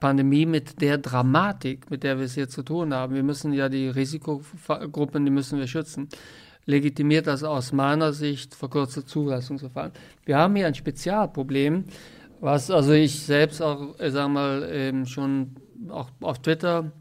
[0.00, 3.70] Pandemie mit der Dramatik, mit der wir es hier zu tun haben, wir müssen ja
[3.70, 6.08] die Risikogruppen, die müssen wir schützen,
[6.66, 9.92] legitimiert das aus meiner Sicht verkürzte Zulassungsverfahren.
[10.26, 11.84] Wir haben hier ein Spezialproblem,
[12.40, 15.56] was also ich selbst auch, äh, sagen wir mal, ähm, schon
[15.88, 16.92] auch auf Twitter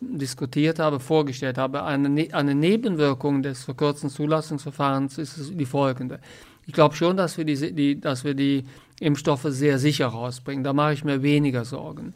[0.00, 1.84] diskutiert habe, vorgestellt habe.
[1.84, 6.20] Eine, ne eine Nebenwirkung des verkürzten Zulassungsverfahrens ist die folgende.
[6.66, 8.64] Ich glaube schon, dass wir die, die, dass wir die
[9.00, 10.64] Impfstoffe sehr sicher rausbringen.
[10.64, 12.14] Da mache ich mir weniger Sorgen.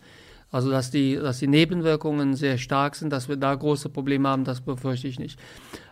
[0.51, 4.45] Also dass die, dass die Nebenwirkungen sehr stark sind, dass wir da große Probleme haben,
[4.45, 5.39] das befürchte ich nicht.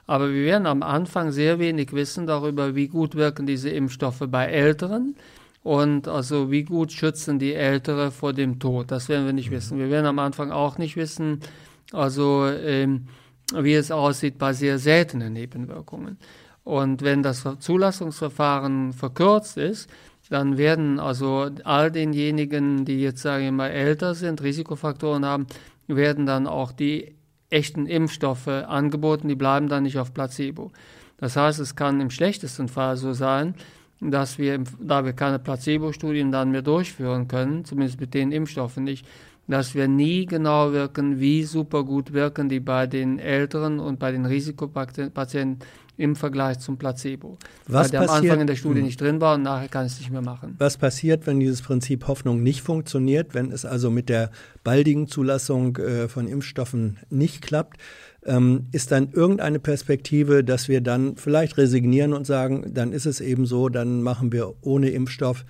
[0.06, 4.46] Aber wir werden am Anfang sehr wenig wissen darüber, wie gut wirken diese Impfstoffe bei
[4.46, 5.16] Älteren
[5.64, 8.90] und also wie gut schützen die Ältere vor dem Tod.
[8.90, 9.54] Das werden wir nicht mhm.
[9.54, 9.78] wissen.
[9.78, 11.40] Wir werden am Anfang auch nicht wissen,
[11.92, 13.06] also ähm,
[13.54, 16.18] wie es aussieht bei sehr seltenen Nebenwirkungen.
[16.64, 19.90] Und wenn das Zulassungsverfahren verkürzt ist,
[20.30, 25.46] dann werden also all denjenigen, die jetzt, sage ich mal, älter sind, Risikofaktoren haben,
[25.88, 27.14] werden dann auch die
[27.50, 30.72] echten Impfstoffe angeboten, die bleiben dann nicht auf Placebo.
[31.18, 33.54] Das heißt, es kann im schlechtesten Fall so sein,
[34.00, 39.06] dass wir, da wir keine Placebo-Studien dann mehr durchführen können, zumindest mit den Impfstoffen nicht,
[39.48, 44.12] dass wir nie genau wirken, wie super gut wirken die bei den Älteren und bei
[44.12, 45.58] den Risikopatienten
[45.98, 47.38] im Vergleich zum Placebo.
[47.66, 48.86] Was weil der passiert, am Anfang in der Studie hm.
[48.86, 50.54] nicht drin war und nachher kann es nicht mehr machen.
[50.58, 54.30] Was passiert, wenn dieses Prinzip Hoffnung nicht funktioniert, wenn es also mit der
[54.64, 57.78] baldigen Zulassung äh, von Impfstoffen nicht klappt?
[58.24, 63.20] Ähm, ist dann irgendeine Perspektive, dass wir dann vielleicht resignieren und sagen, dann ist es
[63.20, 65.44] eben so, dann machen wir ohne Impfstoff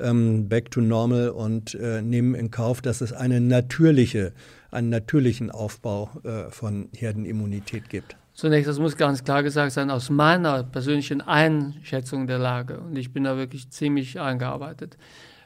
[0.00, 4.32] ähm, back to normal und äh, nehmen in Kauf, dass es eine natürliche,
[4.70, 8.16] einen natürlichen Aufbau äh, von Herdenimmunität gibt?
[8.34, 13.12] Zunächst, das muss ganz klar gesagt sein, aus meiner persönlichen Einschätzung der Lage, und ich
[13.12, 14.98] bin da wirklich ziemlich eingearbeitet,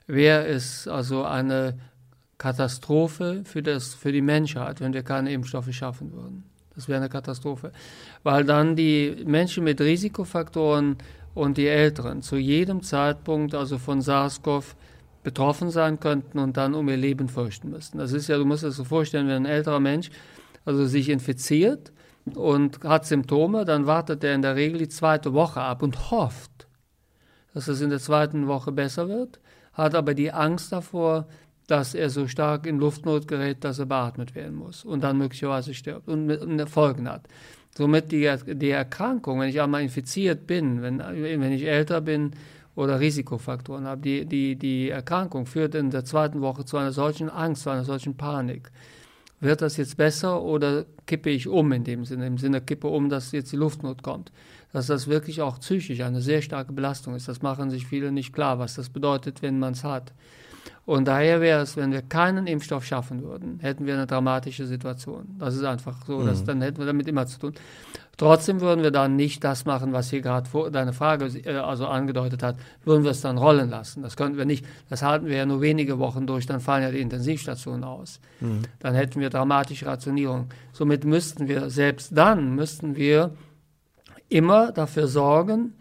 [0.09, 1.79] wäre es also eine
[2.37, 6.45] Katastrophe für, das, für die Menschheit, wenn wir keine Impfstoffe schaffen würden.
[6.75, 7.73] Das wäre eine Katastrophe,
[8.23, 10.97] weil dann die Menschen mit Risikofaktoren
[11.35, 14.75] und die Älteren zu jedem Zeitpunkt also von SARS-CoV
[15.23, 17.99] betroffen sein könnten und dann um ihr Leben fürchten müssten.
[17.99, 20.11] Das ist ja, du musst es so vorstellen, wenn ein älterer Mensch
[20.65, 21.93] also sich infiziert,
[22.35, 26.69] und hat Symptome, dann wartet er in der Regel die zweite Woche ab und hofft,
[27.55, 29.41] dass es in der zweiten Woche besser wird,
[29.73, 31.27] hat aber die Angst davor,
[31.67, 35.73] dass er so stark in Luftnot gerät, dass er beatmet werden muss und dann möglicherweise
[35.73, 37.29] stirbt und Folgen hat.
[37.77, 42.33] Somit die, die Erkrankung, wenn ich einmal infiziert bin, wenn, wenn ich älter bin
[42.75, 47.31] oder Risikofaktoren habe, die, die, die Erkrankung führt in der zweiten Woche zu einer solchen
[47.31, 48.71] Angst, zu einer solchen Panik
[49.41, 53.09] wird das jetzt besser oder kippe ich um in dem Sinne, im Sinne kippe um,
[53.09, 54.31] dass jetzt die Luftnot kommt.
[54.73, 57.27] Dass das wirklich auch psychisch eine sehr starke Belastung ist.
[57.27, 60.13] Das machen sich viele nicht klar, was das bedeutet, wenn man es hat.
[60.91, 65.37] Und daher wäre es, wenn wir keinen Impfstoff schaffen würden, hätten wir eine dramatische Situation.
[65.39, 66.27] Das ist einfach so, mhm.
[66.27, 67.55] dass, dann hätten wir damit immer zu tun.
[68.17, 72.43] Trotzdem würden wir dann nicht das machen, was hier gerade deine Frage äh, also angedeutet
[72.43, 74.03] hat, würden wir es dann rollen lassen.
[74.03, 74.67] Das könnten wir nicht.
[74.89, 78.19] Das halten wir ja nur wenige Wochen durch, dann fallen ja die Intensivstationen aus.
[78.41, 78.63] Mhm.
[78.81, 80.49] Dann hätten wir dramatische Rationierung.
[80.73, 83.31] Somit müssten wir, selbst dann müssten wir
[84.29, 85.75] immer dafür sorgen,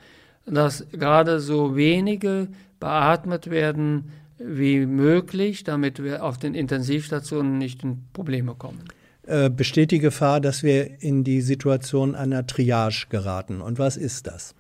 [0.46, 8.04] dass gerade so wenige beatmet werden wie möglich, damit wir auf den Intensivstationen nicht in
[8.14, 8.84] Probleme kommen.
[9.28, 13.62] Äh, besteht die Gefahr, dass wir in die Situation einer Triage geraten.
[13.62, 14.56] Und was ist das?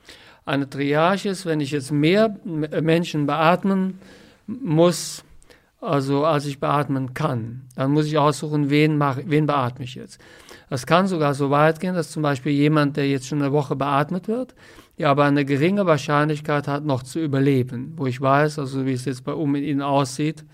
[0.45, 3.99] Eine Triage ist, wenn ich jetzt mehr Menschen beatmen
[4.47, 5.23] muss,
[5.81, 10.19] also als ich beatmen kann, dann muss ich aussuchen, wen, mache, wen beatme ich jetzt.
[10.69, 13.75] Das kann sogar so weit gehen, dass zum Beispiel jemand, der jetzt schon eine Woche
[13.75, 14.53] beatmet wird,
[14.99, 19.05] ja aber eine geringe Wahrscheinlichkeit hat, noch zu überleben, wo ich weiß, also wie es
[19.05, 20.45] jetzt bei um ihn aussieht,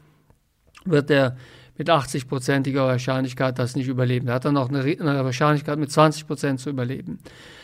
[0.85, 1.35] wird er
[1.77, 4.27] mit 80-prozentiger Wahrscheinlichkeit das nicht überleben.
[4.27, 7.19] Er hat dann noch eine, eine Wahrscheinlichkeit mit 20 Prozent zu überleben.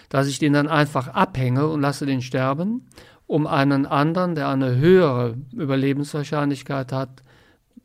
[0.10, 2.88] Dass ich den dann einfach abhänge und lasse den sterben,
[3.27, 7.22] um einen anderen, der eine höhere Überlebenswahrscheinlichkeit hat,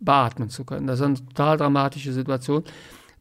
[0.01, 0.87] beatmen zu können.
[0.87, 2.65] Das ist eine total dramatische Situation.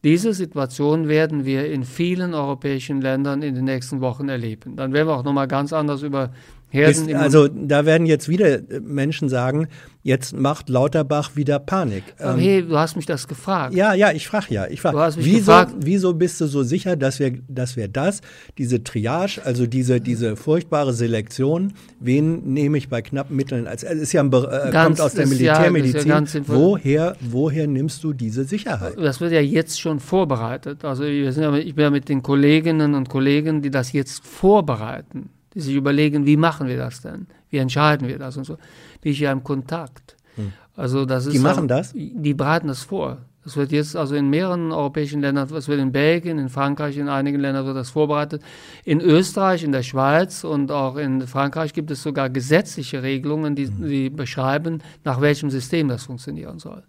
[0.04, 4.76] Diese Situation werden wir in vielen europäischen Ländern in den nächsten Wochen erleben.
[4.76, 6.32] Dann werden wir auch nochmal ganz anders über
[6.68, 9.68] Herden also da werden jetzt wieder Menschen sagen,
[10.02, 12.02] jetzt macht Lauterbach wieder Panik.
[12.18, 13.74] Aber hey, du hast mich das gefragt.
[13.74, 14.66] Ja, ja, ich frage ja.
[14.66, 15.74] Ich frag, du hast mich wieso, gefragt.
[15.78, 18.20] wieso bist du so sicher, dass wir, dass wir das,
[18.58, 24.12] diese Triage, also diese, diese furchtbare Selektion, wen nehme ich bei knappen Mitteln als, ist
[24.12, 26.08] ja ein, äh, kommt aus der Militärmedizin.
[26.08, 28.94] Ja, ja woher, woher nimmst du diese Sicherheit?
[28.98, 30.84] Das wird ja jetzt schon vorbereitet.
[30.84, 34.24] Also wir sind ja, ich bin ja mit den Kolleginnen und Kollegen, die das jetzt
[34.24, 37.26] vorbereiten die sich überlegen, wie machen wir das denn?
[37.48, 38.58] Wie entscheiden wir das und so.
[39.00, 40.16] Bin ich ja im Kontakt.
[40.34, 40.52] Hm.
[40.76, 41.94] Also das ist die machen das?
[41.94, 43.18] Die bereiten das vor.
[43.42, 47.08] Das wird jetzt also in mehreren europäischen Ländern, das wird in Belgien, in Frankreich, in
[47.08, 48.42] einigen Ländern wird das vorbereitet.
[48.84, 53.68] In Österreich, in der Schweiz und auch in Frankreich gibt es sogar gesetzliche Regelungen, die,
[53.68, 53.88] hm.
[53.88, 56.82] die beschreiben, nach welchem System das funktionieren soll.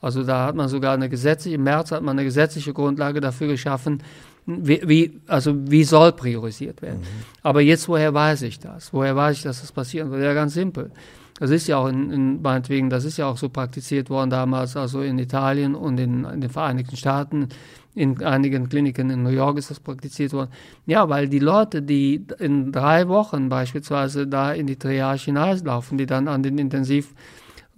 [0.00, 3.48] Also da hat man sogar eine gesetzliche, im März hat man eine gesetzliche Grundlage dafür
[3.48, 4.02] geschaffen,
[4.48, 7.00] wie, wie also wie soll priorisiert werden.
[7.00, 7.24] Mhm.
[7.42, 8.92] Aber jetzt, woher weiß ich das?
[8.94, 10.22] Woher weiß ich, dass das passieren wird?
[10.22, 10.90] Ja, ganz simpel.
[11.38, 14.76] Das ist ja auch in, in, meinetwegen, das ist ja auch so praktiziert worden damals,
[14.76, 17.48] also in Italien und in, in, den Vereinigten Staaten,
[17.94, 20.50] in einigen Kliniken in New York ist das praktiziert worden.
[20.86, 26.06] Ja, weil die Leute, die in drei Wochen beispielsweise da in die Triage hinauslaufen, die
[26.06, 27.14] dann an den Intensiv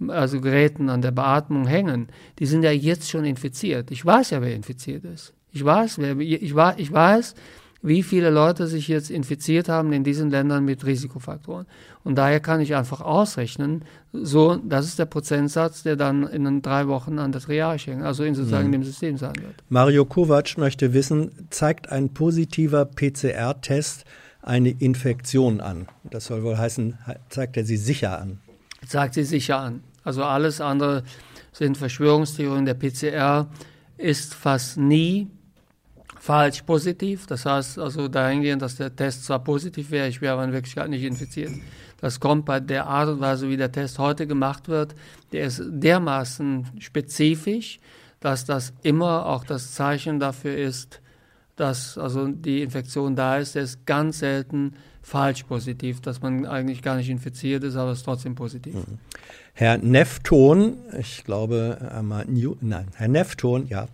[0.07, 2.07] also Geräten an der Beatmung hängen,
[2.39, 3.91] die sind ja jetzt schon infiziert.
[3.91, 5.33] Ich weiß ja, wer infiziert ist.
[5.51, 7.35] Ich weiß, ich, ich weiß,
[7.83, 11.65] wie viele Leute sich jetzt infiziert haben in diesen Ländern mit Risikofaktoren.
[12.03, 16.87] Und daher kann ich einfach ausrechnen, so, das ist der Prozentsatz, der dann in drei
[16.87, 18.73] Wochen an der Triage hängt, also in sozusagen mhm.
[18.73, 19.55] dem System sein wird.
[19.69, 24.05] Mario Kovac möchte wissen, zeigt ein positiver PCR-Test
[24.43, 25.87] eine Infektion an?
[26.03, 26.97] Das soll wohl heißen,
[27.29, 28.39] zeigt er sie sicher an?
[28.87, 29.83] Zeigt sie sicher an.
[30.03, 31.03] Also alles andere
[31.51, 32.65] sind Verschwörungstheorien.
[32.65, 33.47] Der PCR
[33.97, 35.27] ist fast nie
[36.21, 37.25] falsch positiv.
[37.25, 40.87] Das heißt also dahingehend, dass der Test zwar positiv wäre, ich wäre aber in Wirklichkeit
[40.89, 41.51] nicht infiziert.
[41.99, 44.93] Das kommt bei der Art und Weise, wie der Test heute gemacht wird,
[45.31, 47.79] der ist dermaßen spezifisch,
[48.19, 51.01] dass das immer auch das Zeichen dafür ist,
[51.55, 53.55] dass also die Infektion da ist.
[53.55, 57.99] Der ist ganz selten falsch positiv, dass man eigentlich gar nicht infiziert ist, aber es
[57.99, 58.75] ist trotzdem positiv.
[58.75, 58.99] Mhm.
[59.53, 61.77] Herr Nefton, ich glaube,
[62.61, 63.87] nein, Herr Nefton, ja,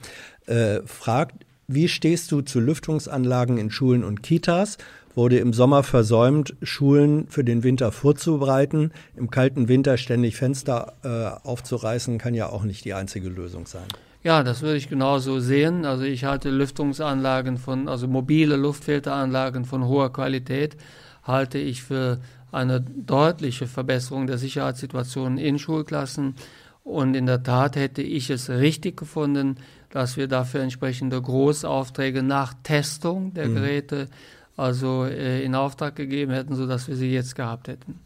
[0.46, 4.78] äh, fragt, wie stehst du zu Lüftungsanlagen in Schulen und Kitas?
[5.16, 8.92] Wurde im Sommer versäumt, Schulen für den Winter vorzubereiten.
[9.18, 13.88] Im kalten Winter ständig Fenster äh, aufzureißen, kann ja auch nicht die einzige Lösung sein.
[14.24, 15.86] Ja, das würde ich genauso sehen.
[15.86, 20.78] Also ich halte Lüftungsanlagen von, also mobile Luftfilteranlagen von hoher Qualität,
[21.24, 22.20] halte ich für
[22.52, 26.36] eine deutliche Verbesserung der Sicherheitssituation in Schulklassen.
[26.84, 29.58] Und in der Tat hätte ich es richtig gefunden,
[29.98, 33.56] dass wir dafür entsprechende Großaufträge nach Testung der mhm.
[33.56, 34.10] Geräte
[34.56, 38.00] also äh, in Auftrag gegeben hätten, sodass wir sie jetzt gehabt hätten.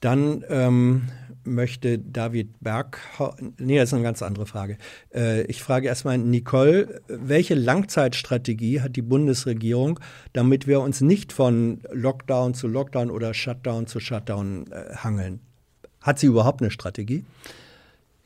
[0.00, 1.02] Dann ähm,
[1.44, 2.98] möchte David Berg,
[3.58, 4.78] nee, das ist eine ganz andere Frage.
[5.14, 10.00] Äh, ich frage erstmal Nicole, welche Langzeitstrategie hat die Bundesregierung,
[10.32, 15.38] damit wir uns nicht von Lockdown zu Lockdown oder Shutdown zu Shutdown äh, hangeln?
[16.00, 17.24] Hat sie überhaupt eine Strategie?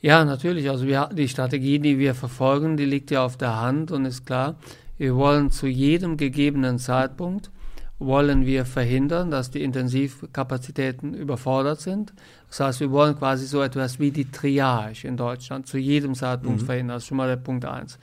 [0.05, 0.69] Ja, natürlich.
[0.69, 4.27] Also wir, die Strategie, die wir verfolgen, die liegt ja auf der Hand und ist
[4.27, 4.57] klar.
[4.99, 7.51] Wir wollen zu jedem gegebenen Zeitpunkt
[7.99, 12.13] wollen wir verhindern, dass die Intensivkapazitäten überfordert sind.
[12.49, 16.61] Das heißt, wir wollen quasi so etwas wie die Triage in Deutschland zu jedem Zeitpunkt
[16.61, 16.67] mhm.
[16.67, 16.97] verhindern.
[16.97, 17.99] Das ist schon mal der Punkt eins.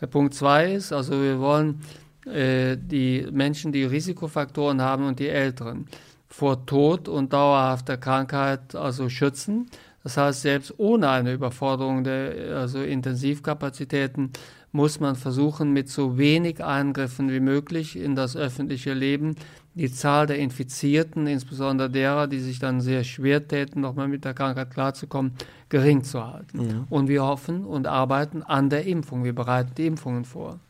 [0.00, 1.82] Der Punkt zwei ist, also wir wollen
[2.24, 5.88] äh, die Menschen, die Risikofaktoren haben und die Älteren
[6.26, 9.68] vor Tod und dauerhafter Krankheit also schützen.
[10.04, 14.30] Das heißt, selbst ohne eine Überforderung der also Intensivkapazitäten
[14.70, 19.36] muss man versuchen, mit so wenig Eingriffen wie möglich in das öffentliche Leben
[19.74, 24.34] die Zahl der Infizierten, insbesondere derer, die sich dann sehr schwer täten, nochmal mit der
[24.34, 25.32] Krankheit klarzukommen,
[25.68, 26.58] gering zu halten.
[26.58, 26.86] Mhm.
[26.90, 29.24] Und wir hoffen und arbeiten an der Impfung.
[29.24, 30.60] Wir bereiten die Impfungen vor.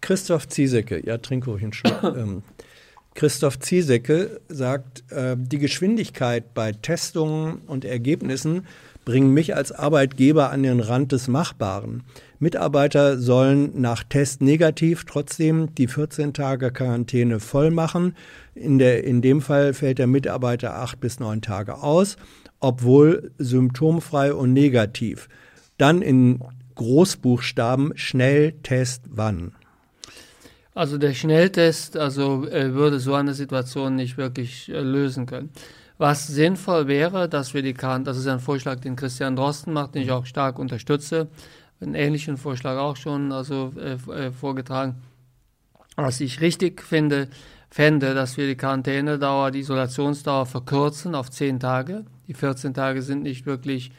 [0.00, 2.02] Christoph Ziesecke, ja, trink ruhig einen Schluck.
[2.16, 2.42] ähm,
[3.14, 8.66] Christoph Ziesecke sagt, äh, die Geschwindigkeit bei Testungen und Ergebnissen
[9.04, 12.02] bringen mich als Arbeitgeber an den Rand des Machbaren.
[12.38, 18.16] Mitarbeiter sollen nach Test negativ trotzdem die 14 Tage Quarantäne voll machen.
[18.54, 22.16] In, der, in dem Fall fällt der Mitarbeiter acht bis neun Tage aus,
[22.60, 25.28] obwohl symptomfrei und negativ.
[25.78, 26.40] Dann in
[26.74, 29.52] Großbuchstaben Schnelltest wann?
[30.74, 35.50] Also der Schnelltest also, äh, würde so eine Situation nicht wirklich äh, lösen können.
[35.98, 39.94] Was sinnvoll wäre, dass wir die Quarantäne, das ist ein Vorschlag, den Christian Drosten macht,
[39.94, 41.28] den ich auch stark unterstütze,
[41.80, 44.96] einen ähnlichen Vorschlag auch schon also, äh, äh, vorgetragen.
[45.94, 47.28] Was ich richtig finde,
[47.70, 52.04] fände, dass wir die Quarantänedauer, die Isolationsdauer verkürzen auf zehn Tage.
[52.26, 53.92] Die 14 Tage sind nicht wirklich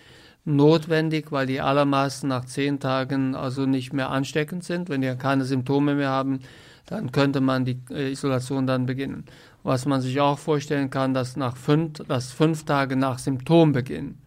[0.46, 4.90] notwendig, weil die allermeisten nach zehn Tagen also nicht mehr ansteckend sind.
[4.90, 6.40] Wenn die keine Symptome mehr haben,
[6.86, 9.26] dann könnte man die äh, Isolation dann beginnen.
[9.64, 14.20] Was man sich auch vorstellen kann, dass nach fünf, dass fünf Tage nach Symptombeginn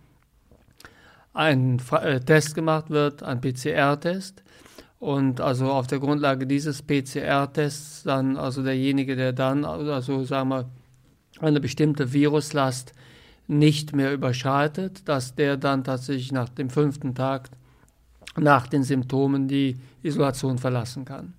[1.32, 4.42] ein äh, Test gemacht wird, ein PCR-Test.
[4.98, 10.68] Und also auf der Grundlage dieses PCR-Tests dann, also derjenige, der dann, also sagen wir,
[11.38, 12.92] eine bestimmte Viruslast
[13.48, 17.50] nicht mehr überschreitet, dass der dann tatsächlich nach dem fünften Tag
[18.36, 21.34] nach den Symptomen die Isolation verlassen kann.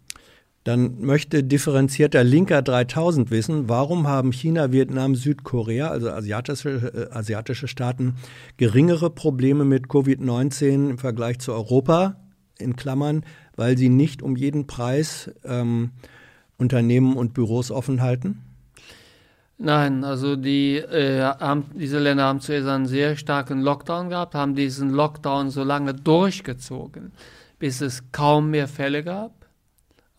[0.66, 7.68] Dann möchte differenzierter Linker 3000 wissen, warum haben China, Vietnam, Südkorea, also asiatische, äh, asiatische
[7.68, 8.16] Staaten,
[8.58, 12.18] geringere Probleme mit Covid-19 im Vergleich zu Europa,
[12.60, 13.24] in Klammern,
[13.56, 15.92] weil sie nicht um jeden Preis ähm,
[16.58, 18.42] Unternehmen und Büros offen halten?
[19.62, 24.56] Nein, also die, äh, haben, diese Länder haben zuerst einen sehr starken Lockdown gehabt, haben
[24.56, 27.12] diesen Lockdown so lange durchgezogen,
[27.60, 29.34] bis es kaum mehr Fälle gab.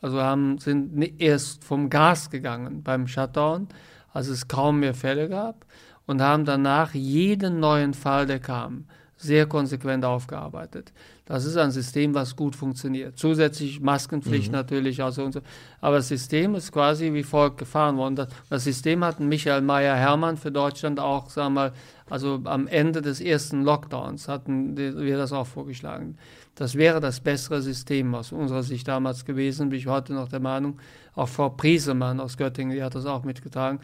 [0.02, 3.68] Also haben, sind erst vom Gas gegangen beim Shutdown,
[4.12, 5.64] als es kaum mehr Fälle gab,
[6.04, 8.84] und haben danach jeden neuen Fall, der kam,
[9.16, 10.92] sehr konsequent aufgearbeitet.
[11.30, 13.16] Das ist ein System, was gut funktioniert.
[13.16, 14.52] Zusätzlich Maskenpflicht mhm.
[14.52, 15.40] natürlich, also und so.
[15.80, 18.16] Aber das System ist quasi wie folgt gefahren worden.
[18.16, 21.72] Das, das System hat Michael Meyer-Hermann für Deutschland auch, sagen wir mal,
[22.10, 26.16] also am Ende des ersten Lockdowns hatten wir das auch vorgeschlagen.
[26.56, 30.40] Das wäre das bessere System aus unserer Sicht damals gewesen, bin ich heute noch der
[30.40, 30.80] Meinung.
[31.14, 33.78] Auch Frau Priesemann aus Göttingen, die hat das auch mitgetragen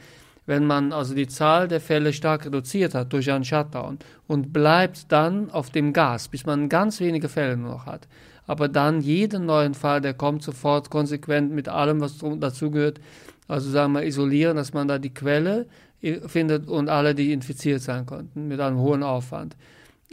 [0.46, 5.10] wenn man also die Zahl der Fälle stark reduziert hat durch einen Shutdown und bleibt
[5.12, 8.08] dann auf dem Gas, bis man ganz wenige Fälle nur noch hat.
[8.46, 13.00] Aber dann jeden neuen Fall, der kommt, sofort konsequent mit allem, was dazugehört,
[13.48, 15.66] also sagen wir isolieren, dass man da die Quelle
[16.00, 19.56] äh, findet und alle, die infiziert sein konnten, mit einem hohen Aufwand.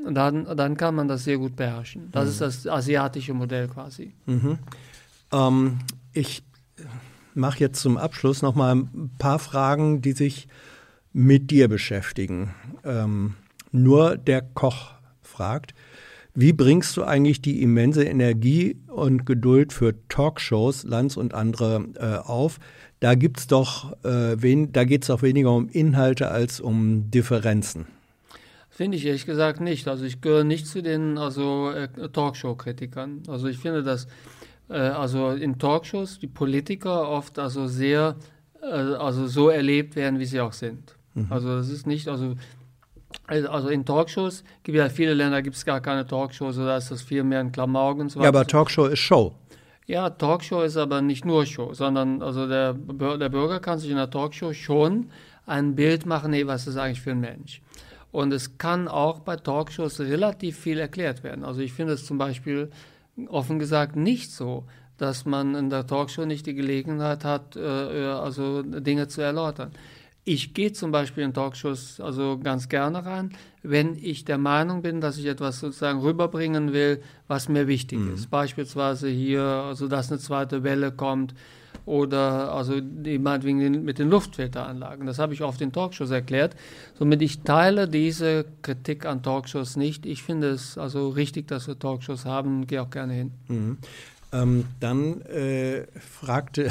[0.03, 2.09] Und dann, dann kann man das sehr gut beherrschen.
[2.11, 2.29] Das mhm.
[2.31, 4.13] ist das asiatische Modell quasi.
[4.25, 4.57] Mhm.
[5.31, 5.79] Ähm,
[6.13, 6.43] ich
[7.35, 10.47] mache jetzt zum Abschluss noch mal ein paar Fragen, die sich
[11.13, 12.53] mit dir beschäftigen.
[12.83, 13.35] Ähm,
[13.71, 15.73] nur der Koch fragt,
[16.35, 22.27] wie bringst du eigentlich die immense Energie und Geduld für Talkshows, Lanz und andere äh,
[22.27, 22.59] auf?
[22.99, 27.85] Da gibt's doch, äh, wen, da geht es doch weniger um Inhalte als um Differenzen.
[28.71, 29.87] Finde ich ehrlich gesagt nicht.
[29.87, 33.21] Also ich gehöre nicht zu den also äh, Talkshow-Kritikern.
[33.27, 34.07] Also ich finde, dass äh,
[34.73, 38.15] also in Talkshows die Politiker oft also sehr,
[38.61, 40.95] äh, also so erlebt werden, wie sie auch sind.
[41.13, 41.27] Mhm.
[41.29, 42.35] Also das ist nicht, also
[43.27, 46.91] also in Talkshows gibt es ja viele Länder, gibt es gar keine Talkshows, oder ist
[46.91, 48.25] das viel mehr ein Klamauk und so weiter.
[48.25, 49.35] Ja, aber Talkshow ist Show.
[49.85, 53.97] Ja, Talkshow ist aber nicht nur Show, sondern also der, der Bürger kann sich in
[53.97, 55.09] der Talkshow schon
[55.45, 57.61] ein Bild machen, nee, was ist eigentlich für ein Mensch.
[58.11, 61.43] Und es kann auch bei Talkshows relativ viel erklärt werden.
[61.43, 62.69] Also ich finde es zum Beispiel
[63.27, 64.65] offen gesagt nicht so,
[64.97, 69.71] dass man in der Talkshow nicht die Gelegenheit hat, äh, äh, also Dinge zu erläutern.
[70.25, 75.01] Ich gehe zum Beispiel in Talkshows also ganz gerne rein, wenn ich der Meinung bin,
[75.01, 78.13] dass ich etwas sozusagen rüberbringen will, was mir wichtig mhm.
[78.13, 78.29] ist.
[78.29, 81.33] Beispielsweise hier, also dass eine zweite Welle kommt
[81.85, 82.73] oder also
[83.19, 85.05] meinetwegen mit den Luftfilteranlagen.
[85.05, 86.55] Das habe ich oft in Talkshows erklärt.
[86.97, 90.05] Somit ich teile diese Kritik an Talkshows nicht.
[90.05, 93.31] Ich finde es also richtig, dass wir Talkshows haben gehe auch gerne hin.
[93.47, 93.77] Mhm.
[94.31, 96.69] Ähm, dann äh, fragte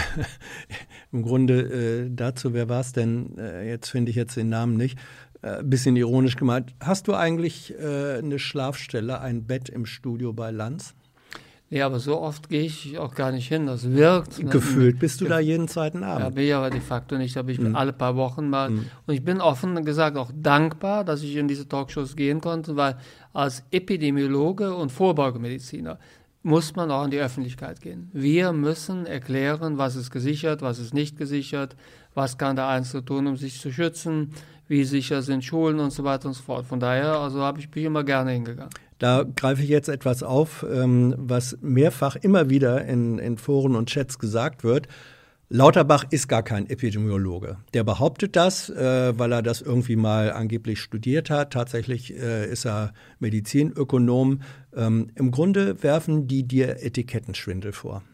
[1.12, 3.39] im Grunde äh, dazu, wer war es denn?
[3.39, 4.99] Äh, jetzt finde ich jetzt den Namen nicht.
[5.42, 6.74] Äh, bisschen ironisch gemeint.
[6.81, 10.94] Hast du eigentlich äh, eine Schlafstelle, ein Bett im Studio bei Lanz?
[11.73, 13.65] Ja, aber so oft gehe ich auch gar nicht hin.
[13.65, 14.42] Das wirkt.
[14.42, 14.51] Ne?
[14.51, 16.20] Gefühlt bist du da jeden zweiten Abend.
[16.20, 17.34] Ja, bin ich aber de facto nicht.
[17.34, 17.75] Da bin ich mhm.
[17.75, 18.68] alle paar Wochen mal.
[18.68, 18.84] Mhm.
[19.07, 22.99] Und ich bin offen gesagt auch dankbar, dass ich in diese Talkshows gehen konnte, weil
[23.33, 25.99] als Epidemiologe und Vorbeugemediziner
[26.42, 28.10] muss man auch in die Öffentlichkeit gehen.
[28.12, 31.75] Wir müssen erklären, was ist gesichert, was ist nicht gesichert,
[32.12, 34.34] was kann der Einzelne tun, um sich zu schützen,
[34.68, 36.67] wie sicher sind Schulen und so weiter und so fort.
[36.67, 38.75] Von daher, also habe ich mich immer gerne hingegangen.
[39.02, 43.89] Da greife ich jetzt etwas auf, ähm, was mehrfach immer wieder in, in Foren und
[43.89, 44.86] Chats gesagt wird.
[45.48, 47.56] Lauterbach ist gar kein Epidemiologe.
[47.74, 51.52] Der behauptet das, äh, weil er das irgendwie mal angeblich studiert hat.
[51.52, 54.42] Tatsächlich äh, ist er Medizinökonom.
[54.72, 58.05] Ähm, Im Grunde werfen die dir Etikettenschwindel vor.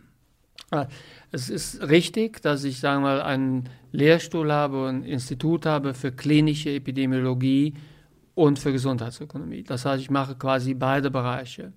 [0.71, 0.87] Ah,
[1.31, 6.13] es ist richtig, dass ich sagen wir mal einen Lehrstuhl habe, ein Institut habe für
[6.13, 7.75] klinische Epidemiologie
[8.39, 9.65] und für Gesundheitsökonomie.
[9.65, 11.73] Das heißt, ich mache quasi beide Bereiche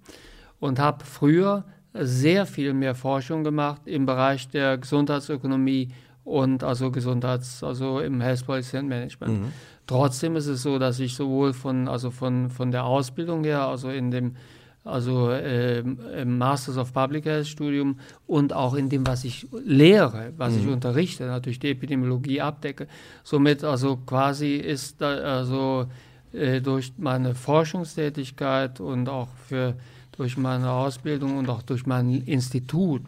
[0.60, 5.88] und habe früher sehr viel mehr Forschung gemacht im Bereich der Gesundheitsökonomie
[6.24, 9.42] und also Gesundheits, also im Health Policy and Management.
[9.42, 9.54] Mhm.
[9.88, 13.90] Trotzdem ist es so, dass ich sowohl von, also von, von der Ausbildung her, also
[13.90, 14.36] in dem
[14.84, 15.84] also äh,
[16.26, 20.60] Masters of Public Health Studium und auch in dem, was ich lehre, was mhm.
[20.60, 22.88] ich unterrichte, natürlich die Epidemiologie abdecke.
[23.24, 25.10] Somit also quasi ist da,
[25.40, 25.88] also
[26.34, 29.76] äh, durch meine Forschungstätigkeit und auch für
[30.14, 33.02] durch meine Ausbildung und auch durch mein Institut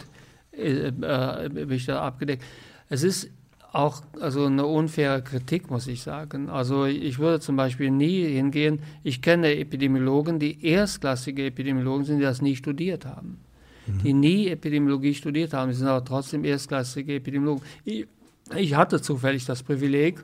[0.51, 2.43] äh, äh, bin ich da abgedeckt.
[2.89, 3.29] Es ist
[3.71, 6.49] auch also eine unfaire Kritik, muss ich sagen.
[6.49, 12.23] Also ich würde zum Beispiel nie hingehen, ich kenne Epidemiologen, die erstklassige Epidemiologen sind, die
[12.23, 13.39] das nie studiert haben.
[14.03, 15.71] die nie Epidemiologie studiert haben.
[15.73, 17.63] Sie sind aber trotzdem erstklassige Epidemiologen.
[17.83, 18.07] Ich,
[18.55, 20.23] ich hatte zufällig das Privileg,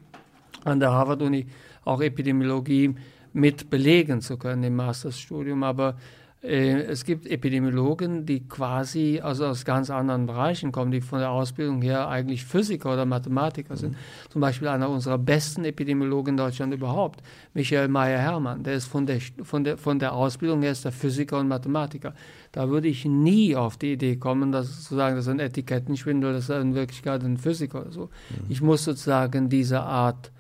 [0.64, 1.48] an der Harvard-Uni
[1.90, 2.96] auch Epidemiologie
[3.34, 5.96] mit belegen zu können im Masterstudium, aber
[6.42, 11.32] äh, es gibt Epidemiologen, die quasi also aus ganz anderen Bereichen kommen, die von der
[11.32, 13.92] Ausbildung her eigentlich Physiker oder Mathematiker sind.
[13.92, 14.30] Mhm.
[14.30, 17.22] Zum Beispiel einer unserer besten Epidemiologen in Deutschland überhaupt,
[17.54, 18.64] Michael Meyer-Hermann.
[18.64, 22.14] Der ist von der, von, der, von der Ausbildung her ist der Physiker und Mathematiker.
[22.54, 26.34] Da würde ich nie auf die Idee kommen, dass zu sagen, das ist ein Etikettenschwindel,
[26.34, 28.04] das ist in Wirklichkeit ein Physiker oder so.
[28.04, 28.46] Mhm.
[28.48, 30.32] Ich muss sozusagen diese Art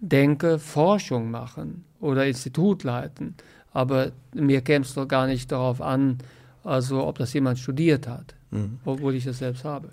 [0.00, 3.36] Denke, Forschung machen oder Institut leiten
[3.72, 6.18] aber mir käme es doch gar nicht darauf an,
[6.64, 8.78] also ob das jemand studiert hat, mhm.
[8.84, 9.90] obwohl ich das selbst habe.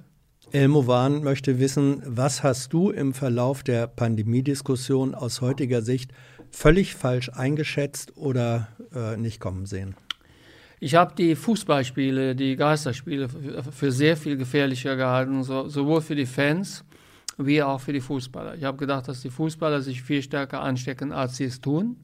[0.52, 6.12] Elmo Wahn möchte wissen, was hast du im Verlauf der Pandemiediskussion aus heutiger Sicht
[6.52, 9.96] völlig falsch eingeschätzt oder äh, nicht kommen sehen?
[10.80, 13.28] Ich habe die Fußballspiele, die Geisterspiele
[13.72, 16.86] für sehr viel gefährlicher gehalten, so, sowohl für die Fans
[17.38, 18.56] wie auch für die Fußballer.
[18.56, 21.98] Ich habe gedacht, dass die Fußballer sich viel stärker anstecken, als sie es tun.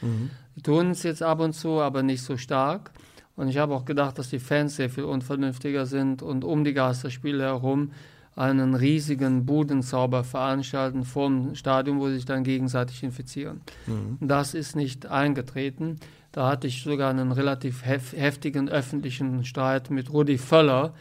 [0.00, 0.30] Mhm.
[0.54, 2.92] Die tun es jetzt ab und zu, aber nicht so stark.
[3.34, 6.72] Und ich habe auch gedacht, dass die Fans sehr viel unvernünftiger sind und um die
[6.72, 7.90] Geisterspiele herum
[8.34, 13.62] einen riesigen Budenzauber veranstalten vom Stadion, wo sie sich dann gegenseitig infizieren.
[13.86, 14.18] Mhm.
[14.20, 15.96] Das ist nicht eingetreten.
[16.32, 20.92] Da hatte ich sogar einen relativ hef heftigen öffentlichen Streit mit Rudi Völler.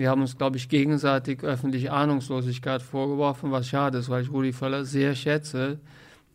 [0.00, 4.54] Wir haben uns, glaube ich, gegenseitig öffentliche Ahnungslosigkeit vorgeworfen, was schade ist, weil ich Rudi
[4.54, 5.78] Völler sehr schätze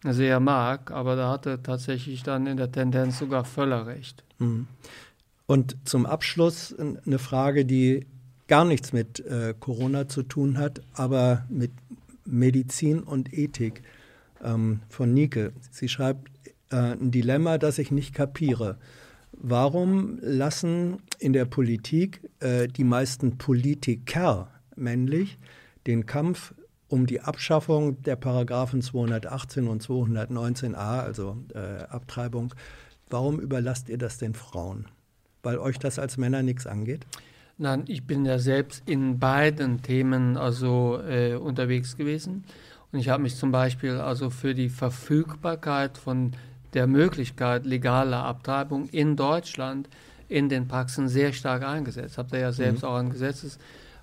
[0.03, 4.23] sehr mag, aber da hatte tatsächlich dann in der Tendenz sogar Völler recht.
[4.37, 4.67] Mhm.
[5.47, 8.05] Und zum Abschluss eine Frage, die
[8.47, 11.71] gar nichts mit äh, Corona zu tun hat, aber mit
[12.23, 13.81] Medizin und Ethik
[14.43, 15.53] ähm, von Nike.
[15.71, 16.29] Sie schreibt
[16.69, 18.77] äh, ein Dilemma, das ich nicht kapiere.
[19.47, 25.37] Warum lassen in der Politik äh, die meisten Politiker männlich
[25.85, 26.55] den Kampf
[26.87, 32.55] um die Abschaffung der Paragraphen 218 und 219a, also äh, Abtreibung.
[33.11, 34.87] Warum überlasst ihr das den Frauen?
[35.43, 37.05] Weil euch das als Männer nichts angeht?
[37.59, 42.45] Nein, ich bin ja selbst in beiden Themen also äh, unterwegs gewesen
[42.91, 46.31] und ich habe mich zum Beispiel also für die Verfügbarkeit von
[46.75, 49.89] der Möglichkeit legaler Abtreibung in Deutschland
[50.27, 52.17] in den Praxen sehr stark eingesetzt.
[52.17, 52.89] Habt ihr ja selbst mhm.
[52.89, 53.57] auch ein Gesetzes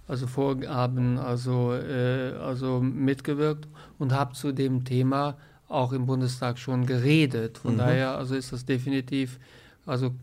[0.09, 3.69] also Vorgaben also, äh, also mitgewirkt
[3.99, 5.37] und habe zu dem Thema
[5.69, 7.59] auch im Bundestag schon geredet.
[7.59, 7.79] Von mhm.
[7.79, 9.39] daher also ist das definitiv,
[9.85, 10.15] also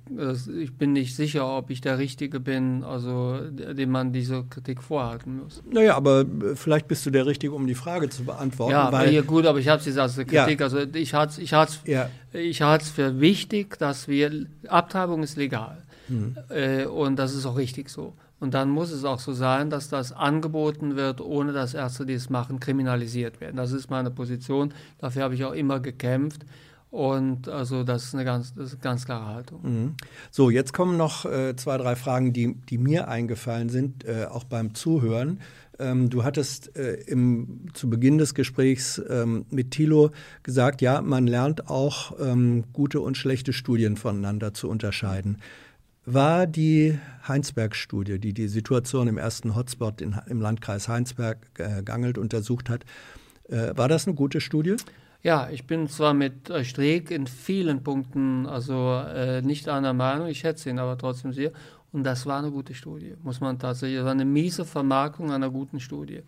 [0.57, 5.41] ich bin nicht sicher, ob ich der Richtige bin, also dem man diese Kritik vorhalten
[5.43, 5.61] muss.
[5.69, 8.71] Naja, aber äh, vielleicht bist du der Richtige, um die Frage zu beantworten.
[8.71, 10.65] Ja, weil, ja gut, aber ich habe es jetzt als Kritik, ja.
[10.65, 12.09] also ich halte ich es ja.
[12.31, 15.83] ich für wichtig, dass wir, Abtreibung ist legal.
[16.07, 16.37] Mhm.
[16.49, 18.13] Äh, und das ist auch richtig so.
[18.39, 22.13] Und dann muss es auch so sein, dass das angeboten wird, ohne dass Ärzte, die
[22.13, 23.57] es machen, kriminalisiert werden.
[23.57, 24.73] Das ist meine Position.
[24.99, 26.45] Dafür habe ich auch immer gekämpft.
[26.91, 29.61] Und also das ist eine ganz, ist eine ganz klare Haltung.
[29.61, 29.95] Mhm.
[30.31, 34.43] So, jetzt kommen noch äh, zwei, drei Fragen, die, die mir eingefallen sind, äh, auch
[34.43, 35.39] beim Zuhören.
[35.77, 40.09] Ähm, du hattest äh, im, zu Beginn des Gesprächs ähm, mit Thilo
[40.41, 45.37] gesagt, ja, man lernt auch ähm, gute und schlechte Studien voneinander zu unterscheiden.
[46.05, 52.67] War die Heinsberg-Studie, die die Situation im ersten Hotspot in, im Landkreis Heinsberg-Gangelt äh, untersucht
[52.67, 52.83] hat,
[53.47, 54.75] äh, war das eine gute Studie?
[55.21, 60.27] Ja, ich bin zwar mit äh, Streeck in vielen Punkten also äh, nicht einer Meinung,
[60.27, 61.51] ich schätze ihn aber trotzdem sehr.
[61.91, 63.97] Und das war eine gute Studie, muss man tatsächlich.
[63.97, 66.21] Das war eine miese Vermarktung einer guten Studie.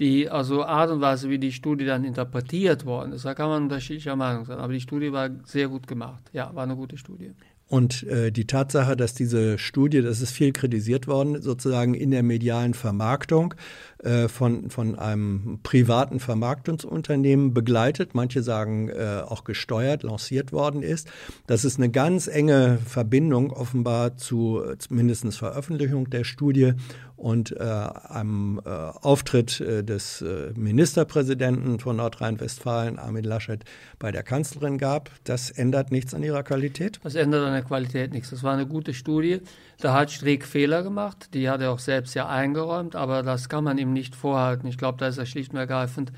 [0.00, 3.62] Die also Art und Weise, wie die Studie dann interpretiert worden ist, da kann man
[3.64, 4.58] unterschiedlicher Meinung sein.
[4.58, 6.22] Aber die Studie war sehr gut gemacht.
[6.32, 7.32] Ja, war eine gute Studie.
[7.68, 12.22] Und äh, die Tatsache, dass diese Studie, das ist viel kritisiert worden, sozusagen in der
[12.22, 13.54] medialen Vermarktung
[14.02, 21.08] äh, von, von einem privaten Vermarktungsunternehmen begleitet, manche sagen äh, auch gesteuert, lanciert worden ist.
[21.46, 26.74] Das ist eine ganz enge Verbindung offenbar zu mindestens Veröffentlichung der Studie
[27.16, 33.64] und äh, einem äh, Auftritt äh, des äh, Ministerpräsidenten von Nordrhein-Westfalen, Armin Laschet,
[33.98, 35.10] bei der Kanzlerin gab.
[35.24, 37.00] Das ändert nichts an ihrer Qualität?
[37.02, 38.30] Das ändert an der Qualität nichts.
[38.30, 39.40] Das war eine gute Studie.
[39.80, 41.32] Da hat Streeck Fehler gemacht.
[41.32, 44.66] Die hat er auch selbst ja eingeräumt, aber das kann man ihm nicht vorhalten.
[44.66, 46.12] Ich glaube, da ist er schlicht und ergreifend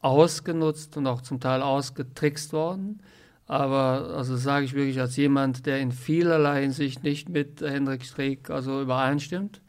[0.00, 3.00] ausgenutzt und auch zum Teil ausgetrickst worden.
[3.46, 8.50] Aber also sage ich wirklich als jemand, der in vielerlei Hinsicht nicht mit Hendrik Streeck
[8.50, 9.60] also übereinstimmt.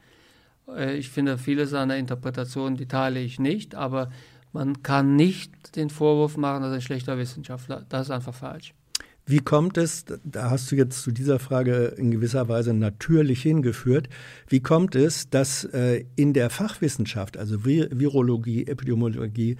[0.76, 4.10] Äh, ich finde, viele seiner Interpretationen, die teile ich nicht, aber
[4.54, 7.86] man kann nicht den Vorwurf machen, dass er ein schlechter Wissenschaftler.
[7.90, 8.74] Das ist einfach falsch.
[9.30, 14.08] Wie kommt es, da hast du jetzt zu dieser Frage in gewisser Weise natürlich hingeführt,
[14.48, 19.58] wie kommt es, dass äh, in der Fachwissenschaft, also Virologie, Epidemiologie,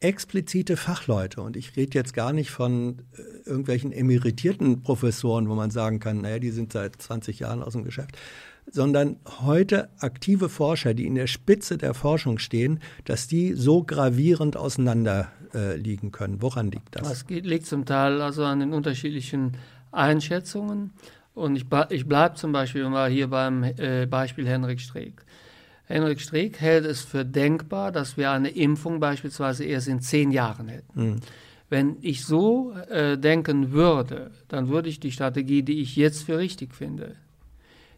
[0.00, 5.70] explizite Fachleute, und ich rede jetzt gar nicht von äh, irgendwelchen emeritierten Professoren, wo man
[5.70, 8.18] sagen kann, naja, die sind seit 20 Jahren aus dem Geschäft,
[8.66, 14.56] sondern heute aktive Forscher, die in der Spitze der Forschung stehen, dass die so gravierend
[14.56, 16.42] auseinander äh, liegen können.
[16.42, 17.08] Woran liegt das?
[17.08, 19.56] Das liegt zum Teil also an den unterschiedlichen
[19.92, 20.92] Einschätzungen.
[21.34, 25.24] Und ich, ich bleibe zum Beispiel mal hier beim äh, Beispiel Henrik Streeck.
[25.84, 30.68] Henrik Streeck hält es für denkbar, dass wir eine Impfung beispielsweise erst in zehn Jahren
[30.68, 31.04] hätten.
[31.04, 31.16] Mhm.
[31.68, 36.38] Wenn ich so äh, denken würde, dann würde ich die Strategie, die ich jetzt für
[36.38, 37.16] richtig finde,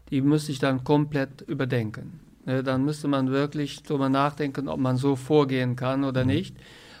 [0.09, 2.19] die müsste ich dann komplett überdenken.
[2.45, 6.29] Ne, dann müsste man wirklich darüber nachdenken, ob man so vorgehen kann oder mhm.
[6.29, 6.55] nicht.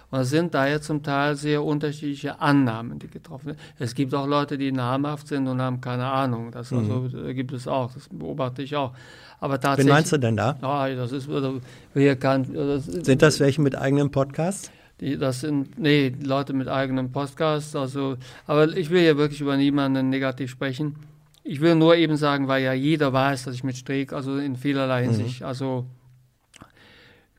[0.09, 3.57] Und es sind daher zum Teil sehr unterschiedliche Annahmen, die getroffen werden.
[3.79, 6.51] Es gibt auch Leute, die namhaft sind und haben keine Ahnung.
[6.51, 8.93] Das also, gibt es auch, das beobachte ich auch.
[9.39, 9.87] Aber tatsächlich.
[9.87, 10.55] Wen meinst du denn da?
[10.61, 14.71] Ja, das ist, wir kann, das sind das welche mit eigenem Podcast?
[15.01, 17.75] Die, das sind, nee, Leute mit eigenem Podcast.
[17.75, 20.95] Also, aber ich will ja wirklich über niemanden negativ sprechen.
[21.43, 24.55] Ich will nur eben sagen, weil ja jeder weiß, dass ich mit Streeck, also in
[24.55, 25.09] vielerlei mhm.
[25.09, 25.47] Hinsicht, mhm.
[25.47, 25.85] also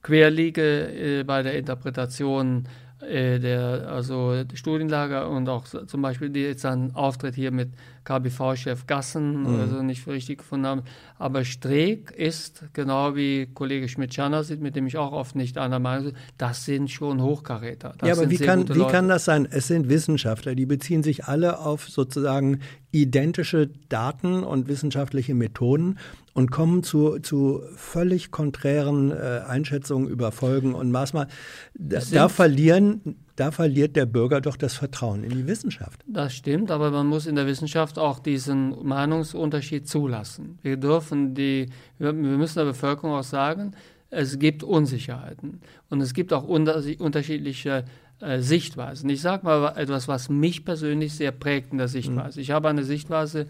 [0.02, 2.68] quer liege äh, bei der Interpretation
[3.00, 7.70] äh, der also Studienlager und auch zum Beispiel jetzt ein Auftritt hier mit
[8.04, 9.60] KBV-Chef Gassen, mhm.
[9.60, 10.82] also nicht richtig gefunden haben.
[11.18, 16.12] Aber Streeck ist, genau wie Kollege Schmidt-Schanner mit dem ich auch oft nicht einer Meinung
[16.12, 17.94] bin, das sind schon Hochkaräter.
[17.98, 19.48] Das ja, aber wie, kann, wie kann das sein?
[19.50, 22.60] Es sind Wissenschaftler, die beziehen sich alle auf sozusagen
[22.90, 25.98] identische Daten und wissenschaftliche Methoden
[26.34, 31.28] und kommen zu, zu völlig konträren äh, Einschätzungen über Folgen und Maßnahmen.
[31.74, 36.00] Da, da, verlieren, da verliert der Bürger doch das Vertrauen in die Wissenschaft.
[36.06, 40.58] Das stimmt, aber man muss in der Wissenschaft auch diesen Meinungsunterschied zulassen.
[40.62, 43.72] Wir dürfen die, wir, müssen der Bevölkerung auch sagen,
[44.10, 47.84] es gibt Unsicherheiten und es gibt auch unterschiedliche
[48.20, 49.10] äh, Sichtweisen.
[49.10, 52.40] Ich sage mal etwas, was mich persönlich sehr prägt in der Sichtweise.
[52.40, 53.46] Ich habe eine Sichtweise,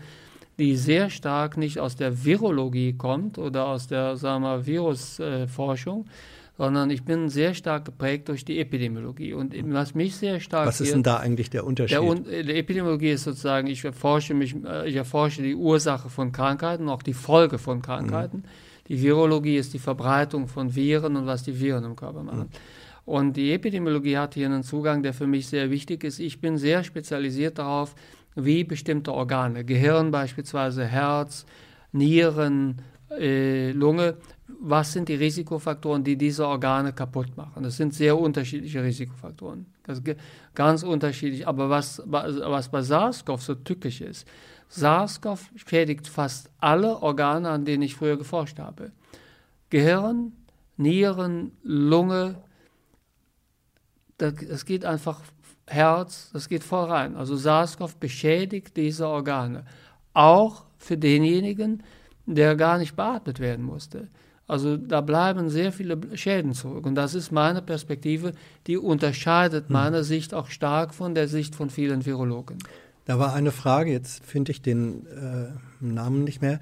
[0.59, 6.07] die sehr stark nicht aus der Virologie kommt oder aus der sagen wir, Virusforschung,
[6.57, 9.33] sondern ich bin sehr stark geprägt durch die Epidemiologie.
[9.33, 10.67] Und was mich sehr stark.
[10.67, 11.99] Was ist denn da eigentlich der Unterschied?
[11.99, 16.89] Der, der Epidemiologie ist sozusagen, ich erforsche, mich, äh, ich erforsche die Ursache von Krankheiten,
[16.89, 18.39] auch die Folge von Krankheiten.
[18.39, 18.45] Mhm.
[18.89, 22.41] Die Virologie ist die Verbreitung von Viren und was die Viren im Körper machen.
[22.41, 22.49] Mhm.
[23.07, 26.21] Und die Epidemiologie hat hier einen Zugang, der für mich sehr wichtig ist.
[26.21, 27.95] Ich bin sehr spezialisiert darauf,
[28.37, 31.47] wie bestimmte Organe, Gehirn beispielsweise, Herz,
[31.93, 34.17] Nieren, äh, Lunge,
[34.61, 37.63] was sind die Risikofaktoren, die diese Organe kaputt machen.
[37.63, 39.67] Das sind sehr unterschiedliche Risikofaktoren.
[40.55, 41.47] Ganz unterschiedlich.
[41.47, 44.27] Aber was, was bei SARS-CoV so tückisch ist,
[44.69, 48.93] SARS-CoV schädigt fast alle Organe, an denen ich früher geforscht habe.
[49.71, 50.33] Gehirn,
[50.77, 52.37] Nieren, Lunge,
[54.19, 55.21] das, das geht einfach
[55.67, 57.17] Herz, das geht voran.
[57.17, 59.65] Also SARS-CoV beschädigt diese Organe.
[60.13, 61.83] Auch für denjenigen,
[62.27, 64.09] der gar nicht beatmet werden musste.
[64.47, 66.85] Also da bleiben sehr viele Schäden zurück.
[66.87, 68.33] Und das ist meine Perspektive,
[68.67, 69.73] die unterscheidet hm.
[69.73, 72.59] meine Sicht auch stark von der Sicht von vielen Virologen.
[73.07, 75.49] Da war eine Frage, jetzt finde ich den äh,
[75.81, 76.61] Namen nicht mehr.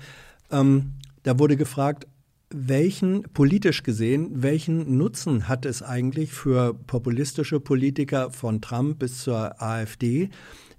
[0.51, 2.07] Ähm, da wurde gefragt,
[2.51, 9.63] welchen, politisch gesehen, welchen Nutzen hat es eigentlich für populistische Politiker von Trump bis zur
[9.63, 10.29] AfD,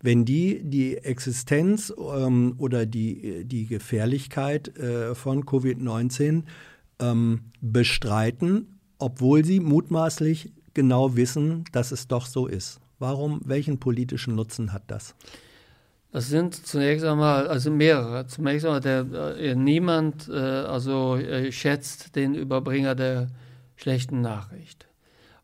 [0.01, 6.43] wenn die die Existenz ähm, oder die, die Gefährlichkeit äh, von Covid-19
[7.11, 12.79] ähm, bestreiten, obwohl sie mutmaßlich genau wissen, dass es doch so ist?
[12.99, 15.15] Warum, welchen politischen Nutzen hat das?
[16.11, 18.27] Das sind zunächst einmal, also mehrere.
[18.27, 23.27] Zunächst einmal, der, äh, niemand äh, also, äh, schätzt den Überbringer der
[23.75, 24.87] schlechten Nachricht.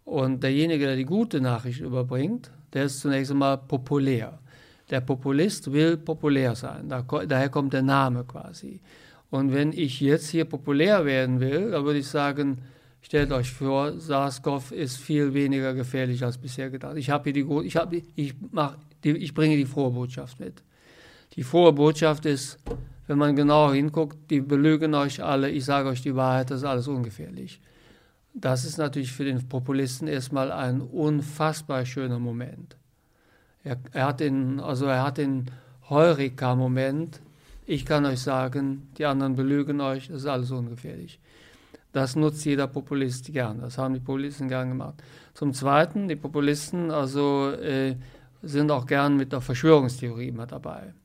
[0.05, 4.39] Und derjenige, der die gute Nachricht überbringt, der ist zunächst einmal populär.
[4.89, 8.79] Der Populist will populär sein, da, daher kommt der Name quasi.
[9.29, 12.59] Und wenn ich jetzt hier populär werden will, dann würde ich sagen,
[13.01, 16.97] stellt euch vor, SARS-CoV ist viel weniger gefährlich als bisher gedacht.
[16.97, 20.63] Ich habe hier die, ich, hab, ich mach, die, ich bringe die frohe Botschaft mit.
[21.35, 22.57] Die frohe Botschaft ist,
[23.07, 26.65] wenn man genauer hinguckt, die belügen euch alle, ich sage euch die Wahrheit, das ist
[26.65, 27.61] alles ungefährlich.
[28.33, 32.77] Das ist natürlich für den Populisten erstmal ein unfassbar schöner Moment.
[33.63, 35.45] Er, er hat den, also er hat den
[35.89, 37.21] Heureka-Moment.
[37.71, 41.19] Ich kann euch sagen, die anderen belügen euch, das ist alles ungefährlich.
[41.91, 43.61] Das nutzt jeder Populist gern.
[43.61, 44.95] Das haben die Populisten gern gemacht.
[45.35, 47.95] Zum Zweiten, die Populisten also äh,
[48.41, 50.95] sind auch gern mit der Verschwörungstheorie immer dabei.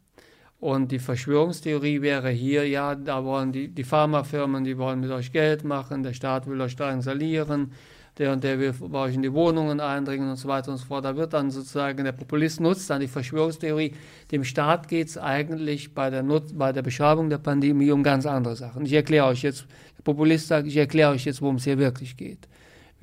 [0.59, 5.33] Und die Verschwörungstheorie wäre hier, ja, da wollen die, die Pharmafirmen, die wollen mit euch
[5.33, 7.73] Geld machen, der Staat will euch drangsalieren,
[8.19, 10.87] der und der will bei euch in die Wohnungen eindringen und so weiter und so
[10.87, 11.05] fort.
[11.05, 13.93] Da wird dann sozusagen, der Populist nutzt dann die Verschwörungstheorie.
[14.31, 18.27] Dem Staat geht es eigentlich bei der, Nut bei der Beschreibung der Pandemie um ganz
[18.27, 18.87] andere Sachen.
[18.87, 19.67] Ich erkläre euch jetzt,
[19.99, 22.49] der Populist sagt, ich erkläre euch jetzt, worum es hier wirklich geht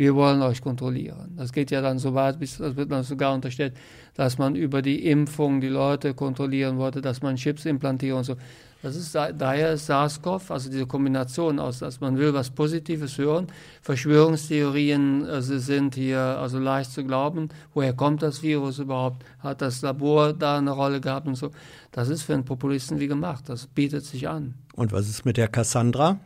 [0.01, 1.35] wir wollen euch kontrollieren.
[1.37, 3.75] Das geht ja dann so weit, bis das wird dann sogar unterstellt,
[4.15, 8.35] dass man über die Impfung die Leute kontrollieren wollte, dass man Chips implantiert und so.
[8.81, 13.47] Das ist daher ist SARS-CoV, also diese Kombination aus, dass man will was Positives hören.
[13.83, 17.49] Verschwörungstheorien also sind hier also leicht zu glauben.
[17.73, 19.23] Woher kommt das Virus überhaupt?
[19.39, 21.51] Hat das Labor da eine Rolle gehabt und so?
[21.91, 23.49] Das ist für einen Populisten wie gemacht.
[23.49, 24.55] Das bietet sich an.
[24.75, 26.19] Und was ist mit der Cassandra?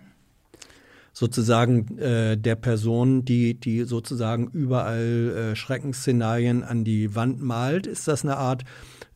[1.17, 7.87] sozusagen äh, der Person, die, die sozusagen überall äh, Schreckensszenarien an die Wand malt?
[7.87, 8.65] Ist das eine Art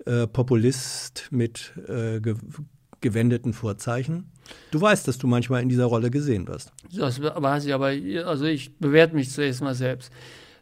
[0.06, 2.22] äh, Populist mit äh,
[3.02, 4.32] gewendeten Vorzeichen?
[4.72, 6.72] Du weißt, dass du manchmal in dieser Rolle gesehen wirst.
[6.92, 7.92] Das weiß ich, aber
[8.26, 10.12] also ich bewerte mich zuerst mal selbst.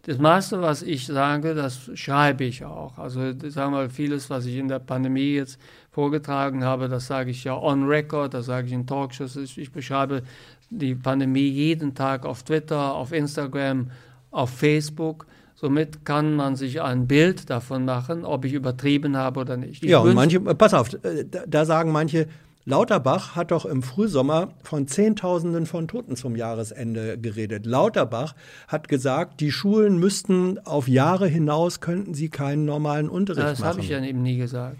[0.03, 2.97] Das meiste, was ich sage, das schreibe ich auch.
[2.97, 5.59] Also sagen wir vieles, was ich in der Pandemie jetzt
[5.91, 9.35] vorgetragen habe, das sage ich ja on record, das sage ich in Talkshows.
[9.35, 10.23] Ich beschreibe
[10.69, 13.91] die Pandemie jeden Tag auf Twitter, auf Instagram,
[14.31, 15.25] auf Facebook.
[15.59, 19.83] Somit kann man sich ein Bild davon machen, ob ich übertrieben habe oder nicht.
[19.83, 22.27] Ich ja, und manche, pass auf, äh, da sagen manche,
[22.65, 27.65] Lauterbach hat doch im Frühsommer von Zehntausenden von Toten zum Jahresende geredet.
[27.65, 28.35] Lauterbach
[28.67, 33.67] hat gesagt, die Schulen müssten auf Jahre hinaus, könnten sie keinen normalen Unterricht das machen.
[33.67, 34.77] Das habe ich ja eben nie gesagt.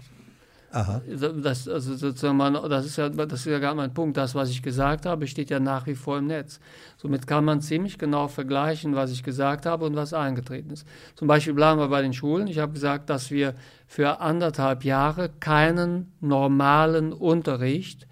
[0.70, 1.00] Aha.
[1.42, 2.38] Das, also sozusagen
[2.68, 4.16] das, ist ja, das ist ja gar mein Punkt.
[4.16, 6.60] Das, was ich gesagt habe, steht ja nach wie vor im Netz.
[6.98, 10.86] Somit kann man ziemlich genau vergleichen, was ich gesagt habe und was eingetreten ist.
[11.14, 12.48] Zum Beispiel bleiben wir bei den Schulen.
[12.48, 13.54] Ich habe gesagt, dass wir
[13.86, 18.06] für anderthalb Jahre keinen normalen Unterricht,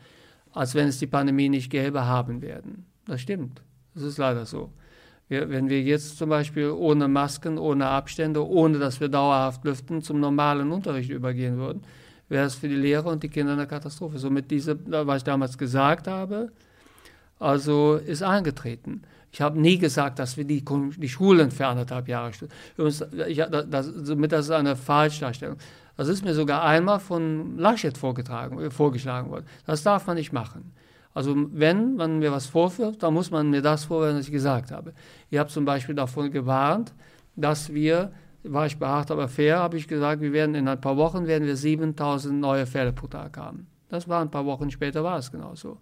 [0.53, 2.87] als wenn es die Pandemie nicht gäbe, haben werden.
[3.07, 3.61] Das stimmt.
[3.95, 4.73] Das ist leider so.
[5.29, 10.01] Wir, wenn wir jetzt zum Beispiel ohne Masken, ohne Abstände, ohne dass wir dauerhaft lüften,
[10.01, 11.83] zum normalen Unterricht übergehen würden,
[12.29, 14.19] wäre es für die Lehrer und die Kinder eine Katastrophe.
[14.19, 16.51] Somit diese, was ich damals gesagt habe,
[17.39, 19.03] also ist eingetreten.
[19.33, 22.33] Ich habe nie gesagt, dass wir die, die Schulen für anderthalb Jahre
[22.77, 25.59] Übrigens, ich, das, somit das ist eine Falschdarstellung.
[25.97, 29.47] Das ist mir sogar einmal von Laschet vorgetragen, äh, vorgeschlagen worden.
[29.67, 30.73] Das darf man nicht machen.
[31.15, 34.71] Also wenn man mir was vorwirft, dann muss man mir das vorwerfen, was ich gesagt
[34.71, 34.93] habe.
[35.31, 36.93] Ich habe zum Beispiel davon gewarnt,
[37.37, 38.13] dass wir
[38.53, 41.47] war ich beharrt, aber fair, habe ich gesagt, wir werden in ein paar Wochen werden
[41.47, 43.67] wir 7000 neue Fälle pro Tag haben.
[43.89, 45.79] Das war ein paar Wochen später, war es genauso.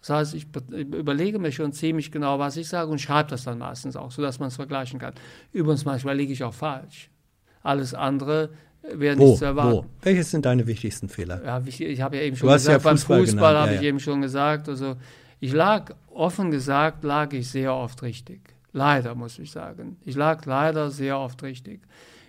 [0.00, 3.58] Das heißt, ich überlege mir schon ziemlich genau, was ich sage und schreibe das dann
[3.58, 5.14] meistens auch, sodass man es vergleichen kann.
[5.52, 7.10] Übrigens, manchmal liege ich auch falsch.
[7.62, 8.50] Alles andere
[8.82, 9.72] wäre nicht zu erwarten.
[9.72, 9.86] Wo?
[10.02, 11.44] Welche sind deine wichtigsten Fehler?
[11.44, 13.80] Ja, ich, ich habe ja eben schon du gesagt, ja Fußball beim Fußball habe ja,
[13.80, 14.96] ich eben schon gesagt, also
[15.38, 18.40] ich lag, offen gesagt, lag ich sehr oft richtig.
[18.72, 19.96] Leider, muss ich sagen.
[20.04, 21.80] Ich lag leider sehr oft richtig.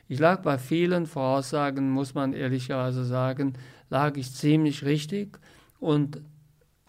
[0.08, 3.54] Ich lag bei vielen Voraussagen, muss man ehrlicherweise sagen,
[3.90, 5.40] lag ich ziemlich richtig.
[5.80, 6.22] Und,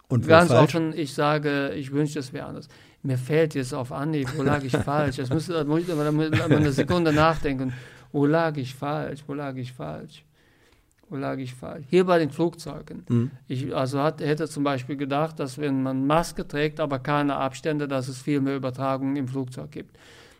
[0.09, 0.75] und ganz falsch?
[0.75, 2.67] offen, ich sage, ich wünschte, es wäre anders.
[3.01, 5.17] Mir fällt jetzt auf Anhieb, wo lag ich falsch?
[5.17, 7.73] Das muss, da muss ich aber eine Sekunde nachdenken.
[8.11, 9.23] Wo lag ich falsch?
[9.27, 10.23] Wo lag ich falsch?
[11.13, 11.85] Wo lag ich falsch?
[11.91, 13.03] Hier bei den Flugzeugen.
[13.07, 13.31] Mhm.
[13.47, 17.87] Ich also hat, hätte zum Beispiel gedacht, dass wenn man Maske trägt, aber keine Abstände,
[17.87, 19.95] dass es viel mehr Übertragungen im Flugzeug gibt.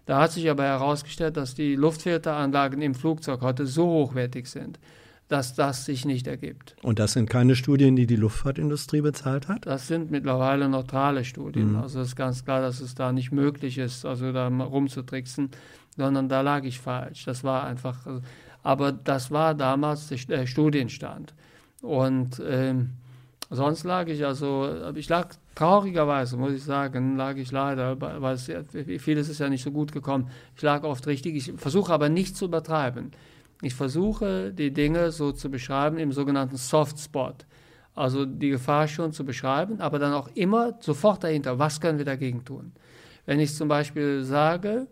[0.07, 4.79] Da hat sich aber herausgestellt, dass die Luftfilteranlagen im Flugzeug heute so hochwertig sind,
[5.27, 6.75] dass das sich nicht ergibt.
[6.81, 9.67] Und das sind keine Studien, die die Luftfahrtindustrie bezahlt hat?
[9.67, 11.73] Das sind mittlerweile neutrale Studien.
[11.73, 11.81] Mhm.
[11.81, 15.51] Also es ist ganz klar, dass es da nicht möglich ist, also da rumzutricksen,
[15.95, 17.25] sondern da lag ich falsch.
[17.25, 18.07] Das war einfach.
[18.07, 18.21] Also
[18.63, 21.33] aber das war damals der Studienstand.
[21.81, 22.91] Und ähm,
[23.49, 28.49] sonst lag ich also, ich lag traurigerweise, muss ich sagen, lag ich leider, weil es,
[28.99, 30.29] vieles ist ja nicht so gut gekommen.
[30.55, 31.35] Ich lag oft richtig.
[31.35, 33.11] Ich versuche aber nicht zu übertreiben.
[33.61, 37.33] Ich versuche, die Dinge so zu beschreiben im sogenannten Soft Spot.
[37.95, 42.05] Also die Gefahr schon zu beschreiben, aber dann auch immer sofort dahinter, was können wir
[42.05, 42.71] dagegen tun?
[43.25, 44.87] Wenn ich zum Beispiel sage,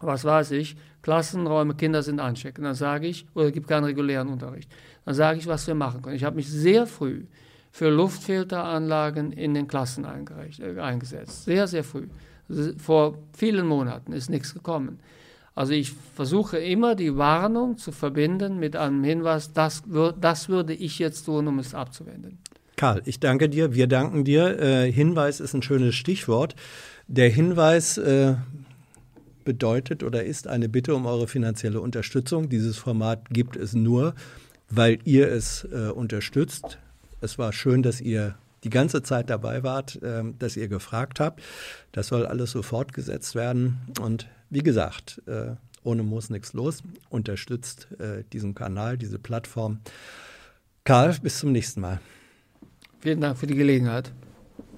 [0.00, 0.76] was weiß ich,
[1.08, 2.66] Klassenräume, Kinder sind ansteckend.
[2.66, 4.70] Dann sage ich, oder es gibt keinen regulären Unterricht.
[5.06, 6.16] Dann sage ich, was wir machen können.
[6.16, 7.22] Ich habe mich sehr früh
[7.70, 11.46] für Luftfilteranlagen in den Klassen äh, eingesetzt.
[11.46, 12.08] Sehr, sehr früh.
[12.76, 14.98] Vor vielen Monaten ist nichts gekommen.
[15.54, 19.84] Also ich versuche immer die Warnung zu verbinden mit einem Hinweis, das,
[20.20, 22.36] das würde ich jetzt tun, um es abzuwenden.
[22.76, 24.60] Karl, ich danke dir, wir danken dir.
[24.60, 26.54] Äh, Hinweis ist ein schönes Stichwort.
[27.06, 28.34] Der Hinweis, äh,
[29.48, 32.50] bedeutet oder ist eine Bitte um eure finanzielle Unterstützung.
[32.50, 34.14] Dieses Format gibt es nur,
[34.68, 36.78] weil ihr es äh, unterstützt.
[37.22, 41.42] Es war schön, dass ihr die ganze Zeit dabei wart, äh, dass ihr gefragt habt.
[41.92, 43.78] Das soll alles so fortgesetzt werden.
[44.02, 45.52] Und wie gesagt, äh,
[45.82, 46.82] ohne muss nichts los.
[47.08, 49.78] Unterstützt äh, diesen Kanal, diese Plattform.
[50.84, 52.00] Karl, bis zum nächsten Mal.
[53.00, 54.12] Vielen Dank für die Gelegenheit.